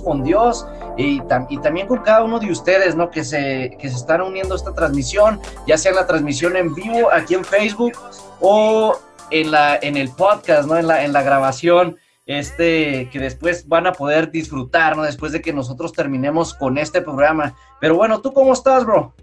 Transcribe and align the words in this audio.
con 0.00 0.22
Dios 0.22 0.66
y, 0.96 1.22
y, 1.48 1.58
también 1.58 1.86
con 1.86 1.98
cada 2.00 2.22
uno 2.22 2.38
de 2.38 2.50
ustedes, 2.50 2.94
¿no? 2.94 3.10
Que 3.10 3.24
se, 3.24 3.76
que 3.80 3.88
se 3.88 3.96
están 3.96 4.20
uniendo 4.20 4.54
a 4.54 4.56
esta 4.56 4.74
transmisión, 4.74 5.40
ya 5.66 5.78
sea 5.78 5.90
en 5.90 5.96
la 5.96 6.06
transmisión 6.06 6.56
en 6.56 6.74
vivo 6.74 7.10
aquí 7.12 7.34
en 7.34 7.44
Facebook 7.44 7.92
o 8.40 8.98
en, 9.30 9.50
la, 9.50 9.76
en 9.76 9.96
el 9.96 10.10
podcast, 10.10 10.68
¿no? 10.68 10.76
En 10.76 10.86
la, 10.86 11.04
en 11.04 11.12
la 11.12 11.22
grabación 11.22 11.96
este, 12.26 13.08
que 13.10 13.18
después 13.18 13.66
van 13.68 13.86
a 13.86 13.92
poder 13.92 14.30
disfrutar, 14.30 14.96
¿no? 14.96 15.02
Después 15.02 15.32
de 15.32 15.42
que 15.42 15.52
nosotros 15.52 15.92
terminemos 15.92 16.54
con 16.54 16.78
este 16.78 17.02
programa. 17.02 17.54
Pero 17.80 17.96
bueno, 17.96 18.20
¿tú 18.20 18.32
cómo 18.32 18.52
estás, 18.52 18.84
bro? 18.84 19.14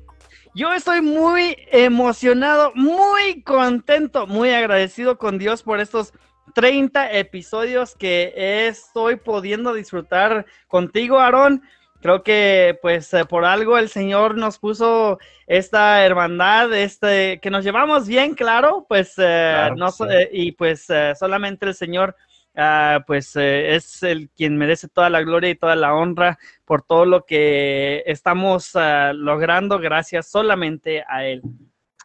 Yo 0.56 0.74
estoy 0.74 1.02
muy 1.02 1.56
emocionado, 1.72 2.72
muy 2.76 3.44
contento, 3.44 4.26
muy 4.26 4.50
agradecido 4.50 5.18
con 5.18 5.38
Dios 5.38 5.64
por 5.64 5.80
estos 5.80 6.14
30 6.54 7.12
episodios 7.14 7.96
que 7.96 8.34
estoy 8.68 9.18
pudiendo 9.18 9.74
disfrutar 9.74 10.46
contigo, 10.68 11.20
Aarón. 11.20 11.64
Creo 12.02 12.24
que 12.24 12.80
pues 12.82 13.14
eh, 13.14 13.26
por 13.26 13.44
algo 13.44 13.78
el 13.78 13.90
Señor 13.90 14.38
nos 14.38 14.58
puso 14.58 15.20
esta 15.48 16.06
hermandad, 16.06 16.74
este, 16.74 17.40
que 17.42 17.50
nos 17.50 17.66
llevamos 17.66 18.08
bien, 18.08 18.36
claro, 18.36 18.86
pues 18.88 19.16
eh, 19.18 19.70
no, 19.76 19.90
eh, 20.10 20.30
y 20.32 20.54
pues 20.54 20.88
solamente 21.18 21.66
el 21.66 21.76
Señor 21.76 22.16
Ah, 22.62 23.04
pues 23.08 23.38
eh, 23.38 23.76
es 23.76 24.04
el 24.04 24.30
quien 24.32 24.58
merece 24.58 24.90
toda 24.90 25.10
la 25.10 25.22
gloria 25.22 25.50
y 25.50 25.56
toda 25.56 25.78
la 25.78 25.94
honra 25.96 26.38
por 26.66 26.82
todo 26.82 27.06
lo 27.06 27.26
que 27.26 28.04
estamos 28.06 28.76
ah, 28.76 29.14
logrando 29.14 29.80
gracias 29.80 30.28
solamente 30.28 31.04
a 31.08 31.26
Él. 31.26 31.42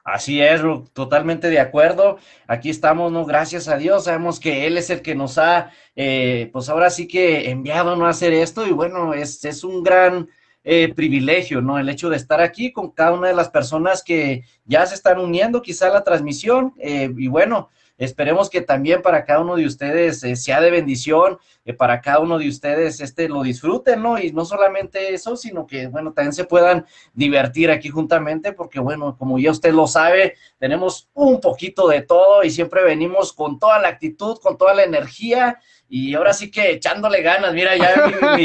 Así 0.04 0.42
es, 0.42 0.60
totalmente 0.92 1.48
de 1.48 1.58
acuerdo. 1.58 2.18
Aquí 2.46 2.68
estamos, 2.68 3.10
¿no? 3.10 3.24
Gracias 3.24 3.68
a 3.68 3.78
Dios. 3.78 4.04
Sabemos 4.04 4.38
que 4.38 4.66
Él 4.66 4.76
es 4.76 4.90
el 4.90 5.00
que 5.00 5.14
nos 5.14 5.38
ha, 5.38 5.70
eh, 5.96 6.50
pues 6.52 6.68
ahora 6.68 6.90
sí 6.90 7.08
que 7.08 7.48
enviado 7.48 7.96
¿no? 7.96 8.04
a 8.04 8.10
hacer 8.10 8.34
esto 8.34 8.66
y 8.66 8.72
bueno, 8.72 9.14
es, 9.14 9.42
es 9.46 9.64
un 9.64 9.82
gran 9.82 10.28
eh, 10.62 10.92
privilegio, 10.94 11.62
¿no? 11.62 11.78
El 11.78 11.88
hecho 11.88 12.10
de 12.10 12.16
estar 12.16 12.42
aquí 12.42 12.70
con 12.70 12.90
cada 12.90 13.12
una 13.12 13.28
de 13.28 13.34
las 13.34 13.48
personas 13.48 14.02
que 14.02 14.44
ya 14.66 14.84
se 14.84 14.94
están 14.94 15.18
uniendo 15.18 15.62
quizá 15.62 15.86
a 15.86 15.94
la 15.94 16.04
transmisión 16.04 16.74
y 16.78 17.28
bueno, 17.28 17.70
Esperemos 17.96 18.50
que 18.50 18.60
también 18.60 19.02
para 19.02 19.24
cada 19.24 19.40
uno 19.40 19.54
de 19.54 19.66
ustedes 19.66 20.22
eh, 20.24 20.34
sea 20.34 20.60
de 20.60 20.70
bendición, 20.70 21.38
eh, 21.64 21.72
para 21.72 22.00
cada 22.00 22.18
uno 22.18 22.38
de 22.38 22.48
ustedes 22.48 23.00
este 23.00 23.28
lo 23.28 23.42
disfruten, 23.42 24.02
¿no? 24.02 24.18
Y 24.18 24.32
no 24.32 24.44
solamente 24.44 25.14
eso, 25.14 25.36
sino 25.36 25.66
que, 25.66 25.86
bueno, 25.86 26.12
también 26.12 26.32
se 26.32 26.44
puedan 26.44 26.86
divertir 27.12 27.70
aquí 27.70 27.88
juntamente, 27.90 28.52
porque, 28.52 28.80
bueno, 28.80 29.16
como 29.16 29.38
ya 29.38 29.52
usted 29.52 29.72
lo 29.72 29.86
sabe, 29.86 30.34
tenemos 30.58 31.08
un 31.14 31.40
poquito 31.40 31.86
de 31.86 32.02
todo 32.02 32.42
y 32.42 32.50
siempre 32.50 32.82
venimos 32.82 33.32
con 33.32 33.58
toda 33.60 33.78
la 33.78 33.88
actitud, 33.88 34.38
con 34.40 34.58
toda 34.58 34.74
la 34.74 34.82
energía 34.82 35.60
y 35.88 36.14
ahora 36.14 36.32
sí 36.32 36.50
que 36.50 36.72
echándole 36.72 37.22
ganas. 37.22 37.52
Mira, 37.52 37.76
ya 37.76 38.36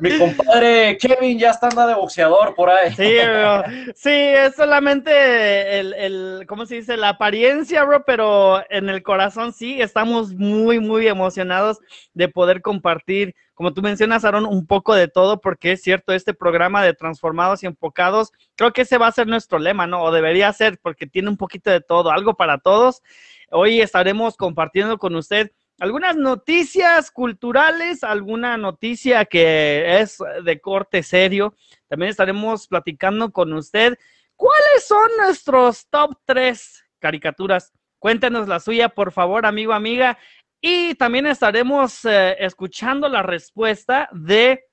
mi, 0.00 0.18
compadre 0.18 0.96
Kevin 0.98 1.38
ya 1.38 1.50
está 1.50 1.66
andando 1.66 1.88
de 1.88 1.94
boxeador 1.96 2.54
por 2.54 2.70
ahí. 2.70 2.92
Sí, 2.94 3.16
bro. 3.26 3.62
Sí, 3.94 4.10
es 4.10 4.54
solamente 4.54 5.80
el, 5.80 5.92
el, 5.94 6.44
¿cómo 6.46 6.66
se 6.66 6.76
dice? 6.76 6.96
La 6.96 7.10
apariencia, 7.10 7.84
bro, 7.84 8.04
pero 8.04 8.62
en 8.70 8.88
el 8.88 9.02
corazón 9.02 9.52
sí, 9.52 9.80
estamos 9.80 10.34
muy, 10.34 10.78
muy 10.78 11.08
emocionados 11.08 11.80
de 12.14 12.28
poder 12.28 12.62
compartir, 12.62 13.34
como 13.54 13.72
tú 13.72 13.82
mencionas, 13.82 14.24
Aaron, 14.24 14.46
un 14.46 14.66
poco 14.66 14.94
de 14.94 15.08
todo, 15.08 15.40
porque 15.40 15.72
es 15.72 15.82
cierto, 15.82 16.12
este 16.12 16.34
programa 16.34 16.82
de 16.82 16.94
transformados 16.94 17.62
y 17.62 17.66
enfocados, 17.66 18.32
creo 18.56 18.72
que 18.72 18.82
ese 18.82 18.98
va 18.98 19.08
a 19.08 19.12
ser 19.12 19.26
nuestro 19.26 19.58
lema, 19.58 19.86
¿no? 19.86 20.02
O 20.02 20.12
debería 20.12 20.52
ser, 20.52 20.78
porque 20.80 21.06
tiene 21.06 21.28
un 21.28 21.36
poquito 21.36 21.70
de 21.70 21.80
todo, 21.80 22.10
algo 22.10 22.34
para 22.34 22.58
todos. 22.58 23.02
Hoy 23.50 23.80
estaremos 23.80 24.36
compartiendo 24.36 24.98
con 24.98 25.14
usted 25.14 25.52
algunas 25.80 26.16
noticias 26.16 27.10
culturales, 27.10 28.04
alguna 28.04 28.56
noticia 28.56 29.24
que 29.24 30.00
es 30.00 30.18
de 30.44 30.60
corte 30.60 31.02
serio. 31.02 31.54
También 31.88 32.10
estaremos 32.10 32.68
platicando 32.68 33.32
con 33.32 33.52
usted 33.52 33.98
cuáles 34.36 34.86
son 34.86 35.10
nuestros 35.18 35.88
top 35.88 36.16
tres 36.24 36.84
caricaturas. 37.00 37.72
Cuéntenos 37.98 38.48
la 38.48 38.60
suya, 38.60 38.88
por 38.88 39.12
favor, 39.12 39.46
amigo, 39.46 39.72
amiga. 39.72 40.18
Y 40.60 40.94
también 40.94 41.26
estaremos 41.26 42.04
eh, 42.04 42.36
escuchando 42.38 43.08
la 43.08 43.22
respuesta 43.22 44.08
de 44.12 44.64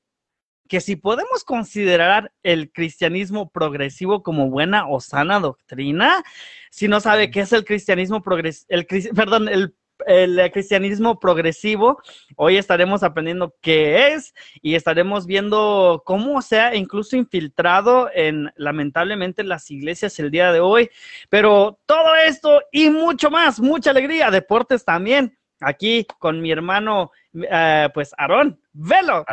que 0.70 0.80
si 0.80 0.96
podemos 0.96 1.44
considerar 1.44 2.32
el 2.44 2.72
cristianismo 2.72 3.50
progresivo 3.50 4.24
como 4.24 4.50
buena 4.50 4.88
o 4.88 5.02
sana 5.02 5.42
doctrina, 5.42 6.24
si 6.70 6.88
no 6.88 7.02
sabe 7.02 7.30
qué 7.30 7.42
es 7.42 7.52
el 7.52 7.66
cristianismo 7.66 8.22
progresivo, 8.22 8.68
el, 8.70 8.86
perdón, 9.14 9.50
el 9.50 9.76
el 10.06 10.52
cristianismo 10.52 11.20
progresivo. 11.20 12.02
Hoy 12.36 12.58
estaremos 12.58 13.04
aprendiendo 13.04 13.56
qué 13.62 14.14
es 14.14 14.34
y 14.62 14.76
estaremos 14.76 15.26
viendo 15.26 16.04
cómo 16.06 16.42
se 16.42 16.60
ha 16.60 16.76
incluso 16.76 17.16
infiltrado 17.16 18.10
en, 18.14 18.52
lamentablemente, 18.56 19.44
las 19.44 19.70
iglesias 19.72 20.18
el 20.20 20.32
día 20.32 20.52
de 20.52 20.60
hoy. 20.60 20.90
Pero 21.30 21.80
todo 21.86 22.16
esto 22.16 22.62
y 22.72 22.90
mucho 22.90 23.30
más, 23.30 23.60
mucha 23.60 23.92
alegría, 23.92 24.32
deportes 24.32 24.86
también, 24.86 25.38
aquí 25.60 26.06
con 26.20 26.42
mi 26.42 26.52
hermano, 26.52 27.12
eh, 27.34 27.90
pues, 27.94 28.14
Aarón, 28.18 28.60
velo. 28.74 29.26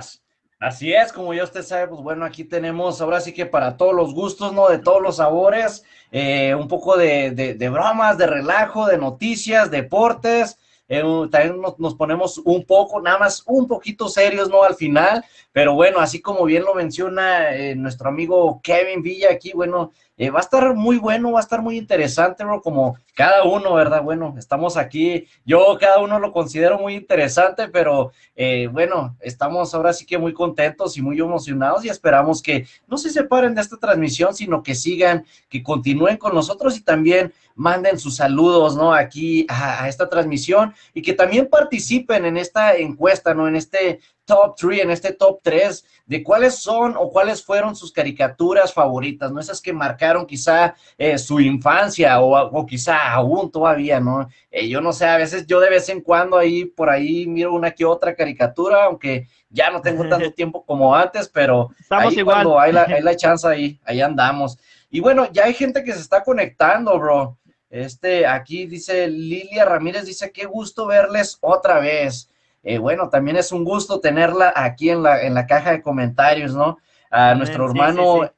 Así 0.61 0.93
es, 0.93 1.13
como 1.13 1.33
ya 1.33 1.45
usted 1.45 1.63
sabe, 1.63 1.87
pues 1.87 2.01
bueno, 2.01 2.25
aquí 2.25 2.43
tenemos 2.43 3.01
ahora 3.01 3.21
sí 3.21 3.33
que 3.33 3.47
para 3.47 3.77
todos 3.77 3.95
los 3.95 4.13
gustos, 4.13 4.53
¿no? 4.53 4.69
De 4.69 4.79
todos 4.79 5.01
los 5.01 5.17
sabores, 5.17 5.85
eh, 6.11 6.53
un 6.57 6.67
poco 6.67 6.97
de, 6.97 7.31
de, 7.31 7.69
bromas, 7.69 8.19
de 8.19 8.27
relajo, 8.27 8.87
de 8.87 8.99
noticias, 8.99 9.71
deportes. 9.71 10.59
Eh, 10.89 11.03
también 11.31 11.61
nos, 11.79 11.95
ponemos 11.95 12.39
un 12.39 12.65
poco, 12.65 13.01
nada 13.01 13.19
más 13.19 13.45
un 13.47 13.69
poquito 13.69 14.09
serios, 14.09 14.49
¿no? 14.49 14.65
Al 14.65 14.75
final, 14.75 15.25
pero 15.53 15.75
bueno, 15.75 16.01
así 16.01 16.21
como 16.21 16.45
bien 16.45 16.65
lo 16.65 16.75
menciona 16.75 17.55
eh, 17.55 17.77
nuestro 17.77 18.09
amigo 18.09 18.61
Kevin 18.61 19.03
Villa 19.03 19.31
aquí, 19.31 19.53
bueno, 19.53 19.93
eh, 20.19 20.31
va 20.31 20.41
a 20.41 20.43
estar 20.43 20.75
muy 20.75 20.99
bueno, 20.99 21.31
va 21.31 21.39
a 21.39 21.43
estar 21.43 21.63
muy 21.63 21.79
interesante, 21.79 22.43
bro, 22.45 22.61
como 22.61 22.99
cada 23.15 23.45
uno, 23.45 23.75
¿verdad? 23.75 24.03
Bueno, 24.03 24.35
estamos 24.37 24.77
aquí, 24.77 25.27
yo 25.45 25.79
cada 25.81 26.01
uno 26.01 26.19
lo 26.19 26.33
considero 26.33 26.77
muy 26.77 26.97
interesante, 26.97 27.69
pero 27.69 28.11
eh, 28.35 28.69
bueno, 28.73 29.17
estamos 29.21 29.73
ahora 29.75 29.93
sí 29.93 30.05
que 30.05 30.19
muy 30.19 30.33
contentos 30.33 30.97
y 30.97 31.03
muy 31.03 31.21
emocionados 31.21 31.85
y 31.85 31.89
esperamos 31.89 32.43
que 32.43 32.67
no 32.89 32.99
se 32.99 33.11
separen 33.11 33.55
de 33.55 33.61
esta 33.61 33.77
transmisión, 33.77 34.35
sino 34.35 34.63
que 34.63 34.75
sigan, 34.75 35.25
que 35.49 35.63
continúen 35.63 36.17
con 36.17 36.35
nosotros 36.35 36.77
y 36.77 36.83
también 36.83 37.33
manden 37.55 37.99
sus 37.99 38.17
saludos, 38.17 38.77
¿no? 38.77 38.93
Aquí 38.93 39.47
a, 39.49 39.85
a 39.85 39.89
esta 39.89 40.09
transmisión 40.09 40.75
y 40.95 41.03
que 41.03 41.13
también 41.13 41.49
participen 41.49 42.25
en 42.25 42.37
esta 42.37 42.77
encuesta, 42.77 43.35
¿no? 43.35 43.47
En 43.47 43.55
este 43.55 44.01
top 44.29 44.55
3, 44.57 44.83
en 44.83 44.91
este 44.91 45.13
top 45.15 45.41
3, 45.43 45.85
de 46.05 46.23
cuáles 46.23 46.57
son 46.57 46.95
o 46.99 47.11
cuáles 47.11 47.43
fueron 47.43 47.75
sus 47.75 47.91
caricaturas 47.91 48.75
favoritas, 48.75 49.33
¿no? 49.33 49.41
Esas 49.41 49.63
que 49.63 49.73
marcaron 49.73 50.27
quizá 50.27 50.75
eh, 50.99 51.17
su 51.17 51.41
infancia 51.41 52.21
o, 52.21 52.67
quizá 52.67 53.11
aún 53.11 53.51
todavía, 53.51 53.99
¿no? 54.01 54.29
Eh, 54.51 54.69
yo 54.69 54.83
no 54.83 54.93
sé, 54.93 55.07
a 55.07 55.17
veces 55.17 55.47
yo 55.47 55.61
de 55.61 55.71
vez 55.71 55.89
en 55.89 56.03
cuando 56.03 56.37
ahí 56.37 56.67
por 56.67 56.91
ahí 56.91 57.27
miro 57.27 57.55
una 57.55 57.71
que 57.71 57.87
otra 57.87 58.15
caricatura, 58.15 58.85
aunque 58.85 59.27
ya 59.49 59.71
no 59.71 59.81
tengo 59.81 60.07
tanto 60.07 60.31
tiempo 60.35 60.63
como 60.63 60.95
antes, 60.95 61.29
pero 61.29 61.71
Estamos 61.81 62.13
ahí 62.13 62.19
igual. 62.19 62.37
cuando 62.37 62.61
hay 62.61 62.73
la, 62.73 62.83
hay 62.83 63.01
la 63.03 63.17
chance 63.17 63.49
ahí, 63.49 63.81
ahí 63.85 64.03
andamos. 64.03 64.59
Y 64.91 65.01
bueno, 65.01 65.33
ya 65.33 65.47
hay 65.47 65.55
gente 65.55 65.83
que 65.83 65.93
se 65.95 66.01
está 66.01 66.23
conectando, 66.23 66.99
bro. 66.99 67.39
Este, 67.71 68.27
aquí 68.27 68.67
dice 68.67 69.09
Lilia 69.09 69.65
Ramírez, 69.65 70.05
dice, 70.05 70.33
qué 70.33 70.45
gusto 70.45 70.87
verles 70.87 71.39
otra 71.41 71.81
vez. 71.81 72.31
Eh, 72.71 72.77
bueno, 72.77 73.09
también 73.09 73.39
es 73.39 73.51
un 73.51 73.65
gusto 73.65 73.99
tenerla 73.99 74.53
aquí 74.55 74.91
en 74.91 75.03
la, 75.03 75.23
en 75.23 75.33
la 75.33 75.47
caja 75.47 75.71
de 75.71 75.81
comentarios, 75.81 76.53
¿no? 76.53 76.77
A 77.11 77.35
nuestro 77.35 77.65
hermano, 77.65 78.31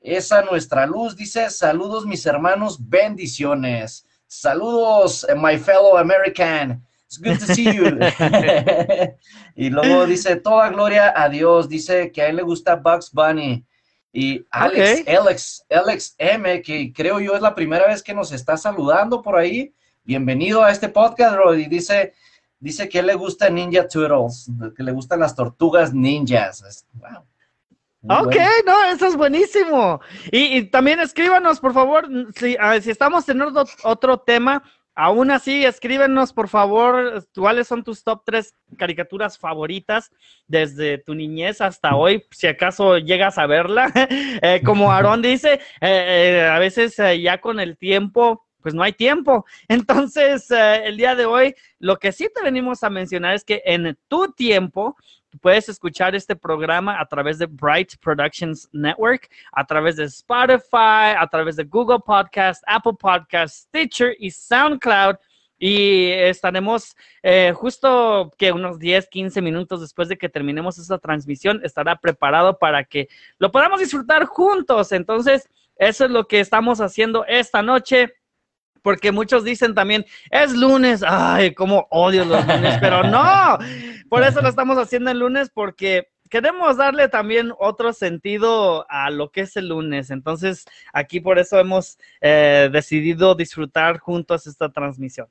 esa 0.00 0.42
nuestra 0.42 0.84
luz, 0.84 1.14
dice, 1.14 1.48
saludos 1.50 2.06
mis 2.06 2.26
hermanos, 2.26 2.76
bendiciones. 2.80 4.04
Saludos, 4.26 5.24
my 5.36 5.56
fellow 5.58 5.96
American. 5.96 6.84
It's 7.04 7.18
good 7.18 7.38
to 7.38 7.54
see 7.54 7.72
you. 7.72 7.84
y 9.54 9.70
luego 9.70 10.06
dice, 10.06 10.34
toda 10.34 10.68
gloria 10.70 11.14
a 11.14 11.28
Dios, 11.28 11.68
dice 11.68 12.10
que 12.10 12.22
a 12.22 12.26
él 12.26 12.34
le 12.34 12.42
gusta 12.42 12.74
Bugs 12.74 13.12
Bunny. 13.12 13.64
Y 14.12 14.44
Alex, 14.50 15.04
Alex, 15.06 15.66
Alex 15.70 16.16
M, 16.18 16.62
que 16.62 16.92
creo 16.92 17.20
yo 17.20 17.36
es 17.36 17.42
la 17.42 17.54
primera 17.54 17.86
vez 17.86 18.02
que 18.02 18.12
nos 18.12 18.32
está 18.32 18.56
saludando 18.56 19.22
por 19.22 19.36
ahí. 19.36 19.72
Bienvenido 20.02 20.64
a 20.64 20.72
este 20.72 20.88
podcast, 20.88 21.36
bro. 21.36 21.54
Y 21.54 21.66
dice, 21.66 22.12
Dice 22.58 22.88
que 22.88 23.02
le 23.02 23.14
gusta 23.14 23.50
Ninja 23.50 23.86
Turtles, 23.86 24.50
que 24.74 24.82
le 24.82 24.92
gustan 24.92 25.20
las 25.20 25.34
tortugas 25.34 25.92
ninjas. 25.92 26.86
Wow. 26.94 28.26
ok, 28.26 28.36
no, 28.64 28.84
eso 28.84 29.06
es 29.06 29.16
buenísimo. 29.16 30.00
Y, 30.32 30.62
también 30.64 31.00
escríbanos, 31.00 31.60
por 31.60 31.74
favor, 31.74 32.08
si, 32.34 32.56
si 32.80 32.90
estamos 32.90 33.26
teniendo 33.26 33.64
otro 33.84 34.18
tema, 34.18 34.62
aún 34.96 35.30
así, 35.30 35.64
escríbenos, 35.64 36.32
por 36.32 36.48
favor, 36.48 37.22
cuáles 37.34 37.68
son 37.68 37.84
tus 37.84 38.02
top 38.02 38.22
tres 38.24 38.54
caricaturas 38.78 39.38
favoritas 39.38 40.10
desde 40.46 40.96
tu 40.96 41.14
niñez 41.14 41.60
hasta 41.60 41.94
hoy, 41.94 42.24
si 42.30 42.46
acaso 42.46 42.96
llegas 42.98 43.38
a 43.38 43.46
verla. 43.46 43.92
Eh, 44.42 44.62
como 44.64 44.92
Aarón 44.92 45.22
dice, 45.22 45.54
eh, 45.54 46.40
eh, 46.40 46.46
a 46.46 46.58
veces 46.58 46.96
ya 46.96 47.40
con 47.40 47.58
el 47.58 47.76
tiempo 47.76 48.45
pues 48.66 48.74
no 48.74 48.82
hay 48.82 48.94
tiempo. 48.94 49.46
Entonces, 49.68 50.50
eh, 50.50 50.86
el 50.86 50.96
día 50.96 51.14
de 51.14 51.24
hoy, 51.24 51.54
lo 51.78 52.00
que 52.00 52.10
sí 52.10 52.28
te 52.34 52.42
venimos 52.42 52.82
a 52.82 52.90
mencionar 52.90 53.36
es 53.36 53.44
que 53.44 53.62
en 53.64 53.96
tu 54.08 54.32
tiempo, 54.32 54.96
puedes 55.40 55.68
escuchar 55.68 56.16
este 56.16 56.34
programa 56.34 57.00
a 57.00 57.06
través 57.06 57.38
de 57.38 57.46
Bright 57.46 57.92
Productions 58.00 58.68
Network, 58.72 59.30
a 59.52 59.64
través 59.64 59.94
de 59.94 60.04
Spotify, 60.04 61.14
a 61.16 61.28
través 61.30 61.54
de 61.54 61.62
Google 61.62 62.00
Podcast, 62.04 62.64
Apple 62.66 62.94
Podcast, 62.98 63.68
Stitcher 63.68 64.16
y 64.18 64.32
SoundCloud. 64.32 65.14
Y 65.60 66.08
estaremos 66.10 66.96
eh, 67.22 67.52
justo 67.54 68.32
que 68.36 68.50
unos 68.50 68.80
10, 68.80 69.08
15 69.08 69.42
minutos 69.42 69.80
después 69.80 70.08
de 70.08 70.18
que 70.18 70.28
terminemos 70.28 70.76
esta 70.76 70.98
transmisión, 70.98 71.60
estará 71.62 71.94
preparado 71.94 72.58
para 72.58 72.82
que 72.82 73.06
lo 73.38 73.52
podamos 73.52 73.78
disfrutar 73.78 74.24
juntos. 74.24 74.90
Entonces, 74.90 75.48
eso 75.76 76.06
es 76.06 76.10
lo 76.10 76.26
que 76.26 76.40
estamos 76.40 76.80
haciendo 76.80 77.24
esta 77.26 77.62
noche. 77.62 78.14
Porque 78.86 79.10
muchos 79.10 79.42
dicen 79.42 79.74
también, 79.74 80.06
es 80.30 80.52
lunes, 80.52 81.02
ay, 81.04 81.54
cómo 81.54 81.88
odio 81.90 82.24
los 82.24 82.46
lunes, 82.46 82.76
pero 82.80 83.02
no, 83.02 83.58
por 84.08 84.22
eso 84.22 84.40
lo 84.40 84.48
estamos 84.48 84.78
haciendo 84.78 85.10
el 85.10 85.18
lunes, 85.18 85.50
porque 85.52 86.12
queremos 86.30 86.76
darle 86.76 87.08
también 87.08 87.52
otro 87.58 87.92
sentido 87.92 88.86
a 88.88 89.10
lo 89.10 89.32
que 89.32 89.40
es 89.40 89.56
el 89.56 89.70
lunes. 89.70 90.10
Entonces, 90.10 90.66
aquí 90.92 91.18
por 91.18 91.40
eso 91.40 91.58
hemos 91.58 91.98
eh, 92.20 92.70
decidido 92.72 93.34
disfrutar 93.34 93.98
juntos 93.98 94.46
esta 94.46 94.70
transmisión. 94.70 95.26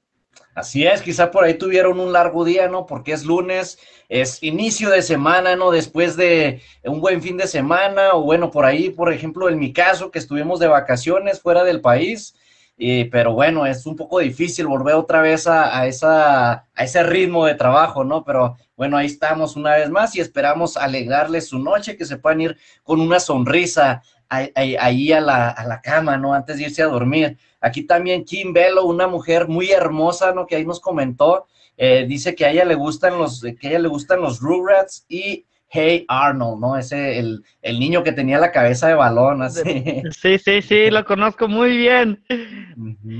Así 0.53 0.85
es, 0.85 1.01
quizá 1.01 1.31
por 1.31 1.45
ahí 1.45 1.53
tuvieron 1.53 2.01
un 2.01 2.11
largo 2.11 2.43
día, 2.43 2.67
¿no? 2.67 2.85
Porque 2.85 3.13
es 3.13 3.23
lunes, 3.23 3.79
es 4.09 4.43
inicio 4.43 4.89
de 4.89 5.01
semana, 5.01 5.55
¿no? 5.55 5.71
Después 5.71 6.17
de 6.17 6.61
un 6.83 6.99
buen 6.99 7.21
fin 7.21 7.37
de 7.37 7.47
semana, 7.47 8.15
o 8.15 8.23
bueno, 8.23 8.51
por 8.51 8.65
ahí, 8.65 8.89
por 8.89 9.13
ejemplo, 9.13 9.47
en 9.47 9.59
mi 9.59 9.71
caso, 9.71 10.11
que 10.11 10.19
estuvimos 10.19 10.59
de 10.59 10.67
vacaciones 10.67 11.39
fuera 11.39 11.63
del 11.63 11.79
país, 11.79 12.35
pero 12.77 13.33
bueno, 13.33 13.65
es 13.65 13.85
un 13.85 13.95
poco 13.95 14.19
difícil 14.19 14.67
volver 14.67 14.95
otra 14.95 15.21
vez 15.21 15.47
a, 15.47 15.85
esa, 15.87 16.51
a 16.53 16.83
ese 16.83 17.03
ritmo 17.03 17.45
de 17.45 17.55
trabajo, 17.55 18.03
¿no? 18.03 18.23
Pero 18.23 18.57
bueno, 18.75 18.97
ahí 18.97 19.05
estamos 19.05 19.55
una 19.55 19.75
vez 19.75 19.89
más 19.89 20.15
y 20.15 20.19
esperamos 20.19 20.75
alegrarles 20.75 21.47
su 21.47 21.59
noche, 21.59 21.95
que 21.95 22.05
se 22.05 22.17
puedan 22.17 22.41
ir 22.41 22.57
con 22.83 22.99
una 22.99 23.19
sonrisa 23.19 24.01
ahí 24.27 25.11
a 25.11 25.21
la, 25.21 25.49
a 25.49 25.65
la 25.65 25.81
cama, 25.81 26.17
¿no? 26.17 26.33
Antes 26.33 26.57
de 26.57 26.63
irse 26.63 26.81
a 26.81 26.87
dormir. 26.87 27.37
Aquí 27.61 27.83
también 27.83 28.25
Kim 28.25 28.53
Velo, 28.53 28.85
una 28.85 29.07
mujer 29.07 29.47
muy 29.47 29.71
hermosa, 29.71 30.33
¿no? 30.33 30.45
Que 30.45 30.57
ahí 30.57 30.65
nos 30.65 30.79
comentó, 30.79 31.47
eh, 31.77 32.05
dice 32.07 32.35
que 32.35 32.45
a 32.45 32.51
ella 32.51 32.65
le 32.65 32.75
gustan 32.75 33.17
los, 33.17 33.41
que 33.41 33.67
a 33.67 33.69
ella 33.71 33.79
le 33.79 33.87
gustan 33.87 34.21
los 34.21 34.39
Rugrats 34.39 35.05
y 35.09 35.45
Hey 35.75 36.05
Arnold, 36.07 36.61
¿no? 36.61 36.77
Ese, 36.77 37.19
el, 37.19 37.43
el 37.61 37.79
niño 37.79 38.01
que 38.01 38.13
tenía 38.13 38.39
la 38.39 38.53
cabeza 38.53 38.87
de 38.87 38.93
balón, 38.93 39.41
así. 39.41 40.01
Sí, 40.11 40.39
sí, 40.39 40.61
sí, 40.61 40.89
lo 40.89 41.03
conozco 41.03 41.49
muy 41.49 41.75
bien. 41.75 42.23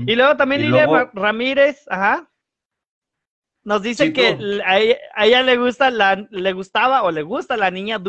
Y 0.06 0.14
luego 0.14 0.36
también 0.36 0.62
Lilia 0.62 1.10
Ramírez, 1.12 1.84
ajá. 1.88 2.30
Nos 3.62 3.82
dice 3.82 4.12
que 4.12 4.38
a 4.64 5.24
ella, 5.24 5.42
le 5.42 5.56
gusta 5.56 5.90
la, 5.90 6.26
le 6.30 6.52
gustaba 6.52 7.02
o 7.02 7.10
le 7.10 7.22
gusta 7.22 7.56
la 7.56 7.70
niña, 7.70 8.00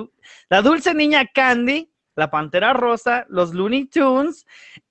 la 0.49 0.61
dulce 0.61 0.93
niña 0.93 1.25
Candy, 1.33 1.91
la 2.17 2.29
Pantera 2.29 2.73
Rosa, 2.73 3.25
los 3.29 3.53
Looney 3.53 3.85
Tunes, 3.85 4.45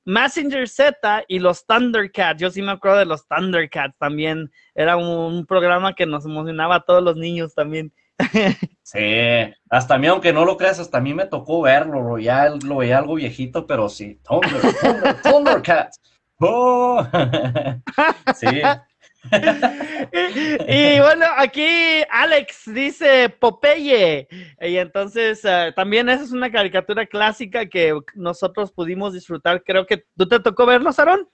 Messenger 0.05 0.69
Z 0.69 1.25
y 1.29 1.41
los 1.41 1.67
Thundercats. 1.67 2.41
Yo 2.41 2.51
sí 2.51 2.63
me 2.63 2.71
acuerdo 2.73 2.99
de 2.99 3.07
los 3.07 3.27
Thundercats 3.27 3.99
también. 3.99 4.51
Era 4.75 4.97
un, 4.97 5.45
programa 5.45 5.95
que 5.95 6.07
nos 6.07 6.25
emocionaba 6.25 6.77
a 6.77 6.85
todos 6.85 7.03
los 7.03 7.17
niños 7.17 7.55
también. 7.55 7.93
Sí, 8.83 8.99
hasta 9.69 9.97
a 9.97 9.99
mí, 9.99 10.07
aunque 10.07 10.33
no 10.33 10.45
lo 10.45 10.57
creas, 10.57 10.79
hasta 10.79 10.99
a 10.99 11.01
mí 11.01 11.13
me 11.13 11.27
tocó 11.27 11.63
verlo, 11.63 12.19
ya 12.19 12.49
lo 12.51 12.77
veía 12.77 12.99
algo 12.99 13.17
viejito, 13.17 13.67
pero 13.67 13.89
sí, 13.89 14.21
Thunder, 14.23 15.21
Thundercats. 15.25 16.01
Oh. 16.39 17.05
sí, 18.37 18.63
y, 20.69 21.01
bueno, 21.01 21.27
aquí 21.37 22.03
Alex 22.11 22.73
dice 22.73 23.29
Popeye. 23.29 24.29
Y 24.61 24.77
entonces 24.77 25.41
eh, 25.45 25.73
también 25.75 26.09
esa 26.09 26.25
es 26.25 26.33
una 26.33 26.51
caricatura 26.51 27.07
clásica 27.07 27.67
que 27.67 27.99
nosotros 28.15 28.73
pudimos 28.73 29.13
disfrutar. 29.13 29.63
Creo 29.65 29.87
que 29.87 30.05
tú 30.17 30.29
te 30.29 30.41
tocó 30.41 30.67
verlo, 30.67 30.93
Sarón. 30.93 31.29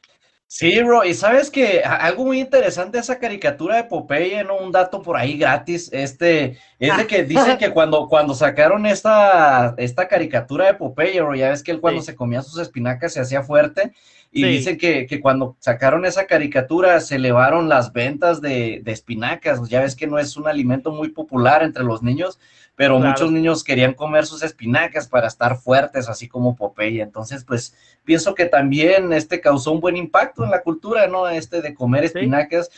Sí, 0.54 0.82
bro, 0.82 1.02
y 1.02 1.14
sabes 1.14 1.50
que 1.50 1.80
algo 1.80 2.26
muy 2.26 2.38
interesante 2.38 2.98
esa 2.98 3.18
caricatura 3.18 3.76
de 3.76 3.84
Popeye, 3.84 4.44
¿no? 4.44 4.58
Un 4.58 4.70
dato 4.70 5.00
por 5.00 5.16
ahí 5.16 5.38
gratis, 5.38 5.88
este, 5.94 6.58
es 6.78 6.94
de 6.94 7.06
que 7.06 7.24
dicen 7.24 7.56
que 7.56 7.70
cuando, 7.70 8.06
cuando 8.06 8.34
sacaron 8.34 8.84
esta, 8.84 9.74
esta 9.78 10.08
caricatura 10.08 10.66
de 10.66 10.74
Popeye, 10.74 11.22
bro, 11.22 11.34
ya 11.34 11.48
ves 11.48 11.62
que 11.62 11.70
él 11.70 11.80
cuando 11.80 12.02
se 12.02 12.14
comía 12.14 12.42
sus 12.42 12.60
espinacas 12.60 13.14
se 13.14 13.20
hacía 13.20 13.42
fuerte, 13.42 13.94
y 14.30 14.44
dicen 14.44 14.76
que, 14.76 15.06
que, 15.06 15.22
cuando 15.22 15.56
sacaron 15.58 16.04
esa 16.04 16.26
caricatura 16.26 17.00
se 17.00 17.16
elevaron 17.16 17.70
las 17.70 17.94
ventas 17.94 18.42
de, 18.42 18.82
de, 18.82 18.92
espinacas. 18.92 19.66
Ya 19.70 19.80
ves 19.80 19.94
que 19.94 20.06
no 20.06 20.18
es 20.18 20.36
un 20.36 20.48
alimento 20.48 20.90
muy 20.90 21.08
popular 21.08 21.62
entre 21.62 21.84
los 21.84 22.02
niños, 22.02 22.38
pero 22.82 22.98
muchos 22.98 23.30
niños 23.30 23.62
querían 23.62 23.94
comer 23.94 24.26
sus 24.26 24.42
espinacas 24.42 25.06
para 25.06 25.28
estar 25.28 25.56
fuertes, 25.56 26.08
así 26.08 26.26
como 26.26 26.56
Popeye. 26.56 27.00
Entonces, 27.00 27.44
pues 27.44 27.76
pienso 28.04 28.34
que 28.34 28.46
también 28.46 29.12
este 29.12 29.40
causó 29.40 29.70
un 29.70 29.78
buen 29.78 29.96
impacto 29.96 30.42
en 30.42 30.50
la 30.50 30.62
cultura, 30.62 31.06
¿no? 31.06 31.28
Este 31.28 31.62
de 31.62 31.74
comer 31.74 32.02
espinacas. 32.02 32.70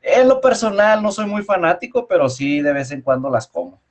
En 0.00 0.28
lo 0.28 0.40
personal 0.40 1.02
no 1.02 1.10
soy 1.10 1.26
muy 1.26 1.42
fanático, 1.42 2.06
pero 2.06 2.28
sí 2.28 2.60
de 2.60 2.72
vez 2.72 2.92
en 2.92 3.02
cuando 3.02 3.30
las 3.30 3.48
como. 3.48 3.82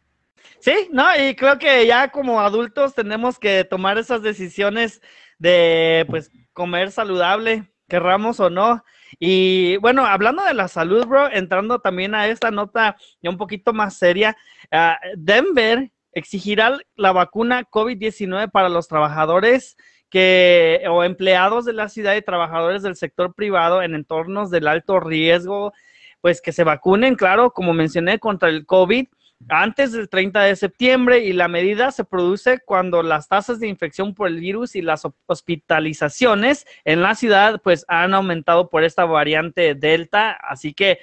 Sí, 0.59 0.87
no, 0.89 1.03
y 1.21 1.35
creo 1.35 1.59
que 1.59 1.85
ya 1.85 2.11
como 2.11 2.39
adultos 2.39 2.95
tenemos 2.95 3.37
que 3.37 3.65
tomar 3.65 3.97
esas 3.97 4.21
decisiones 4.21 5.01
de, 5.37 6.05
pues, 6.09 6.31
comer 6.53 6.91
saludable, 6.91 7.69
querramos 7.89 8.39
o 8.39 8.49
no. 8.49 8.85
Y 9.19 9.77
bueno, 9.77 10.06
hablando 10.06 10.44
de 10.44 10.54
la 10.54 10.68
salud, 10.68 11.06
bro, 11.06 11.31
entrando 11.31 11.80
también 11.80 12.15
a 12.15 12.27
esta 12.27 12.52
nota 12.52 12.97
ya 13.21 13.30
un 13.30 13.37
poquito 13.37 13.73
más 13.73 13.97
seria, 13.97 14.35
ah, 14.71 14.99
Denver 15.16 15.92
exigirá 16.11 16.78
la 16.95 17.11
vacuna 17.11 17.64
COVID-19 17.64 18.49
para 18.52 18.69
los 18.69 18.87
trabajadores 18.87 19.78
que 20.09 20.83
o 20.90 21.04
empleados 21.04 21.66
de 21.66 21.73
la 21.73 21.90
ciudad 21.90 22.16
y 22.16 22.21
trabajadores 22.21 22.81
del 22.81 22.95
sector 22.95 23.33
privado 23.33 23.81
en 23.81 23.94
entornos 23.94 24.49
del 24.49 24.68
alto 24.68 24.99
riesgo, 24.99 25.73
pues 26.21 26.42
que 26.42 26.54
se 26.54 26.64
vacunen, 26.64 27.16
claro, 27.16 27.52
como 27.52 27.73
mencioné, 27.73 28.19
contra 28.19 28.49
el 28.49 28.66
COVID 28.66 29.07
antes 29.49 29.91
del 29.91 30.09
30 30.09 30.41
de 30.44 30.56
septiembre 30.56 31.19
y 31.19 31.33
la 31.33 31.47
medida 31.47 31.91
se 31.91 32.03
produce 32.03 32.59
cuando 32.65 33.03
las 33.03 33.27
tasas 33.27 33.59
de 33.59 33.67
infección 33.67 34.13
por 34.13 34.27
el 34.27 34.39
virus 34.39 34.75
y 34.75 34.81
las 34.81 35.03
hospitalizaciones 35.25 36.65
en 36.85 37.01
la 37.01 37.15
ciudad 37.15 37.61
pues 37.63 37.85
han 37.87 38.13
aumentado 38.13 38.69
por 38.69 38.83
esta 38.83 39.06
variante 39.06 39.75
Delta, 39.75 40.31
así 40.31 40.73
que 40.73 40.99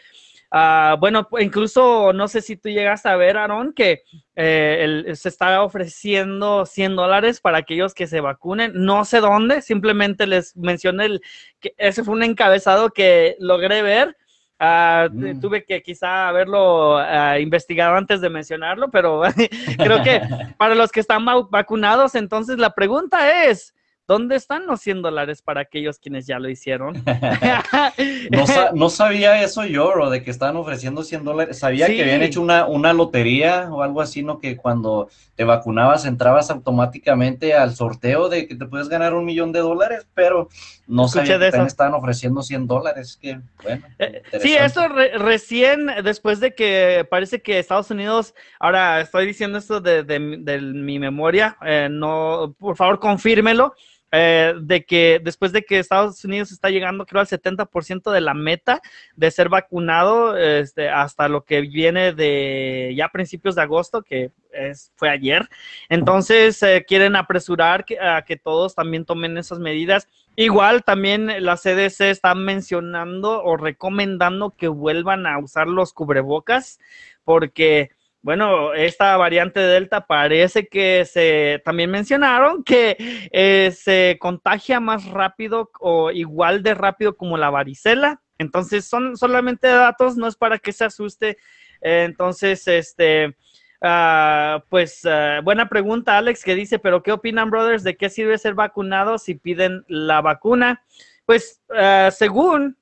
uh, 0.52 0.96
bueno, 0.98 1.28
incluso 1.38 2.12
no 2.12 2.28
sé 2.28 2.42
si 2.42 2.56
tú 2.56 2.68
llegas 2.68 3.06
a 3.06 3.16
ver, 3.16 3.36
Aaron, 3.36 3.72
que 3.72 4.02
eh, 4.36 5.12
se 5.14 5.28
está 5.28 5.62
ofreciendo 5.62 6.66
100 6.66 6.96
dólares 6.96 7.40
para 7.40 7.58
aquellos 7.58 7.94
que 7.94 8.06
se 8.06 8.20
vacunen, 8.20 8.72
no 8.74 9.04
sé 9.04 9.20
dónde, 9.20 9.62
simplemente 9.62 10.26
les 10.26 10.56
mencioné 10.56 11.06
el, 11.06 11.22
que 11.60 11.74
ese 11.78 12.04
fue 12.04 12.14
un 12.14 12.24
encabezado 12.24 12.90
que 12.90 13.36
logré 13.38 13.82
ver 13.82 14.16
Ah, 14.58 15.08
mm. 15.10 15.40
Tuve 15.40 15.64
que 15.64 15.82
quizá 15.82 16.28
haberlo 16.28 16.96
ah, 16.96 17.38
investigado 17.38 17.96
antes 17.96 18.20
de 18.20 18.30
mencionarlo, 18.30 18.90
pero 18.90 19.22
creo 19.78 20.02
que 20.02 20.22
para 20.56 20.74
los 20.74 20.92
que 20.92 21.00
están 21.00 21.24
vacunados, 21.50 22.14
entonces 22.14 22.58
la 22.58 22.70
pregunta 22.70 23.44
es, 23.44 23.74
¿Dónde 24.06 24.36
están 24.36 24.66
los 24.66 24.82
100 24.82 25.00
dólares 25.00 25.40
para 25.40 25.62
aquellos 25.62 25.98
quienes 25.98 26.26
ya 26.26 26.38
lo 26.38 26.50
hicieron? 26.50 27.02
no, 28.74 28.90
sabía 28.90 29.42
eso 29.42 29.64
yo, 29.64 29.90
bro, 29.92 30.10
de 30.10 30.22
que 30.22 30.30
estaban 30.30 30.56
ofreciendo 30.56 31.02
100 31.02 31.24
dólares. 31.24 31.58
Sabía 31.58 31.86
que 31.86 32.02
habían 32.02 32.22
hecho 32.22 32.42
una, 32.42 32.66
una 32.66 32.92
lotería 32.92 33.68
o 33.70 33.82
algo 33.82 34.02
así, 34.02 34.22
¿no? 34.22 34.40
Que 34.40 34.58
cuando 34.58 35.08
te 35.36 35.44
vacunabas 35.44 36.04
entrabas 36.04 36.50
automáticamente 36.50 37.54
al 37.54 37.74
sorteo 37.74 38.28
de 38.28 38.46
que 38.46 38.54
te 38.54 38.66
puedes 38.66 38.88
ganar 38.88 39.14
un 39.14 39.24
millón 39.24 39.52
de 39.52 39.60
dólares, 39.60 40.06
pero 40.14 40.48
no 40.86 41.08
sabía 41.08 41.38
que 41.38 41.62
estaban 41.62 41.94
ofreciendo 41.94 42.42
100 42.42 42.66
dólares. 42.66 43.18
Que, 43.20 43.40
bueno, 43.62 43.86
eh, 43.98 44.22
sí, 44.40 44.54
eso 44.54 44.86
recién, 44.88 45.86
después 46.04 46.40
de 46.40 46.54
que 46.54 47.06
parece 47.10 47.40
que 47.40 47.58
Estados 47.58 47.90
Unidos, 47.90 48.34
ahora 48.60 49.00
estoy 49.00 49.26
diciendo 49.26 49.58
esto 49.58 49.80
de, 49.80 50.18
mi 50.18 50.98
memoria, 50.98 51.56
eh, 51.64 51.88
no, 51.90 52.54
por 52.58 52.76
favor, 52.76 53.00
confírmelo 53.00 53.74
eh, 54.16 54.54
de 54.60 54.84
que 54.84 55.20
después 55.20 55.50
de 55.50 55.62
que 55.62 55.80
Estados 55.80 56.24
Unidos 56.24 56.52
está 56.52 56.70
llegando, 56.70 57.04
creo, 57.04 57.20
al 57.20 57.26
70% 57.26 58.12
de 58.12 58.20
la 58.20 58.32
meta 58.32 58.80
de 59.16 59.28
ser 59.32 59.48
vacunado 59.48 60.36
este, 60.36 60.88
hasta 60.88 61.28
lo 61.28 61.44
que 61.44 61.62
viene 61.62 62.12
de 62.12 62.94
ya 62.96 63.08
principios 63.08 63.56
de 63.56 63.62
agosto, 63.62 64.02
que 64.02 64.30
es, 64.52 64.92
fue 64.94 65.10
ayer. 65.10 65.48
Entonces, 65.88 66.62
eh, 66.62 66.84
quieren 66.86 67.16
apresurar 67.16 67.84
a 68.00 68.22
que 68.22 68.36
todos 68.36 68.76
también 68.76 69.04
tomen 69.04 69.36
esas 69.36 69.58
medidas. 69.58 70.06
Igual 70.36 70.84
también 70.84 71.44
la 71.44 71.56
CDC 71.56 72.02
está 72.02 72.36
mencionando 72.36 73.42
o 73.42 73.56
recomendando 73.56 74.50
que 74.50 74.68
vuelvan 74.68 75.26
a 75.26 75.38
usar 75.38 75.66
los 75.66 75.92
cubrebocas 75.92 76.78
porque 77.24 77.90
bueno, 78.24 78.72
esta 78.72 79.18
variante 79.18 79.60
Delta 79.60 80.06
parece 80.06 80.66
que 80.66 81.04
se 81.04 81.60
también 81.62 81.90
mencionaron 81.90 82.64
que 82.64 82.96
eh, 83.30 83.70
se 83.76 84.16
contagia 84.18 84.80
más 84.80 85.04
rápido 85.04 85.70
o 85.78 86.10
igual 86.10 86.62
de 86.62 86.72
rápido 86.72 87.18
como 87.18 87.36
la 87.36 87.50
varicela. 87.50 88.22
Entonces, 88.38 88.86
son 88.86 89.18
solamente 89.18 89.68
datos, 89.68 90.16
no 90.16 90.26
es 90.26 90.36
para 90.36 90.58
que 90.58 90.72
se 90.72 90.86
asuste. 90.86 91.36
entonces, 91.82 92.66
este, 92.66 93.36
ah, 93.82 94.64
pues 94.70 95.04
ah, 95.04 95.40
buena 95.44 95.68
pregunta, 95.68 96.16
Alex, 96.16 96.44
que 96.44 96.54
dice, 96.54 96.78
pero 96.78 97.02
¿qué 97.02 97.12
opinan, 97.12 97.50
brothers? 97.50 97.84
¿De 97.84 97.94
qué 97.94 98.08
sirve 98.08 98.38
ser 98.38 98.54
vacunado 98.54 99.18
si 99.18 99.34
piden 99.34 99.84
la 99.86 100.22
vacuna? 100.22 100.82
Pues, 101.26 101.60
ah, 101.76 102.08
según 102.10 102.78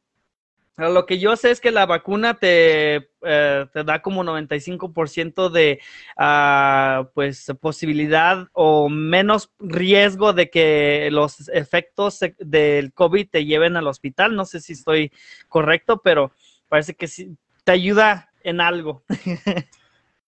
lo 0.76 1.06
que 1.06 1.18
yo 1.18 1.36
sé 1.36 1.50
es 1.50 1.60
que 1.60 1.70
la 1.70 1.86
vacuna 1.86 2.34
te, 2.34 3.08
eh, 3.22 3.66
te 3.72 3.84
da 3.84 4.00
como 4.00 4.24
95% 4.24 5.50
de 5.50 5.80
uh, 6.18 7.06
pues 7.14 7.52
posibilidad 7.60 8.48
o 8.52 8.88
menos 8.88 9.52
riesgo 9.58 10.32
de 10.32 10.50
que 10.50 11.08
los 11.12 11.48
efectos 11.50 12.20
del 12.38 12.92
COVID 12.94 13.28
te 13.28 13.44
lleven 13.44 13.76
al 13.76 13.86
hospital. 13.86 14.34
No 14.34 14.44
sé 14.44 14.60
si 14.60 14.72
estoy 14.72 15.12
correcto, 15.48 16.00
pero 16.02 16.32
parece 16.68 16.94
que 16.94 17.06
sí 17.06 17.36
te 17.64 17.72
ayuda 17.72 18.32
en 18.42 18.60
algo. 18.60 19.04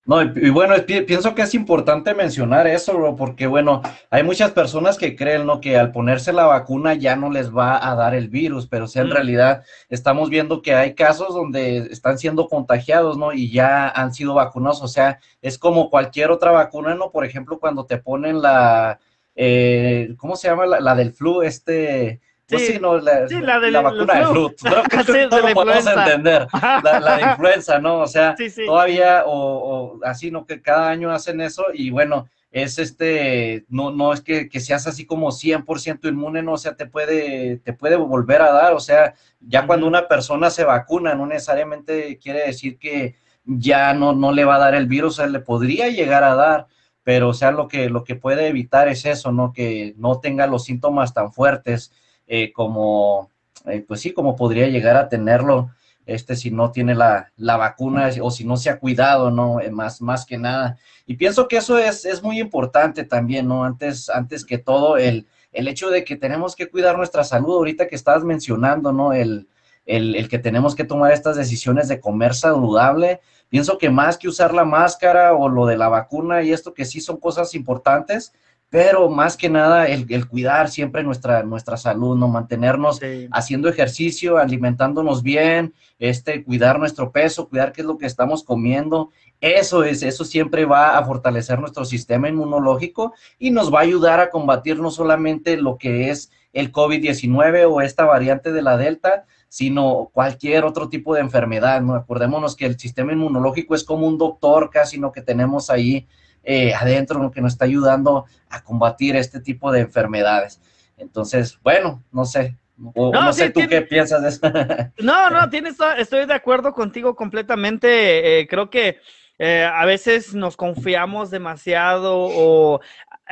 No, 0.07 0.21
y, 0.23 0.51
bueno, 0.51 0.75
pienso 0.87 1.35
que 1.35 1.41
es 1.41 1.55
importante 1.55 2.15
mencionar 2.15 2.67
eso, 2.67 2.93
bro, 2.93 3.17
porque 3.17 3.47
bueno, 3.47 3.81
hay 4.11 4.23
muchas 4.23 4.51
personas 4.51 4.99
que 4.99 5.17
creen, 5.17 5.47
¿no? 5.47 5.63
Que 5.63 5.79
al 5.79 5.93
ponerse 5.93 6.31
la 6.35 6.45
vacuna 6.45 6.93
ya 6.93 7.17
no 7.17 7.31
les 7.31 7.51
va 7.57 7.91
a 7.91 7.95
dar 7.95 8.15
el 8.15 8.29
virus, 8.29 8.67
pero 8.67 8.87
si 8.87 8.99
en 8.99 9.11
realidad 9.11 9.65
estamos 9.89 10.29
viendo 10.29 10.61
que 10.61 10.75
hay 10.75 10.95
casos 10.95 11.33
donde 11.33 11.79
están 11.91 12.19
siendo 12.19 12.49
contagiados, 12.49 13.17
¿no? 13.17 13.33
Y 13.33 13.51
ya 13.51 13.89
han 13.89 14.13
sido 14.13 14.35
vacunados, 14.35 14.83
o 14.83 14.89
sea, 14.89 15.21
es 15.41 15.57
como 15.57 15.89
cualquier 15.89 16.31
otra 16.31 16.51
vacuna, 16.51 16.95
¿no? 16.95 17.11
Por 17.11 17.25
ejemplo, 17.25 17.59
cuando 17.59 17.87
te 17.87 17.97
ponen 17.97 18.43
la, 18.43 19.01
eh, 19.35 20.15
¿cómo 20.19 20.37
se 20.37 20.49
llama? 20.49 20.67
La, 20.67 20.95
del 20.95 21.15
flu, 21.15 21.41
este... 21.43 22.21
Sí, 22.47 22.59
sí, 22.59 22.79
no, 22.79 22.99
la, 22.99 23.27
la, 23.27 23.81
vacuna 23.81 24.15
del 24.15 24.27
flu. 24.27 24.55
Creo 24.63 24.83
que 24.83 25.05
sí, 25.05 25.19
no 25.31 25.41
lo 25.41 25.55
podemos 25.55 25.87
entender. 25.87 26.47
La, 26.53 27.01
la, 27.01 27.17
de 27.17 27.23
influenza, 27.31 27.79
¿no? 27.79 28.01
O 28.01 28.07
sea, 28.07 28.37
todavía, 28.67 29.25
o, 29.25 29.33
o, 29.33 30.01
así, 30.05 30.31
¿no? 30.31 30.45
Que 30.45 30.61
cada 30.61 30.91
año 30.91 31.11
hacen 31.11 31.41
eso 31.41 31.65
y 31.73 31.91
bueno, 31.91 32.27
es 32.55 32.79
este, 32.79 33.65
no, 33.69 33.91
no 33.91 34.13
es 34.13 34.21
que, 34.21 34.49
que 34.49 34.61
seas 34.61 34.87
así 34.87 35.05
como 35.05 35.33
100% 35.33 36.09
inmune, 36.09 36.41
no, 36.41 36.53
o 36.53 36.57
sea, 36.57 36.77
te 36.77 36.87
puede, 36.87 37.57
te 37.57 37.73
puede 37.73 37.97
volver 37.97 38.43
a 38.43 38.53
dar, 38.53 38.75
o 38.75 38.81
sea, 38.81 39.15
ya 39.41 39.67
cuando 39.67 39.89
una 39.89 40.07
persona 40.07 40.51
se 40.51 40.63
vacuna, 40.63 41.17
no 41.17 41.27
necesariamente 41.27 42.17
quiere 42.19 42.47
decir 42.47 42.79
que 42.79 43.17
ya 43.45 43.93
no, 43.93 44.13
no 44.13 44.31
le 44.31 44.45
va 44.45 44.55
a 44.55 44.61
dar 44.61 44.77
el 44.77 44.87
virus, 44.87 45.15
o 45.15 45.17
sea, 45.17 45.27
le 45.27 45.41
podría 45.41 45.89
llegar 45.89 46.23
a 46.23 46.37
dar, 46.37 46.69
pero 47.03 47.31
o 47.31 47.35
sea, 47.35 47.51
lo 47.51 47.67
que, 47.67 47.91
lo 47.91 48.05
que 48.05 48.15
puede 48.15 48.47
evitar 48.47 48.87
es 48.87 49.05
eso, 49.05 49.33
¿no? 49.33 49.53
Que 49.53 49.93
no 49.97 50.21
tenga 50.21 50.47
los 50.47 50.63
síntomas 50.63 51.13
tan 51.13 51.33
fuertes 51.33 51.91
eh, 52.27 52.53
como, 52.53 53.31
eh, 53.67 53.85
pues 53.87 54.01
sí, 54.01 54.13
como 54.13 54.37
podría 54.37 54.69
llegar 54.69 54.97
a 54.97 55.09
tenerlo 55.09 55.71
este 56.07 56.37
si 56.37 56.51
no 56.51 56.71
tiene 56.71 56.95
la, 56.95 57.33
la 57.37 57.57
vacuna 57.57 58.11
o 58.21 58.31
si 58.31 58.45
no 58.45 58.57
se 58.57 58.71
ha 58.71 58.79
cuidado, 58.79 59.31
¿no? 59.31 59.61
Eh, 59.61 59.71
más, 59.71 60.01
más 60.01 60.27
que 60.27 60.39
nada. 60.39 60.79
Y 61.07 61.17
pienso 61.17 61.49
que 61.49 61.57
eso 61.57 61.79
es, 61.79 62.05
es 62.05 62.23
muy 62.23 62.41
importante 62.41 63.05
también, 63.05 63.49
¿no? 63.49 63.65
Antes, 63.65 64.11
antes 64.11 64.45
que 64.45 64.59
todo, 64.59 64.97
el, 64.97 65.27
el 65.53 65.69
hecho 65.69 65.91
de 65.91 66.05
que 66.05 66.17
tenemos 66.17 66.55
que 66.57 66.69
cuidar 66.69 66.97
nuestra 66.97 67.25
salud, 67.25 67.57
ahorita 67.57 67.89
que 67.89 67.97
estabas 67.97 68.25
mencionando, 68.25 68.93
¿no? 68.93 69.13
El, 69.13 69.49
el, 69.87 70.15
el, 70.15 70.29
que 70.29 70.39
tenemos 70.39 70.75
que 70.75 70.85
tomar 70.85 71.13
estas 71.13 71.37
decisiones 71.37 71.89
de 71.89 72.01
comer 72.01 72.35
saludable. 72.35 73.21
Pienso 73.49 73.79
que 73.79 73.91
más 73.91 74.19
que 74.19 74.29
usar 74.29 74.53
la 74.53 74.65
máscara 74.65 75.35
o 75.35 75.49
lo 75.49 75.67
de 75.67 75.77
la 75.77 75.89
vacuna 75.89 76.43
y 76.43 76.53
esto 76.53 76.75
que 76.75 76.85
sí 76.85 77.01
son 77.01 77.19
cosas 77.19 77.55
importantes, 77.55 78.33
pero 78.75 79.09
más 79.09 79.37
que 79.37 79.49
nada 79.49 79.87
el, 79.87 80.27
cuidar 80.27 80.69
siempre 80.69 81.05
nuestra, 81.05 81.45
nuestra 81.45 81.77
salud, 81.77 82.17
¿no? 82.17 82.27
Mantenernos 82.27 83.01
haciendo 83.31 83.69
ejercicio, 83.69 84.37
alimentándonos 84.37 85.23
bien, 85.23 85.75
este, 86.01 86.43
cuidar 86.43 86.81
nuestro 86.81 87.13
peso, 87.13 87.49
cuidar 87.49 87.71
qué 87.71 87.83
es 87.83 87.87
lo 87.87 87.99
que 87.99 88.07
estamos 88.07 88.43
comiendo. 88.43 89.11
Eso 89.41 89.85
es, 89.85 90.03
eso 90.03 90.25
siempre 90.25 90.65
va 90.65 90.99
a 90.99 91.05
fortalecer 91.05 91.61
nuestro 91.61 91.85
sistema 91.85 92.29
inmunológico 92.29 93.15
y 93.39 93.53
nos 93.53 93.73
va 93.73 93.79
a 93.79 93.83
ayudar 93.83 94.19
a 94.19 94.31
combatir 94.31 94.81
no 94.81 94.91
solamente 94.91 95.57
lo 95.57 95.79
que 95.79 96.11
es 96.11 96.33
el 96.53 96.73
COVID-19 96.73 97.71
o 97.71 97.81
esta 97.81 98.05
variante 98.07 98.51
de 98.51 98.63
la 98.63 98.77
Delta, 98.77 99.25
sino 99.49 100.11
cualquier 100.13 100.65
otro 100.65 100.89
tipo 100.89 101.15
de 101.15 101.21
enfermedad, 101.21 101.81
¿no? 101.81 101.95
Acordémonos 101.95 102.57
que 102.57 102.67
el 102.67 102.77
sistema 102.77 103.13
inmunológico 103.13 103.77
es 103.77 103.85
como 103.85 104.09
un 104.09 104.19
doctor 104.19 104.69
casi, 104.69 104.99
¿no? 104.99 105.13
Que 105.13 105.23
tenemos 105.23 105.71
ahí 105.71 106.09
eh, 106.45 106.75
adentro, 106.75 107.23
lo 107.23 107.31
que 107.31 107.41
nos 107.41 107.53
está 107.53 107.65
ayudando 107.65 108.27
a 108.51 108.63
combatir 108.63 109.17
este 109.17 109.41
tipo 109.41 109.73
de 109.73 109.81
enfermedades. 109.81 110.61
Entonces, 110.97 111.59
bueno, 111.63 112.03
no 112.13 112.25
sé, 112.25 112.57
no, 112.77 113.33
sé 113.33 113.51
tú 113.51 113.61
qué 113.69 113.83
piensas 113.83 114.23
de 114.23 114.29
eso. 114.29 114.41
no, 115.03 115.31
no, 115.31 115.49
tienes, 115.49 115.77
estoy 115.97 116.27
de 116.27 116.35
acuerdo 116.35 116.73
contigo 116.73 117.17
completamente. 117.17 118.41
Eh, 118.41 118.47
creo 118.47 118.69
que 118.69 118.99
eh, 119.39 119.65
a 119.65 119.85
veces 119.87 120.35
nos 120.35 120.57
confiamos 120.57 121.31
demasiado 121.31 122.15
o 122.17 122.81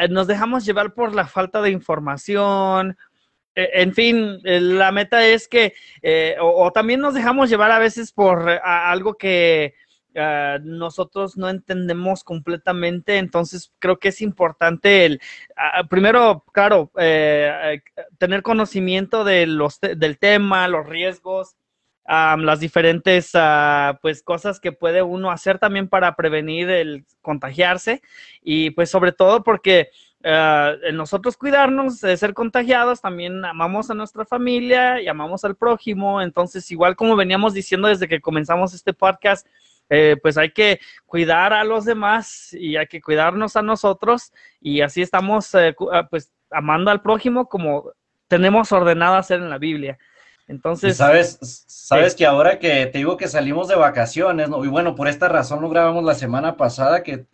nos 0.08 0.26
dejamos 0.26 0.64
llevar 0.64 0.94
por 0.94 1.14
la 1.14 1.26
falta 1.26 1.60
de 1.60 1.70
información. 1.70 2.96
En 3.54 3.92
fin, 3.92 4.38
la 4.42 4.90
meta 4.92 5.26
es 5.26 5.46
que, 5.46 5.74
o, 6.40 6.64
o, 6.64 6.72
también 6.72 7.00
nos 7.00 7.12
dejamos 7.12 7.50
llevar 7.50 7.70
a 7.70 7.78
veces 7.78 8.10
por 8.10 8.48
algo 8.48 9.14
que 9.14 9.74
Ah, 10.14 10.58
nosotros 10.62 11.38
no 11.38 11.48
entendemos 11.48 12.22
completamente, 12.22 13.16
entonces 13.16 13.72
creo 13.78 13.98
que 13.98 14.08
es 14.08 14.20
importante 14.20 15.06
el, 15.06 15.20
uh, 15.56 15.86
primero, 15.88 16.44
claro, 16.52 16.90
eh, 16.98 17.80
tener 18.18 18.42
conocimiento 18.42 19.24
de 19.24 19.46
los 19.46 19.80
del 19.80 20.18
tema, 20.18 20.68
los 20.68 20.86
riesgos, 20.86 21.56
las 22.06 22.60
diferentes 22.60 23.32
pues 24.02 24.22
cosas 24.22 24.60
que 24.60 24.72
puede 24.72 25.02
uno 25.02 25.30
hacer 25.30 25.58
también 25.58 25.88
para 25.88 26.14
prevenir 26.16 26.68
el 26.68 27.06
contagiarse 27.22 28.02
y 28.42 28.70
pues 28.70 28.90
sobre 28.90 29.12
todo 29.12 29.44
porque 29.44 29.90
nosotros 30.92 31.36
cuidarnos 31.36 32.00
de 32.00 32.16
ser 32.16 32.34
contagiados, 32.34 33.00
también 33.00 33.44
amamos 33.44 33.88
a 33.90 33.94
nuestra 33.94 34.24
familia 34.24 35.00
y 35.00 35.08
amamos 35.08 35.44
al 35.44 35.56
prójimo. 35.56 36.20
Entonces, 36.20 36.70
igual 36.70 36.96
como 36.96 37.16
veníamos 37.16 37.54
diciendo 37.54 37.88
desde 37.88 38.08
que 38.08 38.20
comenzamos 38.20 38.74
este 38.74 38.92
podcast, 38.92 39.46
eh, 39.94 40.16
pues 40.22 40.38
hay 40.38 40.52
que 40.52 40.80
cuidar 41.04 41.52
a 41.52 41.64
los 41.64 41.84
demás 41.84 42.54
y 42.54 42.76
hay 42.76 42.86
que 42.86 43.02
cuidarnos 43.02 43.56
a 43.56 43.62
nosotros 43.62 44.32
y 44.58 44.80
así 44.80 45.02
estamos 45.02 45.54
eh, 45.54 45.76
ah, 45.92 46.08
pues 46.08 46.32
amando 46.50 46.90
al 46.90 47.02
prójimo 47.02 47.46
como 47.46 47.92
tenemos 48.26 48.72
ordenado 48.72 49.16
hacer 49.16 49.40
en 49.40 49.50
la 49.50 49.58
Biblia. 49.58 49.98
Entonces, 50.48 50.96
sabes, 50.96 51.38
sabes 51.66 52.14
que 52.14 52.24
ahora 52.24 52.58
que 52.58 52.86
te 52.86 52.98
digo 52.98 53.18
que 53.18 53.28
salimos 53.28 53.68
de 53.68 53.74
vacaciones, 53.74 54.48
¿no? 54.48 54.64
y 54.64 54.68
bueno, 54.68 54.94
por 54.94 55.08
esta 55.08 55.28
razón 55.28 55.60
lo 55.60 55.68
grabamos 55.68 56.04
la 56.04 56.14
semana 56.14 56.56
pasada 56.56 57.02
que 57.02 57.26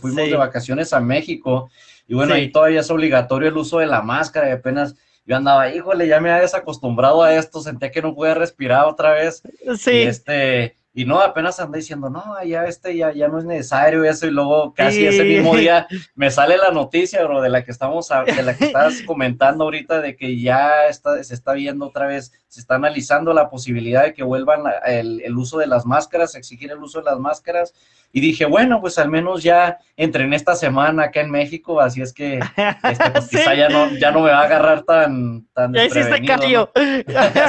fuimos 0.00 0.30
de 0.30 0.36
vacaciones 0.36 0.94
a 0.94 1.00
México, 1.00 1.70
y 2.06 2.14
bueno, 2.14 2.32
ahí 2.32 2.50
todavía 2.50 2.80
es 2.80 2.90
obligatorio 2.90 3.50
el 3.50 3.56
uso 3.58 3.80
de 3.80 3.86
la 3.86 4.00
máscara, 4.00 4.48
y 4.48 4.52
apenas 4.52 4.96
yo 5.26 5.36
andaba, 5.36 5.70
híjole, 5.74 6.08
ya 6.08 6.20
me 6.20 6.30
había 6.30 6.42
desacostumbrado 6.42 7.22
a 7.22 7.34
esto, 7.34 7.60
sentía 7.60 7.90
que 7.90 8.00
no 8.00 8.14
podía 8.14 8.32
respirar 8.32 8.86
otra 8.86 9.12
vez. 9.12 9.42
Sí. 9.76 9.90
Y 9.90 10.02
este, 10.04 10.77
y 10.94 11.04
no, 11.04 11.20
apenas 11.20 11.60
anda 11.60 11.76
diciendo, 11.76 12.10
no, 12.10 12.42
ya 12.44 12.64
este 12.64 12.96
ya, 12.96 13.12
ya 13.12 13.28
no 13.28 13.38
es 13.38 13.44
necesario 13.44 14.04
eso, 14.04 14.26
y 14.26 14.30
luego 14.30 14.72
casi 14.74 15.06
ese 15.06 15.22
mismo 15.22 15.54
día 15.54 15.86
me 16.14 16.30
sale 16.30 16.56
la 16.56 16.70
noticia, 16.70 17.22
bro, 17.24 17.40
de 17.40 17.50
la 17.50 17.62
que 17.64 17.70
estamos, 17.70 18.08
de 18.08 18.42
la 18.42 18.56
que 18.56 18.66
estás 18.66 19.02
comentando 19.06 19.64
ahorita, 19.64 20.00
de 20.00 20.16
que 20.16 20.40
ya 20.40 20.86
está, 20.86 21.22
se 21.22 21.34
está 21.34 21.52
viendo 21.52 21.86
otra 21.86 22.06
vez, 22.06 22.32
se 22.48 22.60
está 22.60 22.76
analizando 22.76 23.32
la 23.32 23.48
posibilidad 23.48 24.04
de 24.04 24.14
que 24.14 24.22
vuelvan 24.24 24.62
el, 24.86 25.20
el 25.20 25.36
uso 25.36 25.58
de 25.58 25.66
las 25.66 25.86
máscaras, 25.86 26.34
exigir 26.34 26.72
el 26.72 26.78
uso 26.78 26.98
de 26.98 27.04
las 27.04 27.18
máscaras, 27.18 27.74
y 28.10 28.20
dije, 28.20 28.46
bueno, 28.46 28.80
pues 28.80 28.98
al 28.98 29.10
menos 29.10 29.42
ya 29.42 29.78
entre 29.96 30.24
en 30.24 30.32
esta 30.32 30.56
semana 30.56 31.04
acá 31.04 31.20
en 31.20 31.30
México, 31.30 31.80
así 31.80 32.00
es 32.00 32.12
que 32.12 32.40
este, 32.82 33.10
pues, 33.12 33.28
quizá 33.30 33.54
ya 33.54 33.68
no, 33.68 33.90
ya 33.98 34.10
no 34.10 34.20
me 34.20 34.30
va 34.30 34.40
a 34.40 34.44
agarrar 34.44 34.82
tan, 34.82 35.46
tan 35.52 35.74
Ya 35.74 35.84
hiciste 35.84 36.20
¿no? 36.20 36.70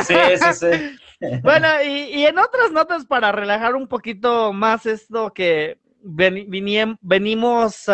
sí, 0.04 0.16
sí, 0.36 0.54
sí. 0.54 1.00
Bueno, 1.42 1.68
y, 1.84 2.26
en 2.26 2.38
otras 2.38 2.72
notas 2.72 3.06
para 3.06 3.32
relajar 3.32 3.76
un 3.76 3.88
poquito 3.88 4.54
más 4.54 4.86
esto 4.86 5.34
que 5.34 5.80
venimos 6.02 7.86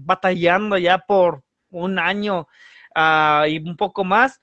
batallando 0.00 0.78
ya 0.78 0.98
por 0.98 1.42
un 1.70 1.98
año 1.98 2.48
ah, 2.94 3.46
y 3.48 3.58
un 3.58 3.76
poco 3.76 4.04
más. 4.04 4.40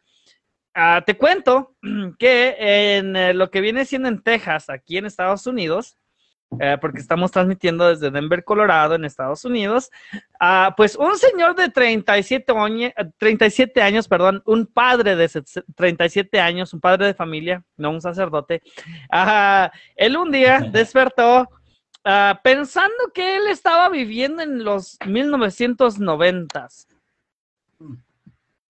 Ah, 0.73 1.03
te 1.05 1.17
cuento 1.17 1.75
que 2.19 2.55
en 2.97 3.15
eh, 3.15 3.33
lo 3.33 3.49
que 3.49 3.61
viene 3.61 3.85
siendo 3.85 4.07
en 4.07 4.21
Texas, 4.21 4.69
aquí 4.69 4.97
en 4.97 5.05
Estados 5.05 5.47
Unidos, 5.47 5.97
eh, 6.57 6.77
porque 6.81 6.99
estamos 6.99 7.31
transmitiendo 7.31 7.87
desde 7.87 8.09
Denver, 8.09 8.43
Colorado, 8.43 8.95
en 8.95 9.05
Estados 9.05 9.45
Unidos. 9.45 9.91
Uh, 10.41 10.73
pues 10.75 10.95
un 10.95 11.15
señor 11.15 11.55
de 11.55 11.69
37, 11.69 12.53
37 13.17 13.81
años, 13.83 14.07
perdón, 14.07 14.41
un 14.45 14.65
padre 14.65 15.15
de 15.15 15.29
37 15.75 16.39
años, 16.39 16.73
un 16.73 16.79
padre 16.79 17.05
de 17.05 17.13
familia, 17.13 17.63
no 17.77 17.91
un 17.91 18.01
sacerdote, 18.01 18.63
él 19.95 20.17
un 20.17 20.31
día 20.31 20.59
despertó 20.71 21.47
ah, 22.03 22.39
pensando 22.43 23.11
que 23.13 23.37
él 23.37 23.47
estaba 23.47 23.87
viviendo 23.89 24.41
en 24.41 24.63
los 24.63 24.97
1990s. 25.01 26.87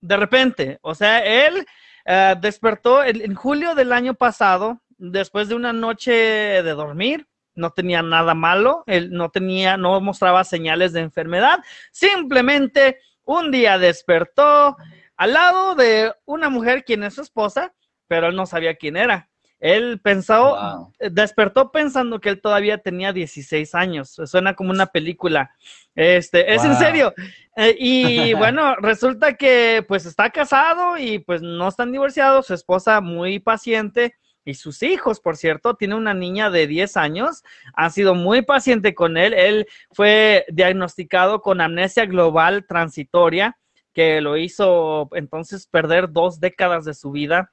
De 0.01 0.17
repente, 0.17 0.79
o 0.81 0.93
sea, 0.93 1.19
él 1.19 1.65
ah, 2.05 2.35
despertó 2.39 3.05
en 3.05 3.35
julio 3.35 3.73
del 3.73 3.93
año 3.93 4.15
pasado, 4.15 4.81
después 4.97 5.47
de 5.47 5.55
una 5.55 5.71
noche 5.71 6.11
de 6.11 6.71
dormir, 6.73 7.25
no 7.59 7.71
tenía 7.71 8.01
nada 8.01 8.33
malo, 8.33 8.83
él 8.87 9.11
no 9.11 9.29
tenía, 9.29 9.77
no 9.77 9.99
mostraba 10.01 10.43
señales 10.43 10.93
de 10.93 11.01
enfermedad, 11.01 11.59
simplemente 11.91 12.99
un 13.23 13.51
día 13.51 13.77
despertó 13.77 14.75
al 15.15 15.33
lado 15.33 15.75
de 15.75 16.13
una 16.25 16.49
mujer 16.49 16.83
quien 16.83 17.03
es 17.03 17.15
su 17.15 17.21
esposa, 17.21 17.73
pero 18.07 18.27
él 18.27 18.35
no 18.35 18.45
sabía 18.45 18.75
quién 18.75 18.97
era. 18.97 19.29
Él 19.59 19.99
pensó, 20.01 20.93
despertó 20.99 21.71
pensando 21.71 22.21
que 22.21 22.29
él 22.29 22.41
todavía 22.41 22.77
tenía 22.77 23.11
16 23.11 23.75
años. 23.75 24.17
Suena 24.25 24.55
como 24.55 24.71
una 24.71 24.85
película. 24.87 25.51
Este, 25.95 26.53
es 26.53 26.63
en 26.63 26.75
serio. 26.75 27.13
Eh, 27.57 27.75
y 27.77 28.33
bueno, 28.35 28.77
resulta 28.77 29.33
que 29.33 29.83
pues 29.85 30.05
está 30.05 30.29
casado 30.29 30.97
y 30.97 31.19
pues 31.19 31.41
no 31.41 31.67
están 31.67 31.91
divorciados. 31.91 32.47
Su 32.47 32.53
esposa 32.53 33.01
muy 33.01 33.39
paciente 33.39 34.15
y 34.45 34.55
sus 34.55 34.81
hijos, 34.83 35.19
por 35.19 35.37
cierto, 35.37 35.75
tiene 35.75 35.95
una 35.95 36.13
niña 36.13 36.49
de 36.49 36.67
10 36.67 36.97
años, 36.97 37.43
ha 37.73 37.89
sido 37.89 38.15
muy 38.15 38.41
paciente 38.41 38.95
con 38.95 39.17
él. 39.17 39.33
Él 39.33 39.67
fue 39.91 40.45
diagnosticado 40.49 41.41
con 41.41 41.61
amnesia 41.61 42.05
global 42.05 42.65
transitoria, 42.67 43.57
que 43.93 44.21
lo 44.21 44.37
hizo 44.37 45.09
entonces 45.13 45.67
perder 45.67 46.11
dos 46.11 46.39
décadas 46.39 46.85
de 46.85 46.93
su 46.93 47.11
vida 47.11 47.51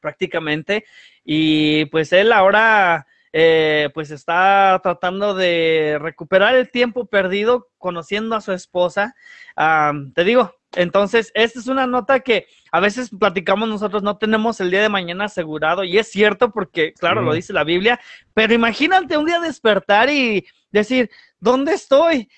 prácticamente. 0.00 0.84
Y 1.24 1.86
pues 1.86 2.12
él 2.12 2.32
ahora 2.32 3.06
eh, 3.32 3.88
pues 3.94 4.10
está 4.10 4.78
tratando 4.82 5.34
de 5.34 5.98
recuperar 6.00 6.54
el 6.54 6.70
tiempo 6.70 7.06
perdido 7.06 7.70
conociendo 7.78 8.36
a 8.36 8.40
su 8.42 8.52
esposa. 8.52 9.14
te 10.14 10.24
digo, 10.24 10.54
entonces, 10.74 11.30
esta 11.34 11.58
es 11.58 11.66
una 11.66 11.86
nota 11.86 12.20
que 12.20 12.46
a 12.70 12.80
veces 12.80 13.10
platicamos 13.10 13.68
nosotros, 13.68 14.02
no 14.02 14.16
tenemos 14.16 14.60
el 14.60 14.70
día 14.70 14.82
de 14.82 14.88
mañana 14.88 15.26
asegurado, 15.26 15.84
y 15.84 15.98
es 15.98 16.10
cierto 16.10 16.50
porque, 16.50 16.94
claro, 16.94 17.22
lo 17.22 17.34
dice 17.34 17.52
la 17.52 17.64
Biblia, 17.64 18.00
pero 18.32 18.54
imagínate 18.54 19.16
un 19.16 19.26
día 19.26 19.40
despertar 19.40 20.08
y 20.08 20.46
decir, 20.70 21.10
¿dónde 21.38 21.74
estoy? 21.74 22.30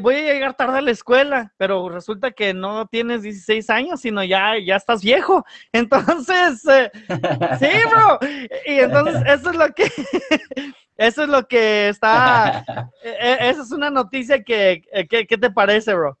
Voy 0.00 0.14
a 0.14 0.32
llegar 0.32 0.54
tarde 0.54 0.78
a 0.78 0.82
la 0.82 0.92
escuela, 0.92 1.52
pero 1.56 1.88
resulta 1.88 2.30
que 2.30 2.54
no 2.54 2.86
tienes 2.86 3.22
16 3.22 3.68
años, 3.70 4.00
sino 4.00 4.22
ya, 4.22 4.52
ya 4.64 4.76
estás 4.76 5.02
viejo. 5.02 5.44
Entonces, 5.72 6.64
eh, 6.68 6.90
sí, 7.58 7.68
bro. 7.90 8.18
Y 8.66 8.80
entonces, 8.80 9.22
eso 9.26 9.50
es 9.50 9.56
lo 9.56 9.68
que, 9.74 9.84
eso 10.96 11.22
es 11.24 11.28
lo 11.28 11.48
que 11.48 11.88
está, 11.88 12.64
e, 13.02 13.10
e, 13.10 13.50
esa 13.50 13.62
es 13.62 13.72
una 13.72 13.90
noticia 13.90 14.44
que, 14.44 14.82
¿qué 15.08 15.38
te 15.38 15.50
parece, 15.50 15.94
bro? 15.94 16.16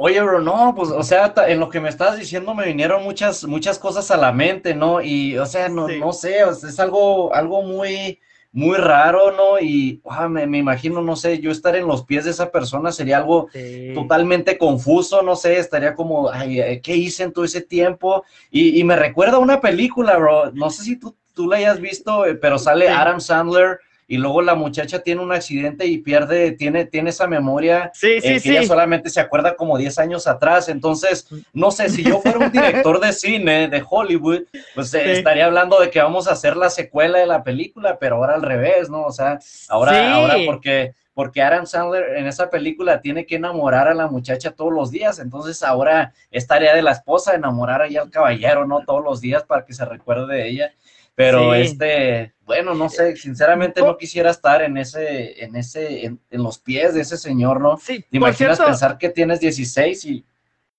Oye, 0.00 0.22
bro, 0.22 0.40
no, 0.40 0.74
pues, 0.76 0.90
o 0.90 1.02
sea, 1.02 1.34
en 1.48 1.58
lo 1.58 1.68
que 1.68 1.80
me 1.80 1.88
estás 1.88 2.16
diciendo 2.16 2.54
me 2.54 2.66
vinieron 2.66 3.02
muchas, 3.02 3.42
muchas 3.44 3.80
cosas 3.80 4.12
a 4.12 4.16
la 4.16 4.30
mente, 4.30 4.72
¿no? 4.72 5.02
Y, 5.02 5.36
o 5.36 5.44
sea, 5.44 5.68
no, 5.68 5.88
no 5.88 6.12
sé, 6.12 6.36
es 6.42 6.78
algo, 6.78 7.34
algo 7.34 7.64
muy, 7.64 8.20
muy 8.52 8.76
raro, 8.76 9.32
¿no? 9.32 9.58
Y 9.58 10.00
me, 10.28 10.56
imagino, 10.56 11.02
no 11.02 11.16
sé, 11.16 11.40
yo 11.40 11.50
estar 11.50 11.74
en 11.74 11.88
los 11.88 12.04
pies 12.04 12.26
de 12.26 12.30
esa 12.30 12.52
persona 12.52 12.92
sería 12.92 13.16
algo 13.16 13.48
totalmente 13.92 14.56
confuso, 14.56 15.22
no 15.22 15.34
sé, 15.34 15.58
estaría 15.58 15.96
como, 15.96 16.30
ay, 16.30 16.80
¿qué 16.80 16.94
hice 16.94 17.24
en 17.24 17.32
todo 17.32 17.44
ese 17.44 17.62
tiempo? 17.62 18.22
Y, 18.52 18.78
y 18.78 18.84
me 18.84 18.94
recuerda 18.94 19.38
una 19.38 19.60
película, 19.60 20.16
bro, 20.16 20.52
no 20.52 20.70
sé 20.70 20.84
si 20.84 20.96
tú, 20.96 21.16
tú 21.34 21.48
la 21.48 21.56
hayas 21.56 21.80
visto, 21.80 22.24
eh, 22.24 22.36
pero 22.36 22.60
sale 22.60 22.88
Adam 22.88 23.20
Sandler 23.20 23.80
y 24.10 24.16
luego 24.16 24.40
la 24.40 24.54
muchacha 24.54 25.00
tiene 25.00 25.20
un 25.20 25.32
accidente 25.32 25.86
y 25.86 25.98
pierde, 25.98 26.52
tiene, 26.52 26.86
tiene 26.86 27.10
esa 27.10 27.26
memoria 27.26 27.90
sí, 27.92 28.22
sí, 28.22 28.28
eh, 28.28 28.40
que 28.40 28.50
ella 28.50 28.66
solamente 28.66 29.10
se 29.10 29.20
acuerda 29.20 29.54
como 29.54 29.76
10 29.76 29.98
años 29.98 30.26
atrás. 30.26 30.70
Entonces, 30.70 31.28
no 31.52 31.70
sé, 31.70 31.90
si 31.90 32.02
yo 32.02 32.18
fuera 32.20 32.38
un 32.38 32.50
director 32.50 33.00
de 33.00 33.12
cine 33.12 33.68
de 33.68 33.84
Hollywood, 33.88 34.44
pues 34.74 34.94
eh, 34.94 35.12
estaría 35.12 35.44
hablando 35.44 35.78
de 35.78 35.90
que 35.90 36.00
vamos 36.00 36.26
a 36.26 36.32
hacer 36.32 36.56
la 36.56 36.70
secuela 36.70 37.18
de 37.18 37.26
la 37.26 37.44
película, 37.44 37.98
pero 37.98 38.16
ahora 38.16 38.34
al 38.34 38.42
revés, 38.42 38.88
¿no? 38.88 39.02
O 39.02 39.12
sea, 39.12 39.40
ahora, 39.68 40.14
ahora 40.14 40.36
porque 40.46 40.94
porque 41.12 41.42
Adam 41.42 41.66
Sandler 41.66 42.16
en 42.16 42.28
esa 42.28 42.48
película 42.48 43.00
tiene 43.00 43.26
que 43.26 43.36
enamorar 43.36 43.88
a 43.88 43.94
la 43.94 44.06
muchacha 44.06 44.52
todos 44.52 44.72
los 44.72 44.92
días, 44.92 45.18
entonces 45.18 45.62
ahora 45.64 46.14
es 46.30 46.46
tarea 46.46 46.74
de 46.74 46.82
la 46.82 46.92
esposa 46.92 47.34
enamorar 47.34 47.82
ahí 47.82 47.96
al 47.96 48.08
caballero, 48.08 48.66
¿no? 48.66 48.84
Todos 48.86 49.04
los 49.04 49.20
días 49.20 49.42
para 49.42 49.66
que 49.66 49.74
se 49.74 49.84
recuerde 49.84 50.34
de 50.34 50.48
ella. 50.48 50.72
Pero 51.16 51.52
este, 51.54 52.34
bueno, 52.48 52.74
no 52.74 52.88
sé, 52.88 53.14
sinceramente 53.14 53.82
no 53.82 53.98
quisiera 53.98 54.30
estar 54.30 54.62
en 54.62 54.78
ese, 54.78 55.44
en 55.44 55.54
ese, 55.54 56.06
en, 56.06 56.18
los 56.30 56.58
pies 56.58 56.94
de 56.94 57.02
ese 57.02 57.18
señor, 57.18 57.60
¿no? 57.60 57.76
Sí, 57.76 58.02
¿Te 58.10 58.16
imaginas 58.16 58.58
pensar 58.58 58.96
que 58.96 59.10
tienes 59.10 59.38
16 59.38 60.04
y... 60.06 60.24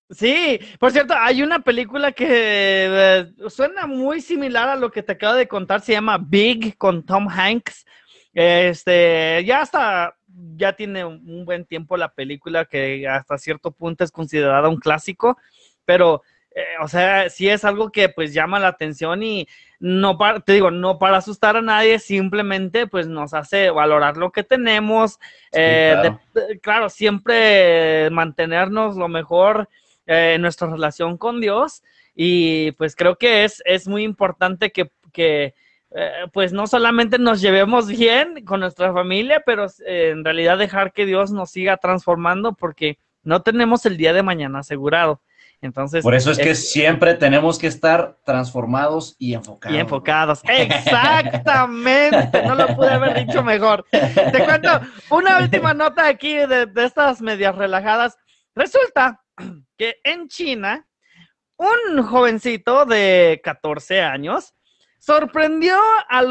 Sí, 0.09 0.59
por 0.79 0.91
cierto, 0.91 1.13
hay 1.15 1.43
una 1.43 1.59
película 1.59 2.11
que 2.11 2.25
eh, 2.27 3.31
suena 3.49 3.85
muy 3.85 4.19
similar 4.19 4.67
a 4.67 4.75
lo 4.75 4.91
que 4.91 5.03
te 5.03 5.11
acabo 5.11 5.35
de 5.35 5.47
contar, 5.47 5.81
se 5.81 5.91
llama 5.91 6.17
Big 6.17 6.75
con 6.75 7.05
Tom 7.05 7.27
Hanks. 7.29 7.85
Este, 8.33 9.43
ya 9.45 9.61
hasta, 9.61 10.15
ya 10.55 10.73
tiene 10.73 11.05
un 11.05 11.45
buen 11.45 11.65
tiempo 11.65 11.97
la 11.97 12.11
película 12.11 12.65
que 12.65 13.07
hasta 13.07 13.37
cierto 13.37 13.69
punto 13.69 14.03
es 14.03 14.11
considerada 14.11 14.69
un 14.69 14.79
clásico, 14.79 15.37
pero 15.85 16.23
eh, 16.55 16.63
o 16.81 16.87
sea, 16.87 17.29
sí 17.29 17.47
es 17.47 17.63
algo 17.63 17.91
que 17.91 18.09
pues 18.09 18.33
llama 18.33 18.59
la 18.59 18.69
atención 18.69 19.21
y 19.21 19.47
no 19.79 20.17
para, 20.17 20.41
te 20.41 20.53
digo, 20.53 20.71
no 20.71 20.99
para 20.99 21.17
asustar 21.17 21.55
a 21.55 21.61
nadie, 21.61 21.99
simplemente 21.99 22.87
pues 22.87 23.07
nos 23.07 23.33
hace 23.33 23.69
valorar 23.69 24.17
lo 24.17 24.31
que 24.31 24.43
tenemos, 24.43 25.19
eh, 25.53 25.95
claro. 26.61 26.89
siempre 26.89 28.09
mantenernos 28.09 28.97
lo 28.97 29.07
mejor 29.07 29.69
eh, 30.05 30.33
en 30.35 30.41
nuestra 30.41 30.67
relación 30.67 31.17
con 31.17 31.39
Dios 31.39 31.83
y 32.13 32.71
pues 32.73 32.95
creo 32.95 33.17
que 33.17 33.45
es, 33.45 33.61
es 33.65 33.87
muy 33.87 34.03
importante 34.03 34.71
que, 34.71 34.91
que 35.13 35.53
pues 36.33 36.53
no 36.53 36.67
solamente 36.67 37.17
nos 37.17 37.41
llevemos 37.41 37.87
bien 37.87 38.45
con 38.45 38.59
nuestra 38.59 38.93
familia, 38.93 39.41
pero 39.43 39.65
en 39.87 40.23
realidad 40.23 40.59
dejar 40.59 40.93
que 40.93 41.07
Dios 41.07 41.31
nos 41.31 41.49
siga 41.49 41.77
transformando 41.77 42.53
porque 42.53 42.99
no 43.23 43.41
tenemos 43.41 43.85
el 43.85 43.97
día 43.97 44.13
de 44.13 44.21
mañana 44.21 44.59
asegurado. 44.59 45.21
Entonces, 45.61 46.03
Por 46.03 46.15
eso 46.15 46.31
es 46.31 46.37
que 46.37 46.55
siempre 46.55 47.15
tenemos 47.15 47.59
que 47.59 47.67
estar 47.67 48.17
transformados 48.23 49.15
y 49.19 49.33
enfocados. 49.33 49.75
Y 49.75 49.79
enfocados. 49.79 50.41
Exactamente. 50.47 52.43
no 52.43 52.55
lo 52.55 52.75
pude 52.75 52.91
haber 52.91 53.25
dicho 53.25 53.43
mejor. 53.43 53.85
Te 53.91 54.45
cuento 54.45 54.69
una 55.09 55.39
última 55.39 55.73
nota 55.73 56.07
aquí 56.07 56.35
de, 56.35 56.65
de 56.65 56.85
estas 56.85 57.21
medias 57.21 57.55
relajadas. 57.55 58.17
Resulta 58.55 59.21
que 59.77 59.97
en 60.03 60.27
China, 60.29 60.87
un 61.57 62.03
jovencito 62.03 62.85
de 62.85 63.41
14 63.43 64.01
años 64.01 64.53
sorprendió 64.99 65.75
a 66.09 66.23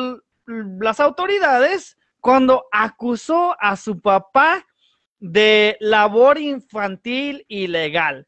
las 0.46 1.00
autoridades 1.00 1.98
cuando 2.20 2.66
acusó 2.72 3.56
a 3.60 3.76
su 3.76 4.00
papá 4.00 4.64
de 5.18 5.76
labor 5.80 6.38
infantil 6.38 7.44
ilegal. 7.48 8.27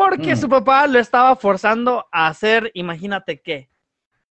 Porque 0.00 0.34
su 0.34 0.46
mm. 0.46 0.50
papá 0.50 0.86
lo 0.86 0.98
estaba 0.98 1.36
forzando 1.36 2.06
a 2.10 2.28
hacer, 2.28 2.70
imagínate 2.72 3.38
qué, 3.42 3.68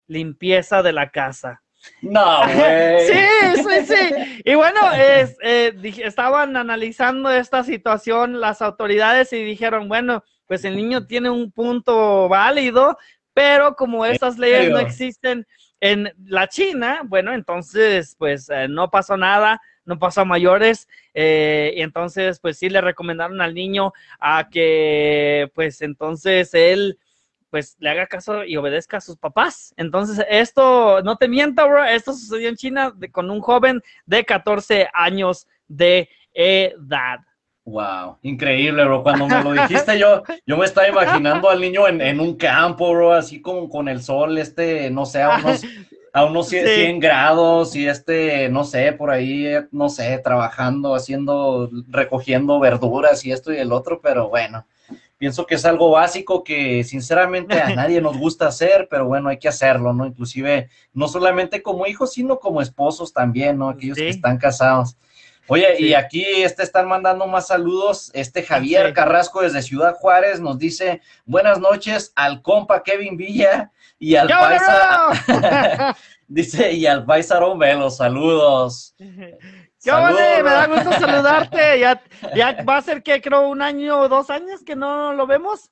limpieza 0.07 0.81
de 0.81 0.91
la 0.91 1.11
casa. 1.11 1.61
No, 2.01 2.39
güey. 2.55 3.05
sí, 3.05 3.63
sí, 3.63 3.85
sí. 3.85 4.41
Y 4.43 4.55
bueno, 4.55 4.91
es, 4.93 5.37
eh, 5.43 5.71
estaban 6.03 6.57
analizando 6.57 7.29
esta 7.29 7.63
situación 7.63 8.39
las 8.39 8.63
autoridades 8.63 9.33
y 9.33 9.43
dijeron, 9.43 9.87
bueno, 9.87 10.23
pues 10.47 10.65
el 10.65 10.75
niño 10.75 11.05
tiene 11.05 11.29
un 11.29 11.51
punto 11.51 12.27
válido, 12.27 12.97
pero 13.31 13.75
como 13.75 14.03
estas 14.03 14.39
leyes 14.39 14.71
no 14.71 14.79
existen 14.79 15.45
en 15.79 16.11
la 16.25 16.47
China, 16.47 17.01
bueno, 17.05 17.33
entonces 17.33 18.15
pues 18.17 18.49
eh, 18.49 18.67
no 18.67 18.89
pasó 18.89 19.15
nada 19.15 19.61
no 19.85 19.99
pasó 19.99 20.21
a 20.21 20.25
mayores. 20.25 20.87
Eh, 21.13 21.73
y 21.77 21.81
entonces, 21.81 22.39
pues 22.39 22.57
sí 22.57 22.69
le 22.69 22.81
recomendaron 22.81 23.41
al 23.41 23.53
niño 23.53 23.93
a 24.19 24.49
que, 24.49 25.51
pues 25.53 25.81
entonces 25.81 26.53
él, 26.53 26.99
pues 27.49 27.75
le 27.79 27.89
haga 27.89 28.07
caso 28.07 28.43
y 28.45 28.55
obedezca 28.57 28.97
a 28.97 29.01
sus 29.01 29.17
papás. 29.17 29.73
Entonces, 29.77 30.25
esto, 30.29 31.01
no 31.03 31.17
te 31.17 31.27
miento, 31.27 31.67
bro, 31.67 31.83
esto 31.83 32.13
sucedió 32.13 32.49
en 32.49 32.55
China 32.55 32.93
con 33.11 33.29
un 33.29 33.41
joven 33.41 33.81
de 34.05 34.23
14 34.23 34.89
años 34.93 35.47
de 35.67 36.09
edad. 36.33 37.19
Wow, 37.63 38.17
increíble, 38.23 38.83
bro. 38.85 39.03
Cuando 39.03 39.27
me 39.27 39.43
lo 39.43 39.51
dijiste, 39.53 39.99
yo, 39.99 40.23
yo 40.45 40.57
me 40.57 40.65
estaba 40.65 40.87
imaginando 40.87 41.49
al 41.49 41.59
niño 41.59 41.87
en, 41.87 42.01
en 42.01 42.19
un 42.19 42.35
campo, 42.35 42.91
bro, 42.91 43.13
así 43.13 43.41
como 43.41 43.69
con 43.69 43.87
el 43.87 44.01
sol, 44.01 44.37
este, 44.37 44.89
no 44.89 45.05
sé, 45.05 45.21
a 45.21 45.37
unos 45.37 45.61
a 46.13 46.25
unos 46.25 46.49
100, 46.49 46.99
grados 46.99 47.75
y 47.75 47.87
este, 47.87 48.49
no 48.49 48.63
sé, 48.63 48.91
por 48.93 49.11
ahí, 49.11 49.47
no 49.71 49.89
sé, 49.89 50.17
trabajando, 50.19 50.93
haciendo, 50.93 51.69
recogiendo 51.87 52.59
verduras 52.59 53.25
y 53.25 53.31
esto 53.31 53.53
y 53.53 53.57
el 53.57 53.71
otro, 53.71 54.01
pero 54.01 54.29
bueno. 54.29 54.65
Pienso 55.17 55.45
que 55.45 55.53
es 55.53 55.65
algo 55.65 55.91
básico 55.91 56.43
que 56.43 56.83
sinceramente 56.83 57.61
a 57.61 57.75
nadie 57.75 58.01
nos 58.01 58.17
gusta 58.17 58.47
hacer, 58.47 58.87
pero 58.89 59.05
bueno, 59.05 59.29
hay 59.29 59.37
que 59.37 59.47
hacerlo, 59.47 59.93
¿no? 59.93 60.07
Inclusive, 60.07 60.67
no 60.93 61.07
solamente 61.07 61.61
como 61.61 61.85
hijos, 61.85 62.13
sino 62.13 62.39
como 62.39 62.59
esposos 62.59 63.13
también, 63.13 63.59
¿no? 63.59 63.69
Aquellos 63.69 63.97
que 63.97 64.09
están 64.09 64.39
casados. 64.39 64.97
Oye, 65.47 65.75
y 65.79 65.93
aquí 65.93 66.23
este 66.23 66.63
están 66.63 66.87
mandando 66.87 67.27
más 67.27 67.47
saludos. 67.47 68.09
Este 68.13 68.41
Javier 68.41 68.93
Carrasco 68.93 69.41
desde 69.41 69.61
Ciudad 69.61 69.95
Juárez 69.95 70.39
nos 70.39 70.57
dice 70.57 71.01
buenas 71.25 71.59
noches 71.59 72.13
al 72.15 72.41
compa 72.41 72.83
Kevin 72.83 73.17
Villa 73.17 73.71
y 74.01 74.15
al 74.15 74.27
paisa. 74.27 75.95
dice, 76.27 76.71
y 76.73 76.87
al 76.87 77.05
paisa 77.05 77.39
Romelo, 77.39 77.91
saludos. 77.91 78.95
¿Qué 78.99 79.91
Me 79.91 80.49
da 80.49 80.67
gusto 80.67 80.91
saludarte. 80.93 81.79
Ya, 81.79 82.01
ya 82.35 82.63
va 82.63 82.77
a 82.77 82.81
ser 82.81 83.03
que 83.03 83.21
creo 83.21 83.47
un 83.47 83.61
año 83.61 83.99
o 83.99 84.09
dos 84.09 84.29
años 84.29 84.63
que 84.63 84.75
no 84.75 85.13
lo 85.13 85.27
vemos. 85.27 85.71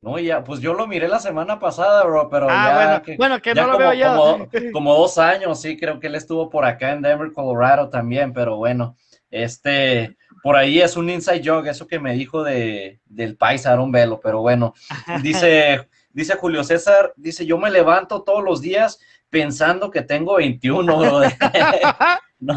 No, 0.00 0.18
ya, 0.18 0.44
pues 0.44 0.60
yo 0.60 0.74
lo 0.74 0.86
miré 0.86 1.08
la 1.08 1.18
semana 1.18 1.58
pasada, 1.58 2.04
bro, 2.04 2.28
pero 2.28 2.46
ah, 2.48 2.68
ya 2.68 2.74
bueno, 2.74 3.02
que, 3.02 3.16
bueno, 3.16 3.42
que 3.42 3.54
no 3.54 3.66
lo 3.66 3.78
veo 3.78 3.92
yo. 3.94 4.48
Como, 4.72 4.94
dos 4.94 5.18
años, 5.18 5.60
sí, 5.60 5.76
creo 5.76 5.98
que 5.98 6.06
él 6.06 6.14
estuvo 6.14 6.48
por 6.50 6.64
acá 6.64 6.92
en 6.92 7.02
Denver, 7.02 7.32
Colorado 7.32 7.88
también, 7.88 8.32
pero 8.32 8.56
bueno, 8.56 8.96
este, 9.28 10.16
por 10.40 10.54
ahí 10.54 10.80
es 10.80 10.96
un 10.96 11.10
inside 11.10 11.42
joke, 11.44 11.66
eso 11.66 11.88
que 11.88 11.98
me 11.98 12.12
dijo 12.14 12.44
de, 12.44 13.00
del 13.06 13.36
paisa 13.36 13.72
Aaron 13.72 13.90
Velo, 13.90 14.20
pero 14.22 14.40
bueno, 14.40 14.72
dice, 15.20 15.88
dice 16.18 16.34
Julio 16.34 16.64
César, 16.64 17.12
dice, 17.16 17.46
yo 17.46 17.58
me 17.58 17.70
levanto 17.70 18.22
todos 18.22 18.42
los 18.42 18.60
días 18.60 18.98
pensando 19.30 19.88
que 19.88 20.02
tengo 20.02 20.36
21, 20.36 20.98
bro. 20.98 21.20
No, 22.40 22.56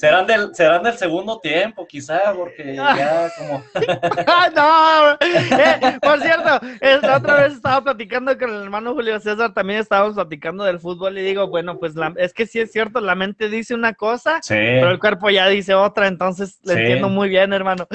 serán 0.00 0.26
del, 0.26 0.54
serán 0.54 0.82
del 0.82 0.96
segundo 0.96 1.38
tiempo, 1.38 1.86
quizá, 1.86 2.32
porque 2.34 2.74
ya 2.74 3.30
como. 3.36 3.62
no, 4.56 5.12
eh, 5.20 5.98
por 6.00 6.22
la 7.02 7.16
otra 7.16 7.42
vez 7.42 7.54
estaba 7.54 7.82
platicando 7.82 8.36
con 8.38 8.50
el 8.50 8.62
hermano 8.62 8.94
Julio 8.94 9.18
César, 9.20 9.52
también 9.52 9.80
estábamos 9.80 10.14
platicando 10.14 10.64
del 10.64 10.80
fútbol 10.80 11.18
y 11.18 11.22
digo, 11.22 11.48
bueno, 11.48 11.78
pues 11.78 11.94
es 12.16 12.32
que 12.32 12.46
sí 12.46 12.60
es 12.60 12.72
cierto, 12.72 13.00
la 13.00 13.14
mente 13.14 13.48
dice 13.48 13.74
una 13.74 13.94
cosa, 13.94 14.40
pero 14.48 14.90
el 14.90 14.98
cuerpo 14.98 15.30
ya 15.30 15.48
dice 15.48 15.74
otra, 15.74 16.06
entonces 16.06 16.58
le 16.62 16.74
entiendo 16.74 17.08
muy 17.08 17.28
bien, 17.28 17.52
hermano. 17.52 17.86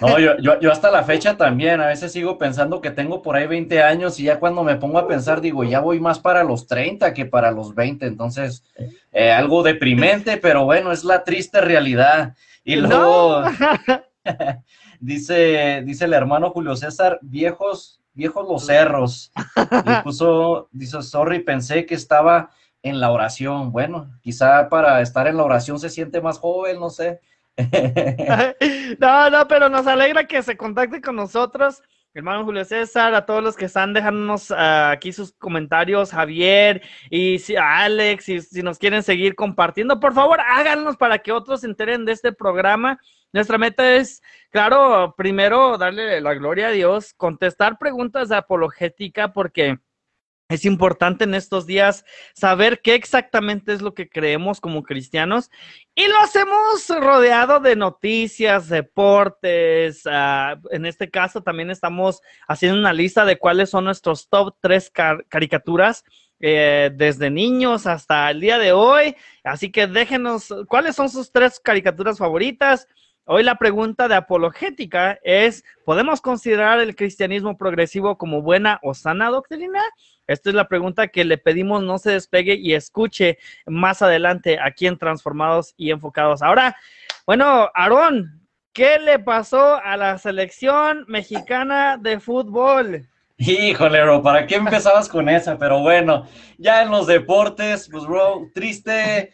no, 0.00 0.18
yo, 0.18 0.36
yo, 0.38 0.60
yo 0.60 0.72
hasta 0.72 0.90
la 0.90 1.04
fecha 1.04 1.36
también, 1.36 1.80
a 1.80 1.86
veces 1.86 2.12
sigo 2.12 2.38
pensando 2.38 2.80
que 2.80 2.90
tengo 2.90 3.22
por 3.22 3.36
ahí 3.36 3.46
20 3.46 3.82
años 3.82 4.18
y 4.20 4.24
ya 4.24 4.38
cuando 4.38 4.64
me 4.64 4.76
pongo 4.76 4.98
a 4.98 5.08
pensar, 5.08 5.40
digo, 5.40 5.64
ya 5.64 5.80
voy 5.80 6.00
más 6.00 6.18
para 6.18 6.44
los 6.44 6.66
30 6.66 7.14
que 7.14 7.26
para 7.26 7.50
los 7.50 7.74
20, 7.74 8.06
entonces 8.06 8.64
eh, 9.12 9.30
algo 9.32 9.62
deprimente, 9.62 10.36
pero 10.36 10.64
bueno, 10.64 10.92
es 10.92 11.04
la 11.04 11.24
triste 11.24 11.60
realidad. 11.60 12.34
Y 12.64 12.76
luego 12.76 13.44
dice, 15.04 15.82
dice 15.84 16.04
el 16.06 16.14
hermano 16.14 16.50
Julio 16.50 16.76
César, 16.76 17.18
viejos, 17.22 18.00
viejos 18.12 18.48
los 18.48 18.66
cerros. 18.66 19.32
Y 19.86 20.02
puso, 20.02 20.68
dice, 20.72 21.02
sorry, 21.02 21.40
pensé 21.40 21.86
que 21.86 21.94
estaba 21.94 22.50
en 22.82 23.00
la 23.00 23.10
oración. 23.10 23.72
Bueno, 23.72 24.10
quizá 24.22 24.68
para 24.68 25.00
estar 25.00 25.26
en 25.26 25.36
la 25.36 25.44
oración 25.44 25.78
se 25.78 25.90
siente 25.90 26.20
más 26.20 26.38
joven, 26.38 26.78
no 26.78 26.90
sé. 26.90 27.20
no, 28.98 29.30
no, 29.30 29.48
pero 29.48 29.68
nos 29.68 29.86
alegra 29.86 30.26
que 30.26 30.42
se 30.42 30.56
contacte 30.56 31.00
con 31.00 31.16
nosotros 31.16 31.82
hermano 32.14 32.44
Julio 32.44 32.64
César, 32.64 33.12
a 33.14 33.26
todos 33.26 33.42
los 33.42 33.56
que 33.56 33.64
están 33.64 33.92
dejándonos 33.92 34.52
ah, 34.52 34.92
aquí 34.92 35.12
sus 35.12 35.32
comentarios, 35.32 36.12
Javier 36.12 36.80
y 37.10 37.38
a 37.56 37.80
Alex, 37.80 38.28
y 38.28 38.40
si 38.40 38.62
nos 38.62 38.78
quieren 38.78 39.02
seguir 39.02 39.34
compartiendo, 39.34 39.98
por 39.98 40.14
favor 40.14 40.38
háganos 40.40 40.96
para 40.96 41.18
que 41.18 41.32
otros 41.32 41.62
se 41.62 41.66
enteren 41.66 42.04
de 42.04 42.12
este 42.12 42.32
programa. 42.32 43.00
Nuestra 43.34 43.58
meta 43.58 43.96
es, 43.96 44.22
claro, 44.50 45.12
primero 45.16 45.76
darle 45.76 46.20
la 46.20 46.34
gloria 46.34 46.68
a 46.68 46.70
Dios, 46.70 47.12
contestar 47.14 47.78
preguntas 47.80 48.28
de 48.28 48.36
apologética, 48.36 49.32
porque 49.32 49.80
es 50.48 50.64
importante 50.64 51.24
en 51.24 51.34
estos 51.34 51.66
días 51.66 52.04
saber 52.32 52.80
qué 52.80 52.94
exactamente 52.94 53.72
es 53.72 53.82
lo 53.82 53.92
que 53.92 54.08
creemos 54.08 54.60
como 54.60 54.84
cristianos 54.84 55.50
y 55.96 56.06
lo 56.06 56.16
hacemos 56.20 56.88
rodeado 56.88 57.58
de 57.58 57.74
noticias, 57.74 58.68
deportes. 58.68 60.02
Ah, 60.06 60.60
en 60.70 60.86
este 60.86 61.10
caso 61.10 61.42
también 61.42 61.70
estamos 61.70 62.20
haciendo 62.46 62.78
una 62.78 62.92
lista 62.92 63.24
de 63.24 63.36
cuáles 63.36 63.70
son 63.70 63.86
nuestros 63.86 64.28
top 64.28 64.54
tres 64.60 64.92
caricaturas 65.28 66.04
eh, 66.38 66.92
desde 66.94 67.30
niños 67.30 67.88
hasta 67.88 68.30
el 68.30 68.40
día 68.40 68.58
de 68.58 68.70
hoy. 68.70 69.16
Así 69.42 69.72
que 69.72 69.88
déjenos 69.88 70.54
cuáles 70.68 70.94
son 70.94 71.08
sus 71.08 71.32
tres 71.32 71.58
caricaturas 71.58 72.18
favoritas. 72.18 72.86
Hoy 73.26 73.42
la 73.42 73.54
pregunta 73.54 74.06
de 74.06 74.16
apologética 74.16 75.18
es, 75.22 75.64
¿podemos 75.86 76.20
considerar 76.20 76.78
el 76.80 76.94
cristianismo 76.94 77.56
progresivo 77.56 78.18
como 78.18 78.42
buena 78.42 78.78
o 78.82 78.92
sana 78.92 79.30
doctrina? 79.30 79.80
Esta 80.26 80.50
es 80.50 80.54
la 80.54 80.68
pregunta 80.68 81.08
que 81.08 81.24
le 81.24 81.38
pedimos 81.38 81.82
no 81.82 81.96
se 81.96 82.10
despegue 82.10 82.54
y 82.54 82.74
escuche 82.74 83.38
más 83.64 84.02
adelante 84.02 84.58
aquí 84.60 84.86
en 84.86 84.98
Transformados 84.98 85.72
y 85.78 85.90
Enfocados. 85.90 86.42
Ahora, 86.42 86.76
bueno, 87.24 87.70
Aarón, 87.74 88.46
¿qué 88.74 88.98
le 88.98 89.18
pasó 89.18 89.76
a 89.82 89.96
la 89.96 90.18
selección 90.18 91.06
mexicana 91.08 91.96
de 91.96 92.20
fútbol? 92.20 93.08
Híjole, 93.38 94.02
bro, 94.02 94.22
¿para 94.22 94.46
qué 94.46 94.56
empezabas 94.56 95.08
con 95.08 95.30
esa? 95.30 95.58
Pero 95.58 95.80
bueno, 95.80 96.26
ya 96.58 96.82
en 96.82 96.90
los 96.90 97.06
deportes, 97.06 97.88
pues, 97.90 98.04
bro, 98.04 98.50
triste 98.52 99.32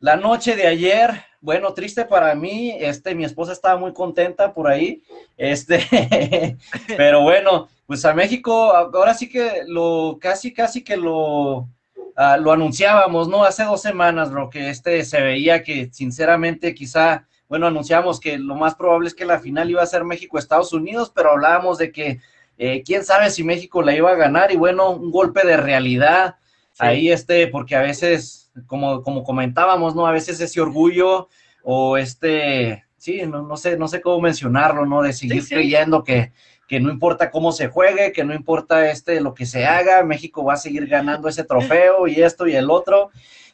la 0.00 0.16
noche 0.16 0.54
de 0.54 0.66
ayer, 0.66 1.10
bueno, 1.40 1.74
triste 1.74 2.04
para 2.04 2.34
mí, 2.34 2.76
este, 2.78 3.14
mi 3.14 3.24
esposa 3.24 3.52
estaba 3.52 3.78
muy 3.78 3.92
contenta 3.92 4.52
por 4.52 4.68
ahí, 4.68 5.02
este, 5.36 6.56
pero 6.96 7.22
bueno, 7.22 7.68
pues 7.86 8.04
a 8.04 8.14
México, 8.14 8.72
ahora 8.72 9.14
sí 9.14 9.28
que 9.28 9.62
lo, 9.66 10.18
casi, 10.20 10.52
casi 10.52 10.84
que 10.84 10.96
lo, 10.96 11.68
ah, 12.16 12.36
lo 12.36 12.52
anunciábamos, 12.52 13.28
¿no? 13.28 13.44
Hace 13.44 13.64
dos 13.64 13.82
semanas, 13.82 14.30
bro, 14.30 14.50
que 14.50 14.70
este 14.70 15.04
se 15.04 15.20
veía 15.20 15.62
que 15.62 15.88
sinceramente 15.92 16.74
quizá, 16.74 17.26
bueno, 17.48 17.66
anunciamos 17.66 18.20
que 18.20 18.38
lo 18.38 18.54
más 18.54 18.74
probable 18.74 19.08
es 19.08 19.14
que 19.14 19.24
la 19.24 19.40
final 19.40 19.70
iba 19.70 19.82
a 19.82 19.86
ser 19.86 20.04
México-Estados 20.04 20.72
Unidos, 20.72 21.10
pero 21.14 21.32
hablábamos 21.32 21.78
de 21.78 21.90
que 21.90 22.20
eh, 22.58 22.82
quién 22.84 23.04
sabe 23.04 23.30
si 23.30 23.42
México 23.42 23.82
la 23.82 23.94
iba 23.94 24.10
a 24.10 24.16
ganar 24.16 24.52
y 24.52 24.56
bueno, 24.56 24.90
un 24.90 25.10
golpe 25.10 25.46
de 25.46 25.56
realidad 25.56 26.36
ahí, 26.78 27.10
este, 27.10 27.46
porque 27.48 27.76
a 27.76 27.82
veces, 27.82 28.47
como, 28.66 29.02
como 29.02 29.24
comentábamos, 29.24 29.94
¿no? 29.94 30.06
A 30.06 30.12
veces 30.12 30.40
ese 30.40 30.60
orgullo 30.60 31.28
o 31.62 31.96
este, 31.96 32.84
sí, 32.96 33.22
no, 33.26 33.42
no 33.42 33.56
sé, 33.56 33.76
no 33.76 33.88
sé 33.88 34.00
cómo 34.00 34.20
mencionarlo, 34.20 34.86
¿no? 34.86 35.02
De 35.02 35.12
seguir 35.12 35.46
creyendo 35.46 36.04
que 36.04 36.32
que 36.68 36.78
no 36.80 36.90
importa 36.90 37.30
cómo 37.30 37.50
se 37.50 37.68
juegue, 37.68 38.12
que 38.12 38.24
no 38.24 38.34
importa 38.34 38.90
este 38.90 39.22
lo 39.22 39.34
que 39.34 39.46
se 39.46 39.64
haga, 39.64 40.04
México 40.04 40.44
va 40.44 40.52
a 40.52 40.58
seguir 40.58 40.86
ganando 40.86 41.28
ese 41.28 41.42
trofeo 41.42 42.06
y 42.06 42.22
esto 42.22 42.46
y 42.46 42.54
el 42.54 42.70
otro. 42.70 43.10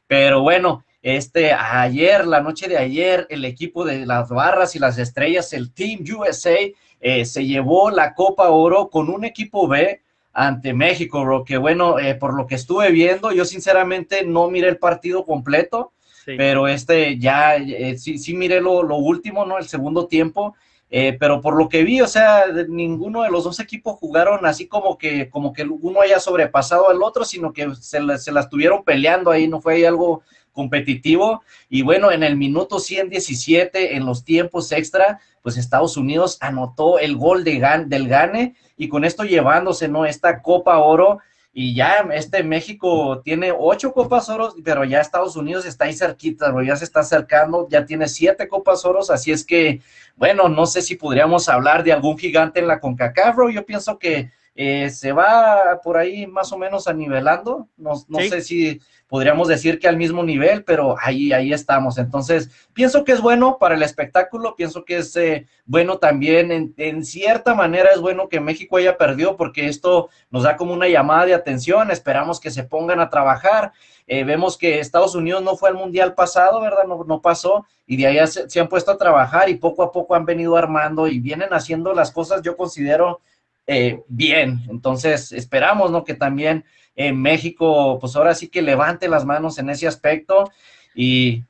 Pero 0.08 0.42
bueno, 0.42 0.84
este 1.00 1.52
ayer, 1.52 2.26
la 2.26 2.40
noche 2.40 2.68
de 2.68 2.76
ayer, 2.76 3.26
el 3.30 3.44
equipo 3.44 3.84
de 3.84 4.04
las 4.04 4.28
barras 4.28 4.74
y 4.74 4.80
las 4.80 4.98
estrellas, 4.98 5.52
el 5.52 5.72
Team 5.72 6.04
USA, 6.18 6.56
eh, 7.00 7.24
se 7.24 7.46
llevó 7.46 7.90
la 7.90 8.14
Copa 8.14 8.50
Oro 8.50 8.90
con 8.90 9.08
un 9.08 9.24
equipo 9.24 9.68
B 9.68 10.02
ante 10.34 10.74
México, 10.74 11.24
bro, 11.24 11.44
que 11.44 11.56
bueno, 11.56 11.98
eh, 12.00 12.16
por 12.16 12.34
lo 12.34 12.46
que 12.46 12.56
estuve 12.56 12.90
viendo, 12.90 13.32
yo 13.32 13.44
sinceramente 13.44 14.24
no 14.24 14.50
miré 14.50 14.68
el 14.68 14.78
partido 14.78 15.24
completo, 15.24 15.92
pero 16.26 16.66
este 16.66 17.18
ya, 17.18 17.56
eh, 17.56 17.96
sí, 17.98 18.18
sí 18.18 18.34
miré 18.34 18.60
lo, 18.60 18.82
lo 18.82 18.96
último, 18.96 19.44
¿no? 19.46 19.58
El 19.58 19.68
segundo 19.68 20.08
tiempo, 20.08 20.56
eh, 20.90 21.16
pero 21.20 21.40
por 21.40 21.56
lo 21.56 21.68
que 21.68 21.84
vi, 21.84 22.00
o 22.00 22.06
sea, 22.08 22.46
ninguno 22.68 23.22
de 23.22 23.30
los 23.30 23.44
dos 23.44 23.60
equipos 23.60 23.96
jugaron 23.98 24.44
así 24.44 24.66
como 24.66 24.98
que, 24.98 25.28
como 25.28 25.52
que 25.52 25.62
uno 25.62 26.00
haya 26.00 26.18
sobrepasado 26.18 26.88
al 26.88 27.02
otro, 27.02 27.24
sino 27.24 27.52
que 27.52 27.74
se, 27.76 28.00
se 28.18 28.32
la 28.32 28.40
estuvieron 28.40 28.82
peleando 28.84 29.30
ahí, 29.30 29.46
no 29.46 29.60
fue 29.60 29.86
algo 29.86 30.22
competitivo. 30.54 31.42
Y 31.68 31.82
bueno, 31.82 32.10
en 32.10 32.22
el 32.22 32.36
minuto 32.36 32.78
117, 32.78 33.96
en 33.96 34.06
los 34.06 34.24
tiempos 34.24 34.72
extra, 34.72 35.20
pues 35.42 35.58
Estados 35.58 35.98
Unidos 35.98 36.38
anotó 36.40 36.98
el 36.98 37.16
gol 37.16 37.44
de 37.44 37.60
del 37.86 38.08
Gane 38.08 38.54
y 38.78 38.88
con 38.88 39.04
esto 39.04 39.24
llevándose, 39.24 39.88
¿no? 39.88 40.06
Esta 40.06 40.40
Copa 40.40 40.78
Oro 40.78 41.18
y 41.56 41.72
ya 41.72 42.08
este 42.12 42.42
México 42.42 43.20
tiene 43.22 43.52
ocho 43.56 43.92
Copas 43.92 44.28
Oros, 44.28 44.56
pero 44.64 44.84
ya 44.84 45.00
Estados 45.00 45.36
Unidos 45.36 45.64
está 45.64 45.84
ahí 45.84 45.94
cerquita, 45.94 46.52
ya 46.66 46.74
se 46.74 46.84
está 46.84 47.00
acercando, 47.00 47.68
ya 47.70 47.86
tiene 47.86 48.08
siete 48.08 48.48
Copas 48.48 48.84
Oros, 48.84 49.08
así 49.08 49.30
es 49.30 49.44
que, 49.44 49.80
bueno, 50.16 50.48
no 50.48 50.66
sé 50.66 50.82
si 50.82 50.96
podríamos 50.96 51.48
hablar 51.48 51.84
de 51.84 51.92
algún 51.92 52.18
gigante 52.18 52.58
en 52.58 52.66
la 52.66 52.80
CONCACAF, 52.80 53.36
yo 53.52 53.64
pienso 53.64 54.00
que 54.00 54.32
eh, 54.56 54.90
se 54.90 55.12
va 55.12 55.80
por 55.82 55.96
ahí 55.96 56.26
más 56.26 56.52
o 56.52 56.58
menos 56.58 56.86
anivelando, 56.86 57.68
no, 57.76 57.92
no 58.08 58.18
sé 58.20 58.40
si 58.40 58.80
podríamos 59.08 59.48
decir 59.48 59.78
que 59.78 59.88
al 59.88 59.96
mismo 59.96 60.22
nivel, 60.22 60.64
pero 60.64 60.96
ahí, 61.00 61.32
ahí 61.32 61.52
estamos. 61.52 61.98
Entonces, 61.98 62.50
pienso 62.72 63.04
que 63.04 63.12
es 63.12 63.20
bueno 63.20 63.58
para 63.58 63.74
el 63.74 63.82
espectáculo, 63.82 64.56
pienso 64.56 64.84
que 64.84 64.98
es 64.98 65.14
eh, 65.16 65.46
bueno 65.66 65.98
también, 65.98 66.74
en, 66.76 67.04
cierta 67.04 67.54
manera 67.54 67.90
es 67.94 68.00
bueno 68.00 68.28
que 68.28 68.40
México 68.40 68.76
haya 68.76 68.96
perdido 68.96 69.36
porque 69.36 69.66
esto 69.66 70.08
nos 70.30 70.44
da 70.44 70.56
como 70.56 70.72
una 70.72 70.88
llamada 70.88 71.26
de 71.26 71.34
atención, 71.34 71.90
esperamos 71.90 72.40
que 72.40 72.50
se 72.50 72.64
pongan 72.64 73.00
a 73.00 73.10
trabajar. 73.10 73.72
Eh, 74.06 74.24
vemos 74.24 74.58
que 74.58 74.80
Estados 74.80 75.14
Unidos 75.14 75.42
no 75.42 75.56
fue 75.56 75.70
al 75.70 75.76
Mundial 75.76 76.14
pasado, 76.14 76.60
¿verdad? 76.60 76.84
No, 76.86 77.04
no 77.04 77.22
pasó 77.22 77.66
y 77.86 77.96
de 77.96 78.06
ahí 78.06 78.26
se, 78.26 78.48
se, 78.50 78.60
han 78.60 78.68
puesto 78.68 78.90
a 78.90 78.98
trabajar 78.98 79.48
y 79.48 79.56
poco 79.56 79.82
a 79.82 79.92
poco 79.92 80.14
han 80.14 80.24
venido 80.24 80.56
armando 80.56 81.06
y 81.06 81.20
vienen 81.20 81.50
haciendo 81.52 81.92
las 81.94 82.10
cosas, 82.10 82.42
yo 82.42 82.56
considero, 82.56 83.20
eh, 83.66 84.00
bien. 84.08 84.62
Entonces, 84.68 85.32
esperamos, 85.32 85.90
¿no? 85.90 86.04
Que 86.04 86.14
también 86.14 86.64
en 86.96 87.20
México, 87.20 87.98
pues 88.00 88.14
ahora 88.16 88.34
sí 88.34 88.48
que 88.48 88.62
levante 88.62 89.08
las 89.08 89.24
manos 89.24 89.58
en 89.58 89.70
ese 89.70 89.86
aspecto 89.86 90.50
y 90.94 91.42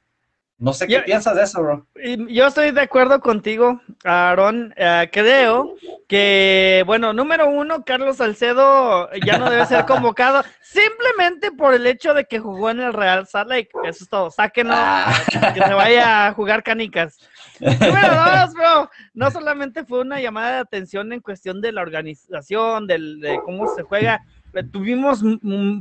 no 0.56 0.72
sé 0.72 0.86
qué 0.86 1.00
piensas 1.00 1.34
de 1.34 1.42
eso, 1.42 1.60
bro. 1.60 1.86
Yo 2.28 2.46
estoy 2.46 2.70
de 2.70 2.80
acuerdo 2.80 3.20
contigo, 3.20 3.80
Aaron. 4.04 4.72
Eh, 4.76 5.10
creo 5.12 5.74
que, 6.08 6.84
bueno, 6.86 7.12
número 7.12 7.48
uno, 7.48 7.84
Carlos 7.84 8.18
Salcedo 8.18 9.10
ya 9.26 9.36
no 9.36 9.50
debe 9.50 9.66
ser 9.66 9.84
convocado 9.84 10.44
simplemente 10.62 11.50
por 11.50 11.74
el 11.74 11.86
hecho 11.86 12.14
de 12.14 12.24
que 12.24 12.38
jugó 12.38 12.70
en 12.70 12.80
el 12.80 12.92
Real 12.92 13.26
Salt 13.26 13.50
Lake. 13.50 13.70
Eso 13.84 14.04
es 14.04 14.08
todo. 14.08 14.30
Sáquenlo, 14.30 14.74
ah. 14.76 15.12
que 15.52 15.60
se 15.60 15.74
vaya 15.74 16.28
a 16.28 16.32
jugar 16.32 16.62
canicas. 16.62 17.18
Número 17.64 18.14
dos, 18.44 18.54
bro, 18.54 18.90
no 19.14 19.30
solamente 19.30 19.84
fue 19.84 20.00
una 20.00 20.20
llamada 20.20 20.52
de 20.52 20.58
atención 20.58 21.12
en 21.12 21.20
cuestión 21.20 21.60
de 21.60 21.72
la 21.72 21.82
organización, 21.82 22.86
de 22.86 23.40
cómo 23.44 23.74
se 23.74 23.82
juega 23.82 24.22
tuvimos, 24.62 25.20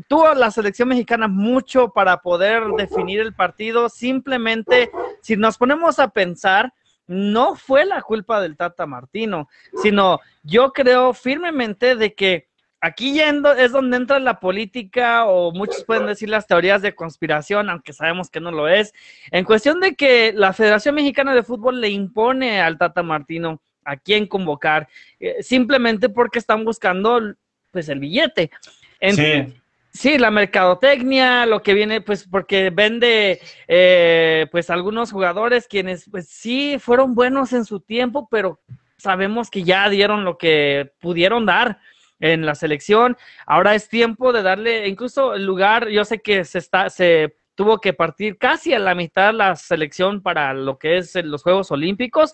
tuvo 0.07 0.33
la 0.33 0.49
selección 0.49 0.89
mexicana 0.89 1.27
mucho 1.27 1.89
para 1.89 2.17
poder 2.17 2.63
definir 2.77 3.19
el 3.19 3.33
partido. 3.33 3.89
Simplemente, 3.89 4.89
si 5.21 5.35
nos 5.35 5.57
ponemos 5.57 5.99
a 5.99 6.09
pensar, 6.09 6.73
no 7.05 7.55
fue 7.55 7.85
la 7.85 8.01
culpa 8.01 8.41
del 8.41 8.57
Tata 8.57 8.85
Martino, 8.85 9.49
sino 9.81 10.19
yo 10.41 10.71
creo 10.71 11.13
firmemente 11.13 11.95
de 11.95 12.13
que 12.13 12.47
aquí 12.83 13.13
yendo 13.13 13.53
es 13.53 13.71
donde 13.71 13.95
entra 13.95 14.19
la 14.19 14.41
política 14.41 15.23
o 15.25 15.53
muchos 15.53 15.85
pueden 15.85 16.05
decir 16.05 16.27
las 16.27 16.47
teorías 16.47 16.81
de 16.81 16.93
conspiración, 16.93 17.69
aunque 17.69 17.93
sabemos 17.93 18.29
que 18.29 18.41
no 18.41 18.51
lo 18.51 18.67
es, 18.67 18.93
en 19.31 19.45
cuestión 19.45 19.79
de 19.79 19.95
que 19.95 20.33
la 20.35 20.51
Federación 20.51 20.95
Mexicana 20.95 21.33
de 21.33 21.43
Fútbol 21.43 21.79
le 21.79 21.89
impone 21.89 22.59
al 22.59 22.77
Tata 22.77 23.01
Martino 23.01 23.61
a 23.85 23.95
quién 23.95 24.27
convocar, 24.27 24.89
eh, 25.21 25.41
simplemente 25.41 26.09
porque 26.09 26.39
están 26.39 26.65
buscando 26.65 27.33
pues 27.71 27.87
el 27.87 27.99
billete. 27.99 28.51
sí. 28.99 29.53
Sí, 29.95 30.17
la 30.17 30.31
mercadotecnia, 30.31 31.45
lo 31.45 31.61
que 31.61 31.75
viene, 31.75 32.01
pues 32.01 32.27
porque 32.27 32.71
vende, 32.71 33.39
eh, 33.67 34.47
pues 34.51 34.71
algunos 34.71 35.11
jugadores 35.11 35.67
quienes, 35.67 36.09
pues 36.09 36.27
sí, 36.27 36.77
fueron 36.79 37.13
buenos 37.13 37.53
en 37.53 37.63
su 37.63 37.79
tiempo, 37.79 38.27
pero 38.31 38.59
sabemos 38.97 39.51
que 39.51 39.61
ya 39.61 39.87
dieron 39.89 40.23
lo 40.23 40.39
que 40.39 40.91
pudieron 40.99 41.45
dar 41.45 41.77
en 42.23 42.45
la 42.45 42.55
selección. 42.55 43.17
Ahora 43.45 43.75
es 43.75 43.89
tiempo 43.89 44.31
de 44.31 44.43
darle, 44.43 44.87
incluso 44.87 45.33
el 45.33 45.45
lugar, 45.45 45.89
yo 45.89 46.05
sé 46.05 46.21
que 46.21 46.45
se 46.45 46.59
está, 46.59 46.89
se 46.89 47.35
tuvo 47.53 47.81
que 47.81 47.91
partir 47.91 48.37
casi 48.37 48.73
a 48.73 48.79
la 48.79 48.95
mitad 48.95 49.33
la 49.33 49.57
selección 49.57 50.21
para 50.21 50.53
lo 50.53 50.79
que 50.79 50.97
es 50.97 51.13
los 51.15 51.43
Juegos 51.43 51.69
Olímpicos, 51.69 52.33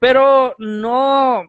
pero 0.00 0.56
no, 0.58 1.48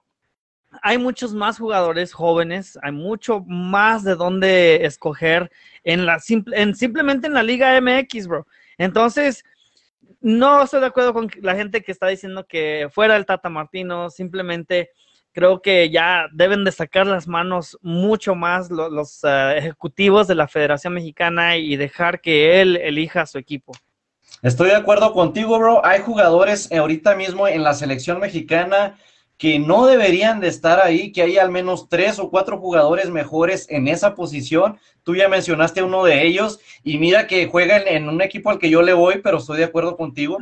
hay 0.84 1.00
muchos 1.00 1.34
más 1.34 1.58
jugadores 1.58 2.14
jóvenes, 2.14 2.78
hay 2.84 2.92
mucho 2.92 3.44
más 3.48 4.04
de 4.04 4.14
dónde 4.14 4.86
escoger 4.86 5.52
en 5.84 6.06
la 6.06 6.20
en, 6.52 6.76
simplemente 6.76 7.26
en 7.26 7.34
la 7.34 7.42
Liga 7.42 7.82
MX, 7.82 8.28
bro. 8.28 8.46
Entonces, 8.78 9.44
no 10.20 10.62
estoy 10.62 10.82
de 10.82 10.86
acuerdo 10.86 11.14
con 11.14 11.32
la 11.42 11.56
gente 11.56 11.82
que 11.82 11.92
está 11.92 12.08
diciendo 12.08 12.46
que 12.48 12.90
fuera 12.92 13.18
el 13.18 13.26
Tata 13.26 13.50
Martino, 13.50 14.12
simplemente 14.12 14.92
creo 15.32 15.62
que 15.62 15.90
ya 15.90 16.28
deben 16.34 16.64
de 16.64 16.72
sacar 16.72 17.08
las 17.08 17.28
manos 17.28 17.78
mucho 17.82 18.36
más 18.36 18.70
los, 18.70 19.24
eh, 19.24 19.58
ejecutivos 19.58 20.28
de 20.28 20.36
la 20.36 20.48
Federación 20.48 20.94
Mexicana 20.94 21.58
y 21.58 21.76
dejar 21.76 22.22
que 22.22 22.62
él 22.62 22.78
elija 22.78 23.26
su 23.26 23.38
equipo. 23.38 23.74
Estoy 24.42 24.70
de 24.70 24.76
acuerdo 24.76 25.14
contigo, 25.14 25.58
bro. 25.60 25.86
Hay 25.86 26.02
jugadores 26.02 26.72
ahorita 26.72 27.16
mismo 27.16 27.48
en 27.48 27.64
la 27.64 27.74
selección 27.74 28.20
mexicana 28.20 28.98
que 29.38 29.58
no 29.58 29.88
deberían 29.88 30.40
de 30.40 30.48
estar 30.48 30.80
ahí, 30.80 31.12
que 31.12 31.24
hay 31.24 31.38
al 31.38 31.50
menos 31.50 31.90
tres 31.90 32.20
o 32.20 32.30
cuatro 32.30 32.60
jugadores 32.60 33.10
mejores 33.10 33.66
en 33.70 33.88
esa 33.88 34.14
posición. 34.14 34.78
Tú 35.04 35.16
ya 35.16 35.28
mencionaste 35.30 35.82
uno 35.82 36.04
de 36.04 36.28
ellos 36.28 36.60
y 36.84 37.00
mira 37.00 37.26
que 37.26 37.48
juegan 37.48 37.84
en 37.88 38.08
un 38.08 38.22
equipo 38.22 38.52
al 38.52 38.60
que 38.60 38.70
yo 38.70 38.84
le 38.84 38.94
voy, 38.94 39.20
pero 39.24 39.38
estoy 39.38 39.58
de 39.58 39.64
acuerdo 39.64 39.98
contigo. 39.98 40.38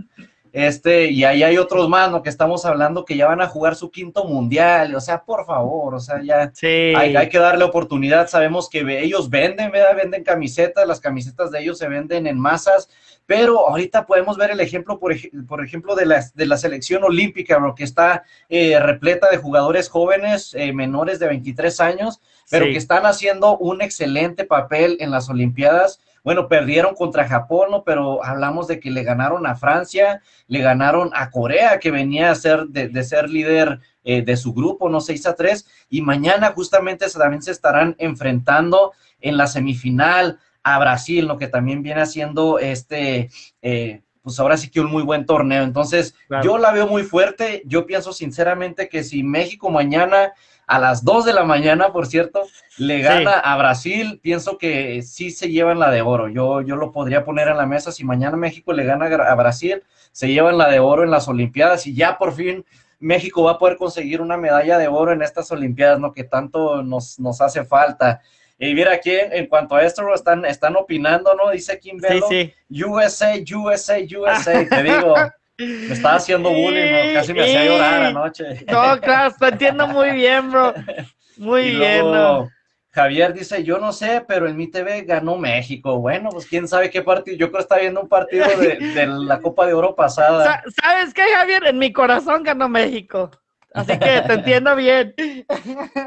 Este, 0.51 1.11
y 1.11 1.23
ahí 1.23 1.43
hay 1.43 1.57
otros 1.57 1.87
más, 1.89 2.09
¿no? 2.09 2.23
Que 2.23 2.29
estamos 2.29 2.65
hablando 2.65 3.05
que 3.05 3.15
ya 3.15 3.27
van 3.27 3.41
a 3.41 3.47
jugar 3.47 3.75
su 3.75 3.91
quinto 3.91 4.25
mundial, 4.25 4.95
o 4.95 5.01
sea, 5.01 5.23
por 5.23 5.45
favor, 5.45 5.93
o 5.95 5.99
sea, 5.99 6.21
ya 6.23 6.51
hay, 6.61 7.15
hay, 7.15 7.29
que 7.29 7.37
darle 7.37 7.63
oportunidad. 7.63 8.27
Sabemos 8.27 8.67
que 8.69 8.79
ellos 9.01 9.29
venden, 9.29 9.71
¿verdad? 9.71 9.95
Venden 9.95 10.23
camisetas, 10.23 10.87
las 10.87 10.99
camisetas 10.99 11.51
de 11.51 11.61
ellos 11.61 11.77
se 11.77 11.87
venden 11.87 12.25
en 12.25 12.39
masas, 12.39 12.89
pero 13.27 13.67
ahorita 13.67 14.07
podemos 14.07 14.37
ver 14.37 14.49
el 14.49 14.59
ejemplo, 14.59 14.97
por, 14.97 15.13
por 15.47 15.63
ejemplo, 15.63 15.95
de 15.95 16.07
la, 16.07 16.25
de 16.33 16.45
la 16.47 16.57
selección 16.57 17.03
olímpica, 17.03 17.59
que 17.75 17.83
está 17.83 18.23
eh, 18.49 18.79
repleta 18.79 19.29
de 19.29 19.37
jugadores 19.37 19.87
jóvenes, 19.87 20.55
eh, 20.55 20.73
menores 20.73 21.19
de 21.19 21.27
23 21.27 21.79
años, 21.79 22.21
pero 22.49 22.65
que 22.65 22.77
están 22.77 23.05
haciendo 23.05 23.55
un 23.59 23.83
excelente 23.83 24.45
papel 24.45 24.97
en 24.99 25.11
las 25.11 25.29
Olimpiadas. 25.29 25.99
Bueno, 26.23 26.47
perdieron 26.47 26.95
contra 26.95 27.27
Japón, 27.27 27.71
¿no? 27.71 27.83
pero 27.83 28.23
hablamos 28.23 28.67
de 28.67 28.79
que 28.79 28.91
le 28.91 29.03
ganaron 29.03 29.45
a 29.45 29.55
Francia, 29.55 30.21
le 30.47 30.59
ganaron 30.59 31.11
a 31.13 31.29
Corea, 31.29 31.79
que 31.79 31.91
venía 31.91 32.31
a 32.31 32.35
ser 32.35 32.67
de, 32.67 33.03
ser 33.03 33.29
líder 33.29 33.79
eh, 34.03 34.21
de 34.21 34.37
su 34.37 34.53
grupo, 34.53 34.89
¿no? 34.89 35.01
6 35.01 35.25
a 35.27 35.35
3, 35.35 35.67
y 35.89 36.01
mañana 36.01 36.51
justamente 36.51 37.09
también 37.09 37.41
se 37.41 37.51
estarán 37.51 37.95
enfrentando 37.99 38.93
en 39.21 39.37
la 39.37 39.47
semifinal 39.47 40.39
a 40.63 40.79
Brasil, 40.79 41.25
lo 41.25 41.37
que 41.37 41.47
también 41.47 41.83
viene 41.83 42.01
haciendo 42.01 42.59
este, 42.59 43.29
eh, 43.61 44.01
pues 44.21 44.39
ahora 44.39 44.57
sí 44.57 44.69
que 44.69 44.81
un 44.81 44.91
muy 44.91 45.03
buen 45.03 45.25
torneo. 45.25 45.63
Entonces, 45.63 46.15
yo 46.43 46.57
la 46.57 46.71
veo 46.71 46.87
muy 46.87 47.03
fuerte. 47.03 47.63
Yo 47.65 47.85
pienso 47.85 48.13
sinceramente 48.13 48.89
que 48.89 49.03
si 49.03 49.23
México 49.23 49.69
mañana 49.69 50.33
a 50.69 50.77
las 50.77 51.03
2 51.03 51.25
de 51.25 51.33
la 51.33 51.43
mañana, 51.43 51.91
por 51.91 52.05
cierto, 52.05 52.43
le 52.77 53.01
gana 53.01 53.31
a 53.31 53.57
Brasil, 53.57 54.19
pienso 54.21 54.59
que 54.59 55.01
sí 55.01 55.31
se 55.31 55.49
llevan 55.49 55.79
la 55.79 55.89
de 55.89 56.03
oro. 56.03 56.27
Yo, 56.27 56.61
yo 56.61 56.75
lo 56.75 56.91
podría 56.91 57.25
poner 57.25 57.47
en 57.47 57.57
la 57.57 57.65
mesa. 57.65 57.91
Si 57.91 58.03
mañana 58.03 58.37
México 58.37 58.71
le 58.71 58.83
gana 58.83 59.07
a 59.07 59.33
Brasil, 59.33 59.81
se 60.11 60.27
llevan 60.27 60.59
la 60.59 60.69
de 60.69 60.77
oro 60.77 61.03
en 61.03 61.09
las 61.09 61.27
Olimpiadas 61.27 61.87
y 61.87 61.95
ya 61.95 62.19
por 62.19 62.35
fin 62.35 62.63
México 62.99 63.41
va 63.41 63.53
a 63.53 63.57
poder 63.57 63.77
conseguir 63.77 64.21
una 64.21 64.37
medalla 64.37 64.77
de 64.77 64.87
oro 64.87 65.11
en 65.11 65.23
estas 65.23 65.51
Olimpiadas, 65.51 65.99
¿no? 65.99 66.13
Que 66.13 66.23
tanto 66.23 66.83
nos, 66.83 67.19
nos 67.19 67.41
hace 67.41 67.65
falta. 67.65 68.21
Y 68.59 68.75
mira 68.75 68.93
aquí, 68.93 69.15
en 69.15 69.47
cuanto 69.47 69.73
a 69.73 69.83
esto, 69.83 70.13
están, 70.13 70.45
están 70.45 70.75
opinando, 70.75 71.33
¿no? 71.33 71.49
Dice 71.49 71.79
Kim 71.79 71.97
Velo, 71.97 72.27
sí, 72.29 72.53
USA, 72.69 73.33
USA, 73.55 73.97
USA, 73.97 74.69
te 74.69 74.83
digo. 74.83 75.15
Me 75.59 75.93
estaba 75.93 76.15
haciendo 76.15 76.49
bullying, 76.49 77.13
casi 77.13 77.33
me 77.33 77.41
hacía 77.41 77.65
llorar 77.65 78.03
anoche. 78.03 78.65
No, 78.67 78.99
claro, 79.01 79.35
te 79.37 79.47
entiendo 79.47 79.87
muy 79.87 80.11
bien, 80.11 80.51
bro. 80.51 80.73
Muy 81.37 81.71
bien, 81.71 82.01
¿no? 82.01 82.49
Javier 82.89 83.33
dice, 83.33 83.63
yo 83.63 83.79
no 83.79 83.93
sé, 83.93 84.25
pero 84.27 84.49
en 84.49 84.57
mi 84.57 84.67
TV 84.67 85.03
ganó 85.03 85.37
México. 85.37 85.97
Bueno, 85.99 86.31
pues 86.31 86.45
quién 86.45 86.67
sabe 86.67 86.89
qué 86.89 87.01
partido. 87.01 87.37
Yo 87.37 87.47
creo 87.47 87.59
que 87.59 87.61
está 87.61 87.77
viendo 87.77 88.01
un 88.01 88.09
partido 88.09 88.45
de, 88.57 88.75
de 88.75 89.07
la 89.07 89.39
Copa 89.39 89.65
de 89.65 89.73
Oro 89.73 89.95
pasada. 89.95 90.61
¿Sabes 90.81 91.13
qué, 91.13 91.21
Javier? 91.33 91.67
En 91.67 91.77
mi 91.77 91.93
corazón 91.93 92.43
ganó 92.43 92.67
México. 92.67 93.31
Así 93.73 93.97
que 93.99 94.21
te 94.27 94.33
entiendo 94.33 94.75
bien. 94.75 95.13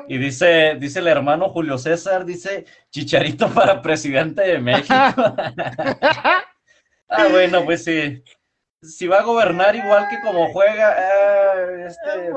Y 0.08 0.18
dice, 0.18 0.76
dice 0.78 0.98
el 0.98 1.06
hermano 1.06 1.50
Julio 1.50 1.78
César, 1.78 2.24
dice 2.24 2.64
Chicharito 2.90 3.48
para 3.48 3.80
presidente 3.80 4.42
de 4.42 4.58
México. 4.58 4.94
ah, 7.08 7.26
bueno, 7.30 7.64
pues 7.64 7.84
sí. 7.84 8.22
Si 8.82 9.06
va 9.06 9.20
a 9.20 9.22
gobernar 9.22 9.76
igual 9.76 10.08
que 10.08 10.20
como 10.20 10.52
juega, 10.52 10.96
ah, 10.98 11.54
este. 11.86 12.30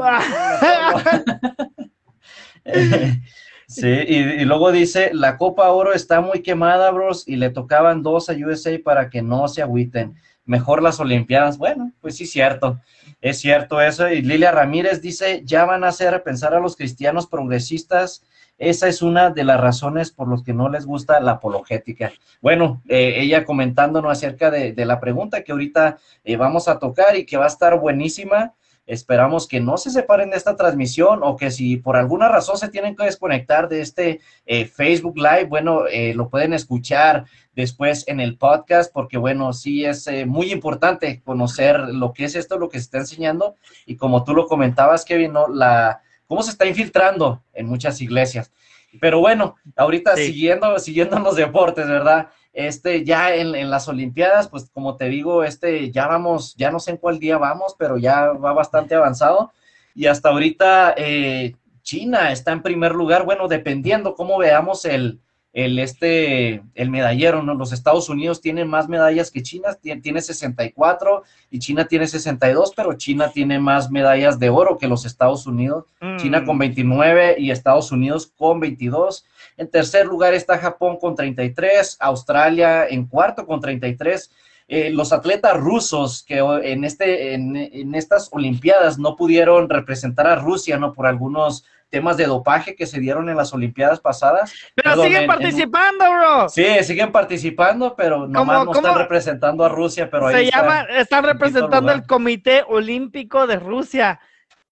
sí, 3.67 3.87
y, 3.87 4.15
y, 4.17 4.45
luego 4.45 4.71
dice, 4.71 5.09
la 5.13 5.37
Copa 5.37 5.69
Oro 5.71 5.93
está 5.93 6.21
muy 6.21 6.43
quemada, 6.43 6.91
bros, 6.91 7.27
y 7.27 7.35
le 7.35 7.49
tocaban 7.49 8.03
dos 8.03 8.29
a 8.29 8.33
USA 8.33 8.77
para 8.83 9.09
que 9.09 9.23
no 9.23 9.47
se 9.47 9.63
agüiten. 9.63 10.15
Mejor 10.45 10.83
las 10.83 10.99
Olimpiadas. 10.99 11.57
Bueno, 11.57 11.91
pues 11.99 12.15
sí, 12.17 12.27
cierto. 12.27 12.79
Es 13.21 13.39
cierto 13.39 13.81
eso. 13.81 14.07
Y 14.09 14.21
Lilia 14.21 14.51
Ramírez 14.51 15.01
dice, 15.01 15.41
ya 15.43 15.65
van 15.65 15.83
a 15.83 15.87
hacer 15.87 16.21
pensar 16.21 16.53
a 16.53 16.59
los 16.59 16.75
cristianos 16.75 17.25
progresistas. 17.25 18.23
Esa 18.57 18.87
es 18.87 19.01
una 19.01 19.29
de 19.29 19.43
las 19.43 19.59
razones 19.59 20.11
por 20.11 20.29
las 20.29 20.43
que 20.43 20.53
no 20.53 20.69
les 20.69 20.85
gusta 20.85 21.19
la 21.19 21.31
apologética. 21.31 22.13
Bueno, 22.41 22.81
eh, 22.87 23.15
ella 23.17 23.43
comentándonos 23.43 24.11
acerca 24.11 24.49
de, 24.51 24.73
la 24.85 24.99
pregunta 24.99 25.43
que 25.43 25.51
ahorita 25.51 25.97
eh, 26.23 26.37
vamos 26.37 26.67
a 26.67 26.79
tocar 26.79 27.15
y 27.15 27.25
que 27.25 27.37
va 27.37 27.45
a 27.45 27.49
estar 27.49 27.79
buenísima. 27.79 28.53
Esperamos 28.85 29.47
que 29.47 29.59
no 29.59 29.77
se 29.77 29.89
separen 29.89 30.29
de 30.29 30.37
esta 30.37 30.55
transmisión 30.55 31.21
o 31.23 31.35
que 31.35 31.49
si 31.49 31.77
por 31.77 31.97
alguna 31.97 32.29
razón 32.29 32.57
se 32.57 32.69
tienen 32.69 32.95
que 32.95 33.05
desconectar 33.05 33.67
de 33.67 33.81
este 33.81 34.21
eh, 34.45 34.65
Facebook 34.65 35.17
Live, 35.17 35.45
bueno, 35.45 35.85
lo 36.13 36.29
pueden 36.29 36.53
escuchar 36.53 37.25
después 37.55 38.07
en 38.07 38.19
el 38.19 38.37
podcast, 38.37 38.91
porque 38.93 39.17
bueno, 39.17 39.53
sí 39.53 39.85
es 39.85 40.07
eh, 40.07 40.25
muy 40.25 40.51
importante 40.51 41.21
conocer 41.23 41.79
lo 41.79 42.13
que 42.13 42.25
es 42.25 42.35
esto, 42.35 42.59
lo 42.59 42.69
que 42.69 42.77
se 42.77 42.83
está 42.83 42.97
enseñando, 42.99 43.55
y 43.85 43.95
como 43.95 44.23
tú 44.23 44.33
lo 44.33 44.45
comentabas, 44.45 45.05
Kevin, 45.05 45.33
¿no? 45.33 45.47
La, 45.47 46.01
cómo 46.27 46.43
se 46.43 46.51
está 46.51 46.65
infiltrando 46.65 47.43
en 47.53 47.67
muchas 47.67 48.01
iglesias. 48.01 48.51
Pero 48.99 49.19
bueno, 49.19 49.55
ahorita 49.75 50.15
siguiendo, 50.15 50.79
siguiendo 50.79 51.17
en 51.17 51.23
los 51.23 51.35
deportes, 51.35 51.87
¿verdad? 51.87 52.29
Este, 52.53 53.03
ya 53.03 53.35
en, 53.35 53.69
las 53.69 53.87
Olimpiadas, 53.89 54.47
pues 54.47 54.69
como 54.73 54.95
te 54.95 55.09
digo, 55.09 55.43
este, 55.43 55.91
ya 55.91 56.07
vamos, 56.07 56.55
ya 56.55 56.71
no 56.71 56.79
sé 56.79 56.91
en 56.91 56.97
cuál 56.97 57.19
día 57.19 57.37
vamos, 57.37 57.75
pero 57.77 57.97
ya 57.97 58.27
va 58.27 58.53
bastante 58.53 58.95
avanzado. 58.95 59.51
Y 59.93 60.05
hasta 60.07 60.29
ahorita, 60.29 60.93
eh, 60.97 61.55
China 61.81 62.31
está 62.31 62.53
en 62.53 62.63
primer 62.63 62.93
lugar, 62.93 63.25
bueno, 63.25 63.47
dependiendo 63.47 64.15
cómo 64.15 64.37
veamos 64.37 64.85
el, 64.85 65.19
el, 65.55 65.79
este, 65.79 66.61
el 66.75 66.89
medallero, 66.89 67.41
¿no? 67.41 67.53
Los 67.53 67.71
Estados 67.71 68.09
Unidos 68.09 68.41
tienen 68.41 68.67
más 68.67 68.89
medallas 68.89 69.31
que 69.31 69.41
China, 69.41 69.69
tiene 70.01 70.21
64 70.21 71.23
y 71.49 71.59
China 71.59 71.85
tiene 71.85 72.07
62, 72.07 72.73
pero 72.75 72.93
China 72.95 73.31
tiene 73.33 73.57
más 73.57 73.89
medallas 73.89 74.37
de 74.37 74.49
oro 74.49 74.77
que 74.77 74.89
los 74.89 75.05
Estados 75.05 75.47
Unidos. 75.47 75.85
China 76.17 76.43
con 76.43 76.57
29 76.57 77.37
mm. 77.37 77.41
y 77.41 77.51
Estados 77.51 77.93
Unidos 77.93 78.33
con 78.37 78.59
22. 78.59 79.25
En 79.55 79.69
tercer 79.69 80.05
lugar 80.05 80.33
está 80.33 80.57
Japón 80.57 80.97
con 80.99 81.15
33, 81.15 81.95
Australia 82.01 82.85
en 82.89 83.05
cuarto 83.05 83.47
con 83.47 83.61
33. 83.61 84.29
Eh, 84.67 84.89
los 84.89 85.13
atletas 85.13 85.55
rusos 85.55 86.23
que 86.27 86.39
en, 86.39 86.83
este, 86.83 87.33
en, 87.33 87.55
en, 87.55 87.95
estas 87.95 88.27
Olimpiadas 88.33 88.97
no 88.97 89.15
pudieron 89.15 89.69
representar 89.69 90.27
a 90.27 90.35
Rusia, 90.35 90.77
¿no? 90.77 90.91
Por 90.91 91.07
algunos 91.07 91.63
temas 91.95 92.17
de 92.17 92.25
dopaje 92.25 92.75
que 92.75 92.85
se 92.85 92.99
dieron 92.99 93.29
en 93.29 93.37
las 93.37 93.53
Olimpiadas 93.53 94.01
pasadas. 94.01 94.53
Pero 94.75 95.01
siguen 95.01 95.27
participando, 95.27 96.03
bro. 96.11 96.49
Sí, 96.49 96.65
siguen 96.83 97.09
participando, 97.09 97.95
pero 97.95 98.27
nomás 98.27 98.65
no 98.65 98.73
están 98.73 98.97
representando 98.97 99.63
a 99.63 99.69
Rusia, 99.69 100.09
pero 100.09 100.29
se 100.29 100.51
llama, 100.51 100.81
están 100.81 101.23
representando 101.23 101.93
el 101.93 102.05
Comité 102.05 102.65
Olímpico 102.67 103.47
de 103.47 103.55
Rusia. 103.55 104.19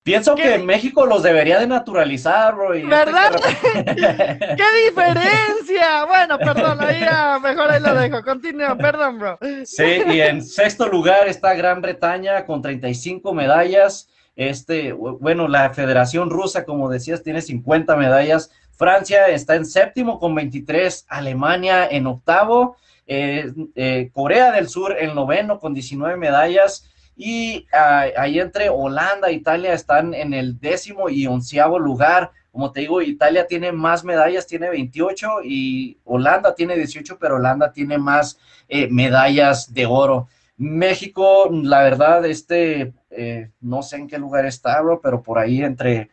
Pienso 0.04 0.36
que 0.36 0.58
México 0.58 1.06
los 1.06 1.24
debería 1.24 1.60
de 1.60 1.68
naturalizar, 1.68 2.56
bro. 2.56 2.74
Este 2.74 2.88
¿Verdad? 2.88 3.32
¿Qué 3.74 4.86
diferencia? 4.86 6.04
Bueno, 6.06 6.38
perdón, 6.40 6.82
ahí 6.82 7.06
mejor 7.42 7.72
ahí 7.72 7.82
lo 7.82 7.96
dejo. 7.96 8.22
Continúa, 8.22 8.76
perdón, 8.76 9.20
bro. 9.20 9.40
Sí, 9.64 10.04
y 10.08 10.20
en 10.20 10.44
sexto 10.44 10.90
lugar 10.90 11.30
está 11.30 11.54
Gran 11.54 11.82
Bretaña 11.82 12.46
con 12.46 12.62
35 12.62 13.34
medallas. 13.34 14.10
Este, 14.36 14.94
bueno, 14.94 15.48
la 15.48 15.70
Federación 15.72 16.30
Rusa, 16.30 16.66
como 16.66 16.90
decías, 16.90 17.24
tiene 17.24 17.42
50 17.42 17.96
medallas. 17.96 18.52
Francia 18.72 19.28
está 19.28 19.56
en 19.56 19.66
séptimo 19.66 20.20
con 20.20 20.34
23, 20.34 21.06
Alemania 21.08 21.88
en 21.88 22.08
octavo, 22.08 22.76
eh, 23.06 23.52
eh, 23.76 24.10
Corea 24.12 24.52
del 24.52 24.70
Sur 24.70 24.96
en 24.98 25.14
noveno 25.14 25.60
con 25.60 25.74
19 25.74 26.18
medallas 26.18 26.90
y 27.16 27.68
ah, 27.72 28.06
ahí 28.18 28.40
entre 28.40 28.70
Holanda 28.70 29.30
e 29.30 29.34
Italia 29.34 29.74
están 29.74 30.14
en 30.14 30.34
el 30.34 30.60
décimo 30.60 31.10
y 31.10 31.28
onceavo 31.28 31.78
lugar. 31.78 32.32
Como 32.52 32.72
te 32.72 32.82
digo, 32.82 33.02
Italia 33.02 33.48
tiene 33.48 33.72
más 33.72 34.04
medallas, 34.04 34.48
tiene 34.48 34.70
28 34.70 35.44
y 35.44 35.98
Holanda 36.04 36.56
tiene 36.56 36.76
18, 36.76 37.18
pero 37.20 37.36
Holanda 37.36 37.72
tiene 37.72 37.98
más 37.98 38.40
eh, 38.68 38.88
medallas 38.90 39.74
de 39.74 39.86
oro. 39.86 40.28
México, 40.56 41.50
la 41.52 41.82
verdad, 41.82 42.26
este, 42.26 42.94
eh, 43.16 43.52
no 43.62 43.84
sé 43.84 43.98
en 43.98 44.08
qué 44.08 44.18
lugar 44.18 44.46
está, 44.46 44.82
bro, 44.82 45.00
pero 45.02 45.22
por 45.22 45.40
ahí 45.40 45.64
entre, 45.64 46.10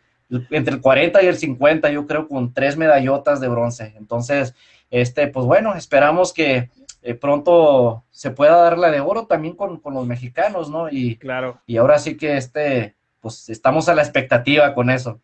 entre 0.50 0.74
el 0.74 0.80
40 0.80 1.22
y 1.22 1.26
el 1.26 1.36
50, 1.36 1.90
yo 1.90 2.06
creo, 2.06 2.28
con 2.28 2.52
tres 2.52 2.76
medallotas 2.76 3.40
de 3.40 3.48
bronce. 3.48 3.94
Entonces, 3.96 4.54
este, 4.90 5.28
pues 5.28 5.46
bueno, 5.46 5.74
esperamos 5.74 6.32
que 6.32 6.70
eh, 7.02 7.14
pronto 7.14 8.04
se 8.10 8.30
pueda 8.30 8.56
dar 8.56 8.78
la 8.78 8.90
de 8.90 9.00
oro 9.00 9.26
también 9.26 9.56
con, 9.56 9.80
los 9.84 10.06
mexicanos, 10.06 10.70
¿no? 10.70 10.88
Y, 10.90 11.16
claro. 11.16 11.60
y 11.66 11.78
ahora 11.78 11.98
sí 11.98 12.16
que 12.16 12.36
este, 12.36 12.94
pues 13.20 13.48
estamos 13.48 13.88
a 13.88 13.94
la 13.94 14.02
expectativa 14.02 14.74
con 14.74 14.90
eso. 14.90 15.20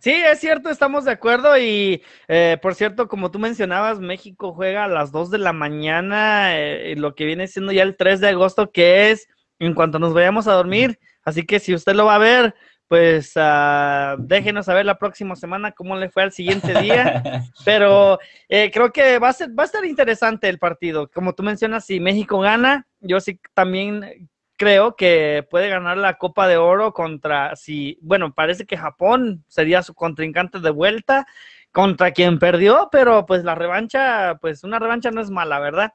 Sí, 0.00 0.10
es 0.10 0.40
cierto, 0.40 0.68
estamos 0.68 1.04
de 1.04 1.12
acuerdo 1.12 1.56
y 1.58 2.02
eh, 2.28 2.58
por 2.60 2.74
cierto, 2.74 3.08
como 3.08 3.30
tú 3.30 3.38
mencionabas, 3.38 4.00
México 4.00 4.52
juega 4.52 4.84
a 4.84 4.88
las 4.88 5.12
2 5.12 5.30
de 5.30 5.38
la 5.38 5.52
mañana, 5.52 6.58
eh, 6.58 6.94
lo 6.96 7.14
que 7.14 7.24
viene 7.24 7.46
siendo 7.46 7.72
ya 7.72 7.82
el 7.82 7.96
3 7.96 8.20
de 8.20 8.28
agosto, 8.28 8.72
que 8.72 9.10
es 9.10 9.28
en 9.58 9.74
cuanto 9.74 9.98
nos 9.98 10.14
vayamos 10.14 10.46
a 10.48 10.54
dormir. 10.54 10.98
Así 11.24 11.44
que 11.44 11.58
si 11.58 11.74
usted 11.74 11.94
lo 11.94 12.06
va 12.06 12.16
a 12.16 12.18
ver, 12.18 12.54
pues 12.88 13.34
uh, 13.36 14.16
déjenos 14.18 14.66
saber 14.66 14.86
la 14.86 14.98
próxima 14.98 15.34
semana 15.34 15.72
cómo 15.72 15.96
le 15.96 16.08
fue 16.08 16.22
al 16.22 16.32
siguiente 16.32 16.80
día. 16.80 17.22
Pero 17.64 18.18
eh, 18.48 18.70
creo 18.72 18.92
que 18.92 19.18
va 19.18 19.30
a, 19.30 19.32
ser, 19.32 19.50
va 19.58 19.64
a 19.64 19.66
estar 19.66 19.84
interesante 19.84 20.48
el 20.48 20.58
partido. 20.58 21.10
Como 21.10 21.34
tú 21.34 21.42
mencionas, 21.42 21.84
si 21.84 22.00
México 22.00 22.38
gana, 22.40 22.86
yo 23.00 23.20
sí 23.20 23.40
también 23.54 24.28
creo 24.56 24.96
que 24.96 25.46
puede 25.50 25.68
ganar 25.68 25.98
la 25.98 26.14
Copa 26.14 26.48
de 26.48 26.56
Oro 26.56 26.92
contra, 26.92 27.54
si, 27.56 27.98
bueno, 28.00 28.32
parece 28.32 28.66
que 28.66 28.76
Japón 28.76 29.44
sería 29.48 29.82
su 29.82 29.94
contrincante 29.94 30.60
de 30.60 30.70
vuelta 30.70 31.26
contra 31.72 32.12
quien 32.12 32.38
perdió, 32.38 32.88
pero 32.90 33.26
pues 33.26 33.44
la 33.44 33.54
revancha, 33.54 34.38
pues 34.40 34.64
una 34.64 34.78
revancha 34.78 35.10
no 35.10 35.20
es 35.20 35.30
mala, 35.30 35.58
¿verdad? 35.58 35.92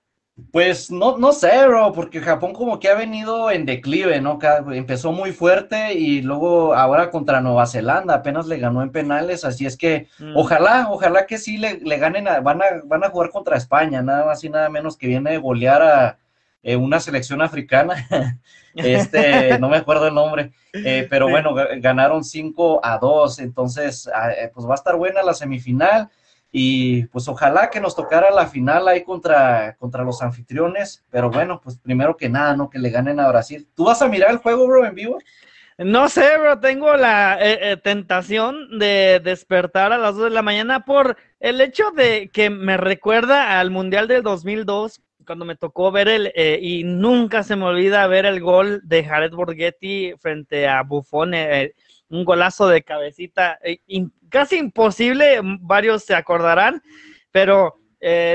Pues 0.52 0.89
no, 0.89 1.17
no 1.17 1.34
sé, 1.34 1.67
bro, 1.67 1.91
porque 1.94 2.20
Japón 2.20 2.54
como 2.54 2.80
que 2.80 2.89
ha 2.89 2.96
venido 2.96 3.52
en 3.52 3.65
declive, 3.65 4.22
¿no? 4.22 4.39
Empezó 4.72 5.12
muy 5.12 5.34
fuerte 5.34 5.94
y 5.94 6.22
luego 6.22 6.74
ahora 6.74 7.12
contra 7.12 7.41
Nueva 7.41 7.67
Zelanda 7.67 8.15
apenas 8.15 8.48
le 8.48 8.58
ganó 8.58 8.82
en 8.82 8.91
penales, 8.91 9.46
así 9.46 9.65
es 9.65 9.78
que 9.78 10.08
mm. 10.20 10.36
ojalá, 10.36 10.88
ojalá 10.89 11.26
que 11.26 11.38
sí 11.38 11.58
le, 11.58 11.80
le 11.80 11.98
ganen, 11.98 12.26
van, 12.44 12.62
a, 12.62 12.65
van 12.86 13.04
a 13.04 13.10
jugar 13.10 13.30
contra 13.30 13.58
España, 13.58 14.02
nada 14.02 14.26
más 14.26 14.44
y 14.44 14.50
nada 14.50 14.70
menos 14.70 14.98
que 14.98 15.08
viene 15.08 15.32
de 15.32 15.38
golear 15.38 15.82
a, 15.82 16.17
eh, 16.63 16.76
una 16.76 17.00
selección 17.00 17.41
africana, 17.41 18.08
este, 18.76 19.58
no 19.60 19.67
me 19.67 19.78
acuerdo 19.78 20.08
el 20.08 20.13
nombre, 20.13 20.52
eh, 20.74 21.08
pero 21.10 21.28
bueno, 21.28 21.56
ganaron 21.78 22.24
5 22.24 22.82
a 22.84 23.00
2, 23.00 23.39
entonces, 23.39 24.10
ah, 24.13 24.32
eh, 24.32 24.52
pues 24.54 24.67
va 24.67 24.74
a 24.74 24.76
estar 24.76 24.96
buena 24.96 25.24
la 25.24 25.34
semifinal 25.34 26.10
y 26.52 27.06
pues 27.06 27.28
ojalá 27.28 27.70
que 27.70 27.80
nos 27.80 27.96
tocara 27.96 28.32
la 28.32 28.48
final 28.48 28.88
ahí 28.88 29.04
contra, 29.04 29.76
contra 29.78 30.04
los 30.04 30.22
anfitriones, 30.22 31.06
pero 31.10 31.30
bueno, 31.30 31.62
pues 31.64 31.78
primero 31.78 32.18
que 32.18 32.30
nada, 32.30 32.56
¿no? 32.56 32.70
Que 32.70 32.80
le 32.80 32.90
ganen 32.90 33.20
a 33.20 33.30
Brasil. 33.30 33.68
¿Tú 33.76 33.86
vas 33.86 34.02
a 34.02 34.08
mirar 34.08 34.32
el 34.32 34.38
juego, 34.38 34.68
bro, 34.68 34.86
en 34.86 34.96
vivo? 34.96 35.18
No 35.78 36.10
sé, 36.10 36.38
bro, 36.38 36.60
tengo 36.60 36.96
la 36.96 37.40
tentación 37.84 38.78
de 38.78 39.22
despertar 39.24 39.94
a 39.94 39.98
las 39.98 40.16
2 40.16 40.26
de 40.26 40.30
la 40.30 40.42
mañana 40.42 40.86
por 40.86 41.18
el 41.40 41.62
hecho 41.62 41.92
de 41.92 42.30
que 42.32 42.50
me 42.50 42.78
recuerda 42.78 43.60
al 43.60 43.72
Mundial 43.72 44.08
del 44.08 44.22
2002 44.22 45.02
cuando 45.26 45.46
me 45.46 45.56
tocó 45.56 45.92
ver 45.92 46.08
el, 46.08 46.32
eh, 46.36 46.60
y 46.62 46.84
nunca 46.84 47.44
se 47.44 47.56
me 47.56 47.66
olvida 47.66 48.08
ver 48.08 48.26
el 48.26 48.42
gol 48.42 48.82
de 48.84 49.04
Jared 49.04 49.32
Borghetti 49.32 50.14
frente 50.18 50.68
a 50.68 50.84
Buffon, 50.84 51.34
eh, 51.34 51.74
un 52.10 52.26
golazo 52.26 52.68
de 52.68 52.84
cabecita, 52.84 53.60
eh, 53.64 53.80
casi 54.32 54.58
imposible, 54.58 55.39
varios 55.60 56.04
se 56.04 56.15
acordarán, 56.15 56.82
pero 57.32 57.76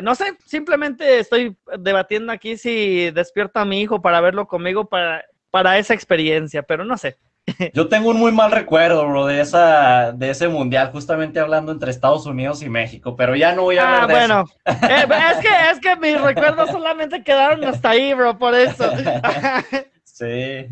no 0.02 0.14
sé, 0.14 0.36
simplemente 0.44 1.18
estoy 1.18 1.56
debatiendo 1.78 2.32
aquí 2.32 2.56
si 2.56 3.10
despierto 3.10 3.58
a 3.58 3.64
mi 3.64 3.80
hijo 3.80 4.00
para 4.00 4.20
verlo 4.20 4.46
conmigo 4.46 4.88
para, 4.88 5.24
para 5.50 5.78
esa 5.78 5.94
experiencia, 5.94 6.62
pero 6.62 6.84
no 6.84 6.96
sé. 6.96 7.16
Yo 7.74 7.88
tengo 7.88 8.10
un 8.10 8.18
muy 8.18 8.32
mal 8.32 8.50
recuerdo, 8.50 9.06
bro, 9.06 9.26
de 9.26 9.40
esa, 9.40 10.12
de 10.12 10.30
ese 10.30 10.48
mundial, 10.48 10.90
justamente 10.92 11.38
hablando 11.40 11.72
entre 11.72 11.90
Estados 11.90 12.26
Unidos 12.26 12.62
y 12.62 12.68
México, 12.68 13.14
pero 13.16 13.36
ya 13.36 13.52
no 13.52 13.62
voy 13.62 13.78
a 13.78 14.02
ah, 14.02 14.06
bueno. 14.06 14.44
Eh, 14.66 15.06
es 15.32 15.38
que, 15.38 15.70
es 15.70 15.80
que 15.80 15.96
mis 15.96 16.20
recuerdos 16.20 16.70
solamente 16.70 17.22
quedaron 17.22 17.64
hasta 17.64 17.90
ahí, 17.90 18.14
bro, 18.14 18.36
por 18.38 18.54
eso. 18.54 18.90
sí. 20.04 20.66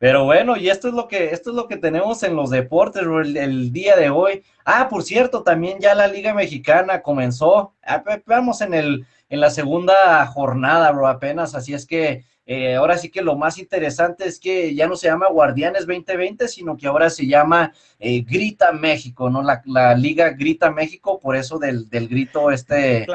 Pero 0.00 0.24
bueno, 0.24 0.56
y 0.56 0.70
esto 0.70 0.88
es 0.88 0.94
lo 0.94 1.08
que, 1.08 1.26
esto 1.26 1.50
es 1.50 1.56
lo 1.56 1.68
que 1.68 1.76
tenemos 1.76 2.22
en 2.22 2.34
los 2.34 2.48
deportes, 2.48 3.04
bro, 3.04 3.20
el, 3.20 3.70
día 3.70 3.96
de 3.96 4.08
hoy. 4.08 4.42
Ah, 4.64 4.88
por 4.88 5.02
cierto, 5.02 5.42
también 5.42 5.78
ya 5.78 5.94
la 5.94 6.06
Liga 6.08 6.32
Mexicana 6.32 7.02
comenzó. 7.02 7.74
Ah, 7.84 8.02
vamos 8.24 8.62
en 8.62 8.72
el, 8.72 9.06
en 9.28 9.40
la 9.40 9.50
segunda 9.50 10.24
jornada, 10.24 10.90
bro, 10.92 11.06
apenas, 11.06 11.54
así 11.54 11.74
es 11.74 11.84
que 11.84 12.24
eh, 12.52 12.74
ahora 12.74 12.98
sí 12.98 13.12
que 13.12 13.22
lo 13.22 13.36
más 13.36 13.58
interesante 13.58 14.26
es 14.26 14.40
que 14.40 14.74
ya 14.74 14.88
no 14.88 14.96
se 14.96 15.06
llama 15.06 15.28
Guardianes 15.28 15.86
2020, 15.86 16.48
sino 16.48 16.76
que 16.76 16.88
ahora 16.88 17.08
se 17.08 17.28
llama 17.28 17.72
eh, 18.00 18.22
Grita 18.22 18.72
México, 18.72 19.30
¿no? 19.30 19.40
La, 19.40 19.94
liga 19.94 20.30
Grita 20.30 20.68
México, 20.68 21.20
por 21.20 21.36
eso 21.36 21.60
del, 21.60 21.86
grito 21.88 22.50
este 22.50 23.06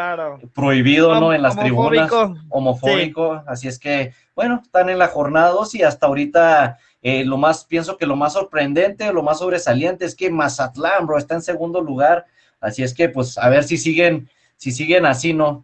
prohibido, 0.54 1.20
¿no? 1.20 1.34
En 1.34 1.42
las 1.42 1.58
tribunas, 1.58 2.10
homofóbico. 2.48 3.44
Así 3.46 3.68
es 3.68 3.78
que, 3.78 4.14
bueno, 4.36 4.62
están 4.64 4.90
en 4.90 5.00
la 5.00 5.10
jornada 5.10 5.50
2 5.50 5.76
y 5.76 5.84
hasta 5.84 6.08
ahorita 6.08 6.78
eh, 7.02 7.26
lo 7.26 7.36
más, 7.36 7.66
pienso 7.66 7.98
que 7.98 8.06
lo 8.06 8.16
más 8.16 8.32
sorprendente, 8.32 9.12
lo 9.12 9.22
más 9.22 9.40
sobresaliente 9.40 10.06
es 10.06 10.16
que 10.16 10.30
Mazatlán, 10.30 11.06
bro, 11.08 11.18
está 11.18 11.36
en 11.36 11.42
segundo 11.42 11.82
lugar. 11.82 12.24
Así 12.62 12.84
es 12.84 12.94
que, 12.94 13.10
pues, 13.10 13.38
a 13.38 13.50
ver 13.50 13.66
si 13.66 13.76
siguen, 13.78 14.30
si 14.56 14.72
siguen 14.72 15.06
así, 15.06 15.34
¿no? 15.34 15.62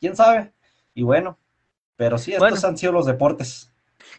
¿Quién 0.00 0.16
sabe? 0.16 0.54
Y 0.94 1.02
bueno, 1.02 1.36
pero 1.96 2.18
sí, 2.18 2.32
estos 2.32 2.64
han 2.64 2.76
sido 2.76 2.92
los 2.92 3.06
deportes. 3.06 3.70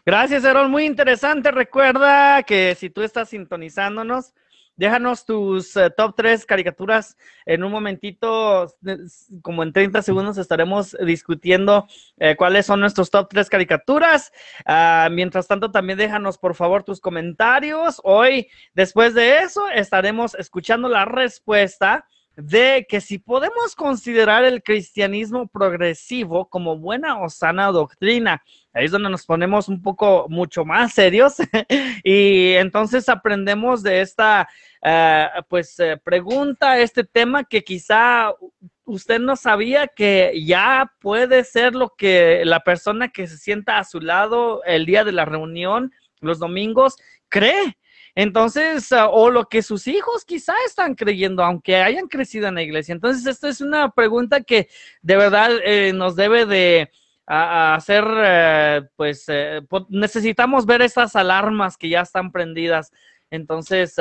Gracias, 0.04 0.44
Aaron. 0.44 0.70
Muy 0.70 0.84
interesante. 0.84 1.50
Recuerda 1.50 2.42
que 2.42 2.74
si 2.74 2.90
tú 2.90 3.02
estás 3.02 3.30
sintonizándonos, 3.30 4.34
déjanos 4.76 5.24
tus 5.24 5.76
eh, 5.76 5.90
top 5.90 6.14
tres 6.16 6.46
caricaturas. 6.46 7.16
En 7.44 7.64
un 7.64 7.72
momentito, 7.72 8.72
como 9.42 9.62
en 9.62 9.72
30 9.72 10.02
segundos, 10.02 10.38
estaremos 10.38 10.96
discutiendo 11.04 11.86
eh, 12.18 12.36
cuáles 12.36 12.66
son 12.66 12.80
nuestros 12.80 13.10
top 13.10 13.28
tres 13.30 13.48
caricaturas. 13.48 14.32
Ah, 14.64 15.08
mientras 15.10 15.46
tanto, 15.48 15.70
también 15.70 15.98
déjanos, 15.98 16.38
por 16.38 16.54
favor, 16.54 16.84
tus 16.84 17.00
comentarios. 17.00 18.00
Hoy, 18.04 18.48
después 18.74 19.14
de 19.14 19.38
eso, 19.38 19.68
estaremos 19.68 20.34
escuchando 20.34 20.88
la 20.88 21.04
respuesta 21.04 22.06
de 22.36 22.86
que 22.88 23.00
si 23.00 23.18
podemos 23.18 23.74
considerar 23.74 24.44
el 24.44 24.62
cristianismo 24.62 25.48
progresivo 25.48 26.48
como 26.48 26.76
buena 26.76 27.20
o 27.22 27.30
sana 27.30 27.72
doctrina. 27.72 28.42
Ahí 28.74 28.84
es 28.84 28.90
donde 28.90 29.08
nos 29.08 29.24
ponemos 29.24 29.68
un 29.68 29.80
poco 29.80 30.26
mucho 30.28 30.64
más 30.66 30.92
serios 30.92 31.36
y 32.04 32.52
entonces 32.52 33.08
aprendemos 33.08 33.82
de 33.82 34.02
esta 34.02 34.48
eh, 34.82 35.28
pues 35.48 35.80
eh, 35.80 35.96
pregunta, 35.96 36.78
este 36.78 37.04
tema 37.04 37.44
que 37.44 37.64
quizá 37.64 38.34
usted 38.84 39.18
no 39.18 39.34
sabía 39.34 39.88
que 39.88 40.32
ya 40.44 40.92
puede 41.00 41.42
ser 41.42 41.74
lo 41.74 41.94
que 41.96 42.42
la 42.44 42.60
persona 42.60 43.08
que 43.08 43.26
se 43.26 43.38
sienta 43.38 43.78
a 43.78 43.84
su 43.84 44.00
lado 44.00 44.62
el 44.64 44.84
día 44.84 45.04
de 45.04 45.12
la 45.12 45.24
reunión, 45.24 45.92
los 46.20 46.38
domingos, 46.38 46.96
cree. 47.28 47.78
Entonces, 48.16 48.90
ah, 48.92 49.08
o 49.10 49.28
lo 49.28 49.44
que 49.44 49.60
sus 49.62 49.86
hijos 49.86 50.24
quizá 50.24 50.54
están 50.66 50.94
creyendo, 50.94 51.44
aunque 51.44 51.76
hayan 51.76 52.08
crecido 52.08 52.48
en 52.48 52.54
la 52.54 52.62
iglesia. 52.62 52.94
Entonces, 52.94 53.26
esta 53.26 53.46
es 53.50 53.60
una 53.60 53.90
pregunta 53.90 54.40
que 54.40 54.70
de 55.02 55.16
verdad 55.16 55.50
eh, 55.62 55.92
nos 55.94 56.16
debe 56.16 56.46
de 56.46 56.90
hacer, 57.26 58.04
eh, 58.08 58.82
pues, 58.96 59.26
eh, 59.28 59.60
necesitamos 59.90 60.64
ver 60.64 60.80
estas 60.80 61.14
alarmas 61.14 61.76
que 61.76 61.90
ya 61.90 62.00
están 62.00 62.32
prendidas. 62.32 62.90
Entonces, 63.30 63.96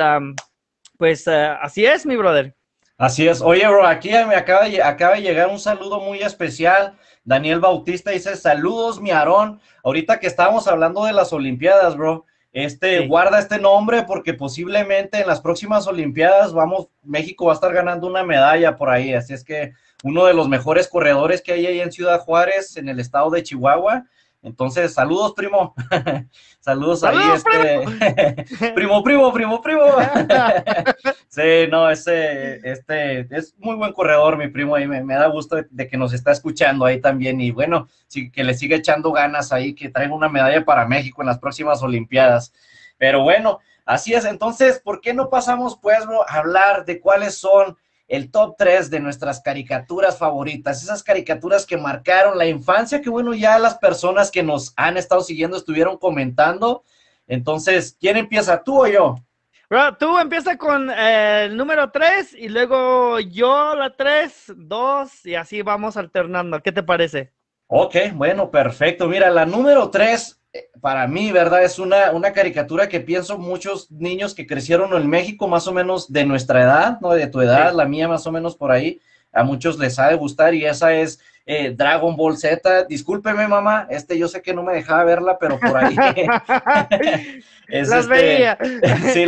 pues, 0.97 1.28
así 1.28 1.86
es, 1.86 2.05
mi 2.05 2.16
brother. 2.16 2.55
Así 2.97 3.28
es. 3.28 3.41
Oye, 3.41 3.68
bro, 3.68 3.86
aquí 3.86 4.11
me 4.11 4.36
acaba 4.36 4.66
acaba 4.86 5.16
de 5.16 5.24
llegar 5.24 5.49
un 5.49 5.59
saludo 5.59 5.99
muy 5.99 6.20
especial. 6.20 6.95
Daniel 7.26 7.59
Bautista 7.59 8.11
dice, 8.11 8.38
saludos, 8.38 9.01
mi 9.01 9.11
Aarón. 9.11 9.59
Ahorita 9.84 10.22
que 10.22 10.28
estábamos 10.28 10.70
hablando 10.70 11.03
de 11.03 11.11
las 11.11 11.34
Olimpiadas, 11.34 11.97
bro, 11.97 12.26
este, 12.56 13.06
guarda 13.06 13.38
este 13.39 13.60
nombre 13.60 14.03
porque 14.03 14.34
posiblemente 14.34 15.20
en 15.20 15.28
las 15.28 15.41
próximas 15.41 15.88
Olimpiadas 15.88 16.53
vamos, 16.53 16.88
México 17.03 17.47
va 17.47 17.51
a 17.51 17.56
estar 17.56 17.74
ganando 17.74 18.08
una 18.08 18.24
medalla 18.24 18.78
por 18.78 18.89
ahí. 18.89 19.14
Así 19.14 19.34
es 19.34 19.43
que 19.43 19.74
uno 20.03 20.26
de 20.26 20.34
los 20.34 20.47
mejores 20.47 20.88
corredores 20.88 21.41
que 21.41 21.51
hay 21.51 21.66
ahí 21.66 21.82
en 21.82 21.91
Ciudad 21.91 22.22
Juárez, 22.22 22.78
en 22.78 22.88
el 22.88 23.01
estado 23.01 23.30
de 23.30 23.43
Chihuahua, 23.43 24.06
entonces, 24.45 24.93
saludos, 24.93 25.33
primo. 25.33 25.73
saludos, 26.59 27.03
ahí, 27.03 27.17
este. 27.33 28.71
primo, 28.75 29.03
primo, 29.03 29.33
primo, 29.33 29.59
primo. 29.59 29.81
sí, 31.27 31.67
no, 31.71 31.89
ese, 31.89 32.61
este, 32.63 33.21
es 33.35 33.55
muy 33.57 33.75
buen 33.75 33.91
corredor, 33.91 34.37
mi 34.37 34.47
primo, 34.47 34.75
ahí 34.75 34.87
me, 34.87 35.15
da 35.15 35.25
gusto 35.25 35.57
de, 35.67 35.87
que 35.87 35.97
nos 35.97 36.13
está 36.13 36.31
escuchando 36.31 36.85
ahí 36.85 37.01
también. 37.01 37.41
Y 37.41 37.49
bueno, 37.49 37.87
sí, 38.05 38.29
que 38.29 38.43
le 38.43 38.53
siga 38.53 38.77
echando 38.77 39.11
ganas 39.11 39.51
ahí, 39.51 39.73
que 39.73 39.89
traiga 39.89 40.13
una 40.13 40.29
medalla 40.29 40.63
para 40.63 40.85
México 40.85 41.23
en 41.23 41.27
las 41.27 41.39
próximas 41.39 41.81
Olimpiadas. 41.81 42.53
Pero 42.99 43.23
bueno, 43.23 43.61
así 43.83 44.13
es. 44.13 44.25
Entonces, 44.25 44.79
¿por 44.79 45.01
qué 45.01 45.15
no 45.15 45.31
pasamos, 45.31 45.79
pues, 45.81 46.05
a 46.27 46.37
hablar 46.37 46.85
de 46.85 46.99
cuáles 46.99 47.35
son 47.35 47.77
el 48.08 48.32
top 48.32 48.56
3 48.58 48.89
de 48.89 48.99
nuestras 48.99 49.41
caricaturas 49.41 50.18
favoritas, 50.18 50.84
esas 50.84 51.03
caricaturas 51.03 51.66
que 51.66 51.78
marcaron 51.78 52.38
la 52.38 52.45
infancia, 52.45 53.01
que 53.01 53.10
bueno, 53.10 53.34
ya 53.34 53.58
las 53.58 53.78
personas 53.78 54.30
que 54.30 54.43
nos 54.43 54.74
han 54.76 54.97
estado 54.97 55.22
siguiendo 55.22 55.58
estuvieron 55.58 55.97
comentando. 55.97 56.84
Entonces, 57.28 57.97
¿quién 57.99 58.18
empieza, 58.18 58.64
tú 58.64 58.84
o 58.84 58.88
yo? 58.88 59.16
tú 59.99 60.18
empieza 60.18 60.58
con 60.58 60.89
eh, 60.89 61.45
el 61.45 61.58
número 61.58 61.91
3 61.91 62.36
y 62.36 62.49
luego 62.49 63.20
yo 63.20 63.76
la 63.76 63.95
3, 63.95 64.53
2 64.56 65.26
y 65.26 65.36
así 65.36 65.62
vamos 65.62 65.97
alternando. 65.97 66.62
¿Qué 66.62 66.72
te 66.72 66.84
parece? 66.84 67.32
Ok, 67.68 67.95
bueno, 68.14 68.51
perfecto. 68.51 69.08
Mira, 69.08 69.30
la 69.32 69.45
número 69.45 69.89
3 69.89 70.39
para 70.82 71.08
mí, 71.08 71.32
¿verdad? 71.32 71.64
Es 71.64 71.80
una, 71.80 72.12
una 72.12 72.34
caricatura 72.34 72.88
que 72.88 72.99
pienso 72.99 73.38
muchos 73.38 73.89
niños 73.91 74.34
que 74.34 74.47
crecieron 74.47 74.93
en 74.93 75.10
México 75.10 75.47
más 75.47 75.68
o 75.68 75.74
menos 75.74 76.12
de 76.12 76.26
nuestra 76.26 76.64
edad, 76.64 76.99
¿no? 77.01 77.14
De 77.14 77.28
tu 77.28 77.41
edad, 77.41 77.74
la 77.74 77.86
mía 77.86 78.08
más 78.08 78.26
o 78.28 78.32
menos 78.32 78.56
por 78.56 78.72
ahí, 78.72 78.99
a 79.32 79.43
muchos 79.43 79.78
les 79.78 79.99
ha 79.99 80.10
de 80.10 80.16
gustar 80.16 80.53
y 80.53 80.66
esa 80.66 80.93
es 80.93 81.20
eh, 81.45 81.74
Dragon 81.76 82.16
Ball 82.16 82.38
Z. 82.38 82.86
Discúlpeme, 82.86 83.47
mamá, 83.47 83.88
este 83.89 84.18
yo 84.18 84.28
sé 84.28 84.41
que 84.41 84.53
no 84.53 84.64
me 84.64 84.74
dejaba 84.74 85.03
verla, 85.03 85.38
pero 85.38 85.60
por 85.60 85.78
ahí. 85.78 85.95
las 87.68 87.91
este, 87.91 88.08
veía. 88.08 88.58
sí, 89.14 89.26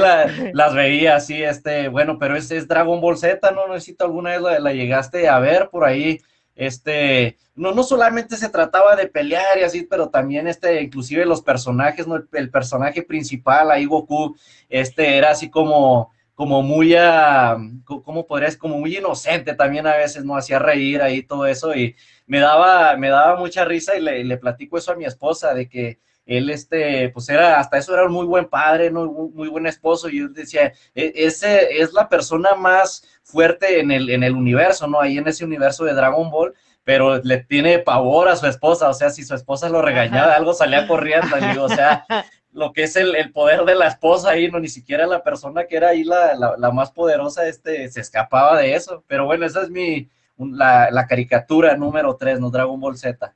las 0.54 0.74
veía, 0.74 1.20
sí, 1.20 1.44
este, 1.44 1.90
bueno, 1.90 2.18
pero 2.18 2.36
ese 2.36 2.58
es 2.58 2.68
Dragon 2.68 3.02
Ball 3.02 3.18
Z, 3.18 3.52
¿no? 3.52 3.68
Necesito 3.68 4.06
alguna 4.06 4.32
vez 4.32 4.42
la, 4.42 4.60
la 4.60 4.74
llegaste 4.74 5.28
a 5.28 5.40
ver 5.40 5.70
por 5.70 5.84
ahí 5.84 6.22
este, 6.58 7.38
no, 7.55 7.72
no 7.72 7.84
solamente 7.84 8.36
se 8.36 8.49
trataba 8.49 8.95
de 8.95 9.08
pelear 9.08 9.60
y 9.60 9.64
así, 9.64 9.84
pero 9.84 10.10
también 10.10 10.47
este, 10.47 10.82
inclusive 10.82 11.26
los 11.26 11.41
personajes, 11.41 12.08
¿no? 12.08 12.16
El, 12.34 12.49
personaje 12.49 13.03
principal, 13.03 13.70
ahí 13.70 13.86
Goku, 13.86 14.36
este, 14.68 15.18
era 15.18 15.30
así 15.30 15.49
como, 15.51 16.12
como 16.34 16.64
muy, 16.64 16.95
uh, 16.95 17.84
¿cómo 17.86 18.26
podrías? 18.26 18.58
Como 18.58 18.80
muy 18.80 18.97
inocente 18.97 19.53
también 19.53 19.86
a 19.86 19.95
veces, 19.95 20.26
¿no? 20.26 20.36
Hacía 20.36 20.58
reír 20.58 21.01
ahí 21.01 21.22
todo 21.22 21.45
eso 21.45 21.76
y 21.76 21.95
me 22.26 22.39
daba, 22.39 22.97
me 22.97 23.10
daba 23.10 23.38
mucha 23.39 23.64
risa 23.64 23.95
y 23.95 24.01
le, 24.01 24.24
le 24.24 24.38
platico 24.38 24.80
eso 24.80 24.91
a 24.91 24.95
mi 24.95 25.05
esposa 25.05 25.53
de 25.53 25.70
que 25.70 25.99
él, 26.28 26.50
este, 26.50 27.10
pues 27.10 27.30
era, 27.30 27.60
hasta 27.60 27.78
eso 27.78 27.94
era 27.94 28.06
un 28.06 28.12
muy 28.12 28.26
buen 28.26 28.46
padre, 28.46 28.92
¿no? 28.92 29.06
Muy, 29.06 29.48
buen 29.48 29.66
esposo, 29.66 30.10
y 30.10 30.20
yo 30.20 30.28
decía, 30.28 30.74
e, 30.94 31.14
ese 31.16 31.82
es 31.82 31.94
la 31.94 32.10
persona 32.10 32.54
más 32.54 33.04
fuerte 33.24 33.80
en 33.80 33.92
el, 33.92 34.10
en 34.10 34.24
el 34.24 34.34
universo, 34.34 34.88
¿no? 34.88 35.02
Ahí 35.02 35.18
en 35.18 35.28
ese 35.28 35.46
universo 35.46 35.86
de 35.86 35.94
Dragon 35.94 36.30
Ball, 36.30 36.54
pero 36.84 37.18
le 37.24 37.38
tiene 37.38 37.80
pavor 37.80 38.28
a 38.30 38.36
su 38.36 38.46
esposa, 38.46 38.90
o 38.90 38.94
sea, 38.94 39.10
si 39.10 39.24
su 39.24 39.34
esposa 39.36 39.70
lo 39.70 39.82
regañaba, 39.82 40.36
algo 40.36 40.54
salía 40.54 40.88
corriendo, 40.88 41.38
y 41.38 41.46
digo, 41.48 41.64
o 41.64 41.70
sea, 41.70 42.06
lo 42.52 42.74
que 42.74 42.84
es 42.84 42.96
el, 42.96 43.16
el, 43.16 43.32
poder 43.32 43.64
de 43.66 43.76
la 43.76 43.88
esposa 43.88 44.32
ahí, 44.32 44.50
no, 44.50 44.60
ni 44.60 44.68
siquiera 44.68 45.08
la 45.08 45.24
persona 45.24 45.66
que 45.66 45.78
era 45.78 45.90
ahí 45.90 46.04
la, 46.04 46.36
la, 46.58 46.72
más 46.72 46.92
poderosa, 46.92 47.48
este, 47.48 47.90
se 47.90 48.02
escapaba 48.02 48.58
de 48.58 48.74
eso, 48.76 49.04
pero 49.08 49.26
bueno, 49.26 49.46
esa 49.46 49.62
es 49.62 49.70
mi, 49.70 50.10
la, 50.38 50.90
la 50.92 51.08
caricatura 51.08 51.76
número 51.78 52.16
3, 52.16 52.40
¿no? 52.40 52.50
Dragon 52.50 52.80
Ball 52.80 52.98
Z. 52.98 53.34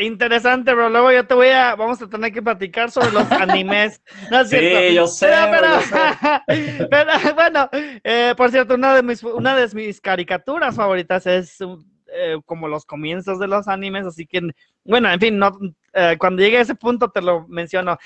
Interesante, 0.00 0.72
bro. 0.72 0.88
Luego 0.88 1.12
yo 1.12 1.26
te 1.26 1.34
voy 1.34 1.48
a, 1.48 1.76
vamos 1.76 2.00
a 2.00 2.08
tener 2.08 2.32
que 2.32 2.40
platicar 2.40 2.90
sobre 2.90 3.12
los 3.12 3.30
animes. 3.32 4.02
sí, 4.46 4.94
yo 4.94 5.06
sé. 5.06 5.28
Pero, 6.90 7.12
bueno, 7.34 7.68
eh, 7.72 8.32
por 8.34 8.50
cierto, 8.50 8.76
una 8.76 8.94
de 8.94 9.02
mis, 9.02 9.22
una 9.22 9.54
de 9.54 9.68
mis 9.74 10.00
caricaturas 10.00 10.74
favoritas 10.74 11.26
es 11.26 11.58
eh, 12.14 12.38
como 12.46 12.66
los 12.66 12.86
comienzos 12.86 13.38
de 13.38 13.46
los 13.46 13.68
animes, 13.68 14.06
así 14.06 14.26
que, 14.26 14.40
bueno, 14.84 15.12
en 15.12 15.20
fin, 15.20 15.38
no, 15.38 15.52
eh, 15.92 16.16
cuando 16.18 16.40
llegue 16.40 16.56
a 16.56 16.62
ese 16.62 16.74
punto 16.74 17.10
te 17.10 17.20
lo 17.20 17.46
menciono. 17.46 17.98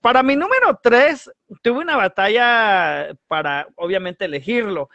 para 0.00 0.22
mi 0.22 0.36
número 0.36 0.80
tres, 0.82 1.30
tuve 1.60 1.80
una 1.80 1.96
batalla 1.96 3.14
para, 3.28 3.68
obviamente, 3.76 4.24
elegirlo. 4.24 4.88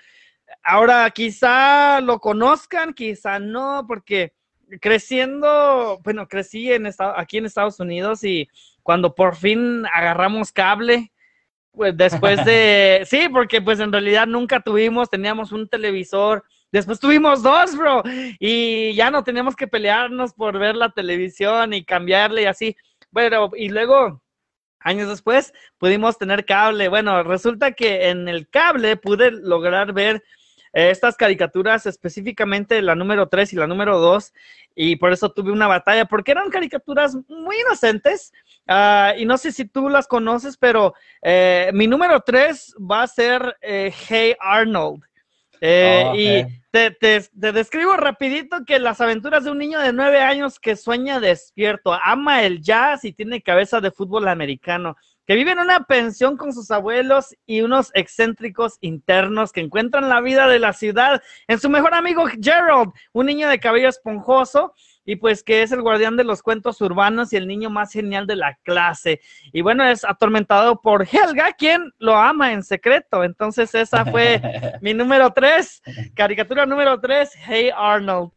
Ahora, 0.64 1.08
quizá 1.12 2.02
lo 2.02 2.20
conozcan, 2.20 2.94
quizá 2.94 3.38
no, 3.38 3.86
porque 3.88 4.34
creciendo, 4.82 6.00
bueno, 6.04 6.28
crecí 6.28 6.72
en 6.72 6.90
aquí 7.16 7.38
en 7.38 7.46
Estados 7.46 7.80
Unidos 7.80 8.24
y 8.24 8.48
cuando 8.84 9.16
por 9.16 9.36
fin 9.36 9.86
agarramos 9.94 10.52
cable, 10.52 11.12
pues 11.72 11.96
después 11.96 12.44
de, 12.46 13.04
sí, 13.06 13.30
porque 13.32 13.62
pues 13.62 13.80
en 13.80 13.92
realidad 13.92 14.28
nunca 14.28 14.60
tuvimos, 14.60 15.10
teníamos 15.10 15.52
un 15.52 15.68
televisor, 15.68 16.44
después 16.72 17.00
tuvimos 17.00 17.42
dos, 17.42 17.76
bro, 17.76 18.04
y 18.40 18.94
ya 18.94 19.12
no 19.12 19.24
teníamos 19.24 19.56
que 19.56 19.68
pelearnos 19.68 20.34
por 20.34 20.58
ver 20.60 20.76
la 20.76 20.92
televisión 20.92 21.74
y 21.74 21.84
cambiarle 21.84 22.44
y 22.44 22.46
así. 22.46 22.76
Bueno, 23.12 23.50
y 23.56 23.70
luego, 23.70 24.22
años 24.80 25.10
después, 25.10 25.54
pudimos 25.78 26.18
tener 26.18 26.46
cable. 26.46 26.90
Bueno, 26.90 27.24
resulta 27.24 27.72
que 27.72 28.10
en 28.10 28.28
el 28.28 28.50
cable 28.50 28.98
pude 28.98 29.32
lograr 29.32 29.94
ver 29.94 30.24
estas 30.74 31.16
caricaturas, 31.16 31.86
específicamente 31.86 32.82
la 32.82 32.96
número 32.96 33.28
3 33.28 33.54
y 33.54 33.56
la 33.56 33.68
número 33.68 34.00
2, 34.00 34.34
y 34.76 34.96
por 34.96 35.12
eso 35.12 35.32
tuve 35.32 35.52
una 35.52 35.68
batalla, 35.68 36.06
porque 36.06 36.32
eran 36.32 36.50
caricaturas 36.50 37.18
muy 37.28 37.60
inocentes, 37.60 38.32
uh, 38.68 39.18
y 39.18 39.26
no 39.26 39.38
sé 39.38 39.52
si 39.52 39.66
tú 39.66 39.90
las 39.90 40.08
conoces, 40.08 40.58
pero 40.58 40.94
eh, 41.22 41.70
mi 41.74 41.88
número 41.88 42.22
3 42.22 42.76
va 42.80 43.04
a 43.04 43.08
ser 43.08 43.58
eh, 43.62 43.94
Hey 44.08 44.36
Arnold. 44.40 45.04
Eh, 45.62 46.06
oh, 46.08 46.16
y 46.16 46.62
te, 46.72 46.92
te, 46.92 47.20
te, 47.20 47.52
describo 47.52 47.98
rapidito 47.98 48.64
que 48.66 48.80
las 48.80 49.02
aventuras 49.02 49.44
de 49.44 49.52
un 49.52 49.58
niño 49.58 49.80
de 49.80 49.92
nueve 49.92 50.22
años 50.22 50.58
que 50.58 50.78
sueña 50.78 51.20
despierto, 51.20 51.94
ama 51.94 52.44
el 52.44 52.62
jazz 52.62 53.04
y 53.04 53.12
tiene 53.12 53.42
cabeza 53.42 53.82
de 53.82 53.92
fútbol 53.92 54.30
americano 54.30 54.96
que 55.30 55.36
vive 55.36 55.52
en 55.52 55.60
una 55.60 55.84
pensión 55.84 56.38
con 56.38 56.54
sus 56.54 56.72
abuelos 56.72 57.36
y 57.46 57.62
unos 57.62 57.92
excéntricos 57.94 58.80
internos 58.82 59.52
que 59.52 59.62
encuentran 59.62 60.10
la 60.10 60.22
vida 60.22 60.48
de 60.48 60.58
la 60.58 60.74
ciudad 60.74 61.22
en 61.48 61.60
su 61.60 61.70
mejor 61.70 61.94
amigo 61.94 62.26
Gerald, 62.42 62.94
un 63.14 63.28
niño 63.28 63.48
de 63.48 63.60
cabello 63.60 63.90
esponjoso 63.90 64.74
y 65.06 65.18
pues 65.18 65.44
que 65.44 65.62
es 65.62 65.72
el 65.72 65.84
guardián 65.84 66.18
de 66.18 66.24
los 66.24 66.42
cuentos 66.42 66.82
urbanos 66.82 67.32
y 67.32 67.36
el 67.36 67.48
niño 67.48 67.70
más 67.70 67.94
genial 67.94 68.26
de 68.26 68.38
la 68.38 68.58
clase. 68.64 69.22
Y 69.54 69.62
bueno, 69.62 69.86
es 69.86 70.04
atormentado 70.04 70.82
por 70.82 71.04
Helga, 71.04 71.54
quien 71.54 71.94
lo 72.00 72.16
ama 72.16 72.52
en 72.52 72.64
secreto. 72.64 73.24
Entonces 73.24 73.76
esa 73.76 74.06
fue 74.06 74.42
mi 74.82 74.96
número 74.96 75.32
tres, 75.32 75.84
caricatura 76.16 76.66
número 76.66 77.00
tres, 77.00 77.30
Hey 77.36 77.70
Arnold. 77.78 78.32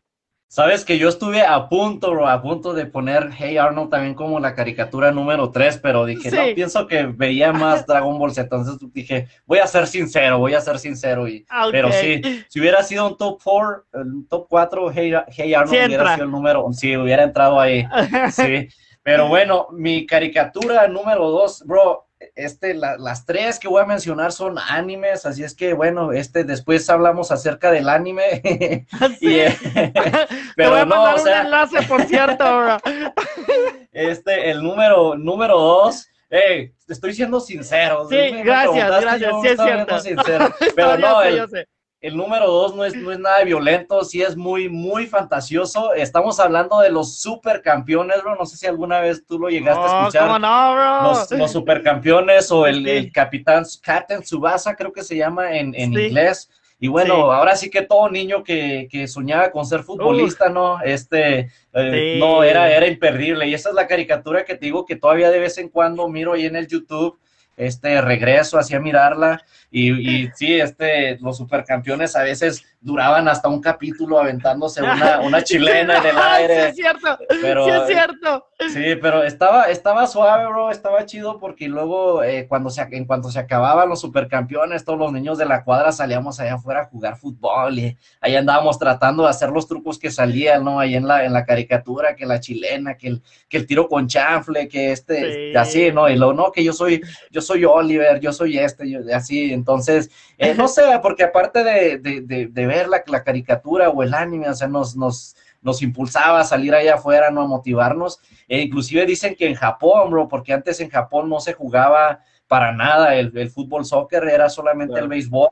Sabes 0.53 0.85
que 0.85 0.99
yo 0.99 1.09
estuve 1.09 1.41
a 1.41 1.71
punto, 1.71 2.11
bro, 2.11 2.29
a 2.29 2.43
punto 2.43 2.75
de 2.75 2.85
poner 2.85 3.31
Hey 3.35 3.57
Arnold 3.57 3.89
también 3.89 4.13
como 4.13 4.39
la 4.39 4.55
caricatura 4.55 5.11
número 5.11 5.51
3, 5.51 5.79
pero 5.79 6.05
dije, 6.05 6.31
no, 6.31 6.55
pienso 6.55 6.87
que 6.87 7.07
veía 7.07 7.55
más 7.55 7.87
Dragon 7.87 8.19
Ball 8.19 8.33
Z, 8.33 8.43
entonces 8.43 8.77
dije, 8.93 9.29
voy 9.47 9.61
a 9.61 9.67
ser 9.67 9.87
sincero, 9.87 10.39
voy 10.39 10.53
a 10.53 10.61
ser 10.61 10.79
sincero. 10.79 11.27
Y, 11.27 11.47
ah, 11.49 11.69
Pero 11.73 11.91
sí, 11.91 12.21
si 12.51 12.61
hubiera 12.61 12.83
sido 12.83 13.09
un 13.09 13.17
top 13.17 13.41
4, 13.43 13.85
un 13.95 14.29
top 14.29 14.47
4, 14.47 14.93
Hey, 14.93 15.55
Arnold 15.55 15.87
hubiera 15.87 16.13
sido 16.17 16.27
el 16.27 16.31
número, 16.31 16.71
sí, 16.75 16.99
hubiera 16.99 17.23
entrado 17.23 17.59
ahí, 17.59 17.87
sí. 18.31 18.69
Pero 19.03 19.29
bueno, 19.29 19.69
mi 19.73 20.05
caricatura 20.05 20.87
número 20.87 21.31
2, 21.31 21.63
bro, 21.65 22.09
este, 22.35 22.75
las 22.75 23.27
tres 23.27 23.59
que 23.59 23.69
voy 23.69 23.83
a 23.83 23.87
mencionar 23.87 24.33
son 24.33 24.59
animes, 24.59 25.27
así 25.27 25.45
es 25.45 25.55
que 25.55 25.73
bueno, 25.73 26.13
este, 26.13 26.45
después 26.45 26.89
hablamos 26.91 27.31
acerca 27.31 27.71
del 27.71 27.89
anime. 27.89 28.43
Sí. 29.19 29.41
Eh, 29.75 29.93
pero 30.57 30.71
voy 30.71 30.81
a 30.81 30.85
mandar 30.85 31.21
un 31.21 31.29
enlace, 31.29 31.83
por 31.83 32.03
cierto. 32.03 32.79
este, 33.93 34.51
el 34.51 34.63
número, 34.63 35.17
número 35.17 35.59
dos, 35.59 36.09
hey, 36.31 36.73
estoy 36.89 37.15
siendo 37.15 37.41
sincero. 37.41 38.07
Sí, 38.09 38.17
gracias, 38.45 39.01
gracias, 39.01 39.33
sí 39.43 39.49
es 39.49 39.61
cierto. 39.61 40.01
Sincero, 40.01 40.55
pero 40.75 40.99
no, 40.99 41.23
el, 41.23 41.49
el 42.03 42.17
número 42.17 42.49
dos 42.49 42.75
no 42.75 42.85
es, 42.85 42.97
no 42.97 43.13
es 43.13 43.21
nada 43.21 43.45
violento, 43.45 44.03
sí 44.03 44.23
es 44.23 44.37
muy, 44.37 44.69
muy 44.69 45.07
fantasioso. 45.07 45.95
Estamos 45.95 46.41
hablando 46.41 46.81
de 46.81 46.91
los 46.91 47.19
supercampeones, 47.19 48.21
bro. 48.23 48.35
No 48.35 48.45
sé 48.45 48.57
si 48.57 48.67
alguna 48.67 48.99
vez 48.99 49.25
tú 49.25 49.39
lo 49.39 49.49
llegaste 49.49 49.85
a 49.85 50.01
escuchar. 50.01 50.27
¿cómo 50.27 50.39
no, 50.41 50.75
bro? 50.75 51.39
Los, 51.39 51.53
supercampeones 51.53 52.51
o 52.51 52.67
el, 52.67 52.89
el 52.89 53.13
capitán 53.13 53.65
Captain 53.81 54.27
Subasa, 54.27 54.75
creo 54.75 54.93
que 54.93 55.05
se 55.05 55.17
llama 55.17 55.57
en, 55.57 55.77
en 55.77 55.93
inglés. 55.93 56.51
Y 56.81 56.89
bueno, 56.89 57.31
ahora 57.31 57.55
sí 57.55 57.71
que 57.71 57.83
todo 57.83 58.11
niño 58.11 58.43
que, 58.43 58.89
que 58.91 59.07
soñaba 59.07 59.53
con 59.53 59.65
ser 59.65 59.85
futbolista, 59.85 60.49
¿no? 60.49 60.81
Este, 60.83 61.53
eh, 61.73 62.17
no, 62.19 62.43
era, 62.43 62.69
era 62.69 62.89
imperdible. 62.89 63.47
Y 63.47 63.55
esa 63.55 63.69
es 63.69 63.77
la 63.77 63.87
caricatura 63.87 64.45
que 64.45 64.57
te 64.57 64.67
digo 64.67 64.85
que 64.85 64.97
todavía 64.97 65.31
de 65.31 65.39
vez 65.39 65.57
en 65.59 65.69
cuando 65.69 66.09
miro 66.09 66.33
ahí 66.33 66.47
en 66.47 66.57
el 66.57 66.67
YouTube 66.67 67.17
este 67.57 68.01
regreso 68.01 68.59
hacia 68.59 68.81
mirarla 68.81 69.45
y, 69.75 69.91
y, 70.25 70.31
sí, 70.35 70.61
este, 70.61 71.17
los 71.19 71.39
supercampeones 71.39 72.15
a 72.15 72.23
veces 72.23 72.63
duraban 72.83 73.27
hasta 73.27 73.49
un 73.49 73.61
capítulo 73.61 74.19
aventándose 74.19 74.83
una, 74.83 75.21
una 75.21 75.43
chilena 75.43 75.97
en 75.97 76.07
el 76.07 76.17
aire. 76.23 76.55
Sí, 76.55 76.69
es 76.69 76.77
cierto, 76.77 77.19
pero, 77.41 77.65
sí 77.65 77.71
es 77.71 77.87
cierto. 77.87 78.47
Sí, 78.69 78.97
pero 79.01 79.23
estaba, 79.23 79.71
estaba 79.71 80.07
suave, 80.07 80.47
bro, 80.47 80.71
estaba 80.71 81.07
chido 81.07 81.39
porque 81.39 81.69
luego 81.69 82.23
eh, 82.23 82.47
cuando 82.49 82.69
se, 82.71 82.83
en 82.83 83.07
cuanto 83.07 83.31
se 83.31 83.39
acababan 83.39 83.89
los 83.89 84.01
supercampeones, 84.01 84.85
todos 84.85 84.99
los 84.99 85.13
niños 85.13 85.39
de 85.39 85.47
la 85.47 85.65
cuadra 85.65 85.91
salíamos 85.91 86.39
allá 86.39 86.55
afuera 86.55 86.83
a 86.83 86.85
jugar 86.87 87.17
fútbol 87.17 87.79
y 87.79 87.97
ahí 88.21 88.37
andábamos 88.37 88.79
tratando 88.79 89.23
de 89.23 89.31
hacer 89.31 89.51
los 89.51 89.67
trucos 89.67 89.99
que 89.99 90.11
salían, 90.11 90.65
¿no? 90.65 90.81
Ahí 90.81 90.97
en 90.97 91.07
la, 91.07 91.25
en 91.25 91.33
la 91.33 91.47
caricatura, 91.47 92.15
que 92.15 92.27
la 92.27 92.41
chilena, 92.41 92.97
que 92.97 93.09
el, 93.09 93.23
que 93.49 93.57
el 93.57 93.67
tiro 93.67 93.89
con 93.89 94.07
chanfle, 94.07 94.69
que 94.69 94.93
este, 94.93 95.57
así, 95.57 95.93
¿no? 95.93 96.09
Y 96.09 96.17
luego, 96.17 96.35
no, 96.35 96.53
que 96.53 96.63
yo 96.63 96.73
soy, 96.73 97.01
yo 97.31 97.41
soy 97.41 97.65
Oliver, 97.65 98.21
yo 98.21 98.33
soy 98.33 98.59
este, 98.59 98.91
yo, 98.91 99.01
así, 99.15 99.53
entonces, 99.63 100.11
eh, 100.39 100.55
no 100.55 100.67
sé, 100.67 100.83
porque 101.01 101.23
aparte 101.23 101.63
de, 101.63 101.99
de, 101.99 102.49
de, 102.49 102.67
ver 102.67 102.89
la, 102.89 103.05
la, 103.07 103.23
caricatura 103.23 103.91
o 103.91 104.03
el 104.03 104.13
anime, 104.13 104.49
o 104.49 104.55
sea, 104.55 104.67
nos, 104.67 104.97
nos, 104.97 105.37
nos 105.61 105.83
impulsaba 105.83 106.41
a 106.41 106.45
salir 106.45 106.75
allá 106.75 106.95
afuera, 106.95 107.31
¿no? 107.31 107.43
A 107.43 107.47
motivarnos. 107.47 108.19
E 108.49 108.61
inclusive 108.61 109.07
dicen 109.07 109.37
que 109.37 109.47
en 109.47 109.55
Japón, 109.55 110.11
bro, 110.11 110.27
porque 110.27 110.53
antes 110.53 110.81
en 110.81 110.91
Japón 110.91 111.29
no 111.29 111.39
se 111.39 111.53
jugaba 111.53 112.25
para 112.49 112.73
nada 112.73 113.15
el, 113.15 113.31
el 113.39 113.51
fútbol 113.51 113.85
soccer, 113.85 114.25
era 114.25 114.49
solamente 114.49 114.99
el 114.99 115.07
béisbol. 115.07 115.51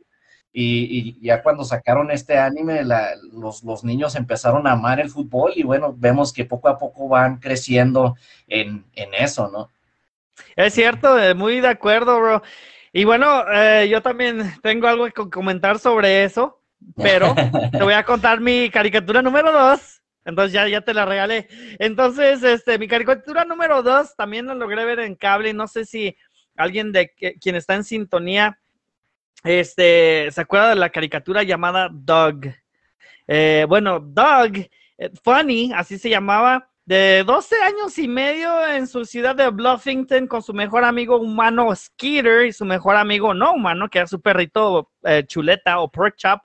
Y, 0.53 1.19
y, 1.21 1.25
ya 1.25 1.45
cuando 1.45 1.63
sacaron 1.63 2.11
este 2.11 2.37
anime, 2.37 2.83
la, 2.83 3.11
los, 3.33 3.63
los, 3.63 3.85
niños 3.85 4.17
empezaron 4.17 4.67
a 4.67 4.73
amar 4.73 4.99
el 4.99 5.09
fútbol 5.09 5.53
y 5.55 5.63
bueno, 5.63 5.95
vemos 5.97 6.33
que 6.33 6.45
poco 6.45 6.67
a 6.69 6.77
poco 6.77 7.07
van 7.07 7.39
creciendo 7.39 8.17
en, 8.49 8.85
en 8.95 9.15
eso, 9.15 9.49
¿no? 9.49 9.71
Es 10.57 10.75
cierto, 10.75 11.19
eh, 11.19 11.35
muy 11.35 11.61
de 11.61 11.69
acuerdo, 11.69 12.19
bro. 12.19 12.43
Y 12.93 13.05
bueno, 13.05 13.45
eh, 13.53 13.88
yo 13.88 14.03
también 14.03 14.55
tengo 14.62 14.88
algo 14.88 15.07
que 15.07 15.30
comentar 15.30 15.78
sobre 15.78 16.24
eso, 16.24 16.61
pero 16.97 17.34
te 17.72 17.82
voy 17.82 17.95
a 17.95 18.05
contar 18.05 18.41
mi 18.41 18.68
caricatura 18.70 19.22
número 19.22 19.53
dos. 19.53 20.03
Entonces 20.24 20.53
ya, 20.53 20.68
ya 20.68 20.80
te 20.80 20.93
la 20.93 21.07
regalé. 21.07 21.49
Entonces, 21.78 22.43
este, 22.43 22.78
mi 22.78 22.88
caricatura 22.88 23.45
número 23.45 23.82
dos 23.82 24.14
también 24.16 24.47
la 24.47 24.55
logré 24.55 24.84
ver 24.84 25.01
en 25.01 25.14
cable. 25.14 25.55
No 25.55 25.66
sé 25.66 25.84
si 25.84 26.16
alguien 26.57 26.93
de 26.93 27.11
quien 27.41 27.57
está 27.57 27.74
en 27.74 27.84
sintonía, 27.84 28.59
este, 29.45 30.28
se 30.30 30.41
acuerda 30.41 30.70
de 30.70 30.76
la 30.76 30.91
caricatura 30.91 31.43
llamada 31.43 31.88
Doug. 31.91 32.47
Eh, 33.26 33.64
bueno, 33.68 34.01
Doug, 34.01 34.68
Funny, 35.22 35.72
así 35.74 35.99
se 35.99 36.11
llamaba, 36.11 36.70
de 36.91 37.22
12 37.24 37.55
años 37.62 37.97
y 37.99 38.09
medio 38.09 38.66
en 38.66 38.88
su 38.88 39.05
ciudad 39.05 39.36
de 39.36 39.49
Bluffington 39.49 40.26
con 40.26 40.43
su 40.43 40.53
mejor 40.53 40.82
amigo 40.82 41.18
humano 41.18 41.72
Skeeter 41.72 42.47
y 42.47 42.53
su 42.53 42.64
mejor 42.64 42.97
amigo 42.97 43.32
no 43.32 43.53
humano, 43.53 43.88
que 43.88 43.99
era 43.99 44.09
su 44.09 44.20
perrito 44.20 44.91
eh, 45.05 45.22
chuleta 45.24 45.78
o 45.78 45.88
pork 45.88 46.16
chop. 46.16 46.41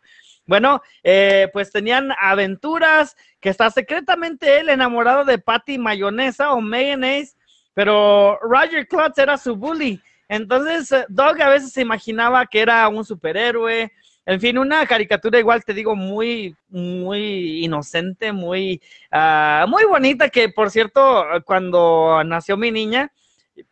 Bueno, 0.46 0.84
eh, 1.02 1.50
pues 1.52 1.72
tenían 1.72 2.12
aventuras 2.22 3.16
que 3.40 3.50
está 3.50 3.72
secretamente 3.72 4.60
él 4.60 4.70
enamorado 4.70 5.26
de 5.26 5.40
Patty 5.40 5.80
Mayonesa 5.80 6.54
o 6.54 6.62
Mayonnaise, 6.62 7.36
pero 7.74 8.38
Roger 8.44 8.88
Klutz 8.88 9.18
era 9.18 9.40
su 9.40 9.56
bully. 9.56 10.00
Entonces, 10.30 10.92
eh, 10.92 11.08
Doug 11.10 11.42
a 11.42 11.50
veces 11.50 11.72
se 11.72 11.82
imaginaba 11.82 12.46
que 12.46 12.60
era 12.60 12.88
un 12.88 13.04
superhéroe, 13.04 13.92
en 14.26 14.42
fin, 14.42 14.58
una 14.58 14.86
caricatura 14.88 15.40
igual 15.40 15.64
te 15.64 15.74
digo 15.74 15.96
muy, 15.96 16.56
muy 16.68 17.64
inocente, 17.64 18.32
muy, 18.32 18.82
uh, 19.12 19.68
muy 19.68 19.86
bonita, 19.86 20.30
que 20.30 20.50
por 20.50 20.72
cierto, 20.72 21.26
cuando 21.46 22.24
nació 22.24 22.58
mi 22.58 22.72
niña, 22.72 23.12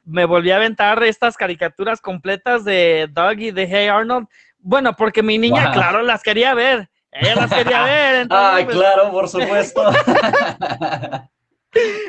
me 0.05 0.25
volví 0.25 0.51
a 0.51 0.57
aventar 0.57 1.01
estas 1.03 1.35
caricaturas 1.37 2.01
completas 2.01 2.63
de 2.63 3.09
Doug 3.11 3.39
y 3.39 3.51
de 3.51 3.63
Hey 3.63 3.87
Arnold. 3.87 4.27
Bueno, 4.59 4.95
porque 4.95 5.23
mi 5.23 5.37
niña, 5.37 5.71
claro, 5.71 6.03
las 6.03 6.21
quería 6.23 6.53
ver. 6.53 6.89
Ella 7.11 7.35
las 7.35 7.53
quería 7.53 7.83
ver. 7.85 8.27
Ay, 8.29 8.65
pues 8.65 8.77
claro, 8.77 9.11
por 9.11 9.27
supuesto. 9.27 9.83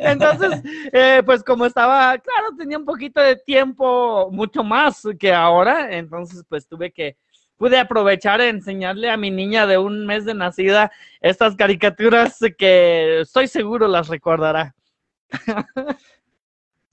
Entonces, 0.01 0.63
eh, 0.93 1.23
pues 1.25 1.43
como 1.43 1.65
estaba, 1.65 2.19
claro, 2.19 2.55
tenía 2.57 2.77
un 2.77 2.85
poquito 2.85 3.21
de 3.21 3.37
tiempo, 3.37 4.29
mucho 4.31 4.63
más 4.63 5.03
que 5.19 5.33
ahora, 5.33 5.97
entonces 5.97 6.45
pues 6.47 6.69
tuve 6.69 6.93
que 6.93 7.17
pude 7.57 7.79
aprovechar 7.79 8.41
e 8.41 8.49
enseñarle 8.49 9.11
a 9.11 9.17
mi 9.17 9.31
niña 9.31 9.67
de 9.67 9.79
un 9.79 10.07
mes 10.07 10.25
de 10.25 10.35
nacida 10.35 10.91
estas 11.21 11.57
caricaturas 11.57 12.39
que 12.59 13.21
estoy 13.21 13.49
seguro 13.49 13.89
las 13.89 14.09
recordará. 14.09 14.75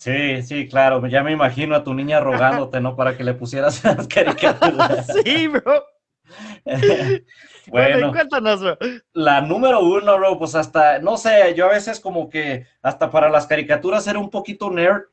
Sí, 0.01 0.41
sí, 0.41 0.68
claro, 0.68 1.05
ya 1.05 1.22
me 1.22 1.32
imagino 1.32 1.76
a 1.76 1.84
tu 1.84 1.93
niña 1.93 2.20
rogándote, 2.20 2.82
¿no? 2.82 2.95
Para 2.95 3.16
que 3.16 3.24
le 3.24 3.36
pusieras 3.36 3.84
las 3.84 4.07
caricaturas. 4.07 5.05
Sí, 5.24 5.47
bro. 5.47 5.86
bueno, 7.68 8.12
cuéntanos, 8.12 8.62
bro. 8.62 8.78
La 9.14 9.41
número 9.41 9.80
uno, 9.82 10.18
bro, 10.18 10.39
pues 10.39 10.55
hasta, 10.55 10.97
no 10.97 11.18
sé, 11.18 11.53
yo 11.55 11.68
a 11.68 11.74
veces 11.74 11.99
como 11.99 12.32
que 12.32 12.66
hasta 12.82 13.12
para 13.12 13.30
las 13.30 13.45
caricaturas 13.45 14.07
era 14.07 14.18
un 14.18 14.32
poquito 14.32 14.72
nerd 14.72 15.03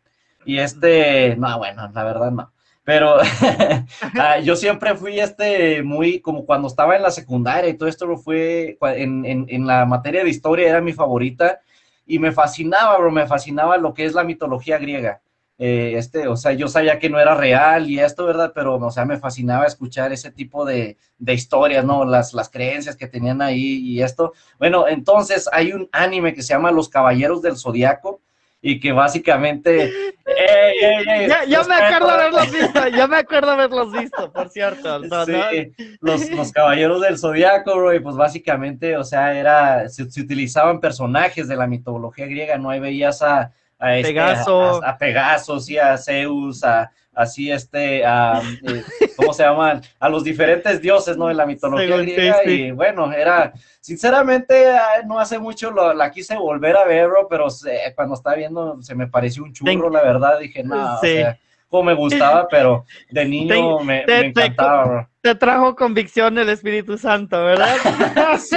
y 0.47 0.59
este, 0.59 1.37
no, 1.37 1.59
bueno, 1.59 1.91
la 1.93 2.05
verdad 2.05 2.31
no. 2.31 2.53
Pero 2.89 3.19
ah, 4.19 4.39
yo 4.39 4.57
siempre 4.57 4.95
fui 4.95 5.21
este 5.21 5.83
muy, 5.83 6.21
como 6.21 6.47
cuando 6.47 6.69
estaba 6.69 6.97
en 6.97 7.03
la 7.03 7.11
secundaria 7.11 7.69
y 7.69 7.75
todo 7.75 7.87
esto 7.87 8.17
fue 8.17 8.79
en, 8.81 9.27
en, 9.27 9.45
en, 9.47 9.67
la 9.67 9.85
materia 9.85 10.25
de 10.25 10.31
historia, 10.31 10.71
era 10.71 10.81
mi 10.81 10.95
favorita 10.95 11.61
y 12.07 12.19
me 12.19 12.33
fascinaba, 12.33 12.97
bro, 12.97 13.11
me 13.11 13.27
fascinaba 13.27 13.77
lo 13.77 13.93
que 13.93 14.07
es 14.07 14.15
la 14.15 14.25
mitología 14.25 14.79
griega. 14.79 15.21
Eh, 15.59 15.97
este, 15.99 16.29
o 16.29 16.37
sea, 16.39 16.53
yo 16.55 16.67
sabía 16.67 16.99
que 16.99 17.11
no 17.11 17.21
era 17.21 17.35
real 17.35 17.91
y 17.91 18.01
esto, 18.01 18.25
¿verdad? 18.25 18.53
Pero, 18.55 18.77
o 18.77 18.91
sea, 18.91 19.05
me 19.05 19.19
fascinaba 19.19 19.67
escuchar 19.67 20.11
ese 20.15 20.31
tipo 20.31 20.65
de, 20.65 20.97
de 21.19 21.35
historias, 21.35 21.85
¿no? 21.85 22.07
Las, 22.07 22.33
las 22.33 22.49
creencias 22.49 22.97
que 22.97 23.07
tenían 23.07 23.43
ahí 23.43 23.83
y 23.83 24.01
esto. 24.01 24.33
Bueno, 24.59 24.89
entonces 24.89 25.47
hay 25.53 25.75
un 25.75 25.91
anime 25.93 26.33
que 26.33 26.41
se 26.41 26.55
llama 26.55 26.73
Los 26.73 26.89
Caballeros 26.89 27.43
del 27.43 27.59
Zodiaco 27.59 28.23
y 28.61 28.81
que 28.81 28.93
básicamente... 28.93 29.91
ya, 31.49 31.65
me 31.65 31.75
acuerdo 31.75 32.11
haberlos 32.11 32.53
visto, 32.53 32.89
ya 32.89 33.07
me 33.07 33.17
acuerdo 33.17 33.51
haberlos 33.53 33.93
visto, 33.93 34.33
por 34.33 34.49
cierto. 34.51 35.03
sí, 35.25 35.73
los, 36.01 36.31
los, 36.31 36.53
Caballeros 36.53 37.01
del 37.01 37.19
Zodiaco, 37.19 37.77
bro, 37.77 37.95
y 37.95 38.01
pues 38.01 38.17
básicamente, 38.17 38.97
o 38.97 39.05
sea, 39.05 39.39
era, 39.39 39.89
se, 39.89 40.03
utilizaban 40.03 40.81
personajes 40.81 41.49
de 41.49 41.57
la 41.57 41.67
mitología 41.67 42.27
griega, 42.27 42.59
¿no? 42.59 42.71
Ahí 42.71 42.81
veías 42.81 43.23
a... 43.23 43.53
A, 43.79 43.97
este, 43.97 44.11
Pegaso. 44.11 44.83
a, 44.83 44.91
a, 44.91 44.99
Pegaso, 44.99 45.61
sí, 45.61 45.79
a 45.79 45.97
Zeus, 45.97 46.65
a, 46.65 46.91
así 47.19 47.51
este, 47.51 48.03
eh, 48.03 48.85
¿cómo 49.17 49.33
se 49.33 49.43
llaman? 49.43 49.83
A 49.99 50.09
los 50.09 50.23
diferentes 50.23 50.81
dioses, 50.81 51.17
¿no? 51.17 51.27
De 51.27 51.35
la 51.35 51.47
mitología 51.47 51.97
griega. 51.97 52.45
Y 52.45 52.71
bueno, 52.71 53.13
era, 53.13 53.53
sinceramente, 53.81 54.73
no 55.07 55.19
hace 55.19 55.39
mucho 55.39 55.73
lo, 55.73 55.93
la 55.95 56.13
quise 56.13 56.37
volver 56.37 56.77
a 56.77 56.85
ver, 56.85 57.09
bro, 57.09 57.27
pero 57.29 57.49
cuando 57.97 58.15
estaba 58.15 58.37
viendo 58.37 58.81
se 58.83 58.95
me 58.95 59.09
pareció 59.09 59.43
un 59.43 59.53
churro, 59.53 59.91
la 59.91 60.03
verdad. 60.03 60.39
Dije, 60.39 60.63
no, 60.63 60.95
o 60.95 60.99
sea, 61.01 61.37
como 61.69 61.85
me 61.85 61.95
gustaba, 61.95 62.49
pero 62.49 62.85
de 63.11 63.25
niño 63.25 63.81
me, 63.81 64.05
encantaba, 64.07 64.85
bro. 64.85 65.11
Te 65.21 65.35
trajo 65.35 65.75
convicción 65.75 66.39
el 66.39 66.49
Espíritu 66.49 66.97
Santo, 66.97 67.45
¿verdad? 67.45 67.77
sí. 68.39 68.57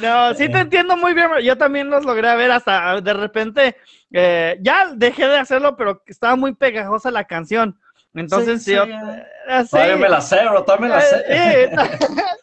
no, 0.00 0.34
sí 0.34 0.48
te 0.48 0.58
entiendo 0.58 0.96
muy 0.96 1.14
bien. 1.14 1.28
Yo 1.42 1.58
también 1.58 1.90
los 1.90 2.04
logré 2.04 2.34
ver 2.36 2.50
hasta 2.52 3.00
de 3.00 3.12
repente. 3.12 3.76
Eh, 4.12 4.58
ya 4.60 4.92
dejé 4.94 5.26
de 5.26 5.38
hacerlo, 5.38 5.76
pero 5.76 6.02
estaba 6.06 6.36
muy 6.36 6.54
pegajosa 6.54 7.10
la 7.10 7.24
canción. 7.24 7.78
Entonces, 8.14 8.62
sí, 8.62 8.74
yo. 8.74 8.84
Sí. 8.84 9.76
Eh, 9.76 9.96
me 9.96 10.08
la 10.08 10.20
sé, 10.20 10.40
bro, 10.48 10.64
todavía 10.64 10.88
me 10.88 10.94
la 10.94 11.00
sé. 11.00 11.24
Eh, 11.28 11.70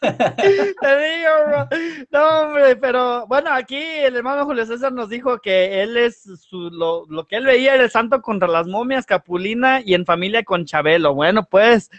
te 0.00 0.98
digo, 0.98 1.30
bro. 1.46 1.68
No, 2.10 2.40
hombre, 2.42 2.76
pero 2.76 3.26
bueno, 3.26 3.50
aquí 3.52 3.76
el 3.76 4.16
hermano 4.16 4.44
Julio 4.44 4.66
César 4.66 4.92
nos 4.92 5.08
dijo 5.08 5.38
que 5.38 5.82
él 5.82 5.96
es 5.96 6.22
su, 6.22 6.70
lo, 6.70 7.06
lo 7.08 7.26
que 7.26 7.36
él 7.36 7.46
veía 7.46 7.74
era 7.74 7.84
el 7.84 7.90
santo 7.90 8.20
contra 8.20 8.48
las 8.48 8.66
momias, 8.66 9.06
Capulina 9.06 9.80
y 9.84 9.94
en 9.94 10.04
familia 10.04 10.44
con 10.44 10.66
Chabelo. 10.66 11.14
Bueno, 11.14 11.46
pues 11.48 11.90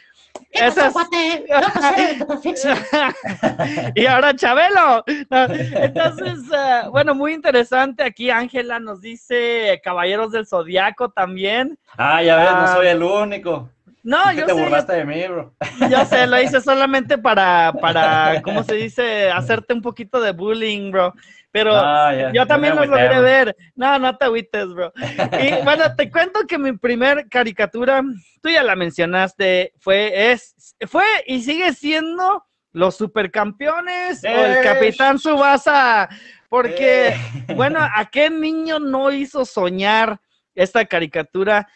y 3.95 4.05
ahora 4.05 4.35
Chabelo. 4.35 5.03
Entonces, 5.07 6.39
eh, 6.53 6.81
bueno, 6.89 7.15
muy 7.15 7.33
interesante. 7.33 8.03
Aquí 8.03 8.29
Ángela 8.29 8.79
nos 8.79 9.01
dice 9.01 9.81
Caballeros 9.83 10.31
del 10.31 10.45
Zodiaco 10.45 11.09
también. 11.09 11.79
Ah, 11.97 12.21
ya 12.21 12.37
ves, 12.37 12.53
no 12.53 12.67
soy 12.75 12.87
el 12.87 13.01
único. 13.01 13.71
No, 14.03 14.31
yo 14.33 14.45
te 14.45 14.53
burlaste 14.53 14.93
de 14.93 15.05
mí, 15.05 15.27
bro. 15.27 15.53
Yo 15.89 16.05
sé, 16.05 16.25
lo 16.25 16.41
hice 16.41 16.59
solamente 16.61 17.17
para, 17.17 17.73
para, 17.79 18.41
¿cómo 18.41 18.63
se 18.63 18.75
dice? 18.75 19.29
Hacerte 19.29 19.73
un 19.73 19.81
poquito 19.81 20.19
de 20.19 20.31
bullying, 20.31 20.91
bro. 20.91 21.13
Pero 21.51 21.75
ah, 21.75 22.31
yo 22.33 22.47
también 22.47 22.75
lo 22.75 22.85
logré 22.85 23.19
ver. 23.19 23.55
No, 23.75 23.99
no 23.99 24.15
te 24.17 24.25
agüites, 24.25 24.67
bro. 24.69 24.93
Y 24.95 25.63
bueno, 25.63 25.95
te 25.95 26.09
cuento 26.09 26.41
que 26.47 26.57
mi 26.57 26.77
primer 26.77 27.27
caricatura, 27.27 28.01
tú 28.41 28.49
ya 28.49 28.63
la 28.63 28.75
mencionaste, 28.75 29.73
fue, 29.79 30.31
es, 30.31 30.75
fue 30.87 31.03
y 31.27 31.41
sigue 31.41 31.73
siendo 31.73 32.45
los 32.71 32.95
supercampeones 32.95 34.23
o 34.23 34.27
el 34.27 34.63
Capitán 34.63 35.19
Subasa. 35.19 36.09
Porque, 36.47 37.15
bueno, 37.55 37.79
¿a 37.81 38.09
qué 38.09 38.29
niño 38.29 38.79
no 38.79 39.11
hizo 39.11 39.45
soñar 39.45 40.19
esta 40.55 40.85
caricatura? 40.85 41.67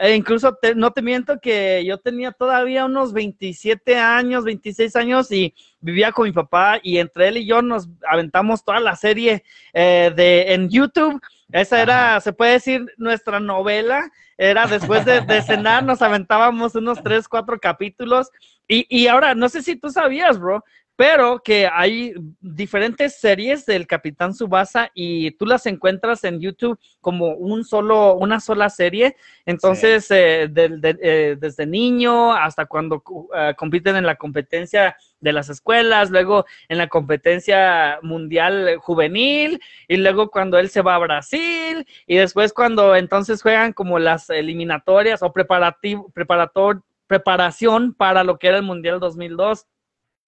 E 0.00 0.14
incluso 0.16 0.58
no 0.74 0.90
te 0.90 1.02
miento 1.02 1.38
que 1.40 1.84
yo 1.84 1.98
tenía 1.98 2.32
todavía 2.32 2.84
unos 2.84 3.12
27 3.12 3.96
años, 3.96 4.44
26 4.44 4.96
años 4.96 5.30
y 5.30 5.54
vivía 5.80 6.10
con 6.10 6.24
mi 6.26 6.32
papá 6.32 6.80
y 6.82 6.98
entre 6.98 7.28
él 7.28 7.36
y 7.36 7.46
yo 7.46 7.62
nos 7.62 7.88
aventamos 8.08 8.64
toda 8.64 8.80
la 8.80 8.96
serie 8.96 9.44
eh, 9.72 10.12
de 10.16 10.54
en 10.54 10.68
YouTube. 10.68 11.20
Esa 11.52 11.82
era, 11.82 12.20
se 12.20 12.32
puede 12.32 12.52
decir, 12.52 12.86
nuestra 12.96 13.38
novela. 13.38 14.10
Era 14.38 14.66
después 14.66 15.04
de, 15.04 15.20
de 15.20 15.42
cenar, 15.42 15.84
nos 15.84 16.02
aventábamos 16.02 16.74
unos 16.74 17.02
3, 17.02 17.28
4 17.28 17.60
capítulos. 17.60 18.30
Y, 18.66 18.86
y 18.88 19.06
ahora, 19.06 19.34
no 19.34 19.48
sé 19.48 19.62
si 19.62 19.76
tú 19.76 19.90
sabías, 19.90 20.40
bro, 20.40 20.64
pero 20.96 21.40
que 21.42 21.66
hay 21.72 22.14
diferentes 22.40 23.18
series 23.18 23.64
del 23.64 23.86
Capitán 23.86 24.34
Subasa 24.34 24.90
y 24.94 25.30
tú 25.32 25.46
las 25.46 25.66
encuentras 25.66 26.22
en 26.24 26.40
YouTube 26.40 26.78
como 27.00 27.34
un 27.34 27.64
solo, 27.64 28.14
una 28.14 28.40
sola 28.40 28.68
serie. 28.68 29.16
Entonces, 29.46 30.10
eh, 30.10 30.50
eh, 30.54 31.36
desde 31.40 31.66
niño 31.66 32.32
hasta 32.32 32.66
cuando 32.66 33.02
uh, 33.06 33.26
compiten 33.56 33.96
en 33.96 34.06
la 34.06 34.16
competencia 34.16 34.96
de 35.20 35.32
las 35.32 35.48
escuelas, 35.48 36.10
luego 36.10 36.44
en 36.68 36.78
la 36.78 36.88
competencia 36.88 37.98
mundial 38.02 38.76
juvenil 38.78 39.60
y 39.88 39.96
luego 39.96 40.30
cuando 40.30 40.58
él 40.58 40.68
se 40.68 40.82
va 40.82 40.96
a 40.96 40.98
Brasil 40.98 41.86
y 42.06 42.16
después 42.16 42.52
cuando 42.52 42.94
entonces 42.96 43.40
juegan 43.40 43.72
como 43.72 43.98
las 43.98 44.28
eliminatorias 44.30 45.22
o 45.22 45.32
preparativo, 45.32 46.10
preparator, 46.10 46.82
preparación 47.06 47.94
para 47.94 48.24
lo 48.24 48.38
que 48.38 48.48
era 48.48 48.58
el 48.58 48.62
Mundial 48.62 49.00
2002. 49.00 49.66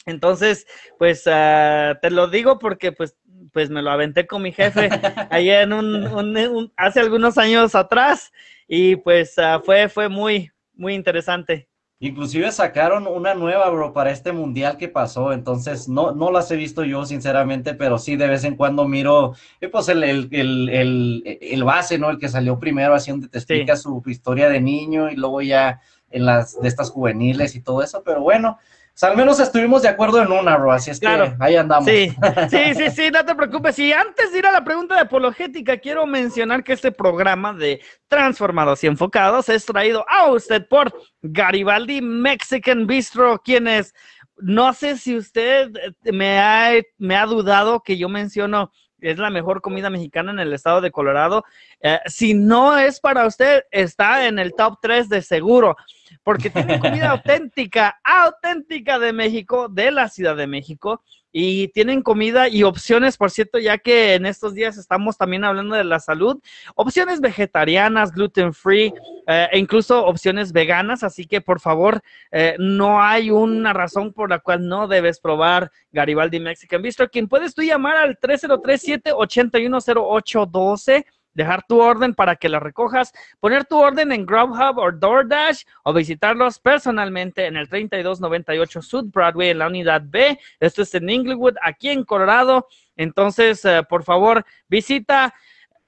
Entonces, 0.07 0.67
pues 0.99 1.27
uh, 1.27 1.99
te 2.01 2.11
lo 2.11 2.29
digo 2.29 2.59
porque 2.59 2.93
pues, 2.93 3.17
pues 3.53 3.71
me 3.71 3.83
lo 3.83 3.91
aventé 3.91 4.27
con 4.27 4.43
mi 4.43 4.53
jefe 4.53 4.89
en 5.31 5.73
un, 5.73 6.07
un, 6.07 6.73
hace 6.77 7.01
algunos 7.01 7.39
años 7.39 7.75
atrás 7.75 8.33
y 8.69 8.97
pues 8.97 9.37
uh, 9.39 9.63
fue, 9.63 9.89
fue 9.89 10.09
muy, 10.09 10.51
muy 10.75 10.95
interesante. 10.95 11.69
Inclusive 12.01 12.53
sacaron 12.53 13.07
una 13.07 13.35
nueva, 13.35 13.71
bro, 13.71 13.95
para 13.95 14.11
este 14.11 14.33
mundial 14.33 14.77
que 14.77 14.89
pasó, 14.89 15.33
entonces 15.33 15.89
no, 15.89 16.13
no 16.13 16.31
las 16.31 16.51
he 16.51 16.57
visto 16.57 16.85
yo, 16.85 17.07
sinceramente, 17.07 17.73
pero 17.73 17.99
sí 17.99 18.17
de 18.17 18.27
vez 18.27 18.45
en 18.45 18.57
cuando 18.57 18.87
miro, 18.87 19.35
eh, 19.61 19.69
pues 19.69 19.89
el, 19.89 20.05
el, 20.05 20.29
el, 20.31 21.39
el, 21.41 21.65
base, 21.65 21.97
¿no? 21.97 22.11
El 22.11 22.19
que 22.19 22.29
salió 22.29 22.59
primero, 22.59 22.95
así 22.95 23.11
donde 23.11 23.29
te 23.29 23.39
explica 23.39 23.77
su 23.77 24.03
historia 24.07 24.51
de 24.51 24.61
niño 24.61 25.09
y 25.09 25.17
luego 25.17 25.41
ya 25.41 25.81
en 26.11 26.27
las 26.27 26.61
de 26.61 26.69
estas 26.69 26.91
juveniles 26.91 27.55
y 27.55 27.63
todo 27.63 27.83
eso, 27.83 28.03
pero 28.05 28.21
bueno, 28.21 28.59
o 28.95 28.97
sea, 28.97 29.09
al 29.09 29.17
menos 29.17 29.41
estuvimos 29.41 29.83
de 29.83 29.89
acuerdo 29.89 30.23
en 30.23 30.31
una, 30.31 30.57
bro, 30.57 30.71
así 30.71 30.93
es 30.93 31.01
que 31.01 31.09
ahí 31.41 31.57
andamos. 31.57 31.85
Sí, 31.85 32.15
sí, 32.49 32.75
sí, 32.77 32.91
sí, 32.93 33.11
no 33.11 33.25
te 33.25 33.35
preocupes. 33.35 33.77
Y 33.81 33.93
antes 33.93 34.31
de 34.31 34.39
ir 34.39 34.47
a 34.47 34.53
la 34.53 34.63
pregunta 34.63 34.95
de 34.95 35.01
apologética, 35.01 35.79
quiero 35.79 36.07
mencionar 36.07 36.63
que 36.63 36.75
este 36.75 36.93
programa 36.93 37.53
de 37.53 37.81
Transformados 38.07 38.85
y 38.85 38.87
Enfocados 38.87 39.49
es 39.49 39.67
traído 39.67 40.05
a 40.09 40.31
usted 40.31 40.69
por 40.69 40.95
Garibaldi 41.23 42.03
Mexican 42.03 42.87
Bistro, 42.87 43.43
quienes 43.45 43.95
no 44.37 44.73
sé 44.73 44.97
si 44.97 45.17
usted 45.17 45.73
me 46.05 46.39
ha, 46.39 46.71
me 46.97 47.17
ha 47.17 47.27
dudado 47.27 47.83
que 47.83 47.99
yo 47.99 48.09
menciono 48.09 48.71
es 49.11 49.19
la 49.19 49.31
mejor 49.31 49.61
comida 49.61 49.91
mexicana 49.91 50.33
en 50.33 50.39
el 50.39 50.53
estado 50.53 50.81
de 50.81 50.91
Colorado. 50.91 51.45
Eh, 51.81 52.01
si 52.07 52.35
no 52.35 52.79
es 52.79 53.01
para 53.01 53.27
usted, 53.27 53.65
está 53.71 54.27
en 54.27 54.39
el 54.39 54.55
top 54.55 54.79
3 54.81 55.09
de 55.09 55.23
seguro 55.23 55.77
porque 56.23 56.51
tienen 56.51 56.81
comida 56.81 57.11
auténtica, 57.11 58.01
auténtica 58.03 58.99
de 58.99 59.13
México, 59.13 59.69
de 59.69 59.91
la 59.91 60.09
Ciudad 60.09 60.37
de 60.37 60.47
México, 60.47 61.03
y 61.37 61.67
tienen 61.69 62.01
comida 62.01 62.49
y 62.49 62.63
opciones, 62.63 63.17
por 63.17 63.29
cierto, 63.29 63.59
ya 63.59 63.77
que 63.77 64.15
en 64.15 64.25
estos 64.25 64.55
días 64.55 64.79
estamos 64.79 65.19
también 65.19 65.43
hablando 65.43 65.75
de 65.75 65.83
la 65.83 65.99
salud, 65.99 66.41
opciones 66.77 67.21
vegetarianas, 67.21 68.13
gluten 68.13 68.55
free, 68.55 68.95
eh, 69.27 69.49
e 69.51 69.59
incluso 69.59 70.07
opciones 70.07 70.53
veganas, 70.53 71.03
así 71.03 71.27
que 71.27 71.41
por 71.41 71.59
favor, 71.59 72.01
eh, 72.31 72.55
no 72.61 73.03
hay 73.03 73.33
una 73.33 73.73
razón 73.73 74.13
por 74.13 74.31
la 74.31 74.39
cual 74.39 74.69
no 74.69 74.87
debes 74.87 75.19
probar 75.19 75.73
Garibaldi 75.91 76.39
Mexican 76.39 76.83
Bistro, 76.83 77.11
quien 77.11 77.27
puedes 77.27 77.53
tú 77.53 77.63
llamar 77.63 77.97
al 77.97 78.17
3037 78.17 79.11
810812 79.13 81.05
dejar 81.35 81.67
tu 81.67 81.81
orden 81.81 82.15
para 82.15 82.37
que 82.37 82.49
la 82.49 82.61
recojas, 82.61 83.13
poner 83.41 83.65
tu 83.65 83.79
orden 83.79 84.13
en 84.13 84.25
Grubhub 84.25 84.79
o 84.79 84.91
DoorDash 84.93 85.65
o 85.83 85.93
visitarlos 85.93 86.59
personalmente 86.59 87.47
en 87.47 87.57
el 87.57 87.69
3298 87.69 88.83
South 88.83 89.11
Broadway 89.13 89.51
en 89.51 89.59
la 89.59 89.67
unidad 89.67 90.03
B. 90.05 90.39
Esto 90.61 90.83
es 90.83 90.95
en 90.95 91.11
Inglewood, 91.11 91.57
aquí 91.63 91.91
en 91.91 92.05
Colorado. 92.05 92.69
Entonces, 92.97 93.65
eh, 93.65 93.83
por 93.89 94.05
favor, 94.05 94.45
visita 94.69 95.35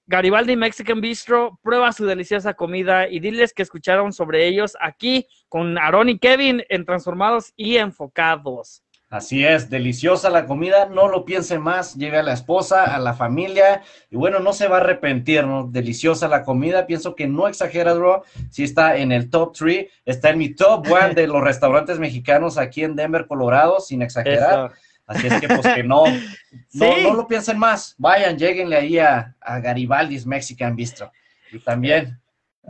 Garibaldi 0.09 0.55
Mexican 0.55 1.01
Bistro, 1.01 1.59
prueba 1.63 1.93
su 1.93 2.07
deliciosa 2.07 2.55
comida 2.55 3.09
y 3.09 3.19
diles 3.19 3.53
que 3.53 3.63
escucharon 3.63 4.13
sobre 4.13 4.47
ellos 4.47 4.77
aquí 4.81 5.27
con 5.49 5.77
Aaron 5.79 6.09
y 6.09 6.19
Kevin 6.21 6.63
en 6.69 6.85
Transformados 6.85 7.53
y 7.57 7.77
Enfocados. 7.79 8.85
Así 9.09 9.45
es, 9.45 9.71
deliciosa 9.71 10.31
la 10.31 10.47
comida, 10.47 10.87
no 10.87 11.07
lo 11.09 11.25
piense 11.25 11.61
más, 11.61 11.95
lleve 11.95 12.19
a 12.19 12.25
la 12.25 12.33
esposa, 12.33 12.83
a 12.83 12.99
la 12.99 13.15
familia, 13.15 13.83
y 14.11 14.17
bueno, 14.17 14.41
no 14.41 14.53
se 14.53 14.67
va 14.67 14.79
a 14.79 14.81
arrepentir, 14.81 15.47
¿no? 15.47 15.69
Deliciosa 15.69 16.27
la 16.27 16.43
comida, 16.43 16.89
pienso 16.89 17.15
que 17.15 17.29
no 17.29 17.47
exagera, 17.47 17.95
bro, 17.95 18.25
si 18.51 18.65
está 18.65 18.97
en 18.97 19.13
el 19.13 19.31
top 19.31 19.53
3, 19.57 19.87
está 20.05 20.31
en 20.31 20.39
mi 20.39 20.55
top 20.55 20.89
1 20.91 21.15
de 21.15 21.29
los 21.29 21.41
restaurantes 21.41 22.01
mexicanos 22.01 22.59
aquí 22.59 22.83
en 22.83 22.97
Denver, 22.97 23.29
Colorado, 23.29 23.79
sin 23.79 24.03
exagerar. 24.03 24.73
Así 25.07 25.29
es 25.29 25.41
que 25.41 25.47
pues 25.47 25.61
que 25.73 25.85
no, 25.85 26.03
no, 26.73 27.15
lo 27.15 27.29
piensen 27.29 27.61
más, 27.61 27.95
vayan, 27.99 28.37
lleguenle 28.37 28.75
ahí 28.75 28.99
a, 28.99 29.37
Garibaldi's 29.41 30.27
Mexican 30.27 30.75
Bistro. 30.75 31.13
Y 31.53 31.61
también. 31.61 32.21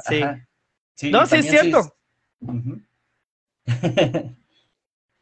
Sí. 0.01 0.22
sí 0.95 1.11
no, 1.11 1.24
sí 1.24 1.37
es 1.37 1.49
cierto. 1.49 1.97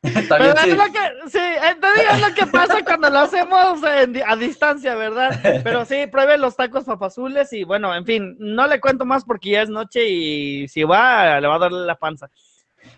Pero 0.28 0.44
es 0.44 0.76
lo 0.76 0.84
que, 0.84 1.30
sí, 1.30 1.38
es 1.38 2.20
lo 2.20 2.34
que 2.34 2.46
pasa 2.46 2.84
cuando 2.84 3.09
lo 3.09 3.20
hacemos 3.20 3.80
a 3.82 4.36
distancia, 4.36 4.94
¿verdad? 4.94 5.40
Pero 5.64 5.84
sí, 5.86 6.07
pruebe 6.07 6.36
los 6.36 6.57
tacos 6.57 6.84
papazules 6.84 7.52
y 7.52 7.64
bueno, 7.64 7.94
en 7.94 8.05
fin, 8.05 8.36
no 8.38 8.66
le 8.66 8.80
cuento 8.80 9.07
más 9.07 9.24
porque 9.24 9.50
ya 9.50 9.62
es 9.62 9.70
noche 9.70 10.07
y 10.07 10.68
si 10.68 10.84
va, 10.84 11.40
le 11.40 11.48
va 11.48 11.57
a 11.57 11.59
dar 11.59 11.72
la 11.72 11.94
panza 11.94 12.28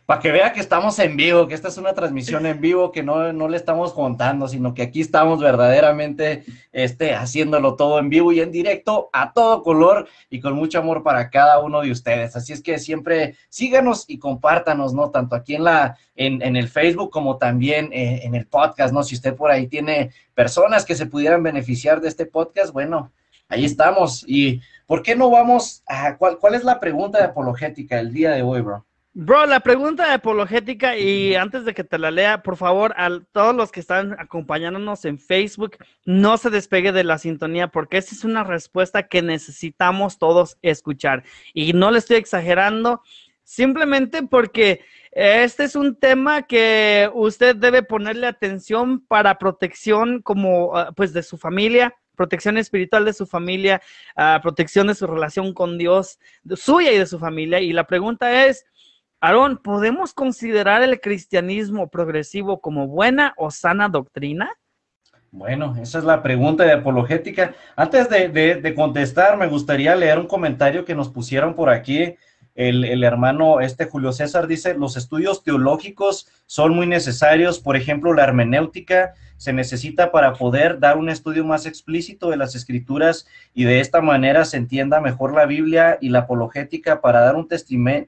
para 0.07 0.21
que 0.21 0.31
vea 0.31 0.53
que 0.53 0.61
estamos 0.61 0.99
en 0.99 1.17
vivo, 1.17 1.49
que 1.49 1.55
esta 1.55 1.69
es 1.69 1.79
una 1.79 1.95
transmisión 1.95 2.47
en 2.47 2.61
vivo, 2.61 2.93
que 2.93 3.03
no, 3.03 3.33
no 3.33 3.49
le 3.49 3.57
estamos 3.57 3.93
contando, 3.93 4.47
sino 4.47 4.75
que 4.75 4.83
aquí 4.83 5.01
estamos 5.01 5.41
verdaderamente 5.41 6.45
este, 6.73 7.15
haciéndolo 7.15 7.75
todo 7.75 7.99
en 7.99 8.09
vivo 8.09 8.33
y 8.33 8.41
en 8.41 8.53
directo, 8.53 9.11
a 9.13 9.33
todo 9.33 9.63
color 9.63 10.07
y 10.31 10.41
con 10.41 10.55
mucho 10.55 10.79
amor 10.79 11.03
para 11.03 11.31
cada 11.31 11.59
uno 11.59 11.81
de 11.81 11.91
ustedes. 11.91 12.37
Así 12.37 12.53
es 12.53 12.63
que 12.63 12.79
siempre 12.79 13.37
síganos 13.49 14.05
y 14.09 14.19
compártanos, 14.19 14.95
¿no? 14.95 15.11
Tanto 15.11 15.35
aquí 15.35 15.57
en, 15.57 15.65
la, 15.65 15.97
en, 16.15 16.41
en 16.43 16.57
el 16.57 16.69
Facebook 16.69 17.11
como 17.11 17.37
también 17.37 17.93
eh, 17.93 18.21
en 18.23 18.35
el 18.35 18.47
podcast, 18.47 18.95
¿no? 18.95 19.03
Si 19.03 19.15
usted 19.15 19.35
por 19.35 19.51
ahí 19.51 19.67
tiene 19.67 20.11
personas 20.35 20.85
que 20.85 20.95
se 20.95 21.07
pudieran 21.07 21.43
beneficiar 21.43 22.01
de 22.01 22.09
este 22.09 22.27
podcast, 22.27 22.73
bueno, 22.73 23.13
ahí 23.49 23.65
estamos. 23.65 24.25
Y 24.27 24.61
¿por 24.87 25.03
qué 25.03 25.17
no 25.17 25.31
vamos 25.31 25.83
a 25.87 26.17
cuál, 26.17 26.39
cuál 26.39 26.55
es 26.55 26.65
la 26.65 26.81
pregunta 26.81 27.19
de 27.19 27.25
apologética 27.25 27.99
el 27.99 28.13
día 28.13 28.31
de 28.31 28.43
hoy, 28.43 28.61
bro? 28.61 28.85
Bro, 29.19 29.47
la 29.47 29.61
pregunta 29.61 30.13
apologética, 30.13 30.99
y 30.99 31.37
antes 31.37 31.65
de 31.65 31.73
que 31.73 31.85
te 31.85 31.99
la 31.99 32.11
lea, 32.11 32.43
por 32.43 32.59
favor, 32.59 32.93
a 32.99 33.09
todos 33.33 33.57
los 33.57 33.73
que 33.73 33.81
están 33.81 34.15
acompañándonos 34.19 35.07
en 35.07 35.19
Facebook, 35.19 35.79
no 36.05 36.37
se 36.37 36.51
despegue 36.51 36.93
de 36.93 37.03
la 37.03 37.17
sintonía, 37.17 37.69
porque 37.69 37.97
esa 37.97 38.15
es 38.15 38.25
una 38.25 38.45
respuesta 38.45 39.09
que 39.09 39.23
necesitamos 39.23 40.19
todos 40.19 40.59
escuchar. 40.61 41.25
Y 41.55 41.73
no 41.73 41.91
le 41.91 42.01
estoy 42.01 42.19
exagerando, 42.19 43.01
simplemente 43.43 44.23
porque 44.23 44.85
este 45.13 45.65
es 45.65 45.77
un 45.77 45.97
tema 45.97 46.43
que 46.43 47.09
usted 47.15 47.57
debe 47.57 47.83
ponerle 47.83 48.27
atención 48.27 49.01
para 49.01 49.39
protección 49.39 50.21
como 50.21 50.77
ah, 50.77 50.93
pues 50.95 51.15
de 51.15 51.23
su 51.23 51.39
familia, 51.39 51.95
protección 52.17 52.59
espiritual 52.59 53.07
de 53.07 53.15
su 53.15 53.27
familia, 53.27 53.81
ah, 54.15 54.41
protección 54.43 54.89
de 54.89 54.95
su 54.95 55.07
relación 55.07 55.55
con 55.55 55.79
Dios, 55.79 56.19
suya 56.55 56.93
y 56.93 56.99
de 56.99 57.07
su 57.07 57.19
familia. 57.19 57.61
Y 57.61 57.73
la 57.73 57.87
pregunta 57.87 58.45
es, 58.45 58.67
Aarón, 59.21 59.59
¿podemos 59.59 60.13
considerar 60.13 60.83
el 60.83 61.01
cristianismo 61.01 61.89
progresivo 61.89 62.61
como 62.61 62.87
buena 62.87 63.35
o 63.37 63.51
sana 63.51 63.89
doctrina? 63.89 64.51
Bueno, 65.31 65.77
esa 65.81 65.99
es 65.99 66.05
la 66.05 66.23
pregunta 66.23 66.65
de 66.65 66.73
apologética. 66.73 67.55
Antes 67.77 68.09
de, 68.09 68.73
contestar, 68.75 69.37
me 69.37 69.47
gustaría 69.47 69.95
leer 69.95 70.19
un 70.19 70.27
comentario 70.27 70.85
que 70.85 70.95
nos 70.95 71.09
pusieron 71.09 71.55
por 71.55 71.69
aquí. 71.69 72.15
El, 72.57 73.05
hermano 73.05 73.61
este 73.61 73.85
Julio 73.85 74.13
César 74.13 74.47
dice, 74.47 74.75
los 74.75 74.97
estudios 74.97 75.45
teológicos 75.45 76.27
son 76.47 76.75
muy 76.75 76.87
necesarios, 76.87 77.61
por 77.61 77.77
ejemplo, 77.77 78.15
la 78.15 78.25
hermenéutica 78.25 79.13
se 79.37 79.53
necesita 79.53 80.11
para 80.11 80.33
poder 80.33 80.81
dar 80.81 80.97
un 80.97 81.11
estudio 81.11 81.45
más 81.45 81.67
explícito 81.67 82.31
de 82.31 82.39
las 82.39 82.55
escrituras 82.55 83.27
y 83.53 83.65
de 83.65 83.81
esta 83.81 84.01
manera 84.01 84.47
se 84.47 84.57
entienda 84.57 85.03
mejor 85.03 85.35
la 85.35 85.45
Biblia 85.45 85.99
y 86.01 86.09
la 86.09 86.21
apologética 86.21 87.03
para 87.03 87.21
dar 87.21 87.37
un, 87.37 87.47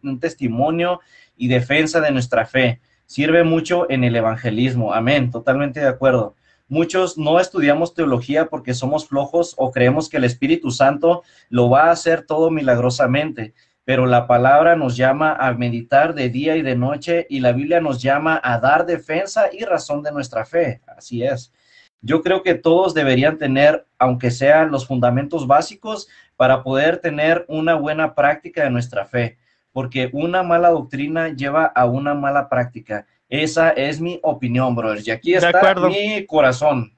un 0.02 0.20
testimonio 0.20 1.00
y 1.36 1.48
defensa 1.48 2.00
de 2.00 2.10
nuestra 2.10 2.46
fe. 2.46 2.80
Sirve 3.04 3.44
mucho 3.44 3.90
en 3.90 4.02
el 4.02 4.16
evangelismo. 4.16 4.94
Amén, 4.94 5.30
totalmente 5.30 5.80
de 5.80 5.88
acuerdo. 5.88 6.34
Muchos 6.70 7.16
no 7.16 7.40
estudiamos 7.40 7.94
teología 7.94 8.46
porque 8.46 8.74
somos 8.74 9.06
flojos 9.08 9.54
o 9.58 9.70
creemos 9.70 10.08
que 10.08 10.18
el 10.18 10.24
Espíritu 10.24 10.70
Santo 10.70 11.22
lo 11.50 11.68
va 11.68 11.84
a 11.84 11.90
hacer 11.90 12.22
todo 12.22 12.50
milagrosamente 12.50 13.54
pero 13.88 14.04
la 14.04 14.26
palabra 14.26 14.76
nos 14.76 14.98
llama 14.98 15.32
a 15.32 15.54
meditar 15.54 16.14
de 16.14 16.28
día 16.28 16.56
y 16.56 16.60
de 16.60 16.76
noche 16.76 17.26
y 17.30 17.40
la 17.40 17.52
Biblia 17.52 17.80
nos 17.80 18.02
llama 18.02 18.38
a 18.44 18.58
dar 18.58 18.84
defensa 18.84 19.48
y 19.50 19.64
razón 19.64 20.02
de 20.02 20.12
nuestra 20.12 20.44
fe. 20.44 20.82
Así 20.86 21.22
es. 21.22 21.54
Yo 22.02 22.20
creo 22.22 22.42
que 22.42 22.54
todos 22.54 22.92
deberían 22.92 23.38
tener, 23.38 23.86
aunque 23.98 24.30
sean 24.30 24.70
los 24.70 24.86
fundamentos 24.86 25.46
básicos, 25.46 26.06
para 26.36 26.62
poder 26.62 26.98
tener 26.98 27.46
una 27.48 27.76
buena 27.76 28.14
práctica 28.14 28.62
de 28.62 28.68
nuestra 28.68 29.06
fe, 29.06 29.38
porque 29.72 30.10
una 30.12 30.42
mala 30.42 30.68
doctrina 30.68 31.30
lleva 31.30 31.64
a 31.64 31.86
una 31.86 32.12
mala 32.12 32.50
práctica. 32.50 33.06
Esa 33.30 33.70
es 33.70 34.02
mi 34.02 34.20
opinión, 34.22 34.76
brothers. 34.76 35.08
Y 35.08 35.12
aquí 35.12 35.32
está 35.32 35.74
mi 35.88 36.26
corazón. 36.26 36.92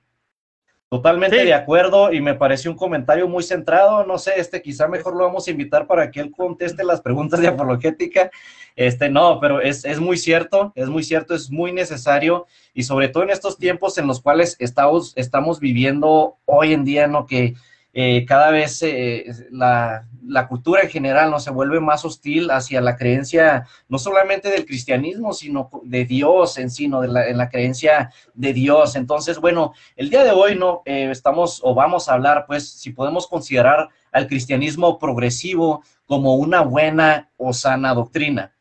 Totalmente 0.91 1.45
de 1.45 1.55
acuerdo 1.55 2.13
y 2.13 2.21
me 2.21 2.35
pareció 2.35 2.69
un 2.69 2.77
comentario 2.77 3.29
muy 3.29 3.45
centrado. 3.45 4.05
No 4.05 4.19
sé, 4.19 4.33
este 4.39 4.61
quizá 4.61 4.89
mejor 4.89 5.15
lo 5.15 5.23
vamos 5.23 5.47
a 5.47 5.53
invitar 5.53 5.87
para 5.87 6.11
que 6.11 6.19
él 6.19 6.33
conteste 6.33 6.83
las 6.83 7.01
preguntas 7.01 7.41
de 7.41 7.47
apologética. 7.47 8.29
Este, 8.75 9.09
no, 9.09 9.39
pero 9.39 9.61
es, 9.61 9.85
es 9.85 10.01
muy 10.01 10.17
cierto, 10.17 10.73
es 10.75 10.89
muy 10.89 11.05
cierto, 11.05 11.37
es 11.37 11.49
muy 11.49 11.71
necesario 11.71 12.47
y 12.75 12.83
sobre 12.83 13.09
todo 13.09 13.23
en 13.23 13.31
estos 13.31 13.57
tiempos 13.57 13.99
en 13.99 14.09
los 14.09 14.21
cuales 14.21 14.57
estamos, 14.59 15.13
estamos 15.15 15.61
viviendo 15.61 16.39
hoy 16.45 16.73
en 16.73 16.83
día, 16.83 17.07
¿no? 17.07 17.25
Que 17.25 17.55
eh, 17.93 18.25
cada 18.25 18.51
vez 18.51 18.83
eh, 18.83 19.27
la, 19.51 20.07
cultura 20.49 20.83
en 20.83 20.91
general 20.91 21.31
no 21.31 21.41
se 21.41 21.51
vuelve 21.51 21.81
más 21.81 22.05
hostil 22.05 22.51
hacia 22.53 22.81
la 22.81 22.97
creencia 22.97 23.67
no 23.89 23.99
solamente 23.99 24.49
del 24.49 24.65
cristianismo, 24.65 25.33
sino 25.33 25.71
de 25.83 26.05
Dios 26.05 26.57
en 26.59 26.71
sí, 26.71 26.87
¿no? 26.87 27.01
de 27.01 27.09
la, 27.09 27.27
en 27.27 27.37
la 27.37 27.49
creencia 27.49 28.13
de 28.35 28.53
Dios. 28.53 28.95
Entonces, 28.95 29.39
bueno, 29.39 29.73
el 29.97 30.09
día 30.09 30.23
de 30.23 30.31
hoy 30.31 30.55
no 30.57 30.83
eh, 30.85 31.11
estamos 31.11 31.61
o 31.65 31.75
vamos 31.75 32.09
a 32.09 32.15
hablar, 32.15 32.45
pues, 32.47 32.71
si 32.71 32.91
podemos 32.91 33.27
considerar 33.27 33.89
al 34.13 34.29
cristianismo 34.29 34.99
progresivo 34.99 35.83
como 36.07 36.35
una 36.37 36.63
buena 36.63 37.31
o 37.37 37.53
sana 37.53 37.93
doctrina. 37.95 38.53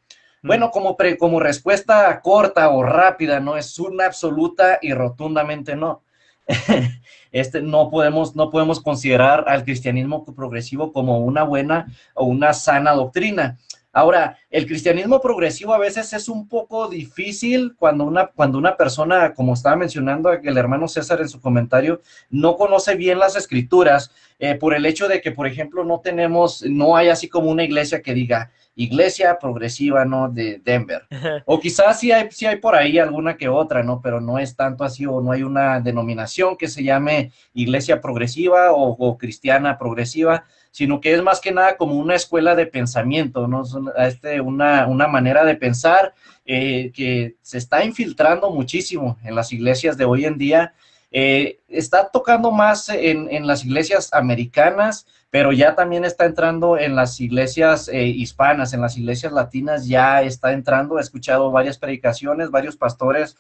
Mm. 0.42 0.48
Bueno, 0.48 0.72
como, 0.72 0.98
como 1.20 1.40
respuesta 1.40 2.20
corta 2.22 2.70
o 2.70 2.82
rápida, 2.82 3.40
no 3.40 3.58
es 3.58 3.78
una 3.78 4.06
absoluta 4.06 4.80
y 4.82 4.94
rotundamente 4.94 5.76
no. 5.76 6.04
este, 7.32 7.62
no, 7.62 7.90
podemos, 7.90 8.36
no 8.36 8.50
podemos 8.50 8.80
considerar 8.80 9.46
al 9.48 9.64
cristianismo 9.64 10.24
progresivo 10.26 10.92
como 10.92 11.20
una 11.20 11.44
buena 11.44 11.88
o 12.14 12.26
una 12.26 12.54
sana 12.54 12.94
doctrina. 12.94 13.58
Ahora, 13.92 14.38
el 14.50 14.68
cristianismo 14.68 15.20
progresivo 15.20 15.74
a 15.74 15.80
veces 15.80 16.14
es 16.14 16.30
un 16.30 16.48
poco 16.48 16.88
difícil 16.88 17.76
cuando 17.76 18.04
una, 18.04 18.28
cuando 18.28 18.58
una 18.58 18.78
persona, 18.78 19.34
como 19.34 19.54
estaba 19.54 19.76
mencionando 19.76 20.32
el 20.32 20.58
hermano 20.58 20.88
César 20.88 21.22
en 21.22 21.30
su 21.30 21.42
comentario, 21.42 22.02
no 22.30 22.56
conoce 22.56 22.96
bien 22.96 23.18
las 23.18 23.36
escrituras 23.36 24.12
eh, 24.38 24.56
por 24.56 24.76
el 24.76 24.86
hecho 24.86 25.08
de 25.08 25.22
que, 25.22 25.32
por 25.32 25.48
ejemplo, 25.48 25.84
no 25.84 26.02
tenemos, 26.02 26.64
no 26.64 26.96
hay 26.96 27.10
así 27.10 27.28
como 27.28 27.50
una 27.50 27.64
iglesia 27.64 28.02
que 28.02 28.14
diga, 28.14 28.52
iglesia 28.80 29.38
progresiva, 29.38 30.06
¿no? 30.06 30.30
De 30.30 30.62
Denver. 30.64 31.06
O 31.46 31.60
quizás 31.60 32.00
sí 32.00 32.14
hay, 32.14 32.30
sí 32.32 32.46
hay 32.46 32.56
por 32.56 32.76
ahí 32.76 32.98
alguna 32.98 33.36
que 33.36 33.50
otra, 33.50 33.84
¿no? 33.84 34.02
Pero 34.02 34.22
no 34.22 34.40
es 34.40 34.56
tanto 34.56 34.86
así 34.86 35.06
o 35.06 35.20
no 35.20 35.34
hay 35.34 35.44
una 35.44 35.82
denominación 35.82 36.56
que 36.56 36.70
se 36.70 36.82
llame 36.82 37.34
iglesia 37.54 38.00
progresiva 38.00 38.72
o, 38.72 39.18
cristiana 39.18 39.78
progresiva, 39.78 40.46
sino 40.72 41.02
que 41.02 41.14
es 41.14 41.24
más 41.24 41.40
que 41.40 41.52
nada 41.52 41.78
como 41.78 41.96
una 41.96 42.16
escuela 42.16 42.56
de 42.56 42.68
pensamiento, 42.68 43.48
¿no? 43.48 43.64
Este, 43.98 44.40
una, 44.42 44.88
una 44.88 45.08
manera 45.08 45.44
de 45.44 45.56
pensar 45.56 46.14
eh, 46.46 46.92
que 46.94 47.36
se 47.42 47.58
está 47.58 47.84
infiltrando 47.84 48.50
muchísimo 48.52 49.18
en 49.24 49.36
las 49.36 49.52
iglesias 49.52 49.98
de 49.98 50.06
hoy 50.06 50.26
en 50.26 50.38
día. 50.38 50.74
Eh, 51.12 51.60
está 51.68 52.10
tocando 52.10 52.52
más 52.52 52.90
en, 52.90 53.30
en 53.32 53.48
las 53.48 53.66
iglesias 53.66 54.10
americanas, 54.14 55.08
pero 55.32 55.52
ya 55.52 55.76
también 55.76 56.06
está 56.06 56.26
entrando 56.26 56.78
en 56.78 56.96
las 56.96 57.20
iglesias 57.20 57.88
eh, 57.88 58.06
hispanas, 58.06 58.74
en 58.74 58.82
las 58.82 58.98
iglesias 58.98 59.34
latinas, 59.34 59.88
ya 59.88 60.22
está 60.22 60.54
entrando, 60.54 60.98
he 60.98 61.02
escuchado 61.02 61.52
varias 61.52 61.78
predicaciones, 61.78 62.52
varios 62.52 62.78
pastores 62.78 63.38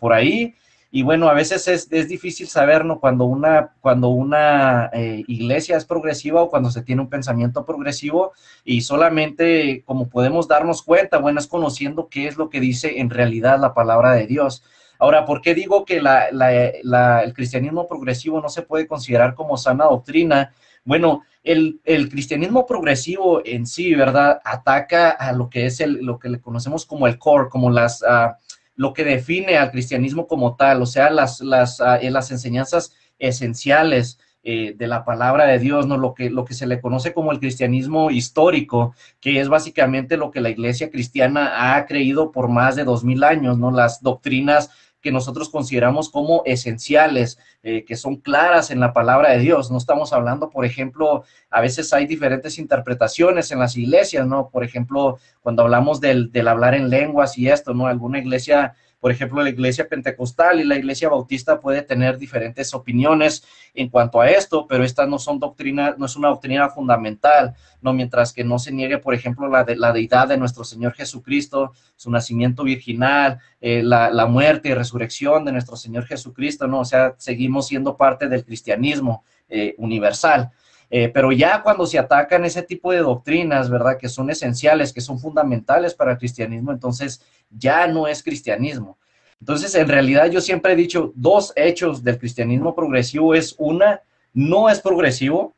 por 0.00 0.12
ahí, 0.12 0.54
y 0.94 1.02
bueno, 1.02 1.30
a 1.30 1.32
veces 1.32 1.68
es, 1.68 1.88
difícil 1.88 2.48
saber, 2.48 2.84
¿no? 2.84 3.00
Cuando 3.00 3.24
una, 3.24 3.72
cuando 3.80 4.08
una 4.08 4.90
eh, 4.92 5.24
iglesia 5.26 5.78
es 5.78 5.86
progresiva 5.86 6.42
o 6.42 6.50
cuando 6.50 6.70
se 6.70 6.82
tiene 6.82 7.00
un 7.00 7.08
pensamiento 7.08 7.64
progresivo 7.64 8.32
y 8.62 8.82
solamente 8.82 9.84
como 9.86 10.10
podemos 10.10 10.48
darnos 10.48 10.82
cuenta, 10.82 11.16
bueno, 11.16 11.40
es 11.40 11.46
conociendo 11.46 12.08
qué 12.10 12.28
es 12.28 12.36
lo 12.36 12.50
que 12.50 12.60
dice 12.60 13.00
en 13.00 13.08
realidad 13.08 13.58
la 13.58 13.72
palabra 13.72 14.12
de 14.12 14.26
Dios. 14.26 14.64
Ahora, 14.98 15.24
¿por 15.24 15.40
qué 15.40 15.54
digo 15.54 15.86
que 15.86 15.96
el 15.96 17.32
cristianismo 17.32 17.86
progresivo 17.88 18.42
no 18.42 18.50
se 18.50 18.60
puede 18.60 18.86
considerar 18.86 19.34
como 19.34 19.56
sana 19.56 19.86
doctrina? 19.86 20.52
Bueno, 20.84 21.22
el, 21.42 21.80
cristianismo 22.10 22.66
progresivo 22.66 23.40
en 23.46 23.66
sí, 23.66 23.94
¿verdad? 23.94 24.42
Ataca 24.44 25.08
a 25.08 25.32
lo 25.32 25.48
que 25.48 25.64
es 25.64 25.80
el, 25.80 26.04
lo 26.04 26.18
que 26.18 26.28
le 26.28 26.42
conocemos 26.42 26.84
como 26.84 27.06
el 27.06 27.18
core, 27.18 27.48
como 27.48 27.70
las, 27.70 28.02
uh, 28.02 28.34
lo 28.74 28.92
que 28.92 29.04
define 29.04 29.56
al 29.58 29.70
cristianismo 29.70 30.26
como 30.26 30.56
tal, 30.56 30.82
o 30.82 30.86
sea, 30.86 31.10
las, 31.10 31.40
las, 31.40 31.80
uh, 31.80 31.98
las 32.10 32.30
enseñanzas 32.30 32.92
esenciales 33.18 34.18
eh, 34.44 34.74
de 34.76 34.88
la 34.88 35.04
palabra 35.04 35.46
de 35.46 35.60
Dios, 35.60 35.86
¿no? 35.86 35.96
Lo 35.96 36.14
que, 36.14 36.28
lo 36.28 36.44
que 36.44 36.54
se 36.54 36.66
le 36.66 36.80
conoce 36.80 37.14
como 37.14 37.30
el 37.30 37.38
cristianismo 37.38 38.10
histórico, 38.10 38.92
que 39.20 39.38
es 39.38 39.48
básicamente 39.48 40.16
lo 40.16 40.32
que 40.32 40.40
la 40.40 40.50
iglesia 40.50 40.90
cristiana 40.90 41.76
ha 41.76 41.86
creído 41.86 42.32
por 42.32 42.48
más 42.48 42.74
de 42.74 42.82
dos 42.82 43.04
mil 43.04 43.22
años, 43.22 43.56
¿no? 43.56 43.70
Las 43.70 44.02
doctrinas 44.02 44.70
que 45.02 45.12
nosotros 45.12 45.48
consideramos 45.48 46.08
como 46.08 46.42
esenciales, 46.46 47.38
eh, 47.62 47.84
que 47.84 47.96
son 47.96 48.16
claras 48.16 48.70
en 48.70 48.80
la 48.80 48.92
palabra 48.92 49.30
de 49.30 49.40
Dios. 49.40 49.70
No 49.70 49.78
estamos 49.78 50.12
hablando, 50.12 50.48
por 50.48 50.64
ejemplo, 50.64 51.24
a 51.50 51.60
veces 51.60 51.92
hay 51.92 52.06
diferentes 52.06 52.58
interpretaciones 52.58 53.50
en 53.50 53.58
las 53.58 53.76
iglesias, 53.76 54.26
¿no? 54.26 54.48
Por 54.48 54.64
ejemplo, 54.64 55.18
cuando 55.40 55.62
hablamos 55.64 56.00
del, 56.00 56.30
del 56.30 56.48
hablar 56.48 56.74
en 56.74 56.88
lenguas 56.88 57.36
y 57.36 57.48
esto, 57.48 57.74
¿no? 57.74 57.88
Alguna 57.88 58.20
iglesia 58.20 58.74
por 59.02 59.10
ejemplo, 59.10 59.42
la 59.42 59.48
iglesia 59.48 59.88
pentecostal 59.88 60.60
y 60.60 60.64
la 60.64 60.76
iglesia 60.76 61.08
bautista 61.08 61.58
puede 61.58 61.82
tener 61.82 62.18
diferentes 62.18 62.72
opiniones 62.72 63.44
en 63.74 63.88
cuanto 63.88 64.20
a 64.20 64.30
esto, 64.30 64.64
pero 64.68 64.84
estas 64.84 65.08
no 65.08 65.18
son 65.18 65.40
doctrinas, 65.40 65.98
no 65.98 66.06
es 66.06 66.14
una 66.14 66.28
doctrina 66.28 66.68
fundamental, 66.68 67.52
no 67.80 67.92
mientras 67.92 68.32
que 68.32 68.44
no 68.44 68.60
se 68.60 68.70
niegue, 68.70 68.98
por 68.98 69.12
ejemplo, 69.12 69.48
la, 69.48 69.64
de, 69.64 69.74
la 69.74 69.92
deidad 69.92 70.28
de 70.28 70.36
nuestro 70.36 70.62
Señor 70.62 70.92
Jesucristo, 70.92 71.72
su 71.96 72.12
nacimiento 72.12 72.62
virginal, 72.62 73.40
eh, 73.60 73.82
la, 73.82 74.26
muerte 74.26 74.68
y 74.68 74.74
resurrección 74.74 75.44
de 75.44 75.50
nuestro 75.50 75.74
Señor 75.74 76.04
Jesucristo, 76.06 76.68
¿no? 76.68 76.78
O 76.78 76.84
sea, 76.84 77.16
seguimos 77.18 77.66
siendo 77.66 77.96
parte 77.96 78.28
del 78.28 78.44
cristianismo 78.44 79.24
eh, 79.48 79.74
universal. 79.78 80.52
Eh, 80.94 81.08
pero 81.08 81.32
ya 81.32 81.62
cuando 81.62 81.86
se 81.86 81.98
atacan 81.98 82.44
ese 82.44 82.62
tipo 82.62 82.92
de 82.92 82.98
doctrinas, 82.98 83.70
¿verdad? 83.70 83.96
Que 83.96 84.10
son 84.10 84.28
esenciales, 84.28 84.92
que 84.92 85.00
son 85.00 85.18
fundamentales 85.18 85.94
para 85.94 86.12
el 86.12 86.18
cristianismo, 86.18 86.70
entonces 86.70 87.22
ya 87.48 87.86
no 87.86 88.06
es 88.06 88.22
cristianismo. 88.22 88.98
Entonces, 89.40 89.74
en 89.74 89.88
realidad 89.88 90.26
yo 90.30 90.42
siempre 90.42 90.74
he 90.74 90.76
dicho, 90.76 91.10
dos 91.14 91.54
hechos 91.56 92.04
del 92.04 92.18
cristianismo 92.18 92.74
progresivo 92.74 93.34
es 93.34 93.54
una, 93.56 94.02
no 94.34 94.68
es 94.68 94.80
progresivo, 94.80 95.54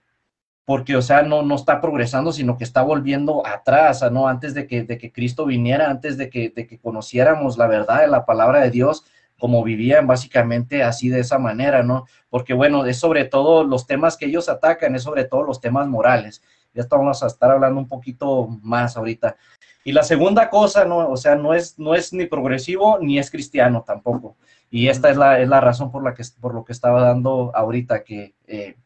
porque, 0.64 0.94
o 0.94 1.02
sea, 1.02 1.22
no, 1.22 1.42
no 1.42 1.56
está 1.56 1.80
progresando, 1.80 2.32
sino 2.32 2.56
que 2.56 2.62
está 2.62 2.82
volviendo 2.82 3.44
atrás, 3.44 4.08
¿no? 4.12 4.28
Antes 4.28 4.54
de 4.54 4.68
que, 4.68 4.84
de 4.84 4.98
que 4.98 5.10
Cristo 5.10 5.46
viniera, 5.46 5.90
antes 5.90 6.16
de 6.16 6.30
que, 6.30 6.50
de 6.50 6.68
que 6.68 6.78
conociéramos 6.78 7.58
la 7.58 7.66
verdad 7.66 8.02
de 8.02 8.06
la 8.06 8.24
palabra 8.24 8.60
de 8.60 8.70
Dios, 8.70 9.04
como 9.44 9.62
vivían 9.62 10.06
básicamente 10.06 10.82
así 10.82 11.10
de 11.10 11.20
esa 11.20 11.38
manera, 11.38 11.82
¿no? 11.82 12.06
Porque, 12.30 12.54
bueno, 12.54 12.86
es 12.86 12.96
sobre 12.96 13.26
todo 13.26 13.62
los 13.62 13.86
temas 13.86 14.16
que 14.16 14.24
ellos 14.24 14.48
atacan, 14.48 14.94
es 14.94 15.02
sobre 15.02 15.24
todo 15.24 15.42
los 15.42 15.60
temas 15.60 15.86
morales. 15.86 16.42
Ya 16.72 16.80
estamos 16.80 17.22
a 17.22 17.26
estar 17.26 17.50
hablando 17.50 17.78
un 17.78 17.86
poquito 17.86 18.48
más 18.62 18.96
ahorita. 18.96 19.36
Y 19.84 19.92
la 19.92 20.02
segunda 20.02 20.48
cosa, 20.48 20.86
¿no? 20.86 21.10
O 21.10 21.18
sea, 21.18 21.34
no 21.34 21.52
es, 21.52 21.78
no 21.78 21.94
es 21.94 22.14
ni 22.14 22.24
progresivo 22.24 22.98
ni 23.02 23.18
es 23.18 23.30
cristiano 23.30 23.84
tampoco. 23.86 24.34
Y 24.70 24.88
esta 24.88 25.10
es 25.10 25.18
la, 25.18 25.38
es 25.38 25.46
la 25.46 25.60
razón 25.60 25.92
por 25.92 26.02
la 26.02 26.14
que, 26.14 26.22
por 26.40 26.54
lo 26.54 26.64
que 26.64 26.72
estaba 26.72 27.02
dando 27.02 27.52
ahorita, 27.54 28.02
que 28.02 28.32
eh, 28.46 28.76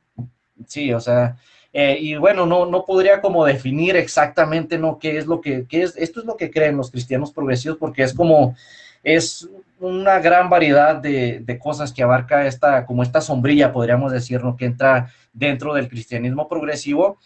sí, 0.67 0.93
o 0.93 0.99
sea, 0.99 1.37
eh, 1.73 1.99
y 2.01 2.17
bueno, 2.17 2.47
no, 2.47 2.67
no 2.67 2.85
podría 2.85 3.21
como 3.21 3.45
definir 3.45 3.95
exactamente, 3.95 4.77
¿no? 4.77 4.99
¿Qué 4.99 5.19
es 5.19 5.27
lo 5.29 5.41
que, 5.41 5.67
qué 5.69 5.83
es, 5.83 5.97
esto 5.97 6.19
es 6.19 6.27
lo 6.27 6.37
que 6.37 6.51
creen 6.51 6.77
los 6.77 6.91
cristianos 6.91 7.31
progresivos, 7.31 7.79
porque 7.79 8.03
es 8.03 8.13
como, 8.13 8.57
es 9.05 9.49
una 9.81 10.19
gran 10.19 10.51
variedad 10.51 10.97
de, 10.97 11.41
de, 11.41 11.59
cosas 11.59 11.93
que 11.93 12.03
abarca 12.03 12.47
esta, 12.47 12.87
como 12.87 13.03
esta 13.03 13.21
sombrilla, 13.21 13.73
podríamos 13.73 14.13
decir, 14.13 14.43
¿no? 14.43 14.57
Que 14.57 14.67
entra 14.67 15.13
dentro 15.33 15.75
del 15.75 15.89
cristianismo 15.89 16.49
progresivo. 16.49 17.19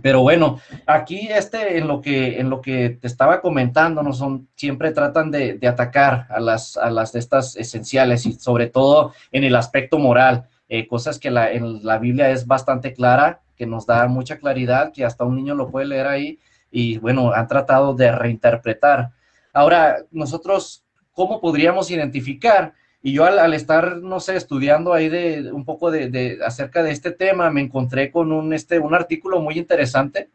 Pero 0.00 0.22
bueno, 0.22 0.60
aquí 0.86 1.28
este, 1.30 1.78
en 1.78 1.88
lo 1.88 2.00
que, 2.00 2.38
en 2.38 2.48
lo 2.48 2.60
que 2.60 2.90
te 2.90 3.06
estaba 3.06 3.40
comentando, 3.40 4.02
¿no? 4.02 4.12
Son, 4.12 4.48
siempre 4.54 4.92
tratan 4.92 5.30
de, 5.30 5.54
de 5.54 5.68
atacar 5.68 6.26
a 6.30 6.38
las, 6.38 6.76
a 6.76 6.90
las 6.90 7.12
de 7.12 7.18
estas 7.18 7.56
esenciales 7.56 8.24
y 8.26 8.34
sobre 8.34 8.68
todo 8.68 9.12
en 9.32 9.44
el 9.44 9.56
aspecto 9.56 9.98
moral, 9.98 10.48
eh, 10.68 10.86
cosas 10.86 11.18
que 11.18 11.32
la, 11.32 11.50
en 11.50 11.84
la 11.84 11.98
Biblia 11.98 12.30
es 12.30 12.46
bastante 12.46 12.92
clara 12.92 13.40
que 13.56 13.66
nos 13.66 13.84
da 13.84 14.06
mucha 14.06 14.38
claridad, 14.38 14.92
que 14.92 15.04
hasta 15.04 15.24
un 15.24 15.36
niño 15.36 15.54
lo 15.54 15.68
puede 15.70 15.86
leer 15.86 16.06
ahí 16.06 16.38
y 16.70 16.98
bueno, 16.98 17.32
han 17.32 17.48
tratado 17.48 17.92
de 17.92 18.12
reinterpretar. 18.12 19.10
Ahora, 19.52 19.98
nosotros, 20.12 20.84
¿cómo 21.20 21.38
podríamos 21.38 21.90
identificar? 21.90 22.72
Y 23.02 23.12
yo 23.12 23.26
al, 23.26 23.52
estar, 23.52 23.98
no 23.98 24.20
sé, 24.20 24.36
estudiando 24.36 24.94
ahí 24.94 25.10
de 25.10 25.52
un 25.52 25.66
poco 25.66 25.90
de, 25.90 26.38
acerca 26.42 26.82
de 26.82 26.92
este 26.92 27.10
tema, 27.10 27.50
me 27.50 27.60
encontré 27.60 28.10
con 28.10 28.32
un, 28.32 28.54
este, 28.54 28.78
un 28.78 28.94
artículo 28.94 29.38
muy 29.38 29.58
interesante 29.58 30.30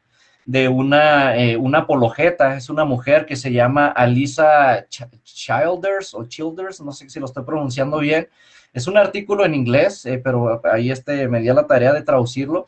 de 0.46 0.68
una, 0.68 1.36
eh, 1.38 1.58
una 1.58 1.80
apologeta, 1.80 2.56
es 2.56 2.70
una 2.70 2.86
mujer 2.86 3.26
que 3.26 3.36
se 3.36 3.52
llama 3.52 3.88
Alisa 3.88 4.86
Childers 4.90 6.14
o 6.14 6.26
Childers, 6.26 6.82
no 6.82 6.92
sé 6.92 7.10
si 7.10 7.20
lo 7.20 7.26
estoy 7.26 7.46
pronunciando 7.46 7.98
bien. 7.98 8.28
Es 8.72 8.86
un 8.86 8.98
artículo 8.98 9.44
en 9.44 9.56
inglés, 9.56 10.06
eh, 10.06 10.22
pero 10.24 10.62
ahí 10.72 10.92
este, 10.92 11.28
me 11.28 11.42
dio 11.42 11.56
la 11.56 11.66
tarea 11.66 11.94
de 11.94 12.04
traducirlo. 12.04 12.68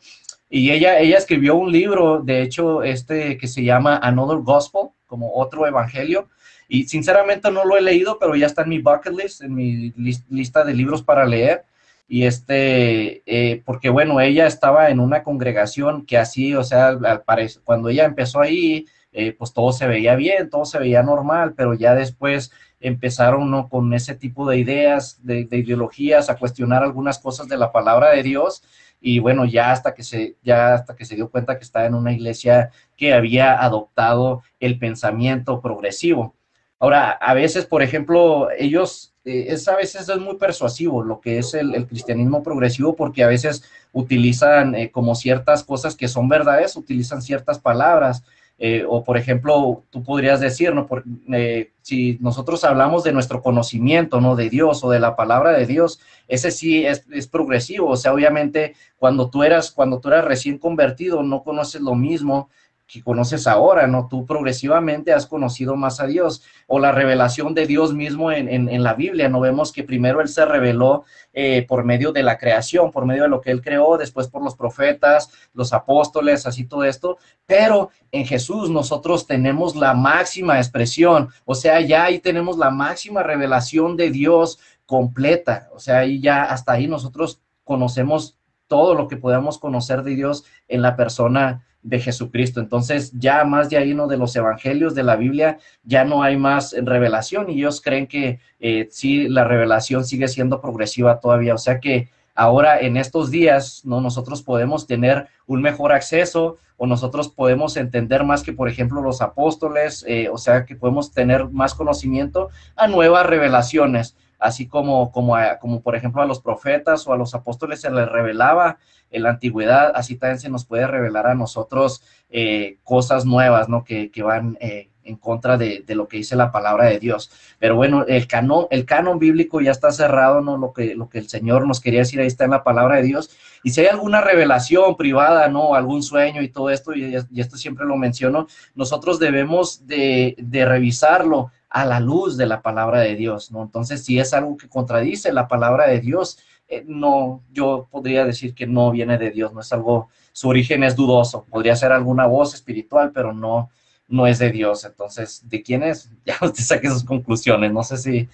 Y 0.50 0.72
ella, 0.72 0.98
ella 0.98 1.18
escribió 1.18 1.54
un 1.54 1.70
libro, 1.70 2.18
de 2.18 2.42
hecho, 2.42 2.82
este 2.82 3.38
que 3.38 3.46
se 3.46 3.62
llama 3.62 3.98
Another 3.98 4.38
Gospel, 4.38 4.88
como 5.06 5.34
otro 5.34 5.68
evangelio. 5.68 6.26
Y 6.68 6.84
sinceramente 6.84 7.50
no 7.50 7.64
lo 7.64 7.76
he 7.76 7.80
leído, 7.80 8.18
pero 8.18 8.36
ya 8.36 8.46
está 8.46 8.62
en 8.62 8.68
mi 8.68 8.78
bucket 8.78 9.14
list, 9.14 9.42
en 9.42 9.54
mi 9.54 9.92
lista 10.28 10.64
de 10.64 10.74
libros 10.74 11.02
para 11.02 11.26
leer. 11.26 11.64
Y 12.06 12.24
este, 12.24 13.22
eh, 13.26 13.62
porque 13.64 13.90
bueno, 13.90 14.20
ella 14.20 14.46
estaba 14.46 14.90
en 14.90 15.00
una 15.00 15.22
congregación 15.22 16.06
que 16.06 16.18
así, 16.18 16.54
o 16.54 16.62
sea, 16.64 16.88
al 16.88 17.22
cuando 17.64 17.88
ella 17.88 18.04
empezó 18.04 18.40
ahí, 18.40 18.86
eh, 19.12 19.32
pues 19.32 19.52
todo 19.52 19.72
se 19.72 19.86
veía 19.86 20.14
bien, 20.14 20.50
todo 20.50 20.64
se 20.64 20.78
veía 20.78 21.02
normal, 21.02 21.54
pero 21.56 21.74
ya 21.74 21.94
después 21.94 22.52
empezaron 22.80 23.50
¿no? 23.50 23.68
con 23.68 23.92
ese 23.92 24.14
tipo 24.14 24.48
de 24.48 24.58
ideas, 24.58 25.18
de, 25.24 25.44
de 25.44 25.58
ideologías, 25.58 26.30
a 26.30 26.36
cuestionar 26.36 26.82
algunas 26.82 27.18
cosas 27.18 27.48
de 27.48 27.56
la 27.56 27.72
palabra 27.72 28.10
de 28.10 28.22
Dios 28.22 28.62
y 29.00 29.18
bueno, 29.20 29.44
ya 29.44 29.70
hasta 29.72 29.94
que 29.94 30.02
se, 30.02 30.36
ya 30.42 30.74
hasta 30.74 30.96
que 30.96 31.04
se 31.04 31.14
dio 31.14 31.30
cuenta 31.30 31.56
que 31.56 31.64
estaba 31.64 31.86
en 31.86 31.94
una 31.94 32.12
iglesia 32.12 32.70
que 32.96 33.14
había 33.14 33.62
adoptado 33.62 34.42
el 34.60 34.78
pensamiento 34.78 35.60
progresivo. 35.60 36.34
Ahora, 36.80 37.10
a 37.10 37.34
veces, 37.34 37.66
por 37.66 37.82
ejemplo, 37.82 38.48
ellos, 38.56 39.14
eh, 39.24 39.46
es 39.48 39.66
a 39.68 39.76
veces 39.76 40.08
es 40.08 40.18
muy 40.18 40.36
persuasivo 40.36 41.02
lo 41.02 41.20
que 41.20 41.38
es 41.38 41.54
el, 41.54 41.86
cristianismo 41.86 42.42
progresivo 42.42 42.94
porque 42.94 43.24
a 43.24 43.28
veces 43.28 43.64
utilizan 43.92 44.74
eh, 44.74 44.90
como 44.90 45.14
ciertas 45.14 45.64
cosas 45.64 45.96
que 45.96 46.08
son 46.08 46.28
verdades, 46.28 46.76
utilizan 46.76 47.22
ciertas 47.22 47.58
palabras 47.58 48.22
eh, 48.60 48.84
o 48.88 49.04
por 49.04 49.16
ejemplo, 49.16 49.84
tú 49.90 50.02
podrías 50.02 50.40
decir, 50.40 50.74
¿no? 50.74 50.86
Por, 50.88 51.04
eh, 51.32 51.70
si 51.80 52.18
nosotros 52.20 52.64
hablamos 52.64 53.04
de 53.04 53.12
nuestro 53.12 53.40
conocimiento, 53.40 54.20
¿no? 54.20 54.34
De 54.34 54.50
Dios 54.50 54.82
o 54.82 54.90
de 54.90 54.98
la 54.98 55.14
palabra 55.14 55.52
de 55.52 55.64
Dios, 55.64 56.00
ese 56.26 56.50
sí 56.50 56.84
es, 56.84 57.04
es, 57.12 57.28
progresivo. 57.28 57.88
O 57.88 57.96
sea, 57.96 58.12
obviamente, 58.12 58.74
cuando 58.98 59.30
tú 59.30 59.44
eras, 59.44 59.70
cuando 59.70 60.00
tú 60.00 60.08
eras 60.08 60.24
recién 60.24 60.58
convertido, 60.58 61.22
no 61.22 61.44
conoces 61.44 61.80
lo 61.80 61.94
mismo 61.94 62.50
que 62.88 63.02
conoces 63.02 63.46
ahora, 63.46 63.86
¿no? 63.86 64.08
Tú 64.08 64.24
progresivamente 64.24 65.12
has 65.12 65.26
conocido 65.26 65.76
más 65.76 66.00
a 66.00 66.06
Dios 66.06 66.42
o 66.66 66.78
la 66.78 66.90
revelación 66.90 67.52
de 67.52 67.66
Dios 67.66 67.92
mismo 67.92 68.32
en, 68.32 68.48
en, 68.48 68.82
la 68.82 68.94
Biblia, 68.94 69.28
¿no? 69.28 69.40
Vemos 69.40 69.72
que 69.72 69.84
primero 69.84 70.22
Él 70.22 70.28
se 70.28 70.46
reveló 70.46 71.04
eh, 71.34 71.66
por 71.68 71.84
medio 71.84 72.12
de 72.12 72.22
la 72.22 72.38
creación, 72.38 72.90
por 72.90 73.04
medio 73.04 73.24
de 73.24 73.28
lo 73.28 73.42
que 73.42 73.50
Él 73.50 73.60
creó, 73.60 73.98
después 73.98 74.28
por 74.28 74.42
los 74.42 74.56
profetas, 74.56 75.30
los 75.52 75.74
apóstoles, 75.74 76.46
así 76.46 76.64
todo 76.64 76.82
esto, 76.84 77.18
pero 77.44 77.90
en 78.10 78.24
Jesús 78.24 78.70
nosotros 78.70 79.26
tenemos 79.26 79.76
la 79.76 79.92
máxima 79.92 80.56
expresión, 80.56 81.28
o 81.44 81.54
sea, 81.54 81.82
ya 81.82 82.04
ahí 82.04 82.20
tenemos 82.20 82.56
la 82.56 82.70
máxima 82.70 83.22
revelación 83.22 83.98
de 83.98 84.10
Dios 84.10 84.60
completa, 84.86 85.68
o 85.74 85.78
sea, 85.78 85.98
ahí 85.98 86.20
ya 86.22 86.44
hasta 86.44 86.72
ahí 86.72 86.86
nosotros 86.86 87.42
conocemos 87.64 88.37
todo 88.68 88.94
lo 88.94 89.08
que 89.08 89.16
podamos 89.16 89.58
conocer 89.58 90.02
de 90.02 90.14
Dios 90.14 90.44
en 90.68 90.82
la 90.82 90.94
persona 90.94 91.64
de 91.82 92.00
Jesucristo. 92.00 92.60
Entonces, 92.60 93.12
ya 93.12 93.44
más 93.44 93.70
de 93.70 93.78
ahí, 93.78 93.94
¿no? 93.94 94.06
De 94.06 94.16
los 94.16 94.34
evangelios 94.36 94.94
de 94.94 95.02
la 95.02 95.16
Biblia, 95.16 95.58
ya 95.84 96.04
no 96.04 96.22
hay 96.22 96.36
más 96.36 96.74
revelación 96.80 97.50
y 97.50 97.54
ellos 97.54 97.80
creen 97.80 98.06
que 98.06 98.40
eh, 98.60 98.88
sí, 98.90 99.28
la 99.28 99.44
revelación 99.44 100.04
sigue 100.04 100.28
siendo 100.28 100.60
progresiva 100.60 101.20
todavía. 101.20 101.54
O 101.54 101.58
sea 101.58 101.80
que 101.80 102.10
ahora 102.34 102.78
en 102.80 102.96
estos 102.96 103.30
días, 103.30 103.82
¿no? 103.84 104.00
Nosotros 104.00 104.42
podemos 104.42 104.86
tener 104.86 105.28
un 105.46 105.62
mejor 105.62 105.92
acceso 105.92 106.58
o 106.76 106.86
nosotros 106.86 107.28
podemos 107.28 107.76
entender 107.76 108.22
más 108.22 108.42
que, 108.42 108.52
por 108.52 108.68
ejemplo, 108.68 109.00
los 109.00 109.20
apóstoles, 109.20 110.04
eh, 110.06 110.28
o 110.30 110.38
sea 110.38 110.64
que 110.64 110.76
podemos 110.76 111.12
tener 111.12 111.48
más 111.48 111.74
conocimiento 111.74 112.50
a 112.76 112.86
nuevas 112.86 113.26
revelaciones 113.26 114.16
así 114.38 114.66
como, 114.66 115.10
como, 115.12 115.36
como 115.60 115.82
por 115.82 115.96
ejemplo 115.96 116.22
a 116.22 116.26
los 116.26 116.40
profetas 116.40 117.06
o 117.06 117.12
a 117.12 117.16
los 117.16 117.34
apóstoles 117.34 117.80
se 117.80 117.90
les 117.90 118.08
revelaba 118.08 118.78
en 119.10 119.22
la 119.22 119.30
antigüedad, 119.30 119.92
así 119.94 120.16
también 120.16 120.38
se 120.38 120.50
nos 120.50 120.64
puede 120.64 120.86
revelar 120.86 121.26
a 121.26 121.34
nosotros 121.34 122.02
eh, 122.30 122.78
cosas 122.84 123.24
nuevas, 123.24 123.68
¿no? 123.68 123.84
Que, 123.84 124.10
que 124.10 124.22
van 124.22 124.58
eh, 124.60 124.90
en 125.04 125.16
contra 125.16 125.56
de, 125.56 125.82
de, 125.86 125.94
lo 125.94 126.06
que 126.06 126.18
dice 126.18 126.36
la 126.36 126.52
palabra 126.52 126.84
de 126.84 126.98
Dios. 126.98 127.30
Pero 127.58 127.76
bueno, 127.76 128.04
el 128.06 128.26
canon, 128.26 128.66
el 128.70 128.84
canon 128.84 129.18
bíblico 129.18 129.60
ya 129.60 129.70
está 129.70 129.90
cerrado, 129.90 130.42
¿no? 130.42 130.58
Lo 130.58 130.72
que, 130.72 130.94
lo 130.94 131.08
que 131.08 131.18
el 131.18 131.28
Señor 131.28 131.66
nos 131.66 131.80
quería 131.80 132.00
decir 132.00 132.20
ahí 132.20 132.26
está 132.26 132.44
en 132.44 132.50
la 132.50 132.62
palabra 132.62 132.96
de 132.96 133.04
Dios. 133.04 133.30
Y 133.64 133.70
si 133.70 133.80
hay 133.80 133.86
alguna 133.86 134.20
revelación 134.20 134.96
privada, 134.96 135.48
¿no? 135.48 135.74
Algún 135.74 136.02
sueño 136.02 136.42
y 136.42 136.50
todo 136.50 136.68
esto, 136.68 136.94
y, 136.94 137.16
y 137.30 137.40
esto 137.40 137.56
siempre 137.56 137.86
lo 137.86 137.96
menciono, 137.96 138.46
nosotros 138.74 139.18
debemos 139.18 139.86
de, 139.86 140.36
de 140.38 140.64
revisarlo 140.66 141.50
a 141.70 141.84
la 141.84 142.00
luz 142.00 142.36
de 142.36 142.46
la 142.46 142.62
palabra 142.62 143.00
de 143.00 143.14
Dios, 143.14 143.50
¿no? 143.50 143.62
Entonces, 143.62 144.04
si 144.04 144.18
es 144.18 144.32
algo 144.32 144.56
que 144.56 144.68
contradice 144.68 145.32
la 145.32 145.48
palabra 145.48 145.86
de 145.86 146.00
Dios, 146.00 146.38
eh, 146.68 146.84
no, 146.86 147.42
yo 147.52 147.88
podría 147.90 148.24
decir 148.24 148.54
que 148.54 148.66
no 148.66 148.90
viene 148.90 149.18
de 149.18 149.30
Dios, 149.30 149.52
no 149.52 149.60
es 149.60 149.72
algo, 149.72 150.08
su 150.32 150.48
origen 150.48 150.84
es 150.84 150.96
dudoso, 150.96 151.44
podría 151.44 151.76
ser 151.76 151.92
alguna 151.92 152.26
voz 152.26 152.54
espiritual, 152.54 153.12
pero 153.12 153.32
no, 153.32 153.70
no 154.08 154.26
es 154.26 154.38
de 154.38 154.50
Dios. 154.50 154.84
Entonces, 154.84 155.42
¿de 155.48 155.62
quién 155.62 155.82
es? 155.82 156.10
Ya 156.24 156.36
usted 156.40 156.62
saque 156.62 156.90
sus 156.90 157.04
conclusiones, 157.04 157.72
no 157.72 157.82
sé 157.82 157.96
si 157.96 158.28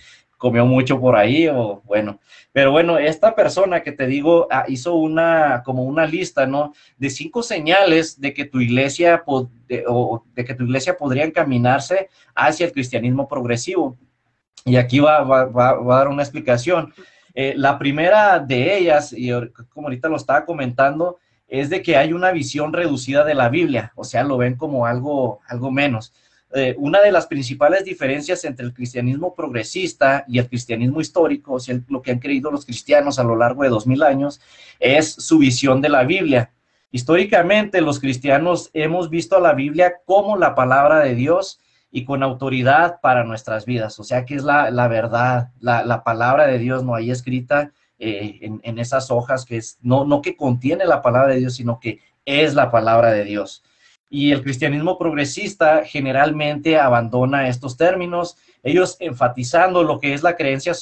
comió 0.44 0.66
mucho 0.66 1.00
por 1.00 1.16
ahí 1.16 1.48
o 1.48 1.80
bueno. 1.86 2.20
Pero 2.52 2.70
bueno, 2.70 2.98
esta 2.98 3.34
persona 3.34 3.82
que 3.82 3.92
te 3.92 4.06
digo 4.06 4.46
ah, 4.50 4.66
hizo 4.68 4.94
una, 4.94 5.62
como 5.64 5.84
una 5.84 6.04
lista, 6.04 6.44
¿no? 6.44 6.74
De 6.98 7.08
cinco 7.08 7.42
señales 7.42 8.20
de 8.20 8.34
que 8.34 8.44
tu 8.44 8.60
iglesia, 8.60 9.22
o 9.26 9.48
de 10.34 10.44
que 10.44 10.54
tu 10.54 10.64
iglesia 10.64 10.98
podría 10.98 11.24
encaminarse 11.24 12.10
hacia 12.34 12.66
el 12.66 12.72
cristianismo 12.72 13.26
progresivo. 13.26 13.96
Y 14.66 14.76
aquí 14.76 15.00
va, 15.00 15.22
va, 15.22 15.46
va, 15.46 15.70
a 15.70 15.98
dar 16.00 16.08
una 16.08 16.22
explicación. 16.22 16.92
Eh, 17.34 17.54
la 17.56 17.78
primera 17.78 18.38
de 18.38 18.76
ellas, 18.76 19.14
y 19.16 19.30
como 19.70 19.86
ahorita 19.86 20.10
lo 20.10 20.16
estaba 20.16 20.44
comentando, 20.44 21.16
es 21.48 21.70
de 21.70 21.80
que 21.80 21.96
hay 21.96 22.12
una 22.12 22.32
visión 22.32 22.74
reducida 22.74 23.24
de 23.24 23.34
la 23.34 23.48
Biblia, 23.48 23.92
o 23.96 24.04
sea, 24.04 24.24
lo 24.24 24.36
ven 24.36 24.56
como 24.56 24.84
algo, 24.84 25.40
algo 25.48 25.70
menos. 25.70 26.12
Eh, 26.56 26.76
una 26.78 27.00
de 27.00 27.10
las 27.10 27.26
principales 27.26 27.84
diferencias 27.84 28.44
entre 28.44 28.64
el 28.64 28.72
cristianismo 28.72 29.34
progresista 29.34 30.24
y 30.28 30.38
el 30.38 30.48
cristianismo 30.48 31.00
histórico, 31.00 31.54
o 31.54 31.58
sea, 31.58 31.76
lo 31.88 32.00
que 32.00 32.12
han 32.12 32.20
creído 32.20 32.52
los 32.52 32.64
cristianos 32.64 33.18
a 33.18 33.24
lo 33.24 33.34
largo 33.34 33.64
de 33.64 33.70
dos 33.70 33.88
mil 33.88 34.04
años, 34.04 34.40
es 34.78 35.12
su 35.12 35.38
visión 35.38 35.80
de 35.80 35.88
la 35.88 36.04
Biblia. 36.04 36.52
Históricamente, 36.92 37.80
los 37.80 37.98
cristianos 37.98 38.70
hemos 38.72 39.10
visto 39.10 39.36
a 39.36 39.40
la 39.40 39.52
Biblia 39.52 39.94
como 40.04 40.36
la 40.36 40.54
palabra 40.54 41.00
de 41.00 41.16
Dios 41.16 41.58
y 41.90 42.04
con 42.04 42.22
autoridad 42.22 43.00
para 43.00 43.24
nuestras 43.24 43.66
vidas, 43.66 43.98
o 43.98 44.04
sea, 44.04 44.24
que 44.24 44.36
es 44.36 44.44
la, 44.44 44.70
la 44.70 44.86
verdad, 44.86 45.48
la, 45.58 45.84
la, 45.84 46.04
palabra 46.04 46.46
de 46.46 46.60
Dios 46.60 46.84
no 46.84 46.94
hay 46.94 47.10
escrita 47.10 47.72
eh, 47.98 48.38
en, 48.42 48.60
en, 48.62 48.78
esas 48.78 49.10
hojas, 49.10 49.44
que 49.44 49.56
es 49.56 49.78
no, 49.82 50.04
no 50.04 50.22
que 50.22 50.36
contiene 50.36 50.84
la 50.86 51.02
palabra 51.02 51.34
de 51.34 51.40
Dios, 51.40 51.54
sino 51.54 51.80
que 51.80 51.98
es 52.24 52.54
la 52.54 52.70
palabra 52.70 53.10
de 53.10 53.24
Dios. 53.24 53.64
Y 54.14 54.30
el 54.30 54.44
cristianismo 54.44 54.96
progresista 54.96 55.84
generalmente 55.84 56.78
abandona 56.78 57.48
estos 57.48 57.76
términos, 57.76 58.36
ellos 58.62 58.96
enfatizando 59.00 59.82
lo 59.82 59.98
que 59.98 60.14
es 60.14 60.22
la 60.22 60.36
creencia 60.36 60.72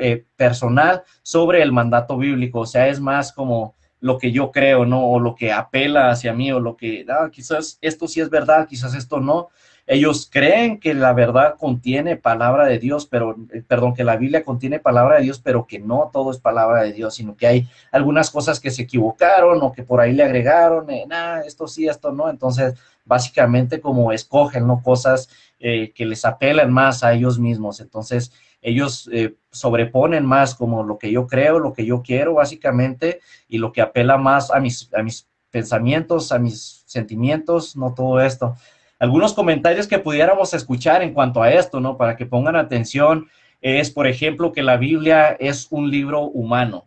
eh, 0.00 0.24
personal 0.34 1.04
sobre 1.22 1.62
el 1.62 1.70
mandato 1.70 2.18
bíblico, 2.18 2.58
o 2.58 2.66
sea, 2.66 2.88
es 2.88 2.98
más 2.98 3.32
como 3.32 3.76
lo 4.00 4.18
que 4.18 4.32
yo 4.32 4.50
creo, 4.50 4.86
¿no? 4.86 5.06
O 5.06 5.20
lo 5.20 5.36
que 5.36 5.52
apela 5.52 6.10
hacia 6.10 6.32
mí, 6.32 6.50
o 6.50 6.58
lo 6.58 6.76
que, 6.76 7.06
ah, 7.08 7.30
quizás 7.30 7.78
esto 7.80 8.08
sí 8.08 8.20
es 8.20 8.28
verdad, 8.28 8.66
quizás 8.66 8.92
esto 8.96 9.20
no. 9.20 9.50
Ellos 9.92 10.28
creen 10.30 10.78
que 10.78 10.94
la 10.94 11.12
verdad 11.12 11.56
contiene 11.58 12.16
palabra 12.16 12.66
de 12.66 12.78
Dios, 12.78 13.06
pero, 13.06 13.34
eh, 13.52 13.60
perdón, 13.66 13.92
que 13.92 14.04
la 14.04 14.16
Biblia 14.16 14.44
contiene 14.44 14.78
palabra 14.78 15.16
de 15.16 15.24
Dios, 15.24 15.40
pero 15.40 15.66
que 15.66 15.80
no 15.80 16.10
todo 16.12 16.30
es 16.30 16.38
palabra 16.38 16.84
de 16.84 16.92
Dios, 16.92 17.16
sino 17.16 17.34
que 17.34 17.48
hay 17.48 17.68
algunas 17.90 18.30
cosas 18.30 18.60
que 18.60 18.70
se 18.70 18.82
equivocaron 18.82 19.58
o 19.62 19.72
que 19.72 19.82
por 19.82 20.00
ahí 20.00 20.12
le 20.12 20.22
agregaron, 20.22 20.88
eh, 20.90 21.08
esto 21.44 21.66
sí, 21.66 21.88
esto 21.88 22.12
no. 22.12 22.30
Entonces, 22.30 22.74
básicamente 23.04 23.80
como 23.80 24.12
escogen, 24.12 24.68
¿no? 24.68 24.80
Cosas 24.80 25.28
eh, 25.58 25.90
que 25.92 26.06
les 26.06 26.24
apelan 26.24 26.72
más 26.72 27.02
a 27.02 27.12
ellos 27.12 27.40
mismos. 27.40 27.80
Entonces, 27.80 28.32
ellos 28.62 29.10
eh, 29.12 29.34
sobreponen 29.50 30.24
más 30.24 30.54
como 30.54 30.84
lo 30.84 30.98
que 30.98 31.10
yo 31.10 31.26
creo, 31.26 31.58
lo 31.58 31.72
que 31.72 31.84
yo 31.84 32.00
quiero 32.02 32.34
básicamente, 32.34 33.18
y 33.48 33.58
lo 33.58 33.72
que 33.72 33.82
apela 33.82 34.18
más 34.18 34.52
a 34.52 34.60
mis, 34.60 34.88
a 34.94 35.02
mis 35.02 35.26
pensamientos, 35.50 36.30
a 36.30 36.38
mis 36.38 36.84
sentimientos, 36.86 37.74
no 37.74 37.92
todo 37.92 38.20
esto. 38.20 38.54
Algunos 39.00 39.32
comentarios 39.32 39.88
que 39.88 39.98
pudiéramos 39.98 40.52
escuchar 40.52 41.02
en 41.02 41.14
cuanto 41.14 41.42
a 41.42 41.50
esto, 41.50 41.80
¿no? 41.80 41.96
Para 41.96 42.16
que 42.16 42.26
pongan 42.26 42.54
atención, 42.54 43.28
es, 43.62 43.90
por 43.90 44.06
ejemplo, 44.06 44.52
que 44.52 44.62
la 44.62 44.76
Biblia 44.76 45.30
es 45.40 45.68
un 45.70 45.90
libro 45.90 46.20
humano. 46.20 46.84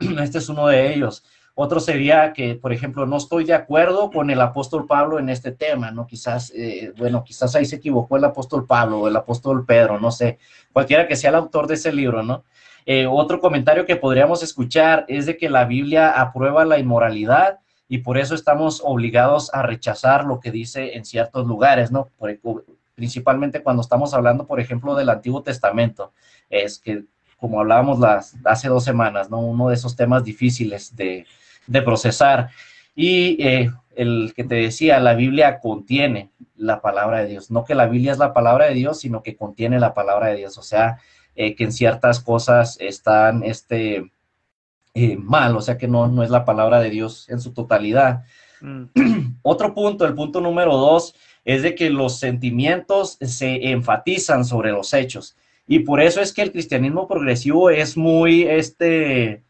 Este 0.00 0.38
es 0.38 0.48
uno 0.48 0.66
de 0.68 0.94
ellos. 0.94 1.22
Otro 1.54 1.80
sería 1.80 2.32
que, 2.32 2.54
por 2.54 2.72
ejemplo, 2.72 3.04
no 3.04 3.18
estoy 3.18 3.44
de 3.44 3.52
acuerdo 3.52 4.10
con 4.10 4.30
el 4.30 4.40
apóstol 4.40 4.86
Pablo 4.86 5.18
en 5.18 5.28
este 5.28 5.52
tema, 5.52 5.90
¿no? 5.90 6.06
Quizás, 6.06 6.50
eh, 6.56 6.94
bueno, 6.96 7.24
quizás 7.24 7.54
ahí 7.54 7.66
se 7.66 7.76
equivocó 7.76 8.16
el 8.16 8.24
apóstol 8.24 8.66
Pablo 8.66 9.00
o 9.00 9.08
el 9.08 9.16
apóstol 9.16 9.66
Pedro, 9.66 10.00
no 10.00 10.10
sé, 10.10 10.38
cualquiera 10.72 11.06
que 11.06 11.16
sea 11.16 11.28
el 11.28 11.36
autor 11.36 11.66
de 11.66 11.74
ese 11.74 11.92
libro, 11.92 12.22
¿no? 12.22 12.44
Eh, 12.86 13.06
otro 13.06 13.38
comentario 13.38 13.84
que 13.84 13.96
podríamos 13.96 14.42
escuchar 14.42 15.04
es 15.08 15.26
de 15.26 15.36
que 15.36 15.50
la 15.50 15.66
Biblia 15.66 16.10
aprueba 16.10 16.64
la 16.64 16.78
inmoralidad 16.78 17.58
y 17.88 17.98
por 17.98 18.18
eso 18.18 18.34
estamos 18.34 18.82
obligados 18.84 19.52
a 19.54 19.62
rechazar 19.62 20.24
lo 20.24 20.40
que 20.40 20.50
dice 20.50 20.96
en 20.96 21.04
ciertos 21.04 21.46
lugares, 21.46 21.90
¿no? 21.90 22.10
principalmente 22.96 23.62
cuando 23.62 23.82
estamos 23.82 24.14
hablando, 24.14 24.46
por 24.46 24.58
ejemplo, 24.58 24.94
del 24.94 25.10
Antiguo 25.10 25.42
Testamento, 25.42 26.12
es 26.50 26.78
que, 26.78 27.04
como 27.36 27.60
hablábamos 27.60 28.00
las, 28.00 28.34
hace 28.44 28.68
dos 28.68 28.84
semanas, 28.84 29.30
¿no? 29.30 29.38
Uno 29.38 29.68
de 29.68 29.74
esos 29.74 29.94
temas 29.94 30.24
difíciles 30.24 30.96
de, 30.96 31.26
de 31.66 31.82
procesar. 31.82 32.48
Y 32.94 33.36
eh, 33.46 33.70
el 33.94 34.32
que 34.34 34.44
te 34.44 34.54
decía, 34.54 34.98
la 34.98 35.14
Biblia 35.14 35.60
contiene 35.60 36.30
la 36.56 36.80
palabra 36.80 37.18
de 37.18 37.26
Dios. 37.26 37.50
No 37.50 37.64
que 37.64 37.74
la 37.74 37.86
Biblia 37.86 38.12
es 38.12 38.18
la 38.18 38.32
palabra 38.32 38.66
de 38.66 38.74
Dios, 38.74 39.00
sino 39.00 39.22
que 39.22 39.36
contiene 39.36 39.78
la 39.78 39.92
palabra 39.92 40.28
de 40.28 40.36
Dios. 40.36 40.56
O 40.56 40.62
sea, 40.62 40.98
eh, 41.34 41.54
que 41.54 41.64
en 41.64 41.72
ciertas 41.72 42.20
cosas 42.20 42.78
están 42.80 43.42
este, 43.44 44.10
eh, 44.98 45.18
mal, 45.18 45.54
o 45.54 45.60
sea 45.60 45.76
que 45.76 45.86
no, 45.86 46.08
no 46.08 46.22
es 46.22 46.30
la 46.30 46.46
palabra 46.46 46.80
de 46.80 46.88
Dios 46.88 47.28
en 47.28 47.38
su 47.38 47.52
totalidad. 47.52 48.24
Mm. 48.62 48.84
Otro 49.42 49.74
punto, 49.74 50.06
el 50.06 50.14
punto 50.14 50.40
número 50.40 50.74
dos, 50.74 51.14
es 51.44 51.62
de 51.62 51.74
que 51.74 51.90
los 51.90 52.18
sentimientos 52.18 53.18
se 53.20 53.72
enfatizan 53.72 54.46
sobre 54.46 54.72
los 54.72 54.94
hechos. 54.94 55.36
Y 55.66 55.80
por 55.80 56.00
eso 56.00 56.22
es 56.22 56.32
que 56.32 56.40
el 56.40 56.50
cristianismo 56.50 57.06
progresivo 57.06 57.68
es 57.68 57.94
muy, 57.98 58.44
este, 58.44 59.44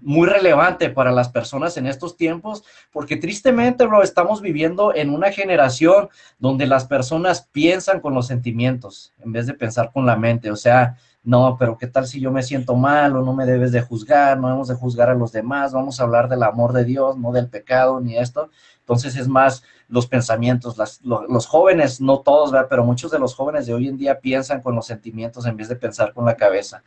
muy 0.00 0.28
relevante 0.28 0.90
para 0.90 1.10
las 1.10 1.28
personas 1.30 1.76
en 1.76 1.88
estos 1.88 2.16
tiempos, 2.16 2.62
porque 2.92 3.16
tristemente, 3.16 3.84
bro, 3.84 4.04
estamos 4.04 4.40
viviendo 4.40 4.94
en 4.94 5.10
una 5.10 5.32
generación 5.32 6.08
donde 6.38 6.68
las 6.68 6.84
personas 6.84 7.48
piensan 7.50 7.98
con 7.98 8.14
los 8.14 8.28
sentimientos 8.28 9.12
en 9.18 9.32
vez 9.32 9.48
de 9.48 9.54
pensar 9.54 9.90
con 9.92 10.06
la 10.06 10.14
mente. 10.14 10.52
O 10.52 10.56
sea, 10.56 10.96
no, 11.22 11.56
pero 11.58 11.76
¿qué 11.76 11.86
tal 11.86 12.06
si 12.06 12.18
yo 12.18 12.32
me 12.32 12.42
siento 12.42 12.74
mal 12.74 13.14
o 13.14 13.22
no 13.22 13.34
me 13.34 13.44
debes 13.44 13.72
de 13.72 13.82
juzgar? 13.82 14.38
No 14.38 14.48
debemos 14.48 14.68
de 14.68 14.74
juzgar 14.74 15.10
a 15.10 15.14
los 15.14 15.32
demás, 15.32 15.72
vamos 15.72 16.00
a 16.00 16.04
hablar 16.04 16.28
del 16.28 16.42
amor 16.42 16.72
de 16.72 16.84
Dios, 16.84 17.18
no 17.18 17.30
del 17.30 17.48
pecado 17.48 18.00
ni 18.00 18.16
esto. 18.16 18.48
Entonces 18.78 19.16
es 19.16 19.28
más 19.28 19.62
los 19.88 20.06
pensamientos, 20.06 20.76
los, 21.02 21.46
jóvenes, 21.46 22.00
no 22.00 22.20
todos, 22.20 22.52
pero 22.70 22.84
muchos 22.84 23.10
de 23.10 23.18
los 23.18 23.34
jóvenes 23.34 23.66
de 23.66 23.74
hoy 23.74 23.88
en 23.88 23.98
día 23.98 24.20
piensan 24.20 24.62
con 24.62 24.74
los 24.74 24.86
sentimientos 24.86 25.44
en 25.44 25.56
vez 25.56 25.68
de 25.68 25.76
pensar 25.76 26.14
con 26.14 26.24
la 26.24 26.36
cabeza. 26.36 26.82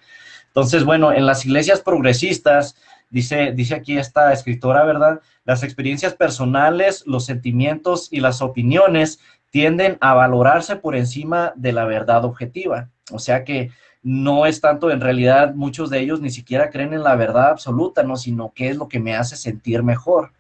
Entonces, 0.48 0.84
bueno, 0.84 1.12
en 1.12 1.26
las 1.26 1.46
iglesias 1.46 1.82
progresistas, 1.82 2.76
dice, 3.10 3.52
dice 3.54 3.76
aquí 3.76 3.98
esta 3.98 4.34
escritora, 4.34 4.84
¿verdad? 4.84 5.22
Las 5.46 5.64
experiencias 5.64 6.16
personales, 6.16 7.04
los 7.06 7.26
sentimientos 7.26 8.08
y 8.12 8.20
las 8.20 8.42
opiniones 8.42 9.20
tienden 9.52 9.98
a 10.02 10.16
valorarse 10.16 10.76
por 10.76 10.96
encima 10.96 11.54
de 11.56 11.74
la 11.74 11.86
verdad 11.86 12.26
objetiva. 12.26 12.90
O 13.12 13.20
sea 13.20 13.44
que 13.44 13.72
no 14.04 14.46
es 14.46 14.60
tanto, 14.62 14.92
en 14.92 15.02
realidad, 15.02 15.56
muchos 15.56 15.90
de 15.90 16.00
ellos 16.00 16.20
ni 16.22 16.30
siquiera 16.30 16.70
creen 16.70 16.94
en 16.94 17.04
la 17.04 17.16
verdad 17.16 17.50
absoluta, 17.50 18.04
¿no? 18.04 18.18
Sino 18.18 18.52
qué 18.54 18.70
es 18.70 18.78
lo 18.78 18.90
que 18.90 19.00
me 19.00 19.16
hace 19.16 19.38
sentir 19.38 19.82
mejor. 19.82 20.34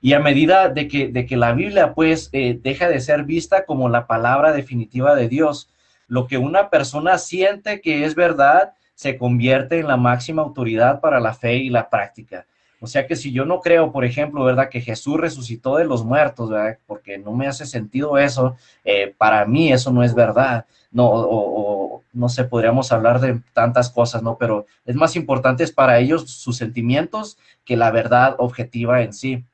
Y 0.00 0.12
a 0.12 0.20
medida 0.20 0.68
de 0.68 0.86
que, 0.86 1.08
de 1.08 1.26
que 1.26 1.36
la 1.36 1.52
Biblia, 1.52 1.94
pues, 1.94 2.28
eh, 2.32 2.58
deja 2.62 2.88
de 2.88 3.00
ser 3.00 3.24
vista 3.24 3.64
como 3.64 3.88
la 3.88 4.06
palabra 4.06 4.52
definitiva 4.52 5.14
de 5.14 5.28
Dios, 5.28 5.70
lo 6.06 6.26
que 6.26 6.38
una 6.38 6.70
persona 6.70 7.18
siente 7.18 7.80
que 7.80 8.04
es 8.04 8.14
verdad 8.14 8.74
se 8.94 9.16
convierte 9.16 9.78
en 9.78 9.88
la 9.88 9.96
máxima 9.96 10.42
autoridad 10.42 11.00
para 11.00 11.20
la 11.20 11.32
fe 11.32 11.56
y 11.56 11.70
la 11.70 11.88
práctica. 11.88 12.46
O 12.80 12.86
sea 12.86 13.06
que 13.06 13.16
si 13.16 13.32
yo 13.32 13.44
no 13.44 13.60
creo, 13.60 13.90
por 13.90 14.04
ejemplo, 14.04 14.44
¿verdad? 14.44 14.68
Que 14.68 14.80
Jesús 14.80 15.18
resucitó 15.18 15.76
de 15.76 15.84
los 15.84 16.04
muertos, 16.04 16.50
¿verdad? 16.50 16.78
Porque 16.86 17.18
no 17.18 17.32
me 17.32 17.46
hace 17.46 17.66
sentido 17.66 18.18
eso, 18.18 18.56
eh, 18.84 19.14
para 19.16 19.44
mí 19.46 19.72
eso 19.72 19.92
no 19.92 20.02
es 20.02 20.14
verdad. 20.14 20.66
No, 20.90 21.06
o, 21.10 22.02
no 22.12 22.28
sé, 22.28 22.44
podríamos 22.44 22.92
hablar 22.92 23.20
de 23.20 23.40
tantas 23.52 23.90
cosas, 23.90 24.22
¿no? 24.22 24.38
Pero 24.38 24.66
es 24.86 24.96
más 24.96 25.16
importante 25.16 25.66
para 25.68 25.98
ellos 25.98 26.30
sus 26.30 26.56
sentimientos 26.56 27.38
que 27.64 27.76
la 27.76 27.90
verdad 27.90 28.36
objetiva 28.38 29.02
en 29.02 29.12
sí. 29.12 29.44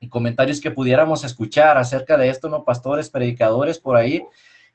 Y 0.00 0.08
comentarios 0.08 0.60
que 0.60 0.70
pudiéramos 0.70 1.24
escuchar 1.24 1.78
acerca 1.78 2.16
de 2.16 2.28
esto, 2.28 2.48
¿no? 2.48 2.64
Pastores, 2.64 3.08
predicadores 3.08 3.78
por 3.78 3.96
ahí, 3.96 4.22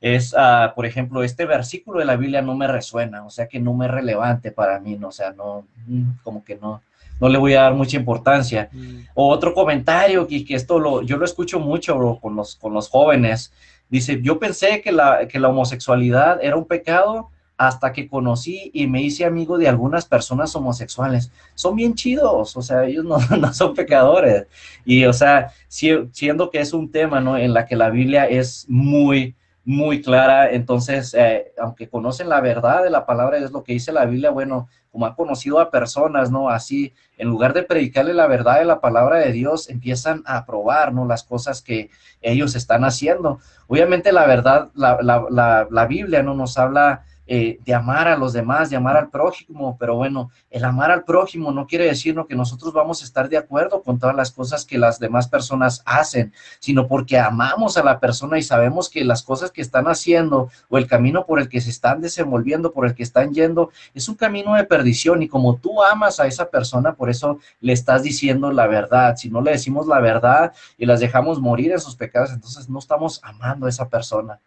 es, 0.02 0.34
uh, 0.34 0.74
por 0.76 0.86
ejemplo, 0.86 1.24
este 1.24 1.46
versículo 1.46 2.00
de 2.00 2.06
la 2.06 2.16
Biblia 2.16 2.42
no 2.42 2.56
me 2.56 2.68
resuena, 2.68 3.26
o 3.26 3.30
sea 3.30 3.48
que 3.48 3.60
no 3.60 3.74
me 3.74 3.86
es 3.86 3.92
relevante 3.92 4.52
para 4.52 4.80
mí, 4.80 4.96
¿no? 4.96 5.10
o 5.10 5.12
sea, 5.12 5.32
no, 5.32 5.68
mm, 5.88 6.20
como 6.24 6.44
que 6.44 6.56
no, 6.56 6.82
no 7.20 7.28
le 7.28 7.38
voy 7.38 7.54
a 7.54 7.64
dar 7.64 7.74
mucha 7.74 7.98
importancia. 7.98 8.70
Mm. 8.72 9.00
O 9.14 9.30
otro 9.30 9.54
comentario, 9.54 10.26
que, 10.26 10.46
que 10.46 10.56
esto 10.56 10.80
lo, 10.80 11.02
yo 11.02 11.18
lo 11.18 11.26
escucho 11.26 11.60
mucho, 11.60 11.98
bro, 11.98 12.20
con 12.22 12.36
los, 12.36 12.56
con 12.56 12.74
los 12.74 12.90
jóvenes, 12.90 13.52
dice, 13.90 14.22
yo 14.22 14.40
pensé 14.40 14.82
que 14.82 14.92
la, 14.92 15.28
que 15.28 15.40
la 15.40 15.50
homosexualidad 15.50 16.40
era 16.42 16.56
un 16.56 16.66
pecado 16.66 17.30
hasta 17.58 17.92
que 17.92 18.08
conocí 18.08 18.72
y 18.74 18.88
me 18.88 19.02
hice 19.02 19.26
amigo 19.26 19.58
de 19.58 19.68
algunas 19.68 20.06
personas 20.06 20.56
homosexuales. 20.56 21.30
Son 21.56 21.76
bien 21.76 21.94
chidos, 21.94 22.56
o 22.56 22.62
sea, 22.62 22.86
ellos 22.86 23.04
no, 23.30 23.38
no 23.38 23.54
son 23.54 23.74
pecadores. 23.74 24.48
Y, 24.86 25.04
o 25.04 25.12
sea, 25.12 25.52
siendo 25.68 26.50
que 26.50 26.62
es 26.62 26.72
un 26.72 26.90
tema, 26.90 27.20
¿no? 27.20 27.38
En 27.38 27.54
la 27.54 27.66
que 27.66 27.76
la 27.76 27.90
Biblia 27.90 28.26
es 28.26 28.66
muy, 28.70 29.36
muy 29.70 30.02
clara. 30.02 30.50
Entonces, 30.50 31.14
eh, 31.14 31.54
aunque 31.60 31.88
conocen 31.88 32.28
la 32.28 32.42
verdad 32.42 32.82
de 32.82 32.90
la 32.90 33.06
palabra, 33.06 33.38
es 33.38 33.52
lo 33.52 33.64
que 33.64 33.74
dice 33.74 33.94
la 33.94 34.06
Biblia, 34.06 34.32
bueno, 34.32 34.68
como 34.92 35.06
ha 35.06 35.16
conocido 35.16 35.60
a 35.60 35.70
personas, 35.70 36.32
¿no? 36.32 36.50
Así, 36.50 36.96
en 37.20 37.28
lugar 37.28 37.54
de 37.54 37.62
predicarle 37.62 38.16
la 38.16 38.26
verdad 38.26 38.58
de 38.58 38.66
la 38.66 38.82
palabra 38.82 39.20
de 39.20 39.32
Dios, 39.32 39.70
empiezan 39.70 40.24
a 40.26 40.44
probar, 40.48 40.92
¿no? 40.92 41.06
Las 41.06 41.24
cosas 41.24 41.62
que 41.62 41.92
ellos 42.20 42.56
están 42.56 42.84
haciendo. 42.84 43.38
Obviamente 43.68 44.12
la 44.12 44.26
verdad, 44.26 44.70
la, 44.74 44.98
la, 45.04 45.28
la, 45.30 45.68
la 45.70 45.86
Biblia 45.86 46.24
no 46.24 46.34
nos 46.34 46.58
habla 46.58 47.04
eh, 47.32 47.60
de 47.64 47.76
amar 47.76 48.08
a 48.08 48.18
los 48.18 48.34
demás, 48.34 48.72
de 48.72 48.76
amar 48.76 48.98
al 48.98 49.12
prójimo, 49.12 49.78
pero 49.80 49.96
bueno, 49.96 50.32
el 50.50 50.66
amar 50.66 50.90
al 50.90 51.04
prójimo 51.04 51.52
no 51.52 51.68
quiere 51.68 51.86
decir 51.86 52.16
que 52.28 52.36
nosotros 52.36 52.74
vamos 52.74 53.04
a 53.04 53.06
estar 53.06 53.30
de 53.30 53.38
acuerdo 53.38 53.84
con 53.84 54.00
todas 54.00 54.16
las 54.16 54.32
cosas 54.32 54.66
que 54.66 54.80
las 54.80 54.98
demás 54.98 55.28
personas 55.28 55.84
hacen, 55.86 56.34
sino 56.60 56.88
porque 56.88 57.20
amamos 57.20 57.78
a 57.78 57.84
la 57.84 58.00
persona 58.00 58.40
y 58.40 58.42
sabemos 58.42 58.90
que 58.90 59.06
las 59.06 59.22
cosas 59.22 59.52
que 59.52 59.62
están 59.62 59.88
haciendo 59.88 60.50
o 60.70 60.80
el 60.80 60.88
camino 60.88 61.28
por 61.28 61.40
el 61.40 61.50
que 61.50 61.62
se 61.62 61.70
están 61.70 62.02
desenvolviendo, 62.02 62.72
por 62.72 62.88
el 62.88 62.96
que 62.96 63.04
están 63.04 63.32
yendo, 63.32 63.70
es 63.94 64.10
un 64.10 64.16
camino 64.16 64.56
de 64.56 64.64
perdición 64.64 65.22
y 65.22 65.28
como 65.28 65.58
tú 65.58 65.84
amas 65.84 66.20
a 66.20 66.26
esa 66.26 66.50
persona, 66.50 66.96
por 66.96 67.12
eso 67.12 67.38
le 67.62 67.74
estás 67.74 68.02
diciendo 68.02 68.52
la 68.52 68.66
verdad. 68.66 69.18
Si 69.18 69.30
no 69.30 69.42
le 69.42 69.52
decimos 69.52 69.86
la 69.86 70.00
verdad 70.00 70.52
y 70.80 70.88
las 70.88 71.00
dejamos 71.00 71.40
morir 71.40 71.74
en 71.74 71.80
sus 71.80 71.96
pecados, 71.96 72.32
entonces 72.32 72.68
no 72.70 72.80
estamos 72.80 73.20
amando 73.24 73.68
a 73.68 73.70
esa 73.70 73.88
persona. 73.88 74.40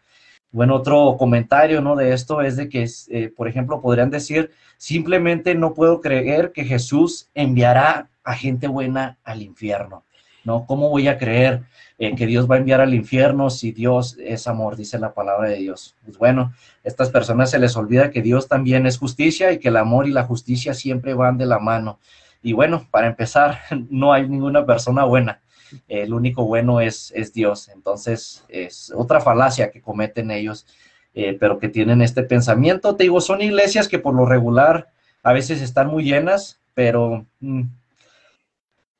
Bueno, 0.52 0.76
otro 0.76 1.16
comentario, 1.18 1.80
¿no? 1.80 1.96
De 1.96 2.12
esto 2.12 2.42
es 2.42 2.56
de 2.56 2.68
que, 2.68 2.86
eh, 3.08 3.32
por 3.34 3.48
ejemplo, 3.48 3.80
podrían 3.80 4.10
decir, 4.10 4.50
simplemente 4.76 5.54
no 5.54 5.72
puedo 5.72 6.02
creer 6.02 6.52
que 6.52 6.64
Jesús 6.64 7.30
enviará 7.34 8.10
a 8.22 8.34
gente 8.34 8.68
buena 8.68 9.16
al 9.24 9.40
infierno, 9.40 10.04
¿no? 10.44 10.66
¿Cómo 10.66 10.90
voy 10.90 11.08
a 11.08 11.16
creer 11.16 11.62
eh, 11.98 12.14
que 12.14 12.26
Dios 12.26 12.50
va 12.50 12.56
a 12.56 12.58
enviar 12.58 12.82
al 12.82 12.92
infierno 12.92 13.48
si 13.48 13.72
Dios 13.72 14.18
es 14.20 14.46
amor, 14.46 14.76
dice 14.76 14.98
la 14.98 15.14
palabra 15.14 15.48
de 15.48 15.56
Dios? 15.56 15.96
Pues 16.04 16.18
bueno, 16.18 16.52
a 16.84 16.88
estas 16.88 17.08
personas 17.08 17.50
se 17.50 17.58
les 17.58 17.74
olvida 17.74 18.10
que 18.10 18.20
Dios 18.20 18.46
también 18.46 18.86
es 18.86 18.98
justicia 18.98 19.52
y 19.52 19.58
que 19.58 19.68
el 19.68 19.76
amor 19.78 20.06
y 20.06 20.12
la 20.12 20.24
justicia 20.24 20.74
siempre 20.74 21.14
van 21.14 21.38
de 21.38 21.46
la 21.46 21.60
mano. 21.60 21.98
Y 22.42 22.52
bueno, 22.52 22.86
para 22.90 23.06
empezar, 23.06 23.60
no 23.88 24.12
hay 24.12 24.28
ninguna 24.28 24.66
persona 24.66 25.04
buena. 25.04 25.40
El 25.88 26.12
único 26.12 26.44
bueno 26.44 26.80
es, 26.80 27.12
es 27.14 27.32
Dios. 27.32 27.68
Entonces, 27.68 28.44
es 28.48 28.92
otra 28.94 29.20
falacia 29.20 29.70
que 29.70 29.80
cometen 29.80 30.30
ellos, 30.30 30.66
eh, 31.14 31.36
pero 31.38 31.58
que 31.58 31.68
tienen 31.68 32.02
este 32.02 32.22
pensamiento. 32.22 32.96
Te 32.96 33.04
digo, 33.04 33.20
son 33.20 33.42
iglesias 33.42 33.88
que 33.88 33.98
por 33.98 34.14
lo 34.14 34.26
regular 34.26 34.88
a 35.22 35.32
veces 35.32 35.60
están 35.60 35.88
muy 35.88 36.04
llenas, 36.04 36.60
pero 36.74 37.26
mm, 37.40 37.62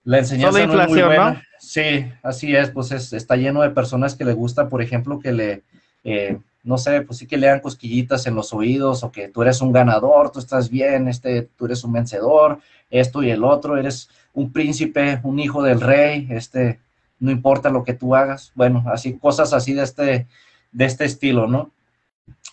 la 0.04 0.18
enseñanza 0.18 0.66
no 0.66 0.82
es 0.82 0.88
muy 0.88 1.02
buena. 1.02 1.42
Sí, 1.58 2.06
así 2.22 2.56
es, 2.56 2.70
pues 2.70 2.90
está 2.90 3.36
lleno 3.36 3.62
de 3.62 3.70
personas 3.70 4.16
que 4.16 4.24
le 4.24 4.32
gusta, 4.32 4.68
por 4.68 4.82
ejemplo, 4.82 5.20
que 5.20 5.32
le, 5.32 5.62
eh, 6.02 6.38
no 6.62 6.78
sé, 6.78 7.02
pues 7.02 7.18
sí 7.18 7.26
que 7.26 7.36
le 7.36 7.48
dan 7.48 7.60
cosquillitas 7.60 8.26
en 8.26 8.34
los 8.34 8.52
oídos 8.52 9.02
o 9.02 9.10
que 9.10 9.28
tú 9.28 9.42
eres 9.42 9.60
un 9.60 9.72
ganador, 9.72 10.30
tú 10.30 10.38
estás 10.38 10.70
bien, 10.70 11.08
este, 11.08 11.42
tú 11.42 11.66
eres 11.66 11.82
un 11.84 11.92
vencedor, 11.92 12.60
esto 12.90 13.22
y 13.22 13.30
el 13.30 13.42
otro, 13.42 13.76
eres 13.76 14.08
un 14.32 14.52
príncipe, 14.52 15.20
un 15.24 15.38
hijo 15.38 15.62
del 15.62 15.80
rey, 15.80 16.28
este, 16.30 16.80
no 17.18 17.30
importa 17.30 17.70
lo 17.70 17.84
que 17.84 17.94
tú 17.94 18.14
hagas, 18.14 18.52
bueno, 18.54 18.84
así, 18.86 19.18
cosas 19.18 19.52
así 19.52 19.72
de 19.72 19.82
este, 19.82 20.26
de 20.70 20.84
este 20.84 21.04
estilo, 21.04 21.46
¿no? 21.46 21.70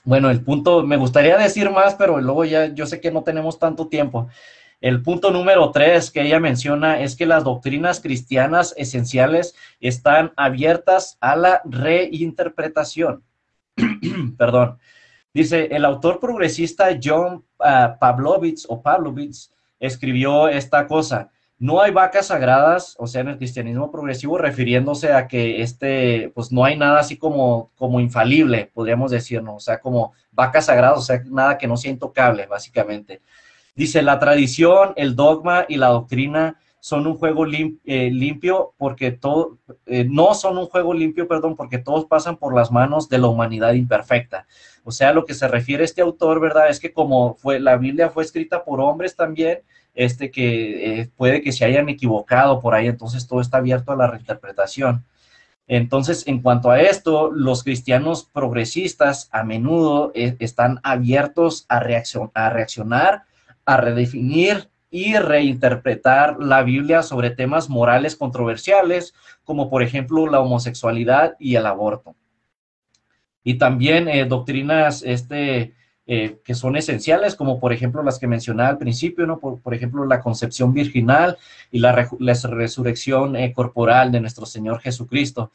Bueno, 0.03 0.30
el 0.30 0.41
punto, 0.41 0.84
me 0.84 0.97
gustaría 0.97 1.38
decir 1.38 1.70
más, 1.70 1.95
pero 1.95 2.20
luego 2.20 2.45
ya 2.45 2.68
yo 2.74 2.86
sé 2.86 2.99
que 2.99 3.12
no 3.12 3.24
tenemos 3.24 3.60
tanto 3.60 3.88
tiempo. 3.88 4.28
El 4.82 5.01
punto 5.03 5.30
número 5.32 5.72
tres 5.72 6.10
que 6.10 6.22
ella 6.22 6.39
menciona 6.39 7.01
es 7.01 7.16
que 7.16 7.26
las 7.26 7.43
doctrinas 7.43 7.99
cristianas 7.99 8.74
esenciales 8.78 9.55
están 9.82 10.32
abiertas 10.38 11.18
a 11.20 11.36
la 11.36 11.62
reinterpretación. 11.66 13.24
Perdón. 14.38 14.77
Dice, 15.34 15.67
el 15.71 15.86
autor 15.86 16.19
progresista 16.19 16.88
John 17.01 17.43
uh, 17.59 17.99
Pavlovitz 17.99 18.65
o 18.67 18.82
Pavlovitz 18.82 19.51
escribió 19.80 20.47
esta 20.47 20.88
cosa. 20.88 21.30
No 21.59 21.82
hay 21.82 21.91
vacas 21.91 22.27
sagradas, 22.27 22.95
o 22.97 23.05
sea, 23.05 23.21
en 23.21 23.27
el 23.30 23.38
cristianismo 23.38 23.91
progresivo, 23.91 24.38
refiriéndose 24.38 25.11
a 25.11 25.27
que 25.27 25.61
este, 25.61 26.32
pues 26.34 26.51
no 26.51 26.63
hay 26.63 26.77
nada 26.77 26.99
así 26.99 27.17
como, 27.17 27.71
como 27.75 27.99
infalible, 27.99 28.71
podríamos 28.73 29.11
decir, 29.11 29.43
¿no? 29.43 29.55
O 29.55 29.59
sea, 29.59 29.80
como 29.80 30.13
vacas 30.32 30.67
sagradas, 30.67 30.99
o 30.99 31.01
sea, 31.01 31.21
nada 31.25 31.57
que 31.57 31.67
no 31.67 31.75
sea 31.75 31.91
intocable, 31.91 32.45
básicamente. 32.45 33.21
Dice, 33.75 34.01
la 34.01 34.19
tradición, 34.19 34.93
el 34.95 35.15
dogma 35.15 35.65
y 35.67 35.75
la 35.75 35.88
doctrina 35.88 36.57
son 36.80 37.07
un 37.07 37.17
juego 37.17 37.45
eh, 37.45 38.09
limpio 38.11 38.73
porque 38.77 39.11
todo, 39.11 39.57
eh, 39.86 40.05
no 40.09 40.34
son 40.34 40.57
un 40.57 40.67
juego 40.67 40.93
limpio, 40.93 41.27
perdón, 41.27 41.55
porque 41.55 41.77
todos 41.77 42.05
pasan 42.05 42.38
por 42.38 42.55
las 42.55 42.71
manos 42.71 43.09
de 43.09 43.17
la 43.17 43.27
humanidad 43.27 43.73
imperfecta. 43.73 44.47
O 44.84 44.91
sea, 44.91 45.11
lo 45.11 45.25
que 45.25 45.34
se 45.34 45.47
refiere 45.47 45.84
este 45.84 46.01
autor, 46.01 46.39
¿verdad? 46.39 46.69
Es 46.69 46.80
que 46.80 46.93
como 46.93 47.36
fue, 47.36 47.59
la 47.59 47.77
Biblia 47.77 48.09
fue 48.09 48.23
escrita 48.23 48.63
por 48.63 48.80
hombres 48.80 49.15
también, 49.15 49.59
este 49.93 50.32
que 50.32 51.01
eh, 51.01 51.09
puede 51.17 51.41
que 51.41 51.51
se 51.51 51.65
hayan 51.65 51.89
equivocado 51.89 52.61
por 52.61 52.73
ahí, 52.73 52.88
entonces 52.88 53.27
todo 53.27 53.41
está 53.41 53.57
abierto 53.57 53.91
a 53.91 53.97
la 53.97 54.07
reinterpretación. 54.07 55.05
Entonces, 55.67 56.25
en 56.27 56.41
cuanto 56.41 56.71
a 56.71 56.82
esto, 56.82 57.30
los 57.30 57.63
cristianos 57.63 58.23
progresistas 58.23 59.30
a 59.32 59.43
menudo 59.43 60.11
están 60.15 60.80
abiertos 60.82 61.65
a, 61.69 61.77
a 61.77 62.49
reaccionar, 62.49 63.23
a 63.65 63.77
redefinir 63.77 64.69
y 64.91 65.15
reinterpretar 65.15 66.37
la 66.39 66.63
Biblia 66.63 67.03
sobre 67.03 67.29
temas 67.29 67.69
morales 67.69 68.15
controversiales, 68.15 69.13
como 69.43 69.69
por 69.69 69.83
ejemplo 69.83 70.27
la 70.27 70.39
homosexualidad 70.39 71.35
y 71.39 71.55
el 71.55 71.65
aborto. 71.65 72.15
Y 73.43 73.55
también 73.55 74.07
eh, 74.07 74.25
doctrinas 74.25 75.03
este, 75.03 75.73
eh, 76.07 76.39
que 76.43 76.55
son 76.55 76.75
esenciales, 76.75 77.35
como 77.35 77.59
por 77.59 77.71
ejemplo 77.71 78.03
las 78.03 78.19
que 78.19 78.27
mencionaba 78.27 78.69
al 78.69 78.77
principio, 78.77 79.27
¿no? 79.27 79.39
por, 79.39 79.73
ejemplo 79.73 80.05
la 80.05 80.21
concepción 80.21 80.73
virginal 80.73 81.37
y 81.71 81.79
la, 81.79 82.07
resurrección 82.19 83.35
eh, 83.35 83.53
corporal 83.53 84.11
de 84.11 84.21
nuestro 84.21 84.45
Señor 84.45 84.81
Jesucristo. 84.81 85.51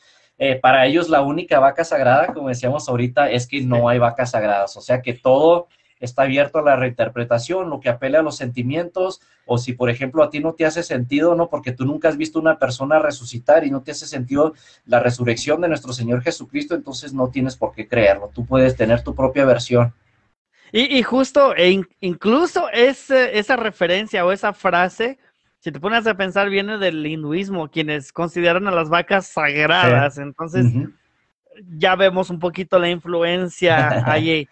para 0.62 0.86
ellos 0.86 1.08
la 1.08 1.22
única 1.22 1.60
vaca 1.60 1.84
sagrada, 1.84 2.32
como 2.32 2.48
decíamos 2.48 2.88
ahorita, 2.88 3.30
es 3.30 3.46
que 3.46 3.60
no 3.62 3.88
hay 3.88 3.98
vacas 3.98 4.32
sagradas, 4.32 4.76
o 4.76 4.80
sea 4.80 5.00
que 5.00 5.14
todo 5.14 5.68
está 6.00 6.22
abierto 6.22 6.58
a 6.58 6.62
la 6.62 6.76
reinterpretación, 6.76 7.70
lo 7.70 7.80
que 7.80 7.88
apele 7.88 8.18
a 8.18 8.22
los 8.22 8.36
sentimientos, 8.36 9.20
o 9.46 9.58
si 9.58 9.72
por 9.72 9.90
ejemplo 9.90 10.22
a 10.22 10.30
ti 10.30 10.40
no 10.40 10.54
te 10.54 10.66
hace 10.66 10.82
sentido, 10.82 11.34
¿no? 11.34 11.48
Porque 11.48 11.72
tú 11.72 11.84
nunca 11.84 12.08
has 12.08 12.16
visto 12.16 12.38
una 12.38 12.58
persona 12.58 12.98
resucitar 12.98 13.64
y 13.64 13.70
no 13.70 13.82
te 13.82 13.92
hace 13.92 14.06
sentido 14.06 14.54
la 14.86 15.00
resurrección 15.00 15.60
de 15.60 15.68
nuestro 15.68 15.92
Señor 15.92 16.22
Jesucristo, 16.22 16.74
entonces 16.74 17.12
no 17.12 17.28
tienes 17.28 17.56
por 17.56 17.72
qué 17.72 17.88
creerlo, 17.88 18.30
tú 18.34 18.44
puedes 18.44 18.76
tener 18.76 19.02
tu 19.02 19.14
propia 19.14 19.44
versión. 19.44 19.92
Y, 20.76 21.04
justo, 21.04 21.54
e 21.54 21.84
incluso 22.00 22.68
esa 22.72 23.54
referencia 23.54 24.26
o 24.26 24.32
esa 24.32 24.52
frase, 24.52 25.20
si 25.60 25.70
te 25.70 25.78
pones 25.78 26.04
a 26.08 26.16
pensar, 26.16 26.50
viene 26.50 26.78
del 26.78 27.06
hinduismo, 27.06 27.70
quienes 27.70 28.12
consideran 28.12 28.66
a 28.66 28.72
las 28.72 28.88
vacas 28.88 29.28
sagradas, 29.28 30.18
entonces 30.18 30.66
ya 31.76 31.94
vemos 31.94 32.28
un 32.28 32.40
poquito 32.40 32.80
la 32.80 32.90
influencia 32.90 34.04
allí. 34.12 34.48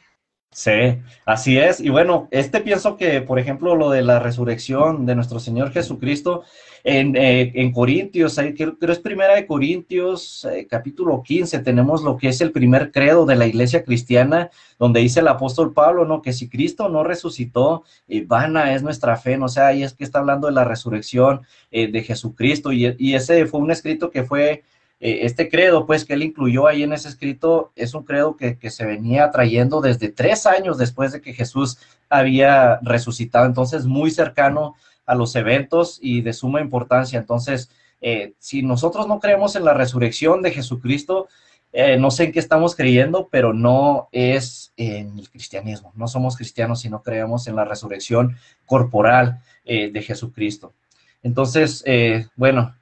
Sí, 0.54 0.98
así 1.24 1.56
es. 1.56 1.80
Y 1.80 1.88
bueno, 1.88 2.28
este 2.30 2.60
pienso 2.60 2.98
que, 2.98 3.22
por 3.22 3.38
ejemplo, 3.38 3.74
lo 3.74 3.88
de 3.88 4.02
la 4.02 4.18
resurrección 4.18 5.06
de 5.06 5.14
nuestro 5.14 5.40
Señor 5.40 5.72
Jesucristo 5.72 6.42
en, 6.84 7.16
eh, 7.16 7.52
en 7.54 7.72
Corintios, 7.72 8.38
creo, 8.54 8.78
que 8.78 8.92
es 8.92 8.98
primera 8.98 9.34
de 9.34 9.46
Corintios, 9.46 10.44
eh, 10.44 10.66
capítulo 10.68 11.22
15, 11.22 11.60
tenemos 11.60 12.02
lo 12.02 12.18
que 12.18 12.28
es 12.28 12.42
el 12.42 12.52
primer 12.52 12.92
credo 12.92 13.24
de 13.24 13.36
la 13.36 13.46
iglesia 13.46 13.82
cristiana, 13.82 14.50
donde 14.78 15.00
dice 15.00 15.20
el 15.20 15.28
apóstol 15.28 15.72
Pablo, 15.72 16.04
¿no? 16.04 16.20
Que 16.20 16.34
si 16.34 16.50
Cristo 16.50 16.90
no 16.90 17.02
resucitó, 17.02 17.84
eh, 18.06 18.22
vana 18.26 18.74
es 18.74 18.82
nuestra 18.82 19.16
fe, 19.16 19.38
¿no? 19.38 19.46
O 19.46 19.48
sea, 19.48 19.68
ahí 19.68 19.82
es 19.82 19.94
que 19.94 20.04
está 20.04 20.18
hablando 20.18 20.48
de 20.48 20.52
la 20.52 20.64
resurrección 20.64 21.42
de 21.70 22.02
Jesucristo. 22.02 22.72
Y, 22.72 22.94
y 22.98 23.14
ese 23.14 23.46
fue 23.46 23.60
un 23.60 23.70
escrito 23.70 24.10
que 24.10 24.24
fue 24.24 24.64
eh, 25.04 25.26
este 25.26 25.50
credo, 25.50 25.84
pues, 25.84 26.04
que 26.04 26.14
él 26.14 26.22
incluyó 26.22 26.68
ahí 26.68 26.84
en 26.84 26.92
ese 26.92 27.08
escrito, 27.08 27.72
es 27.74 27.92
un 27.92 28.04
credo 28.04 28.36
que, 28.36 28.56
se 28.70 28.86
venía 28.86 29.32
trayendo 29.32 29.80
desde 29.80 30.08
tres 30.10 30.46
años 30.46 30.78
después 30.78 31.10
de 31.10 31.20
que 31.20 31.34
Jesús 31.34 31.78
había 32.08 32.78
resucitado, 32.82 33.46
entonces 33.46 33.84
muy 33.84 34.12
cercano 34.12 34.76
a 35.04 35.16
los 35.16 35.34
eventos 35.34 35.98
y 36.00 36.20
de 36.20 36.32
suma 36.32 36.60
importancia. 36.60 37.18
Entonces, 37.18 37.68
eh, 38.00 38.34
si 38.38 38.62
nosotros 38.62 39.08
no 39.08 39.18
creemos 39.18 39.56
en 39.56 39.64
la 39.64 39.74
resurrección 39.74 40.40
de 40.40 40.52
Jesucristo, 40.52 41.26
eh, 41.72 41.96
no 41.96 42.12
sé 42.12 42.24
en 42.24 42.32
qué 42.32 42.38
estamos 42.38 42.76
creyendo, 42.76 43.28
pero 43.28 43.52
no 43.52 44.08
es 44.12 44.72
en 44.76 45.18
el 45.18 45.28
cristianismo. 45.30 45.90
No 45.96 46.06
somos 46.06 46.36
cristianos 46.36 46.80
si 46.80 46.88
no 46.88 47.02
creemos 47.02 47.48
en 47.48 47.56
la 47.56 47.64
resurrección 47.64 48.36
corporal 48.66 49.40
de 49.64 50.02
Jesucristo. 50.02 50.72
Entonces, 51.22 51.84
bueno, 52.34 52.74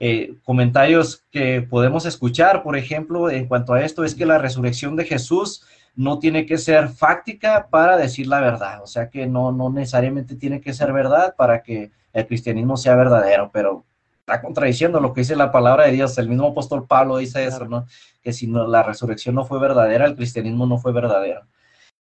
eh, 0.00 0.34
comentarios 0.44 1.24
que 1.30 1.60
podemos 1.60 2.06
escuchar, 2.06 2.62
por 2.62 2.76
ejemplo, 2.76 3.30
en 3.30 3.46
cuanto 3.46 3.74
a 3.74 3.84
esto, 3.84 4.02
es 4.02 4.14
que 4.14 4.24
la 4.24 4.38
resurrección 4.38 4.96
de 4.96 5.04
Jesús 5.04 5.62
no 5.94 6.18
tiene 6.18 6.46
que 6.46 6.56
ser 6.56 6.88
fáctica 6.88 7.68
para 7.68 7.98
decir 7.98 8.26
la 8.26 8.40
verdad, 8.40 8.82
o 8.82 8.86
sea 8.86 9.10
que 9.10 9.26
no, 9.26 9.52
no 9.52 9.68
necesariamente 9.70 10.36
tiene 10.36 10.60
que 10.62 10.72
ser 10.72 10.92
verdad 10.92 11.34
para 11.36 11.62
que 11.62 11.90
el 12.14 12.26
cristianismo 12.26 12.78
sea 12.78 12.96
verdadero, 12.96 13.50
pero 13.52 13.84
está 14.20 14.40
contradiciendo 14.40 15.00
lo 15.00 15.12
que 15.12 15.20
dice 15.20 15.36
la 15.36 15.52
palabra 15.52 15.84
de 15.84 15.92
Dios. 15.92 16.16
El 16.16 16.28
mismo 16.28 16.48
apóstol 16.48 16.86
Pablo 16.86 17.18
dice 17.18 17.44
eso, 17.44 17.66
¿no? 17.66 17.86
Que 18.22 18.32
si 18.32 18.46
no, 18.46 18.66
la 18.66 18.82
resurrección 18.82 19.34
no 19.34 19.44
fue 19.44 19.60
verdadera, 19.60 20.06
el 20.06 20.16
cristianismo 20.16 20.66
no 20.66 20.78
fue 20.78 20.92
verdadero. 20.92 21.42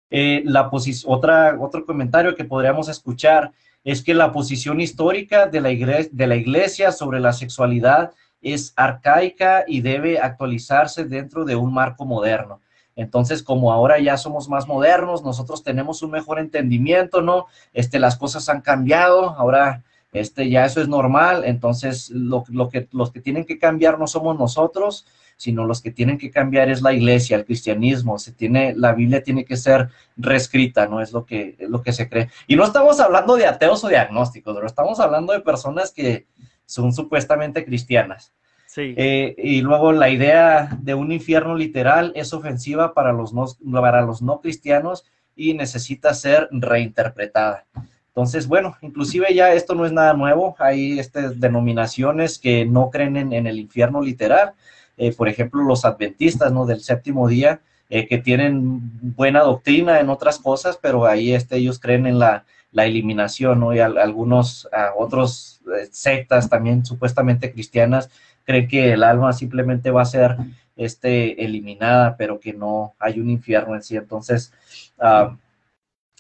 Eh, 0.10 0.42
la 0.46 0.70
otra, 1.06 1.58
otro 1.60 1.86
comentario 1.86 2.36
que 2.36 2.46
podríamos 2.46 2.90
escuchar 2.90 3.52
es 3.88 4.04
que 4.04 4.14
la 4.14 4.34
posición 4.34 4.82
histórica 4.82 5.48
de 5.48 5.62
la, 5.62 5.72
iglesia, 5.72 6.10
de 6.12 6.28
la 6.28 6.36
iglesia 6.36 6.92
sobre 6.92 7.22
la 7.22 7.32
sexualidad 7.32 8.12
es 8.42 8.74
arcaica 8.76 9.64
y 9.66 9.80
debe 9.80 10.20
actualizarse 10.20 11.06
dentro 11.06 11.46
de 11.46 11.56
un 11.56 11.74
marco 11.74 12.04
moderno. 12.04 12.60
Entonces, 12.98 13.42
como 13.42 13.72
ahora 13.72 13.98
ya 13.98 14.18
somos 14.18 14.50
más 14.50 14.68
modernos, 14.68 15.24
nosotros 15.24 15.64
tenemos 15.64 16.02
un 16.02 16.12
mejor 16.12 16.38
entendimiento, 16.38 17.22
¿no? 17.22 17.46
Este, 17.72 17.98
las 17.98 18.18
cosas 18.18 18.50
han 18.50 18.60
cambiado, 18.60 19.30
ahora 19.30 19.86
este, 20.12 20.50
ya 20.50 20.66
eso 20.66 20.82
es 20.82 20.90
normal, 20.90 21.46
entonces 21.46 22.10
lo, 22.10 22.44
lo 22.50 22.68
que, 22.68 22.90
los 22.92 23.12
que 23.12 23.22
tienen 23.22 23.46
que 23.46 23.58
cambiar 23.58 23.98
no 23.98 24.08
somos 24.08 24.38
nosotros, 24.38 25.06
sino 25.38 25.66
los 25.66 25.82
que 25.82 25.92
tienen 25.92 26.18
que 26.18 26.32
cambiar 26.32 26.70
es 26.70 26.82
la 26.82 26.94
iglesia, 26.94 27.38
el 27.38 27.46
cristianismo, 27.46 28.18
se 28.18 28.34
tiene, 28.34 28.74
la 28.76 28.94
Biblia 28.94 29.22
tiene 29.22 29.46
que 29.46 29.56
ser 29.56 29.90
reescrita, 30.18 30.88
no 30.88 31.00
es 31.00 31.14
lo 31.14 31.26
que, 31.26 31.56
lo 31.60 31.84
que 31.84 31.94
se 31.94 32.10
cree. 32.10 32.30
Y 32.48 32.56
no 32.56 32.66
estamos 32.66 33.00
hablando 33.00 33.36
de 33.36 33.46
ateos 33.46 33.84
o 33.84 33.88
diagnósticos, 33.88 34.56
pero 34.56 34.66
estamos 34.66 35.00
hablando 35.00 35.34
de 35.34 35.42
personas 35.42 35.92
que 35.92 36.26
son 36.66 36.92
supuestamente 36.92 37.64
cristianas. 37.64 38.34
Sí. 38.66 38.96
Eh, 38.98 39.36
y 39.38 39.62
luego 39.62 39.92
la 39.92 40.10
idea 40.10 40.70
de 40.82 40.96
un 40.96 41.12
infierno 41.12 41.56
literal 41.56 42.12
es 42.16 42.34
ofensiva 42.34 42.94
para 42.94 43.14
los 43.14 43.32
no, 43.32 43.46
para 43.72 44.02
los 44.02 44.22
no 44.22 44.42
cristianos 44.42 45.06
y 45.36 45.54
necesita 45.54 46.14
ser 46.16 46.50
reinterpretada. 46.52 47.66
Entonces, 48.08 48.48
bueno, 48.48 48.76
inclusive 48.82 49.34
ya 49.36 49.54
esto 49.54 49.76
no 49.76 49.86
es 49.86 49.92
nada 49.92 50.14
nuevo, 50.14 50.56
hay 50.58 50.98
estas 50.98 51.40
denominaciones 51.40 52.40
que 52.40 52.66
no 52.66 52.90
creen 52.90 53.16
en 53.32 53.46
el 53.46 53.60
infierno 53.60 54.02
literal, 54.02 54.54
eh, 54.98 55.14
por 55.14 55.30
ejemplo, 55.30 55.64
los 55.64 55.86
adventistas, 55.86 56.52
¿no? 56.52 56.66
Del 56.66 56.82
séptimo 56.82 57.28
día, 57.28 57.62
eh, 57.90 58.08
que 58.08 58.18
tienen 58.18 58.82
buena 59.16 59.42
doctrina 59.42 60.00
en 60.00 60.10
otras 60.10 60.40
cosas, 60.40 60.78
pero 60.82 61.06
ahí 61.06 61.34
este, 61.34 61.58
ellos 61.58 61.80
creen 61.80 62.06
en 62.06 62.20
la, 62.20 62.46
la 62.72 62.86
eliminación, 62.86 63.60
¿no? 63.60 63.74
Y 63.74 63.80
algunos 63.80 64.68
otros 64.98 65.62
eh, 65.68 65.88
sectas 65.92 66.50
también 66.50 66.86
supuestamente 66.86 67.52
cristianas 67.52 68.10
creen 68.48 68.68
que 68.68 68.94
el 68.94 69.04
alma 69.04 69.34
simplemente 69.34 69.92
va 69.92 70.02
a 70.02 70.06
ser 70.06 70.38
este, 70.78 71.44
eliminada, 71.44 72.16
pero 72.18 72.40
que 72.40 72.54
no 72.54 72.96
hay 72.98 73.20
un 73.20 73.30
infierno 73.30 73.76
en 73.76 73.84
sí. 73.84 73.98
Entonces, 73.98 74.54
ah, 75.00 75.36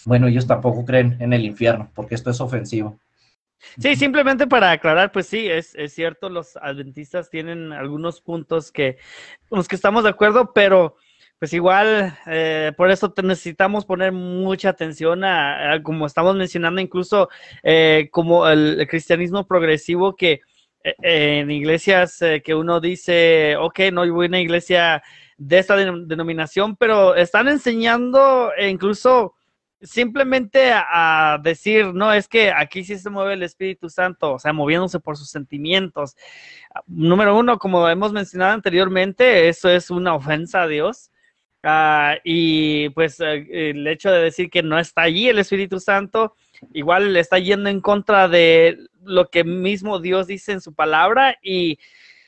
bueno, 0.05 0.27
ellos 0.27 0.45
tampoco 0.45 0.83
creen 0.85 1.15
en 1.19 1.33
el 1.33 1.45
infierno, 1.45 1.89
porque 1.95 2.15
esto 2.15 2.29
es 2.29 2.41
ofensivo. 2.41 2.97
Sí, 3.79 3.95
simplemente 3.95 4.47
para 4.47 4.71
aclarar, 4.71 5.11
pues 5.11 5.27
sí, 5.27 5.47
es, 5.47 5.73
es 5.75 5.93
cierto, 5.93 6.29
los 6.29 6.57
adventistas 6.57 7.29
tienen 7.29 7.73
algunos 7.73 8.21
puntos 8.21 8.71
que, 8.71 8.97
con 9.49 9.57
los 9.57 9.67
que 9.67 9.75
estamos 9.75 10.03
de 10.03 10.09
acuerdo, 10.09 10.53
pero 10.53 10.95
pues 11.39 11.53
igual, 11.53 12.17
eh, 12.25 12.71
por 12.75 12.89
eso 12.89 13.13
necesitamos 13.23 13.85
poner 13.85 14.11
mucha 14.11 14.69
atención 14.69 15.23
a, 15.23 15.79
como 15.83 16.07
estamos 16.07 16.35
mencionando, 16.35 16.81
incluso 16.81 17.29
eh, 17.61 18.09
como 18.11 18.47
el, 18.47 18.87
cristianismo 18.89 19.45
progresivo 19.45 20.15
que 20.15 20.41
eh, 20.83 20.95
en 21.39 21.51
iglesias 21.51 22.19
que 22.43 22.55
uno 22.55 22.79
dice, 22.79 23.55
ok, 23.57 23.79
no, 23.93 24.05
yo 24.05 24.15
voy 24.15 24.25
a 24.25 24.29
una 24.29 24.39
iglesia 24.39 25.03
de 25.37 25.59
esta 25.59 25.75
denominación, 25.75 26.75
pero 26.75 27.13
están 27.15 27.47
enseñando 27.47 28.51
incluso 28.59 29.35
simplemente 29.81 30.71
a, 30.73 31.39
decir, 31.41 31.93
no, 31.93 32.11
es 32.13 32.27
que 32.27 32.51
aquí 32.51 32.83
sí 32.83 32.97
se 32.97 33.09
mueve 33.09 33.33
el 33.33 33.43
Espíritu 33.43 33.89
Santo, 33.89 34.33
o 34.33 34.39
sea, 34.39 34.53
moviéndose 34.53 34.99
por 34.99 35.17
sus 35.17 35.29
sentimientos. 35.29 36.15
Número 36.87 37.37
uno, 37.37 37.57
como 37.59 37.87
hemos 37.89 38.11
mencionado 38.13 38.53
anteriormente, 38.53 39.49
eso 39.49 39.69
es 39.69 39.89
una 39.89 40.15
ofensa 40.15 40.63
a 40.63 40.67
Dios. 40.67 41.11
Ah, 41.63 42.17
y 42.23 42.89
pues 42.89 43.19
eh, 43.19 43.45
el 43.71 43.85
hecho 43.87 44.11
de 44.11 44.21
decir 44.21 44.49
que 44.49 44.63
no 44.63 44.79
está 44.79 45.01
allí 45.01 45.27
el 45.27 45.39
Espíritu 45.39 45.79
Santo, 45.79 46.35
igual 46.73 47.13
le 47.13 47.19
está 47.19 47.39
yendo 47.39 47.69
en 47.69 47.81
contra 47.81 48.27
de 48.27 48.77
lo 49.03 49.29
que 49.29 49.43
mismo 49.43 49.99
Dios 49.99 50.27
dice 50.27 50.53
en 50.53 50.61
su 50.61 50.73
palabra. 50.73 51.37
Y 51.41 51.79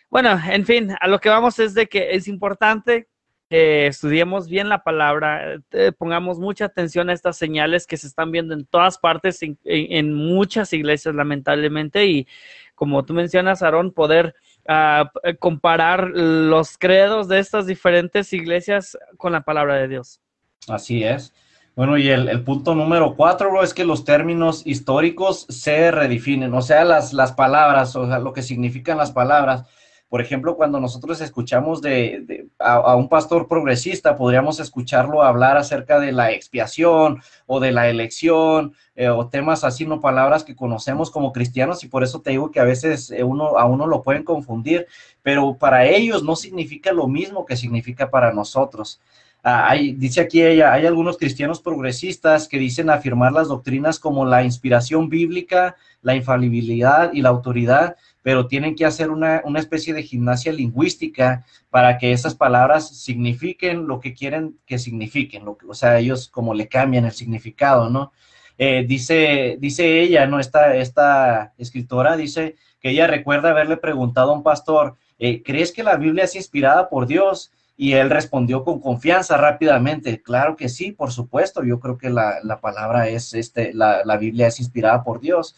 bueno, 0.10 0.38
en 0.50 0.66
fin, 0.66 0.96
a 1.00 1.08
lo 1.08 1.20
que 1.20 1.30
vamos 1.30 1.60
es 1.60 1.74
de 1.74 1.88
que 1.88 2.16
es 2.16 2.28
importante 2.28 3.08
que 3.50 3.88
estudiemos 3.88 4.48
bien 4.48 4.70
la 4.70 4.84
palabra, 4.84 5.56
eh, 5.72 5.92
pongamos 5.92 6.40
mucha 6.40 6.66
atención 6.66 7.10
a 7.10 7.14
estas 7.14 7.36
señales 7.36 7.88
que 7.88 7.98
se 7.98 8.08
están 8.08 8.32
viendo 8.32 8.54
en 8.54 8.66
todas 8.66 9.00
partes, 9.00 9.40
en, 9.42 10.14
muchas 10.14 10.72
iglesias 10.72 11.16
lamentablemente, 11.16 12.06
y 12.06 12.28
como 12.76 13.04
tú 13.04 13.14
mencionas, 13.14 13.64
Aarón, 13.64 13.92
poder 13.92 14.36
ah, 14.68 15.12
eh, 15.24 15.36
comparar 15.36 16.12
los 16.14 16.78
credos 16.78 17.28
de 17.28 17.40
estas 17.40 17.66
diferentes 17.66 18.32
iglesias 18.34 18.98
con 19.18 19.32
la 19.32 19.42
palabra 19.42 19.76
de 19.76 19.88
Dios. 19.88 20.22
Así 20.68 21.04
es. 21.04 21.34
Bueno, 21.76 21.98
y 21.98 22.10
el, 22.10 22.44
punto 22.44 22.76
número 22.76 23.16
cuatro, 23.16 23.64
es 23.64 23.74
que 23.74 23.86
los 23.86 24.04
términos 24.04 24.64
históricos 24.68 25.46
se 25.50 25.92
redefinen, 25.92 26.54
o 26.54 26.62
sea, 26.62 26.84
las, 26.84 27.14
las 27.14 27.32
palabras, 27.32 27.96
o 27.96 28.06
sea, 28.06 28.20
lo 28.20 28.34
que 28.34 28.42
significan 28.42 28.98
las 28.98 29.12
palabras 29.12 29.66
por 30.10 30.22
ejemplo, 30.22 30.56
cuando 30.56 30.80
nosotros 30.80 31.22
escuchamos 31.22 31.84
de, 31.84 32.48
a, 32.58 32.96
un 32.96 33.08
pastor 33.08 33.48
progresista, 33.48 34.18
podríamos 34.18 34.60
escucharlo 34.60 35.22
hablar 35.22 35.56
acerca 35.56 36.00
de 36.00 36.12
la 36.12 36.32
expiación 36.32 37.22
o 37.46 37.60
de 37.60 37.72
la 37.72 37.90
elección 37.90 38.74
eh, 38.96 39.10
o 39.10 39.28
temas 39.28 39.64
así, 39.64 39.86
no 39.86 40.02
palabras 40.02 40.44
que 40.44 40.56
conocemos 40.56 41.12
como 41.12 41.32
cristianos 41.32 41.84
y 41.84 41.88
por 41.88 42.04
eso 42.04 42.22
te 42.22 42.32
digo 42.32 42.50
que 42.50 42.60
a 42.60 42.64
veces 42.64 43.12
eh, 43.12 43.24
uno, 43.24 43.60
a 43.60 43.66
uno 43.66 43.86
lo 43.86 44.02
pueden 44.02 44.24
confundir, 44.24 44.88
pero 45.22 45.56
para 45.56 45.86
ellos 45.86 46.24
no 46.24 46.36
significa 46.36 46.92
lo 46.92 47.08
mismo 47.08 47.46
que 47.46 47.56
significa 47.56 48.10
para 48.10 48.34
nosotros. 48.34 49.00
Ah, 49.42 49.74
dice 49.96 50.20
aquí 50.20 50.42
ella, 50.44 50.74
hay 50.74 50.86
algunos 50.86 51.18
cristianos 51.18 51.62
progresistas 51.62 52.48
que 52.48 52.58
dicen 52.58 52.90
afirmar 52.90 53.32
las 53.32 53.48
doctrinas 53.48 53.98
como 53.98 54.26
la 54.26 54.44
inspiración 54.44 55.08
bíblica, 55.08 55.78
la 56.02 56.16
infalibilidad 56.16 57.14
y 57.14 57.22
la 57.22 57.30
autoridad, 57.30 57.96
pero 58.22 58.48
tienen 58.48 58.76
que 58.76 58.86
hacer 58.86 59.10
una, 59.10 59.42
especie 59.58 59.94
de 59.94 60.04
gimnasia 60.04 60.52
lingüística 60.52 61.46
para 61.70 61.98
que 61.98 62.12
esas 62.12 62.36
palabras 62.36 62.98
signifiquen 63.02 63.88
lo 63.88 64.00
que 64.00 64.14
quieren 64.14 64.58
que 64.66 64.78
signifiquen, 64.80 65.46
lo, 65.46 65.58
o 65.68 65.74
sea, 65.74 66.00
ellos 66.00 66.28
como 66.28 66.54
le 66.54 66.68
cambian 66.68 67.06
el 67.06 67.12
significado, 67.12 67.90
¿no? 67.90 68.12
Eh, 68.58 68.86
dice, 68.86 69.58
dice 69.60 70.02
ella, 70.02 70.26
¿no? 70.26 70.40
Esta, 70.40 70.76
esta 70.76 71.54
escritora 71.58 72.18
dice 72.18 72.56
que 72.82 72.90
ella 72.90 73.08
recuerda 73.08 73.52
haberle 73.52 73.78
preguntado 73.78 74.32
a 74.32 74.36
un 74.36 74.44
pastor, 74.44 74.98
eh, 75.18 75.42
¿crees 75.44 75.72
que 75.72 75.84
la 75.84 75.96
Biblia 75.96 76.26
es 76.26 76.36
inspirada 76.36 76.90
por 76.90 77.08
Dios? 77.08 77.52
Y 77.78 77.94
él 77.94 78.10
respondió 78.10 78.66
con 78.66 78.82
confianza 78.82 79.38
rápidamente, 79.38 80.22
claro 80.22 80.58
que 80.58 80.68
sí, 80.68 80.92
por 80.92 81.14
supuesto, 81.14 81.64
yo 81.64 81.80
creo 81.80 81.98
que 81.98 82.10
la, 82.10 82.60
palabra 82.62 83.08
es, 83.08 83.34
este, 83.34 83.74
la, 83.74 84.04
la 84.04 84.18
Biblia 84.18 84.48
es 84.48 84.60
inspirada 84.60 85.06
por 85.06 85.22
Dios. 85.22 85.56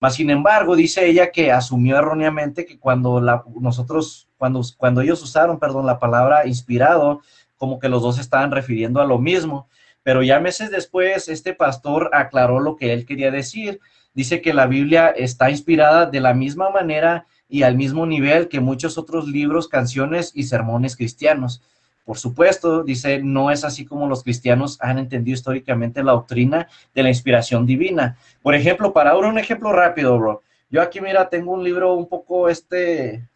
Mas, 0.00 0.14
sin 0.14 0.30
embargo, 0.30 0.76
dice 0.76 1.06
ella 1.06 1.32
que 1.32 1.50
asumió 1.50 1.98
erróneamente 1.98 2.64
que 2.64 2.78
cuando 2.78 3.20
la, 3.20 3.42
nosotros, 3.60 4.28
cuando, 4.38 4.62
cuando 4.76 5.00
ellos 5.00 5.22
usaron, 5.22 5.58
perdón, 5.58 5.86
la 5.86 5.98
palabra 5.98 6.46
inspirado, 6.46 7.20
como 7.56 7.78
que 7.80 7.88
los 7.88 8.02
dos 8.02 8.18
estaban 8.18 8.52
refiriendo 8.52 9.00
a 9.00 9.06
lo 9.06 9.18
mismo. 9.18 9.68
Pero 10.04 10.22
ya 10.22 10.40
meses 10.40 10.70
después, 10.70 11.28
este 11.28 11.52
pastor 11.52 12.10
aclaró 12.12 12.60
lo 12.60 12.76
que 12.76 12.92
él 12.92 13.04
quería 13.04 13.30
decir. 13.30 13.80
Dice 14.14 14.40
que 14.40 14.54
la 14.54 14.66
Biblia 14.66 15.08
está 15.08 15.50
inspirada 15.50 16.06
de 16.06 16.20
la 16.20 16.32
misma 16.32 16.70
manera 16.70 17.26
y 17.48 17.62
al 17.62 17.76
mismo 17.76 18.06
nivel 18.06 18.48
que 18.48 18.60
muchos 18.60 18.98
otros 18.98 19.26
libros, 19.26 19.68
canciones 19.68 20.32
y 20.34 20.44
sermones 20.44 20.96
cristianos. 20.96 21.62
Por 22.08 22.16
supuesto, 22.16 22.84
dice, 22.84 23.20
no 23.22 23.50
es 23.50 23.64
así 23.64 23.84
como 23.84 24.08
los 24.08 24.22
cristianos 24.22 24.78
han 24.80 24.96
entendido 24.96 25.34
históricamente 25.34 26.02
la 26.02 26.12
doctrina 26.12 26.66
de 26.94 27.02
la 27.02 27.10
inspiración 27.10 27.66
divina. 27.66 28.16
Por 28.40 28.54
ejemplo, 28.54 28.94
para 28.94 29.10
ahora 29.10 29.28
un 29.28 29.38
ejemplo 29.38 29.74
rápido, 29.74 30.18
bro. 30.18 30.42
Yo 30.70 30.80
aquí, 30.80 31.02
mira, 31.02 31.28
tengo 31.28 31.52
un 31.52 31.62
libro 31.62 31.92
un 31.92 32.08
poco 32.08 32.48
este 32.48 33.28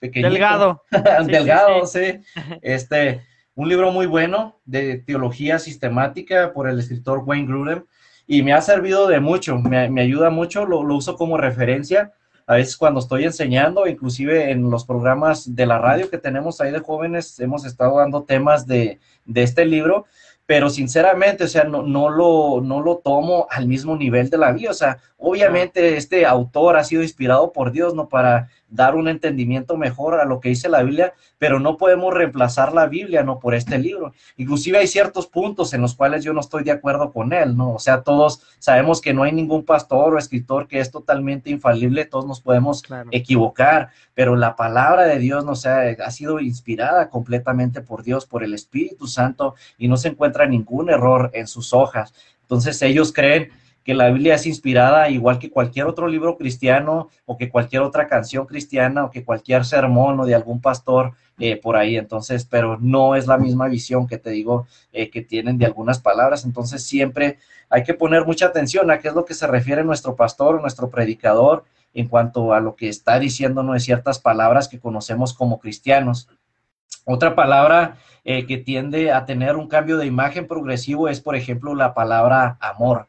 pequeño. 0.00 0.28
Delgado. 0.28 0.82
Delgado, 1.24 1.86
sí, 1.86 2.18
Este, 2.62 3.20
un 3.54 3.68
libro 3.68 3.92
muy 3.92 4.06
bueno 4.06 4.58
de 4.64 4.96
teología 4.98 5.60
sistemática 5.60 6.52
por 6.52 6.68
el 6.68 6.80
escritor 6.80 7.22
Wayne 7.24 7.46
Grudem 7.46 7.84
y 8.26 8.42
me 8.42 8.54
ha 8.54 8.60
servido 8.60 9.06
de 9.06 9.20
mucho, 9.20 9.56
me, 9.56 9.88
me 9.88 10.02
ayuda 10.02 10.30
mucho, 10.30 10.66
lo, 10.66 10.82
lo 10.82 10.96
uso 10.96 11.14
como 11.14 11.38
referencia 11.38 12.12
a 12.46 12.54
veces 12.54 12.76
cuando 12.76 13.00
estoy 13.00 13.24
enseñando, 13.24 13.86
inclusive 13.86 14.50
en 14.50 14.70
los 14.70 14.84
programas 14.84 15.54
de 15.54 15.66
la 15.66 15.78
radio 15.78 16.08
que 16.08 16.18
tenemos 16.18 16.60
ahí 16.60 16.72
de 16.72 16.80
jóvenes, 16.80 17.38
hemos 17.40 17.64
estado 17.64 17.98
dando 17.98 18.22
temas 18.22 18.66
de, 18.66 19.00
de 19.24 19.42
este 19.42 19.64
libro 19.64 20.06
pero 20.46 20.70
sinceramente, 20.70 21.44
o 21.44 21.48
sea, 21.48 21.64
no, 21.64 21.82
no, 21.82 22.08
lo, 22.08 22.60
no 22.62 22.80
lo 22.80 22.98
tomo 22.98 23.48
al 23.50 23.66
mismo 23.66 23.96
nivel 23.96 24.30
de 24.30 24.38
la 24.38 24.52
vida. 24.52 24.70
O 24.70 24.74
sea, 24.74 24.98
obviamente 25.18 25.96
este 25.96 26.26
autor 26.26 26.76
ha 26.76 26.84
sido 26.84 27.02
inspirado 27.02 27.52
por 27.52 27.72
Dios, 27.72 27.94
¿no? 27.94 28.08
Para 28.08 28.48
dar 28.68 28.96
un 28.96 29.08
entendimiento 29.08 29.76
mejor 29.76 30.20
a 30.20 30.24
lo 30.24 30.40
que 30.40 30.48
dice 30.50 30.68
la 30.68 30.82
Biblia, 30.82 31.14
pero 31.38 31.60
no 31.60 31.76
podemos 31.76 32.12
reemplazar 32.12 32.72
la 32.72 32.86
Biblia, 32.86 33.22
¿no? 33.22 33.38
Por 33.38 33.54
este 33.54 33.78
libro. 33.78 34.12
Inclusive 34.36 34.78
hay 34.78 34.86
ciertos 34.86 35.26
puntos 35.26 35.72
en 35.72 35.80
los 35.80 35.94
cuales 35.94 36.24
yo 36.24 36.32
no 36.32 36.40
estoy 36.40 36.64
de 36.64 36.72
acuerdo 36.72 37.12
con 37.12 37.32
él, 37.32 37.56
¿no? 37.56 37.74
O 37.74 37.78
sea, 37.78 38.02
todos 38.02 38.42
sabemos 38.58 39.00
que 39.00 39.14
no 39.14 39.22
hay 39.22 39.32
ningún 39.32 39.64
pastor 39.64 40.14
o 40.14 40.18
escritor 40.18 40.66
que 40.68 40.80
es 40.80 40.90
totalmente 40.90 41.48
infalible, 41.50 42.04
todos 42.04 42.26
nos 42.26 42.40
podemos 42.40 42.82
equivocar, 43.10 43.90
pero 44.14 44.36
la 44.36 44.56
palabra 44.56 45.04
de 45.04 45.18
Dios, 45.18 45.44
no 45.44 45.54
sea, 45.54 45.96
ha 46.04 46.10
sido 46.10 46.40
inspirada 46.40 47.08
completamente 47.08 47.80
por 47.80 48.02
Dios, 48.02 48.26
por 48.26 48.42
el 48.42 48.52
Espíritu 48.52 49.06
Santo, 49.06 49.54
y 49.78 49.88
no 49.88 49.96
se 49.96 50.08
encuentra 50.08 50.46
ningún 50.46 50.90
error 50.90 51.30
en 51.32 51.46
sus 51.46 51.72
hojas. 51.72 52.12
Entonces 52.42 52.80
ellos 52.82 53.12
creen 53.12 53.50
que 53.86 53.94
la 53.94 54.10
Biblia 54.10 54.34
es 54.34 54.46
inspirada 54.46 55.08
igual 55.10 55.38
que 55.38 55.48
cualquier 55.48 55.86
otro 55.86 56.08
libro 56.08 56.36
cristiano 56.36 57.08
o 57.24 57.36
que 57.36 57.48
cualquier 57.48 57.82
otra 57.82 58.08
canción 58.08 58.44
cristiana 58.44 59.04
o 59.04 59.12
que 59.12 59.24
cualquier 59.24 59.64
sermón 59.64 60.18
o 60.18 60.26
de 60.26 60.34
algún 60.34 60.60
pastor 60.60 61.12
eh, 61.38 61.56
por 61.56 61.76
ahí. 61.76 61.96
Entonces, 61.96 62.44
pero 62.44 62.78
no 62.80 63.14
es 63.14 63.28
la 63.28 63.38
misma 63.38 63.68
visión 63.68 64.08
que 64.08 64.18
te 64.18 64.30
digo 64.30 64.66
eh, 64.92 65.08
que 65.08 65.22
tienen 65.22 65.56
de 65.56 65.66
algunas 65.66 66.00
palabras. 66.00 66.44
Entonces, 66.44 66.82
siempre 66.82 67.38
hay 67.70 67.84
que 67.84 67.94
poner 67.94 68.26
mucha 68.26 68.46
atención 68.46 68.90
a 68.90 68.98
qué 68.98 69.06
es 69.06 69.14
lo 69.14 69.24
que 69.24 69.34
se 69.34 69.46
refiere 69.46 69.84
nuestro 69.84 70.16
pastor 70.16 70.56
o 70.56 70.60
nuestro 70.60 70.90
predicador 70.90 71.64
en 71.94 72.08
cuanto 72.08 72.54
a 72.54 72.58
lo 72.58 72.74
que 72.74 72.88
está 72.88 73.20
diciéndonos 73.20 73.74
de 73.74 73.80
ciertas 73.80 74.18
palabras 74.18 74.66
que 74.66 74.80
conocemos 74.80 75.32
como 75.32 75.60
cristianos. 75.60 76.28
Otra 77.04 77.36
palabra 77.36 77.98
eh, 78.24 78.46
que 78.46 78.58
tiende 78.58 79.12
a 79.12 79.26
tener 79.26 79.54
un 79.54 79.68
cambio 79.68 79.96
de 79.96 80.06
imagen 80.06 80.48
progresivo 80.48 81.08
es, 81.08 81.20
por 81.20 81.36
ejemplo, 81.36 81.76
la 81.76 81.94
palabra 81.94 82.56
amor. 82.58 83.06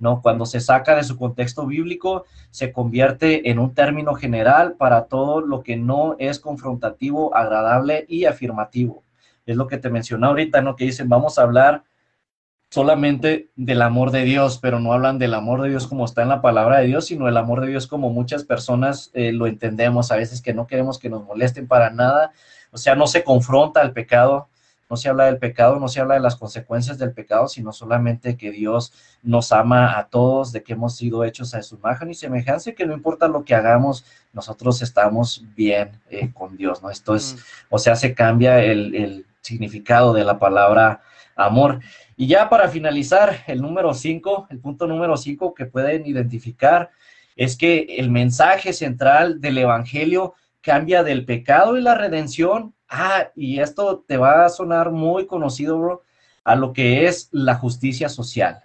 ¿No? 0.00 0.20
Cuando 0.22 0.46
se 0.46 0.60
saca 0.60 0.96
de 0.96 1.04
su 1.04 1.16
contexto 1.16 1.66
bíblico, 1.66 2.24
se 2.50 2.72
convierte 2.72 3.50
en 3.50 3.58
un 3.58 3.74
término 3.74 4.14
general 4.14 4.74
para 4.76 5.04
todo 5.04 5.40
lo 5.40 5.62
que 5.62 5.76
no 5.76 6.16
es 6.18 6.40
confrontativo, 6.40 7.36
agradable 7.36 8.06
y 8.08 8.24
afirmativo. 8.24 9.04
Es 9.46 9.56
lo 9.56 9.66
que 9.66 9.78
te 9.78 9.90
mencioné 9.90 10.26
ahorita, 10.26 10.62
¿no? 10.62 10.74
Que 10.74 10.86
dicen, 10.86 11.08
vamos 11.08 11.38
a 11.38 11.42
hablar 11.42 11.84
solamente 12.70 13.50
del 13.56 13.82
amor 13.82 14.12
de 14.12 14.22
Dios, 14.22 14.58
pero 14.58 14.78
no 14.78 14.92
hablan 14.92 15.18
del 15.18 15.34
amor 15.34 15.60
de 15.60 15.70
Dios 15.70 15.86
como 15.86 16.04
está 16.04 16.22
en 16.22 16.28
la 16.28 16.40
palabra 16.40 16.78
de 16.78 16.86
Dios, 16.86 17.06
sino 17.06 17.28
el 17.28 17.36
amor 17.36 17.60
de 17.60 17.66
Dios 17.66 17.86
como 17.86 18.10
muchas 18.10 18.44
personas 18.44 19.10
eh, 19.12 19.32
lo 19.32 19.48
entendemos, 19.48 20.12
a 20.12 20.16
veces 20.16 20.40
que 20.40 20.54
no 20.54 20.68
queremos 20.68 20.98
que 20.98 21.10
nos 21.10 21.24
molesten 21.24 21.66
para 21.66 21.90
nada, 21.90 22.32
o 22.70 22.78
sea, 22.78 22.94
no 22.94 23.08
se 23.08 23.24
confronta 23.24 23.80
al 23.80 23.92
pecado, 23.92 24.48
no 24.90 24.96
se 24.96 25.08
habla 25.08 25.26
del 25.26 25.38
pecado, 25.38 25.78
no 25.78 25.86
se 25.86 26.00
habla 26.00 26.14
de 26.14 26.20
las 26.20 26.34
consecuencias 26.34 26.98
del 26.98 27.12
pecado, 27.12 27.46
sino 27.46 27.72
solamente 27.72 28.36
que 28.36 28.50
Dios 28.50 28.92
nos 29.22 29.52
ama 29.52 29.96
a 29.96 30.08
todos, 30.08 30.50
de 30.50 30.64
que 30.64 30.72
hemos 30.72 30.96
sido 30.96 31.22
hechos 31.24 31.54
a 31.54 31.62
su 31.62 31.76
imagen 31.76 32.10
y 32.10 32.14
semejanza, 32.14 32.70
y 32.70 32.74
que 32.74 32.86
no 32.86 32.92
importa 32.92 33.28
lo 33.28 33.44
que 33.44 33.54
hagamos, 33.54 34.04
nosotros 34.32 34.82
estamos 34.82 35.44
bien 35.54 35.92
eh, 36.10 36.32
con 36.34 36.56
Dios, 36.56 36.82
¿no? 36.82 36.90
Esto 36.90 37.14
es, 37.14 37.36
mm. 37.36 37.38
o 37.70 37.78
sea, 37.78 37.94
se 37.94 38.14
cambia 38.14 38.62
el, 38.64 38.94
el 38.96 39.26
significado 39.40 40.12
de 40.12 40.24
la 40.24 40.38
palabra 40.38 41.02
amor. 41.36 41.80
Y 42.16 42.26
ya 42.26 42.48
para 42.48 42.68
finalizar, 42.68 43.44
el 43.46 43.62
número 43.62 43.94
5, 43.94 44.48
el 44.50 44.58
punto 44.58 44.86
número 44.86 45.16
5 45.16 45.54
que 45.54 45.66
pueden 45.66 46.04
identificar 46.04 46.90
es 47.36 47.56
que 47.56 47.86
el 47.98 48.10
mensaje 48.10 48.72
central 48.72 49.40
del 49.40 49.58
Evangelio 49.58 50.34
cambia 50.60 51.02
del 51.02 51.24
pecado 51.24 51.76
y 51.76 51.82
la 51.82 51.94
redención. 51.94 52.74
Ah, 52.88 53.28
y 53.36 53.60
esto 53.60 54.04
te 54.06 54.16
va 54.16 54.44
a 54.44 54.48
sonar 54.48 54.90
muy 54.90 55.26
conocido, 55.26 55.78
bro, 55.78 56.02
a 56.44 56.56
lo 56.56 56.72
que 56.72 57.06
es 57.06 57.28
la 57.32 57.54
justicia 57.54 58.08
social 58.08 58.62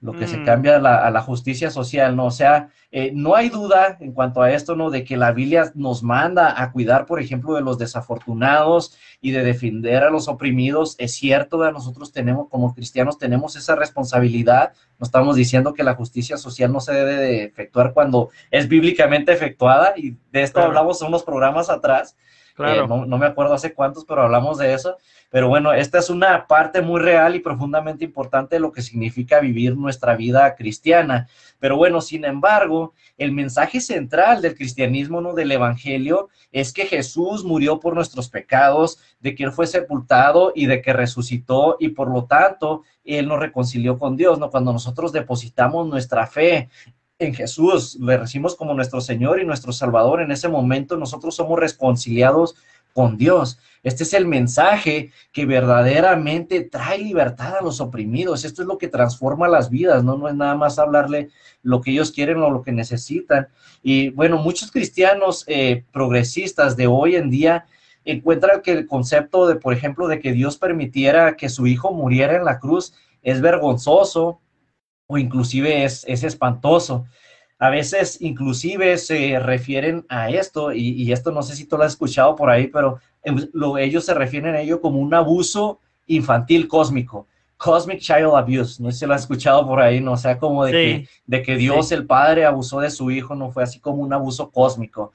lo 0.00 0.12
que 0.12 0.28
se 0.28 0.38
mm. 0.38 0.44
cambia 0.44 0.76
a 0.76 1.10
la, 1.10 1.22
justicia 1.22 1.70
social, 1.70 2.14
¿no? 2.14 2.26
O 2.26 2.30
sea, 2.30 2.70
eh, 2.92 3.10
no 3.12 3.34
hay 3.34 3.48
duda 3.48 3.96
en 4.00 4.12
cuanto 4.12 4.42
a 4.42 4.52
esto, 4.52 4.76
¿no? 4.76 4.90
De 4.90 5.02
que 5.02 5.16
la 5.16 5.32
Biblia 5.32 5.72
nos 5.74 6.04
manda 6.04 6.62
a 6.62 6.70
cuidar, 6.70 7.04
por 7.04 7.20
ejemplo, 7.20 7.54
de 7.54 7.62
los 7.62 7.78
desafortunados 7.78 8.96
y 9.20 9.32
de 9.32 9.42
defender 9.42 10.04
a 10.04 10.10
los 10.10 10.28
oprimidos. 10.28 10.94
Es 10.98 11.14
cierto, 11.14 11.68
nosotros 11.72 12.12
tenemos, 12.12 12.48
como 12.48 12.74
cristianos, 12.74 13.18
tenemos 13.18 13.56
esa 13.56 13.74
responsabilidad. 13.74 14.72
No 15.00 15.04
estamos 15.04 15.34
diciendo 15.34 15.74
que 15.74 15.82
la 15.82 15.96
justicia 15.96 16.36
social 16.36 16.72
no 16.72 16.78
se 16.78 16.92
debe 16.92 17.16
de 17.16 17.44
efectuar 17.44 17.92
cuando 17.92 18.30
es 18.52 18.68
bíblicamente 18.68 19.32
efectuada, 19.32 19.94
y 19.96 20.16
de 20.30 20.42
esto 20.42 20.60
hablamos 20.60 21.02
en 21.02 21.08
unos 21.08 21.24
programas 21.24 21.70
atrás. 21.70 22.16
Claro. 22.58 22.84
Eh, 22.84 22.88
no, 22.88 23.06
no 23.06 23.18
me 23.18 23.26
acuerdo 23.26 23.54
hace 23.54 23.72
cuántos, 23.72 24.04
pero 24.04 24.22
hablamos 24.22 24.58
de 24.58 24.74
eso. 24.74 24.96
Pero 25.30 25.48
bueno, 25.48 25.72
esta 25.72 25.98
es 25.98 26.10
una 26.10 26.46
parte 26.48 26.82
muy 26.82 27.00
real 27.00 27.36
y 27.36 27.40
profundamente 27.40 28.04
importante 28.04 28.56
de 28.56 28.60
lo 28.60 28.72
que 28.72 28.82
significa 28.82 29.38
vivir 29.38 29.76
nuestra 29.76 30.16
vida 30.16 30.56
cristiana. 30.56 31.28
Pero 31.60 31.76
bueno, 31.76 32.00
sin 32.00 32.24
embargo, 32.24 32.94
el 33.16 33.30
mensaje 33.30 33.80
central 33.80 34.42
del 34.42 34.56
cristianismo, 34.56 35.20
¿no? 35.20 35.34
Del 35.34 35.52
evangelio, 35.52 36.30
es 36.50 36.72
que 36.72 36.86
Jesús 36.86 37.44
murió 37.44 37.78
por 37.78 37.94
nuestros 37.94 38.28
pecados, 38.28 38.98
de 39.20 39.36
que 39.36 39.44
Él 39.44 39.52
fue 39.52 39.68
sepultado 39.68 40.52
y 40.54 40.66
de 40.66 40.82
que 40.82 40.92
resucitó 40.92 41.76
y 41.78 41.90
por 41.90 42.10
lo 42.10 42.24
tanto 42.24 42.82
Él 43.04 43.28
nos 43.28 43.38
reconcilió 43.38 43.98
con 43.98 44.16
Dios, 44.16 44.40
¿no? 44.40 44.50
Cuando 44.50 44.72
nosotros 44.72 45.12
depositamos 45.12 45.86
nuestra 45.86 46.26
fe 46.26 46.70
en 47.18 47.34
Jesús, 47.34 47.96
le 48.00 48.16
recibimos 48.16 48.54
como 48.54 48.74
nuestro 48.74 49.00
Señor 49.00 49.40
y 49.40 49.46
nuestro 49.46 49.72
Salvador, 49.72 50.20
en 50.20 50.30
ese 50.30 50.48
momento 50.48 50.96
nosotros 50.96 51.34
somos 51.34 51.58
reconciliados 51.58 52.54
con 52.92 53.16
Dios. 53.16 53.58
Este 53.82 54.02
es 54.02 54.12
el 54.12 54.26
mensaje 54.26 55.12
que 55.32 55.46
verdaderamente 55.46 56.62
trae 56.62 56.98
libertad 56.98 57.56
a 57.58 57.62
los 57.62 57.80
oprimidos. 57.80 58.44
Esto 58.44 58.62
es 58.62 58.68
lo 58.68 58.78
que 58.78 58.88
transforma 58.88 59.46
las 59.46 59.70
vidas, 59.70 60.02
¿no? 60.02 60.28
Es 60.28 60.34
nada 60.34 60.56
más 60.56 60.78
hablarle 60.78 61.30
lo 61.62 61.80
que 61.80 61.92
ellos 61.92 62.10
quieren 62.10 62.38
o 62.38 62.50
lo 62.50 62.62
que 62.62 62.72
necesitan. 62.72 63.48
Y 63.82 64.10
bueno, 64.10 64.38
muchos 64.38 64.72
cristianos 64.72 65.44
eh, 65.46 65.84
progresistas 65.92 66.76
de 66.76 66.86
hoy 66.86 67.14
en 67.14 67.30
día 67.30 67.66
encuentran 68.04 68.62
que 68.62 68.72
el 68.72 68.86
concepto 68.86 69.46
de, 69.46 69.56
por 69.56 69.74
ejemplo, 69.74 70.08
de 70.08 70.18
que 70.18 70.32
Dios 70.32 70.56
permitiera 70.56 71.36
que 71.36 71.48
su 71.48 71.66
hijo 71.66 71.92
muriera 71.92 72.36
en 72.36 72.44
la 72.44 72.58
cruz 72.58 72.94
es 73.22 73.40
vergonzoso 73.40 74.40
o 75.08 75.18
inclusive 75.18 75.84
es, 75.84 76.04
es 76.06 76.22
espantoso. 76.22 77.06
A 77.58 77.70
veces 77.70 78.18
inclusive 78.20 78.96
se 78.98 79.38
refieren 79.40 80.06
a 80.08 80.30
esto, 80.30 80.72
y, 80.72 81.10
esto 81.10 81.32
no 81.32 81.42
sé 81.42 81.56
si 81.56 81.64
tú 81.64 81.76
lo 81.76 81.82
has 81.82 81.92
escuchado 81.92 82.36
por 82.36 82.50
ahí, 82.50 82.68
pero 82.68 83.00
em, 83.24 83.36
ellos 83.80 84.04
se 84.04 84.14
refieren 84.14 84.54
a 84.54 84.60
ello 84.60 84.80
como 84.80 85.00
un 85.00 85.12
abuso 85.12 85.80
infantil 86.06 86.68
cósmico. 86.68 87.26
Cosmic 87.56 87.98
Child 87.98 88.36
Abuse, 88.36 88.80
no 88.80 88.92
sé 88.92 88.98
si 89.00 89.06
lo 89.06 89.14
has 89.14 89.22
escuchado 89.22 89.66
por 89.66 89.80
ahí, 89.80 90.00
no 90.00 90.12
o 90.12 90.16
sea, 90.16 90.38
como 90.38 90.64
de, 90.64 90.70
que, 90.70 91.08
de 91.26 91.42
que 91.42 91.56
Dios 91.56 91.90
el 91.90 92.06
Padre 92.06 92.44
abusó 92.44 92.78
de 92.78 92.90
su 92.90 93.10
hijo, 93.10 93.34
no 93.34 93.50
fue 93.50 93.64
así 93.64 93.80
como 93.80 94.02
un 94.02 94.12
abuso 94.12 94.52
cósmico. 94.52 95.12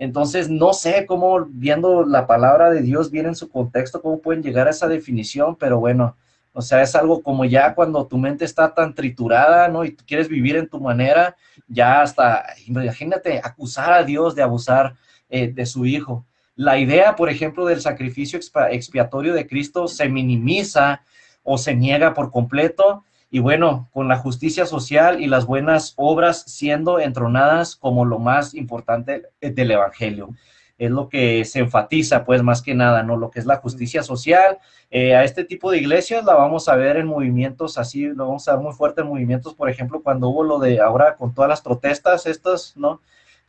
Entonces, 0.00 0.50
no 0.50 0.72
sé 0.72 1.06
cómo 1.06 1.46
viendo 1.48 2.04
la 2.04 2.26
palabra 2.26 2.70
de 2.70 2.82
Dios 2.82 3.12
bien 3.12 3.26
en 3.26 3.36
su 3.36 3.48
contexto, 3.48 4.02
cómo 4.02 4.18
pueden 4.18 4.42
llegar 4.42 4.66
a 4.66 4.70
esa 4.70 4.88
definición, 4.88 5.54
pero 5.54 5.78
bueno, 5.78 6.16
o 6.56 6.62
sea, 6.62 6.82
es 6.82 6.94
algo 6.94 7.20
como 7.20 7.44
ya 7.44 7.74
cuando 7.74 8.06
tu 8.06 8.16
mente 8.16 8.44
está 8.44 8.72
tan 8.72 8.94
triturada, 8.94 9.66
¿no? 9.66 9.84
Y 9.84 9.96
quieres 9.96 10.28
vivir 10.28 10.54
en 10.54 10.68
tu 10.68 10.80
manera, 10.80 11.36
ya 11.66 12.00
hasta, 12.00 12.46
imagínate, 12.66 13.40
acusar 13.42 13.92
a 13.92 14.04
Dios 14.04 14.36
de 14.36 14.42
abusar 14.42 14.94
eh, 15.28 15.48
de 15.48 15.66
su 15.66 15.84
hijo. 15.84 16.24
La 16.54 16.78
idea, 16.78 17.16
por 17.16 17.28
ejemplo, 17.28 17.66
del 17.66 17.80
sacrificio 17.80 18.38
expiatorio 18.70 19.34
de 19.34 19.48
Cristo 19.48 19.88
se 19.88 20.08
minimiza 20.08 21.02
o 21.42 21.58
se 21.58 21.74
niega 21.74 22.14
por 22.14 22.30
completo. 22.30 23.02
Y 23.32 23.40
bueno, 23.40 23.88
con 23.92 24.06
la 24.06 24.18
justicia 24.18 24.64
social 24.64 25.20
y 25.20 25.26
las 25.26 25.46
buenas 25.46 25.94
obras 25.96 26.44
siendo 26.46 27.00
entronadas 27.00 27.74
como 27.74 28.04
lo 28.04 28.20
más 28.20 28.54
importante 28.54 29.24
del 29.40 29.72
Evangelio 29.72 30.30
es 30.78 30.90
lo 30.90 31.08
que 31.08 31.44
se 31.44 31.60
enfatiza, 31.60 32.24
pues 32.24 32.42
más 32.42 32.62
que 32.62 32.74
nada, 32.74 33.02
¿no? 33.02 33.16
Lo 33.16 33.30
que 33.30 33.38
es 33.38 33.46
la 33.46 33.56
justicia 33.56 34.02
social. 34.02 34.58
Eh, 34.90 35.14
a 35.14 35.24
este 35.24 35.44
tipo 35.44 35.70
de 35.70 35.78
iglesias 35.78 36.24
la 36.24 36.34
vamos 36.34 36.68
a 36.68 36.76
ver 36.76 36.96
en 36.96 37.06
movimientos 37.06 37.78
así, 37.78 38.06
lo 38.06 38.26
vamos 38.26 38.48
a 38.48 38.54
ver 38.54 38.62
muy 38.62 38.72
fuerte 38.72 39.02
en 39.02 39.08
movimientos, 39.08 39.54
por 39.54 39.70
ejemplo, 39.70 40.02
cuando 40.02 40.28
hubo 40.28 40.42
lo 40.42 40.58
de 40.58 40.80
ahora 40.80 41.16
con 41.16 41.32
todas 41.34 41.48
las 41.48 41.62
protestas 41.62 42.26
estas, 42.26 42.76
¿no? 42.76 43.00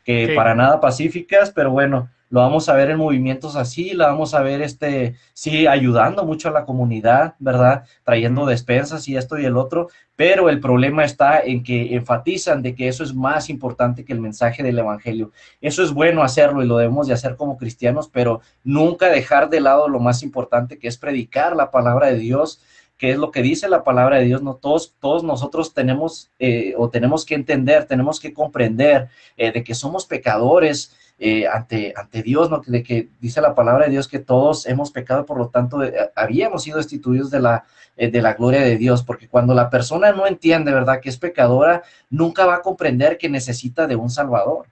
Que 0.04 0.34
para 0.36 0.54
nada 0.54 0.80
pacíficas, 0.80 1.50
pero 1.50 1.72
bueno, 1.72 2.08
lo 2.28 2.40
vamos 2.40 2.68
a 2.68 2.74
ver 2.74 2.90
en 2.90 2.98
movimientos 2.98 3.56
así, 3.56 3.94
la 3.94 4.08
vamos 4.08 4.34
a 4.34 4.42
ver, 4.42 4.62
este, 4.62 5.14
sí, 5.32 5.66
ayudando 5.66 6.24
mucho 6.24 6.48
a 6.48 6.52
la 6.52 6.64
comunidad, 6.64 7.34
¿verdad? 7.38 7.84
Trayendo 8.04 8.46
despensas 8.46 9.06
y 9.08 9.16
esto 9.16 9.38
y 9.38 9.44
el 9.44 9.56
otro, 9.56 9.88
pero 10.16 10.48
el 10.48 10.60
problema 10.60 11.04
está 11.04 11.40
en 11.40 11.62
que 11.62 11.94
enfatizan 11.94 12.62
de 12.62 12.74
que 12.74 12.88
eso 12.88 13.04
es 13.04 13.14
más 13.14 13.48
importante 13.48 14.04
que 14.04 14.12
el 14.12 14.20
mensaje 14.20 14.62
del 14.62 14.78
Evangelio. 14.78 15.30
Eso 15.60 15.82
es 15.82 15.92
bueno 15.92 16.22
hacerlo 16.22 16.62
y 16.62 16.66
lo 16.66 16.78
debemos 16.78 17.06
de 17.06 17.14
hacer 17.14 17.36
como 17.36 17.56
cristianos, 17.56 18.08
pero 18.12 18.40
nunca 18.64 19.08
dejar 19.08 19.48
de 19.50 19.60
lado 19.60 19.88
lo 19.88 20.00
más 20.00 20.22
importante 20.22 20.78
que 20.78 20.88
es 20.88 20.98
predicar 20.98 21.54
la 21.54 21.70
palabra 21.70 22.08
de 22.08 22.18
Dios, 22.18 22.62
que 22.98 23.10
es 23.10 23.18
lo 23.18 23.30
que 23.30 23.42
dice 23.42 23.68
la 23.68 23.84
palabra 23.84 24.16
de 24.16 24.24
Dios, 24.24 24.42
no 24.42 24.54
todos, 24.54 24.94
todos 25.00 25.22
nosotros 25.22 25.74
tenemos 25.74 26.30
eh, 26.38 26.74
o 26.78 26.88
tenemos 26.88 27.24
que 27.26 27.34
entender, 27.34 27.84
tenemos 27.84 28.20
que 28.20 28.32
comprender 28.32 29.08
eh, 29.36 29.52
de 29.52 29.62
que 29.62 29.74
somos 29.74 30.06
pecadores, 30.06 30.96
eh, 31.18 31.46
ante, 31.46 31.94
ante 31.96 32.22
Dios, 32.22 32.50
¿no? 32.50 32.60
De 32.66 32.82
que 32.82 33.08
dice 33.20 33.40
la 33.40 33.54
palabra 33.54 33.86
de 33.86 33.90
Dios 33.90 34.06
que 34.06 34.18
todos 34.18 34.66
hemos 34.66 34.90
pecado, 34.90 35.24
por 35.24 35.38
lo 35.38 35.48
tanto, 35.48 35.82
eh, 35.82 36.10
habíamos 36.14 36.64
sido 36.64 36.76
destituidos 36.76 37.30
de 37.30 37.40
la, 37.40 37.64
eh, 37.96 38.10
de 38.10 38.20
la 38.20 38.34
gloria 38.34 38.60
de 38.60 38.76
Dios, 38.76 39.02
porque 39.02 39.26
cuando 39.26 39.54
la 39.54 39.70
persona 39.70 40.12
no 40.12 40.26
entiende, 40.26 40.72
¿verdad?, 40.72 41.00
que 41.00 41.08
es 41.08 41.16
pecadora, 41.16 41.82
nunca 42.10 42.44
va 42.44 42.56
a 42.56 42.62
comprender 42.62 43.16
que 43.16 43.30
necesita 43.30 43.86
de 43.86 43.96
un 43.96 44.10
Salvador. 44.10 44.66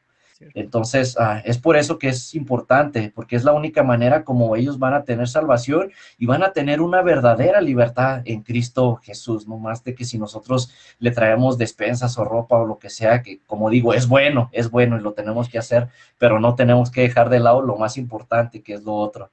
Entonces, 0.55 1.17
ah, 1.19 1.41
es 1.45 1.59
por 1.59 1.77
eso 1.77 1.99
que 1.99 2.09
es 2.09 2.35
importante, 2.35 3.13
porque 3.15 3.37
es 3.37 3.45
la 3.45 3.53
única 3.53 3.83
manera 3.83 4.25
como 4.25 4.57
ellos 4.57 4.79
van 4.79 4.95
a 4.95 5.05
tener 5.05 5.29
salvación 5.29 5.91
y 6.19 6.27
van 6.27 6.43
a 6.43 6.53
tener 6.53 6.81
una 6.81 7.03
verdadera 7.03 7.61
libertad 7.61 8.23
en 8.25 8.43
Cristo 8.43 8.97
Jesús, 9.03 9.49
no 9.49 9.59
más 9.59 9.83
de 9.85 9.95
que 9.95 10.05
si 10.05 10.19
nosotros 10.19 10.71
le 10.99 11.11
traemos 11.11 11.59
despensas 11.59 12.19
o 12.19 12.25
ropa 12.25 12.57
o 12.57 12.67
lo 12.67 12.79
que 12.79 12.91
sea, 12.91 13.23
que 13.23 13.41
como 13.47 13.71
digo, 13.71 13.95
es 13.95 14.07
bueno, 14.07 14.51
es 14.53 14.71
bueno 14.71 14.99
y 14.99 15.01
lo 15.01 15.13
tenemos 15.13 15.49
que 15.49 15.59
hacer, 15.59 15.89
pero 16.19 16.41
no 16.41 16.55
tenemos 16.55 16.91
que 16.91 17.03
dejar 17.03 17.31
de 17.31 17.41
lado 17.41 17.63
lo 17.63 17.77
más 17.77 17.97
importante, 17.97 18.63
que 18.63 18.75
es 18.75 18.83
lo 18.83 18.95
otro. 18.95 19.31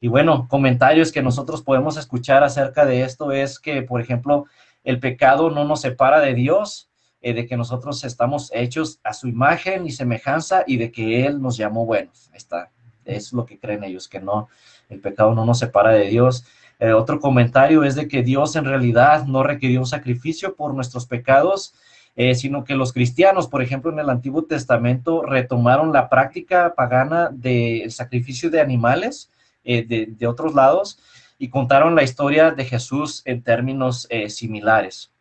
Y 0.00 0.08
bueno, 0.08 0.48
comentarios 0.48 1.12
que 1.12 1.22
nosotros 1.22 1.62
podemos 1.62 1.96
escuchar 1.96 2.42
acerca 2.42 2.84
de 2.84 3.02
esto 3.02 3.30
es 3.30 3.60
que, 3.60 3.82
por 3.82 4.00
ejemplo, 4.00 4.46
el 4.84 4.98
pecado 4.98 5.50
no 5.50 5.64
nos 5.64 5.82
separa 5.82 6.20
de 6.20 6.34
Dios, 6.34 6.90
eh, 7.24 7.34
de 7.34 7.46
que 7.46 7.56
nosotros 7.56 8.02
estamos 8.02 8.50
hechos 8.52 8.98
a 9.04 9.12
su 9.12 9.28
imagen 9.28 9.86
y 9.86 9.92
semejanza 9.92 10.64
y 10.66 10.76
de 10.76 10.90
que 10.90 11.24
Él 11.24 11.40
nos 11.40 11.56
llamó 11.56 11.86
buenos. 11.86 12.28
está, 12.34 12.72
es 13.04 13.32
lo 13.32 13.46
que 13.46 13.60
creen 13.60 13.84
ellos, 13.84 14.08
que 14.08 14.18
no, 14.18 14.48
el 14.88 14.98
pecado 14.98 15.32
no 15.32 15.44
nos 15.44 15.60
separa 15.60 15.90
de 15.90 16.08
Dios. 16.08 16.44
Eh, 16.80 16.92
otro 16.92 17.20
comentario 17.20 17.84
es 17.84 17.94
de 17.94 18.08
que 18.08 18.24
Dios 18.24 18.56
en 18.56 18.64
realidad 18.64 19.24
no 19.26 19.44
requirió 19.44 19.78
un 19.78 19.86
sacrificio 19.86 20.56
por 20.56 20.74
nuestros 20.74 21.06
pecados, 21.06 21.74
eh, 22.16 22.34
sino 22.34 22.64
que 22.64 22.74
los 22.74 22.92
cristianos, 22.92 23.46
por 23.46 23.62
ejemplo, 23.62 23.92
en 23.92 24.00
el 24.00 24.10
Antiguo 24.10 24.42
Testamento 24.42 25.22
retomaron 25.22 25.92
la 25.92 26.08
práctica 26.08 26.74
pagana 26.74 27.30
del 27.32 27.92
sacrificio 27.92 28.50
de 28.50 28.60
animales 28.60 29.30
de, 29.62 30.08
de, 30.10 30.26
otros 30.26 30.56
lados 30.56 30.98
y 31.38 31.50
contaron 31.50 31.94
la 31.94 32.02
historia 32.02 32.50
de 32.50 32.64
Jesús 32.64 33.22
en 33.26 33.42
términos 33.42 34.08
similares. 34.26 35.11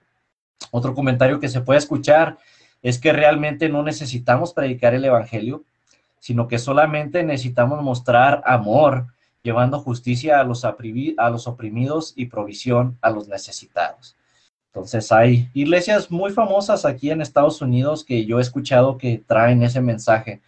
Otro 0.70 0.94
comentario 0.94 1.40
que 1.40 1.50
se 1.50 1.62
puede 1.62 1.80
escuchar 1.80 2.38
es 2.82 3.00
que 3.00 3.14
realmente 3.14 3.70
no 3.70 3.84
necesitamos 3.84 4.54
predicar 4.54 4.94
el 4.94 5.06
Evangelio, 5.06 5.64
sino 6.20 6.48
que 6.48 6.60
solamente 6.60 7.24
necesitamos 7.24 7.82
mostrar 7.82 8.44
amor, 8.46 9.08
llevando 9.44 9.80
justicia 9.80 10.40
a 10.40 10.44
los, 10.44 10.64
a 10.64 11.30
los 11.30 11.48
oprimidos 11.48 12.14
y 12.16 12.28
provisión 12.28 12.98
a 13.02 13.10
los 13.10 13.28
necesitados. 13.28 14.16
Entonces 14.68 15.12
hay 15.12 15.50
iglesias 15.54 16.12
muy 16.12 16.32
famosas 16.32 16.86
aquí 16.86 17.10
en 17.10 17.22
Estados 17.22 17.62
Unidos 17.62 18.06
que 18.06 18.26
yo 18.26 18.40
he 18.40 18.42
escuchado 18.42 18.98
que 18.98 19.22
traen 19.26 19.64
ese 19.64 19.82
mensaje 19.82 20.42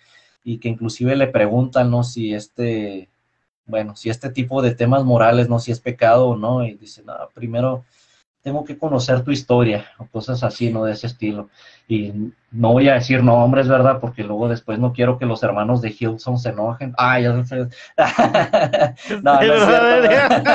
y 0.43 0.59
que 0.59 0.69
inclusive 0.69 1.15
le 1.15 1.27
preguntan 1.27 1.89
¿no? 1.89 2.03
si 2.03 2.33
este 2.33 3.09
bueno, 3.65 3.95
si 3.95 4.09
este 4.09 4.29
tipo 4.29 4.61
de 4.61 4.75
temas 4.75 5.03
morales, 5.03 5.49
no, 5.49 5.59
si 5.59 5.71
es 5.71 5.79
pecado 5.79 6.27
o 6.27 6.35
no, 6.35 6.65
y 6.65 6.73
dice, 6.73 7.01
no, 7.03 7.13
primero 7.33 7.85
tengo 8.43 8.65
que 8.65 8.77
conocer 8.77 9.23
tu 9.23 9.31
historia, 9.31 9.85
o 9.97 10.05
cosas 10.05 10.43
así, 10.43 10.69
¿no? 10.69 10.83
De 10.83 10.91
ese 10.91 11.07
estilo. 11.07 11.49
Y 11.87 12.11
no 12.51 12.73
voy 12.73 12.89
a 12.89 12.95
decir 12.95 13.23
nombres, 13.23 13.69
¿verdad? 13.69 13.99
Porque 14.01 14.23
luego 14.23 14.49
después 14.49 14.77
no 14.79 14.91
quiero 14.91 15.17
que 15.17 15.25
los 15.25 15.41
hermanos 15.43 15.81
de 15.81 15.95
Hilson 15.97 16.37
se 16.37 16.49
enojen. 16.49 16.93
Ah, 16.97 17.21
ya 17.21 17.43
sé. 17.45 17.55
no, 19.23 19.41
no 19.41 19.53
es 19.53 19.63
cierto. 20.09 20.49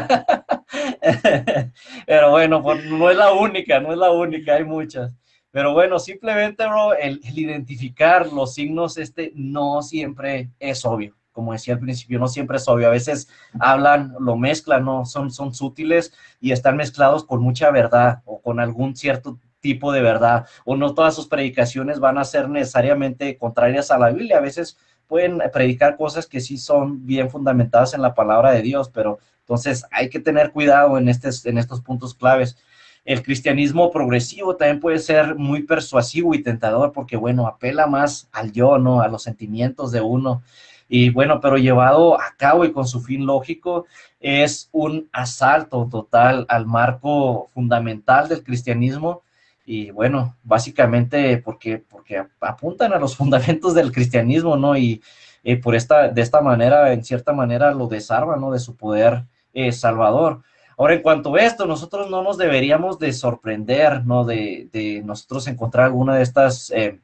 Pero 2.07 2.31
bueno, 2.31 2.63
pues, 2.63 2.85
no 2.85 3.11
es 3.11 3.17
la 3.17 3.33
única, 3.33 3.81
no 3.81 3.93
es 3.93 3.99
la 3.99 4.11
única, 4.11 4.55
hay 4.55 4.65
muchas. 4.65 5.15
Pero 5.51 5.73
bueno, 5.73 5.99
simplemente, 5.99 6.67
bro, 6.67 6.95
el, 6.95 7.21
el 7.25 7.39
identificar 7.39 8.31
los 8.31 8.53
signos, 8.53 8.99
este, 8.99 9.33
no 9.35 9.81
siempre 9.81 10.51
es 10.61 10.85
obvio 10.85 11.18
como 11.39 11.53
decía 11.53 11.75
al 11.75 11.81
principio, 11.81 12.19
no 12.19 12.27
siempre 12.27 12.57
es 12.57 12.67
obvio, 12.67 12.89
a 12.89 12.91
veces 12.91 13.29
hablan, 13.61 14.13
lo 14.19 14.37
mezclan, 14.37 14.85
¿no? 14.85 15.05
Son, 15.05 15.31
son 15.31 15.55
sutiles 15.55 16.13
y 16.41 16.51
están 16.51 16.77
mezclados 16.77 17.23
con 17.23 17.41
mucha 17.41 17.71
verdad 17.71 18.23
o 18.25 18.43
con 18.43 18.59
algún 18.59 18.97
cierto 18.97 19.39
tipo 19.61 19.93
de 19.93 20.03
verdad, 20.03 20.47
o 20.65 20.75
no 20.75 20.95
todas 20.95 21.15
sus 21.15 21.29
predicaciones 21.29 22.01
van 22.01 22.19
a 22.19 22.25
ser 22.25 22.49
necesariamente 22.49 23.39
contrarias 23.39 23.93
a 23.93 23.99
la 23.99 24.11
Biblia, 24.11 24.39
a 24.39 24.41
veces 24.41 24.79
pueden 25.07 25.41
predicar 25.53 25.97
cosas 25.97 26.27
que 26.27 26.41
sí 26.41 26.59
son 26.59 27.07
bien 27.07 27.31
fundamentadas 27.31 27.95
en 27.95 28.03
la 28.03 28.15
palabra 28.15 28.51
de 28.51 28.63
Dios, 28.63 28.91
pero 28.93 29.21
entonces 29.39 29.85
hay 29.93 30.09
que 30.11 30.19
tener 30.19 30.51
cuidado 30.51 30.99
en, 30.99 31.09
este, 31.09 31.29
en 31.49 31.57
estos 31.57 31.81
puntos 31.83 32.15
claves. 32.15 32.57
El 33.05 33.23
cristianismo 33.23 33.93
progresivo 33.93 34.57
también 34.57 34.81
puede 34.81 34.99
ser 34.99 35.37
muy 35.37 35.63
persuasivo 35.63 36.35
y 36.35 36.43
tentador 36.43 36.91
porque, 36.91 37.17
bueno, 37.17 37.47
apela 37.47 37.87
más 37.87 38.29
al 38.33 38.51
yo, 38.51 38.77
¿no? 38.79 39.03
A 39.03 39.09
los 39.09 39.23
sentimientos 39.23 39.93
de 39.93 40.01
uno. 40.01 40.43
Y 40.89 41.11
bueno, 41.11 41.41
pero 41.41 41.59
llevado 41.59 42.19
a 42.19 42.35
cabo 42.37 42.65
y 42.65 42.73
con 42.73 42.87
su 42.87 43.01
fin 43.01 43.27
lógico, 43.27 43.87
es 44.21 44.69
un 44.73 45.09
asalto 45.13 45.87
total 45.91 46.47
al 46.49 46.67
marco 46.67 47.49
fundamental 47.53 48.29
del 48.29 48.43
cristianismo. 48.43 49.23
Y 49.67 49.91
bueno, 49.91 50.37
básicamente 50.43 51.37
porque, 51.39 51.79
porque 51.79 52.25
apuntan 52.41 52.95
a 52.95 52.99
los 52.99 53.17
fundamentos 53.19 53.75
del 53.75 53.93
cristianismo, 53.93 54.57
¿no? 54.57 54.77
Y 54.77 55.03
eh, 55.45 55.57
por 55.57 55.75
esta, 55.75 56.09
de 56.09 56.23
esta 56.23 56.41
manera, 56.41 56.93
en 56.93 57.05
cierta 57.05 57.33
manera, 57.33 57.73
lo 57.73 57.87
desarman, 57.87 58.41
¿no? 58.41 58.51
De 58.51 58.59
su 58.59 58.77
poder 58.77 59.25
eh, 59.53 59.73
salvador. 59.73 60.43
Ahora, 60.79 60.95
en 60.95 61.03
cuanto 61.03 61.35
a 61.35 61.41
esto, 61.41 61.67
nosotros 61.67 62.09
no 62.09 62.23
nos 62.23 62.39
deberíamos 62.39 62.99
de 62.99 63.13
sorprender, 63.13 64.07
¿no? 64.07 64.25
De, 64.25 64.69
de 64.73 65.03
nosotros 65.05 65.47
encontrar 65.49 65.87
alguna 65.87 66.17
de 66.17 66.23
estas 66.23 66.71
eh, 66.71 66.99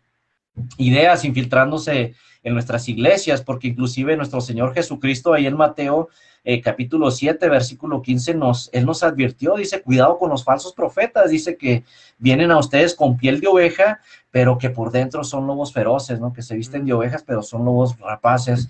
ideas 0.79 1.25
infiltrándose 1.25 2.15
en 2.43 2.53
nuestras 2.53 2.89
iglesias, 2.89 3.43
porque 3.43 3.69
inclusive 3.69 4.17
nuestro 4.17 4.41
Señor 4.41 4.75
Jesucristo 4.75 5.33
ahí 5.33 5.47
en 5.47 5.57
Mateo 5.57 6.09
eh, 6.47 6.61
capítulo 6.61 7.11
7, 7.11 7.49
versículo 7.49 8.03
15, 8.03 8.35
nos, 8.35 8.69
Él 8.75 8.85
nos 8.85 9.03
advirtió, 9.03 9.57
dice, 9.57 9.81
cuidado 9.81 10.19
con 10.19 10.29
los 10.29 10.45
falsos 10.45 10.75
profetas, 10.75 11.31
dice 11.31 11.57
que 11.57 11.85
vienen 12.19 12.51
a 12.51 12.59
ustedes 12.59 12.95
con 12.95 13.17
piel 13.17 13.41
de 13.41 13.47
oveja, 13.47 14.01
pero 14.31 14.59
que 14.59 14.69
por 14.69 14.93
dentro 14.93 15.25
son 15.25 15.47
lobos 15.47 15.73
feroces, 15.73 16.21
¿no? 16.21 16.35
Que 16.35 16.43
se 16.43 16.55
visten 16.55 16.85
de 16.85 16.93
ovejas, 16.93 17.25
pero 17.27 17.43
son 17.43 17.65
lobos 17.65 17.99
rapaces. 17.99 18.69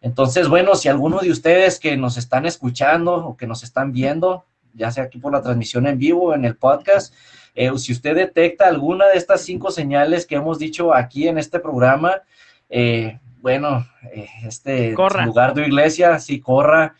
Entonces, 0.00 0.48
bueno, 0.48 0.74
si 0.76 0.88
alguno 0.88 1.18
de 1.18 1.30
ustedes 1.30 1.78
que 1.78 1.94
nos 1.98 2.16
están 2.16 2.46
escuchando 2.46 3.16
o 3.16 3.36
que 3.36 3.46
nos 3.46 3.62
están 3.64 3.92
viendo, 3.92 4.46
ya 4.72 4.90
sea 4.90 5.04
aquí 5.04 5.18
por 5.18 5.32
la 5.32 5.42
transmisión 5.42 5.86
en 5.86 5.98
vivo, 5.98 6.34
en 6.34 6.46
el 6.46 6.56
podcast, 6.56 7.12
eh, 7.54 7.70
si 7.78 7.92
usted 7.92 8.14
detecta 8.14 8.66
alguna 8.66 9.06
de 9.06 9.18
estas 9.18 9.42
cinco 9.42 9.70
señales 9.70 10.26
que 10.26 10.36
hemos 10.36 10.58
dicho 10.58 10.94
aquí 10.94 11.28
en 11.28 11.38
este 11.38 11.58
programa, 11.60 12.22
eh, 12.68 13.18
bueno, 13.40 13.86
eh, 14.12 14.28
este 14.44 14.92
lugar 14.92 15.54
de 15.54 15.66
iglesia, 15.66 16.18
sí, 16.18 16.40
corra. 16.40 16.94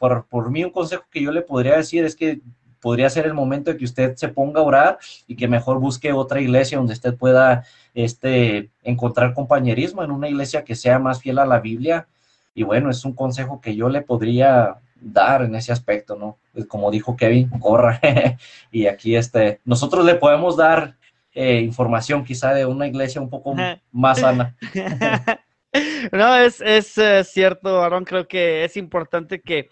Por, 0.00 0.26
por 0.26 0.50
mí 0.50 0.64
un 0.64 0.72
consejo 0.72 1.04
que 1.12 1.22
yo 1.22 1.30
le 1.30 1.42
podría 1.42 1.76
decir 1.76 2.04
es 2.04 2.16
que 2.16 2.40
podría 2.80 3.10
ser 3.10 3.26
el 3.26 3.34
momento 3.34 3.70
de 3.70 3.76
que 3.76 3.84
usted 3.84 4.16
se 4.16 4.28
ponga 4.28 4.60
a 4.60 4.64
orar 4.64 4.98
y 5.26 5.36
que 5.36 5.48
mejor 5.48 5.78
busque 5.78 6.12
otra 6.12 6.40
iglesia 6.40 6.78
donde 6.78 6.94
usted 6.94 7.14
pueda 7.14 7.64
este, 7.94 8.70
encontrar 8.82 9.34
compañerismo 9.34 10.02
en 10.02 10.10
una 10.10 10.28
iglesia 10.28 10.64
que 10.64 10.74
sea 10.74 10.98
más 10.98 11.20
fiel 11.20 11.38
a 11.38 11.46
la 11.46 11.60
Biblia. 11.60 12.08
Y 12.54 12.62
bueno, 12.62 12.90
es 12.90 13.04
un 13.04 13.12
consejo 13.12 13.60
que 13.60 13.76
yo 13.76 13.88
le 13.88 14.02
podría 14.02 14.76
dar 15.00 15.42
en 15.42 15.54
ese 15.54 15.72
aspecto, 15.72 16.16
¿no? 16.16 16.38
Como 16.68 16.90
dijo 16.90 17.16
Kevin, 17.16 17.48
corra. 17.60 18.00
y 18.70 18.86
aquí 18.86 19.16
este, 19.16 19.60
nosotros 19.64 20.04
le 20.04 20.14
podemos 20.14 20.56
dar 20.56 20.96
eh, 21.32 21.60
información 21.60 22.24
quizá 22.24 22.52
de 22.52 22.66
una 22.66 22.86
iglesia 22.86 23.20
un 23.20 23.30
poco 23.30 23.54
más 23.92 24.20
sana. 24.20 24.56
no, 26.12 26.36
es, 26.36 26.60
es 26.60 26.98
eh, 26.98 27.24
cierto, 27.24 27.82
Aaron, 27.82 28.04
creo 28.04 28.26
que 28.26 28.64
es 28.64 28.76
importante 28.76 29.40
que 29.40 29.68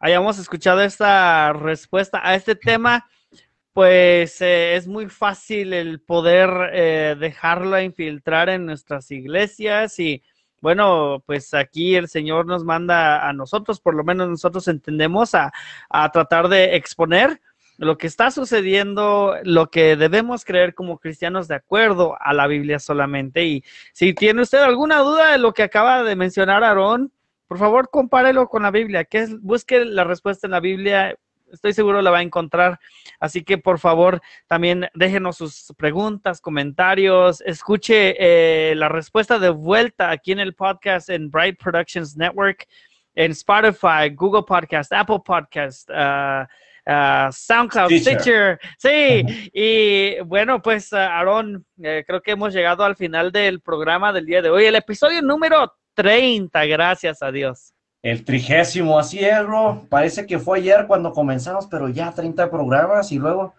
hayamos 0.00 0.38
escuchado 0.38 0.82
esta 0.82 1.52
respuesta 1.52 2.20
a 2.22 2.34
este 2.34 2.54
tema, 2.54 3.06
pues 3.74 4.40
eh, 4.40 4.74
es 4.74 4.86
muy 4.86 5.08
fácil 5.08 5.74
el 5.74 6.00
poder 6.00 7.18
dejarlo 7.18 7.80
infiltrar 7.80 8.48
en 8.48 8.66
nuestras 8.66 9.10
iglesias 9.10 9.98
y 9.98 10.22
bueno, 10.62 11.22
pues 11.26 11.52
aquí 11.52 11.96
el 11.96 12.08
Señor 12.08 12.46
nos 12.46 12.64
manda 12.64 13.28
a 13.28 13.32
nosotros, 13.32 13.80
por 13.80 13.94
lo 13.94 14.04
menos 14.04 14.28
nosotros 14.28 14.66
entendemos, 14.68 15.34
a, 15.34 15.52
a 15.90 16.10
tratar 16.10 16.48
de 16.48 16.76
exponer 16.76 17.40
lo 17.78 17.98
que 17.98 18.06
está 18.06 18.30
sucediendo, 18.30 19.34
lo 19.42 19.70
que 19.70 19.96
debemos 19.96 20.44
creer 20.44 20.74
como 20.74 20.98
cristianos 20.98 21.48
de 21.48 21.56
acuerdo 21.56 22.16
a 22.20 22.32
la 22.32 22.46
Biblia 22.46 22.78
solamente. 22.78 23.44
Y 23.44 23.64
si 23.92 24.14
tiene 24.14 24.42
usted 24.42 24.58
alguna 24.58 24.98
duda 24.98 25.32
de 25.32 25.38
lo 25.38 25.52
que 25.52 25.64
acaba 25.64 26.04
de 26.04 26.14
mencionar 26.14 26.62
Aarón, 26.62 27.12
por 27.48 27.58
favor, 27.58 27.90
compárelo 27.90 28.48
con 28.48 28.62
la 28.62 28.70
Biblia, 28.70 29.04
que 29.04 29.18
es, 29.18 29.40
busque 29.42 29.84
la 29.84 30.04
respuesta 30.04 30.46
en 30.46 30.52
la 30.52 30.60
Biblia, 30.60 31.18
estoy 31.52 31.72
seguro 31.72 32.02
la 32.02 32.10
va 32.10 32.18
a 32.18 32.22
encontrar. 32.22 32.78
Así 33.20 33.44
que 33.44 33.58
por 33.58 33.78
favor, 33.78 34.20
también 34.46 34.88
déjenos 34.94 35.36
sus 35.36 35.72
preguntas, 35.76 36.40
comentarios, 36.40 37.40
escuche 37.42 38.16
eh, 38.18 38.74
la 38.74 38.88
respuesta 38.88 39.38
de 39.38 39.50
vuelta 39.50 40.10
aquí 40.10 40.32
en 40.32 40.40
el 40.40 40.54
podcast 40.54 41.08
en 41.08 41.30
Bright 41.30 41.58
Productions 41.62 42.16
Network, 42.16 42.66
en 43.14 43.32
Spotify, 43.32 44.10
Google 44.14 44.42
Podcast, 44.42 44.92
Apple 44.92 45.20
Podcast. 45.24 45.88
Uh, 45.90 46.44
uh, 46.86 47.30
SoundCloud, 47.30 47.90
Stitcher. 47.90 48.58
Sí, 48.78 49.50
y 49.52 50.20
bueno, 50.24 50.60
pues 50.62 50.92
uh, 50.92 50.96
Aaron, 50.96 51.64
eh, 51.82 52.04
creo 52.06 52.20
que 52.20 52.32
hemos 52.32 52.52
llegado 52.52 52.84
al 52.84 52.96
final 52.96 53.30
del 53.32 53.60
programa 53.60 54.12
del 54.12 54.26
día 54.26 54.42
de 54.42 54.50
hoy, 54.50 54.64
el 54.64 54.76
episodio 54.76 55.22
número 55.22 55.74
30, 55.94 56.64
gracias 56.66 57.22
a 57.22 57.30
Dios. 57.30 57.71
El 58.02 58.24
trigésimo, 58.24 58.98
así. 58.98 59.20
Parece 59.88 60.26
que 60.26 60.40
fue 60.40 60.58
ayer 60.58 60.86
cuando 60.88 61.12
comenzamos, 61.12 61.68
pero 61.68 61.88
ya 61.88 62.10
30 62.12 62.50
programas 62.50 63.12
y 63.12 63.18
luego, 63.18 63.54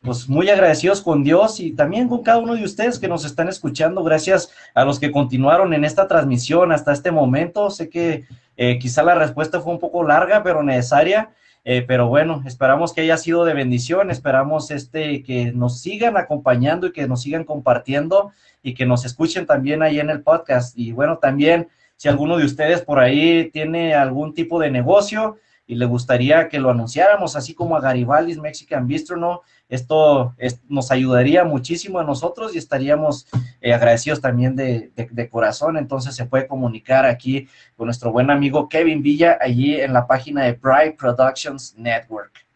pues 0.00 0.28
muy 0.28 0.48
agradecidos 0.48 1.02
con 1.02 1.24
Dios 1.24 1.58
y 1.58 1.72
también 1.72 2.08
con 2.08 2.22
cada 2.22 2.38
uno 2.38 2.54
de 2.54 2.62
ustedes 2.62 3.00
que 3.00 3.08
nos 3.08 3.24
están 3.24 3.48
escuchando. 3.48 4.04
Gracias 4.04 4.52
a 4.74 4.84
los 4.84 5.00
que 5.00 5.10
continuaron 5.10 5.74
en 5.74 5.84
esta 5.84 6.06
transmisión 6.06 6.70
hasta 6.70 6.92
este 6.92 7.10
momento. 7.10 7.70
Sé 7.70 7.90
que 7.90 8.24
eh, 8.56 8.78
quizá 8.78 9.02
la 9.02 9.16
respuesta 9.16 9.60
fue 9.60 9.72
un 9.72 9.80
poco 9.80 10.04
larga, 10.04 10.44
pero 10.44 10.62
necesaria. 10.62 11.30
Eh, 11.64 11.84
pero 11.86 12.06
bueno, 12.06 12.44
esperamos 12.46 12.92
que 12.92 13.00
haya 13.00 13.16
sido 13.16 13.44
de 13.44 13.52
bendición, 13.52 14.10
esperamos 14.12 14.70
este, 14.70 15.24
que 15.24 15.52
nos 15.52 15.80
sigan 15.80 16.16
acompañando 16.16 16.86
y 16.86 16.92
que 16.92 17.08
nos 17.08 17.22
sigan 17.22 17.44
compartiendo 17.44 18.30
y 18.62 18.74
que 18.74 18.86
nos 18.86 19.04
escuchen 19.04 19.44
también 19.44 19.82
ahí 19.82 19.98
en 19.98 20.08
el 20.08 20.22
podcast. 20.22 20.78
Y 20.78 20.92
bueno, 20.92 21.18
también 21.18 21.68
si 21.98 22.08
alguno 22.08 22.38
de 22.38 22.46
ustedes 22.46 22.80
por 22.80 22.98
ahí 22.98 23.50
tiene 23.52 23.94
algún 23.94 24.32
tipo 24.32 24.58
de 24.58 24.70
negocio, 24.70 25.36
y 25.68 25.74
le 25.74 25.84
gustaría 25.84 26.48
que 26.48 26.58
lo 26.58 26.70
anunciáramos, 26.70 27.36
así 27.36 27.52
como 27.54 27.76
a 27.76 27.80
Garibaldi's 27.80 28.38
Mexican 28.38 28.86
Bistro, 28.86 29.18
¿no? 29.18 29.42
Esto 29.68 30.34
nos 30.66 30.90
ayudaría 30.90 31.44
muchísimo 31.44 31.98
a 31.98 32.04
nosotros 32.04 32.54
y 32.54 32.58
estaríamos 32.58 33.26
eh, 33.60 33.74
agradecidos 33.74 34.22
también 34.22 34.56
de, 34.56 35.28
corazón. 35.30 35.76
Entonces 35.76 36.16
se 36.16 36.24
puede 36.24 36.46
comunicar 36.46 37.04
aquí 37.04 37.48
con 37.76 37.84
nuestro 37.84 38.10
buen 38.10 38.30
amigo 38.30 38.66
Kevin 38.66 39.02
Villa, 39.02 39.36
allí 39.38 39.78
en 39.78 39.92
la 39.92 40.06
página 40.06 40.44
de 40.44 40.52
Bright 40.54 40.96
Productions 40.96 41.74
Network. 41.76 42.47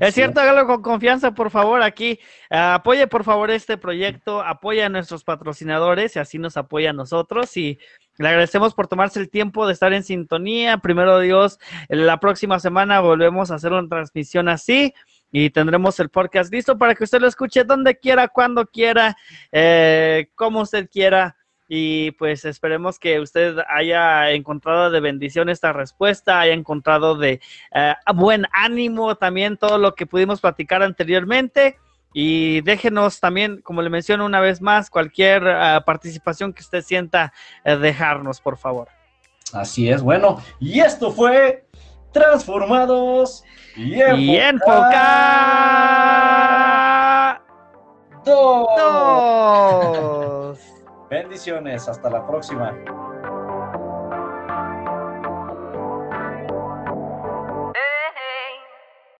Es 0.00 0.14
cierto, 0.14 0.40
hágalo 0.40 0.66
con 0.66 0.80
confianza, 0.80 1.32
por 1.32 1.50
favor, 1.50 1.82
aquí. 1.82 2.18
apoye, 2.48 3.06
por 3.06 3.22
favor, 3.22 3.50
este 3.50 3.76
proyecto, 3.76 4.40
apoya 4.42 4.86
a 4.86 4.88
nuestros 4.88 5.24
patrocinadores 5.24 6.16
y 6.16 6.18
así 6.18 6.38
nos 6.38 6.56
apoya 6.56 6.90
a 6.90 6.94
nosotros. 6.94 7.54
Y 7.58 7.78
le 8.16 8.28
agradecemos 8.28 8.74
por 8.74 8.88
tomarse 8.88 9.20
el 9.20 9.28
tiempo 9.28 9.66
de 9.66 9.74
estar 9.74 9.92
en 9.92 10.02
sintonía. 10.02 10.78
Primero 10.78 11.20
Dios, 11.20 11.58
la 11.88 12.18
próxima 12.18 12.58
semana 12.58 13.00
volvemos 13.00 13.50
a 13.50 13.56
hacer 13.56 13.72
una 13.72 13.88
transmisión 13.88 14.48
así 14.48 14.94
y 15.30 15.50
tendremos 15.50 16.00
el 16.00 16.08
podcast 16.08 16.52
listo 16.52 16.76
para 16.78 16.94
que 16.94 17.04
usted 17.04 17.20
lo 17.20 17.28
escuche 17.28 17.64
donde 17.64 17.98
quiera, 17.98 18.28
cuando 18.28 18.66
quiera, 18.66 19.16
eh, 19.52 20.28
como 20.34 20.62
usted 20.62 20.88
quiera. 20.90 21.36
Y 21.72 22.10
pues 22.12 22.44
esperemos 22.44 22.98
que 22.98 23.20
usted 23.20 23.58
haya 23.68 24.32
encontrado 24.32 24.90
de 24.90 24.98
bendición 24.98 25.48
esta 25.48 25.72
respuesta, 25.72 26.40
haya 26.40 26.52
encontrado 26.52 27.14
de 27.14 27.40
eh, 27.72 27.94
buen 28.12 28.44
ánimo 28.50 29.14
también 29.14 29.56
todo 29.56 29.78
lo 29.78 29.94
que 29.94 30.04
pudimos 30.04 30.40
platicar 30.40 30.82
anteriormente. 30.82 31.78
Y 32.12 32.60
déjenos 32.62 33.20
también, 33.20 33.60
como 33.62 33.82
le 33.82 33.88
menciono 33.88 34.26
una 34.26 34.40
vez 34.40 34.60
más, 34.60 34.90
cualquier 34.90 35.46
ah, 35.46 35.84
participación 35.86 36.52
que 36.52 36.62
usted 36.62 36.82
sienta 36.82 37.32
eh, 37.64 37.76
dejarnos, 37.76 38.40
por 38.40 38.56
favor. 38.58 38.88
Así 39.52 39.88
es, 39.88 40.02
bueno, 40.02 40.42
y 40.58 40.80
esto 40.80 41.12
fue 41.12 41.68
Transformados 42.12 43.44
y 43.76 43.94
Y 43.94 44.36
enfocados. 44.36 44.90
Dos. 48.24 49.40
Bendiciones, 51.10 51.88
hasta 51.88 52.08
la 52.08 52.24
próxima. 52.24 52.72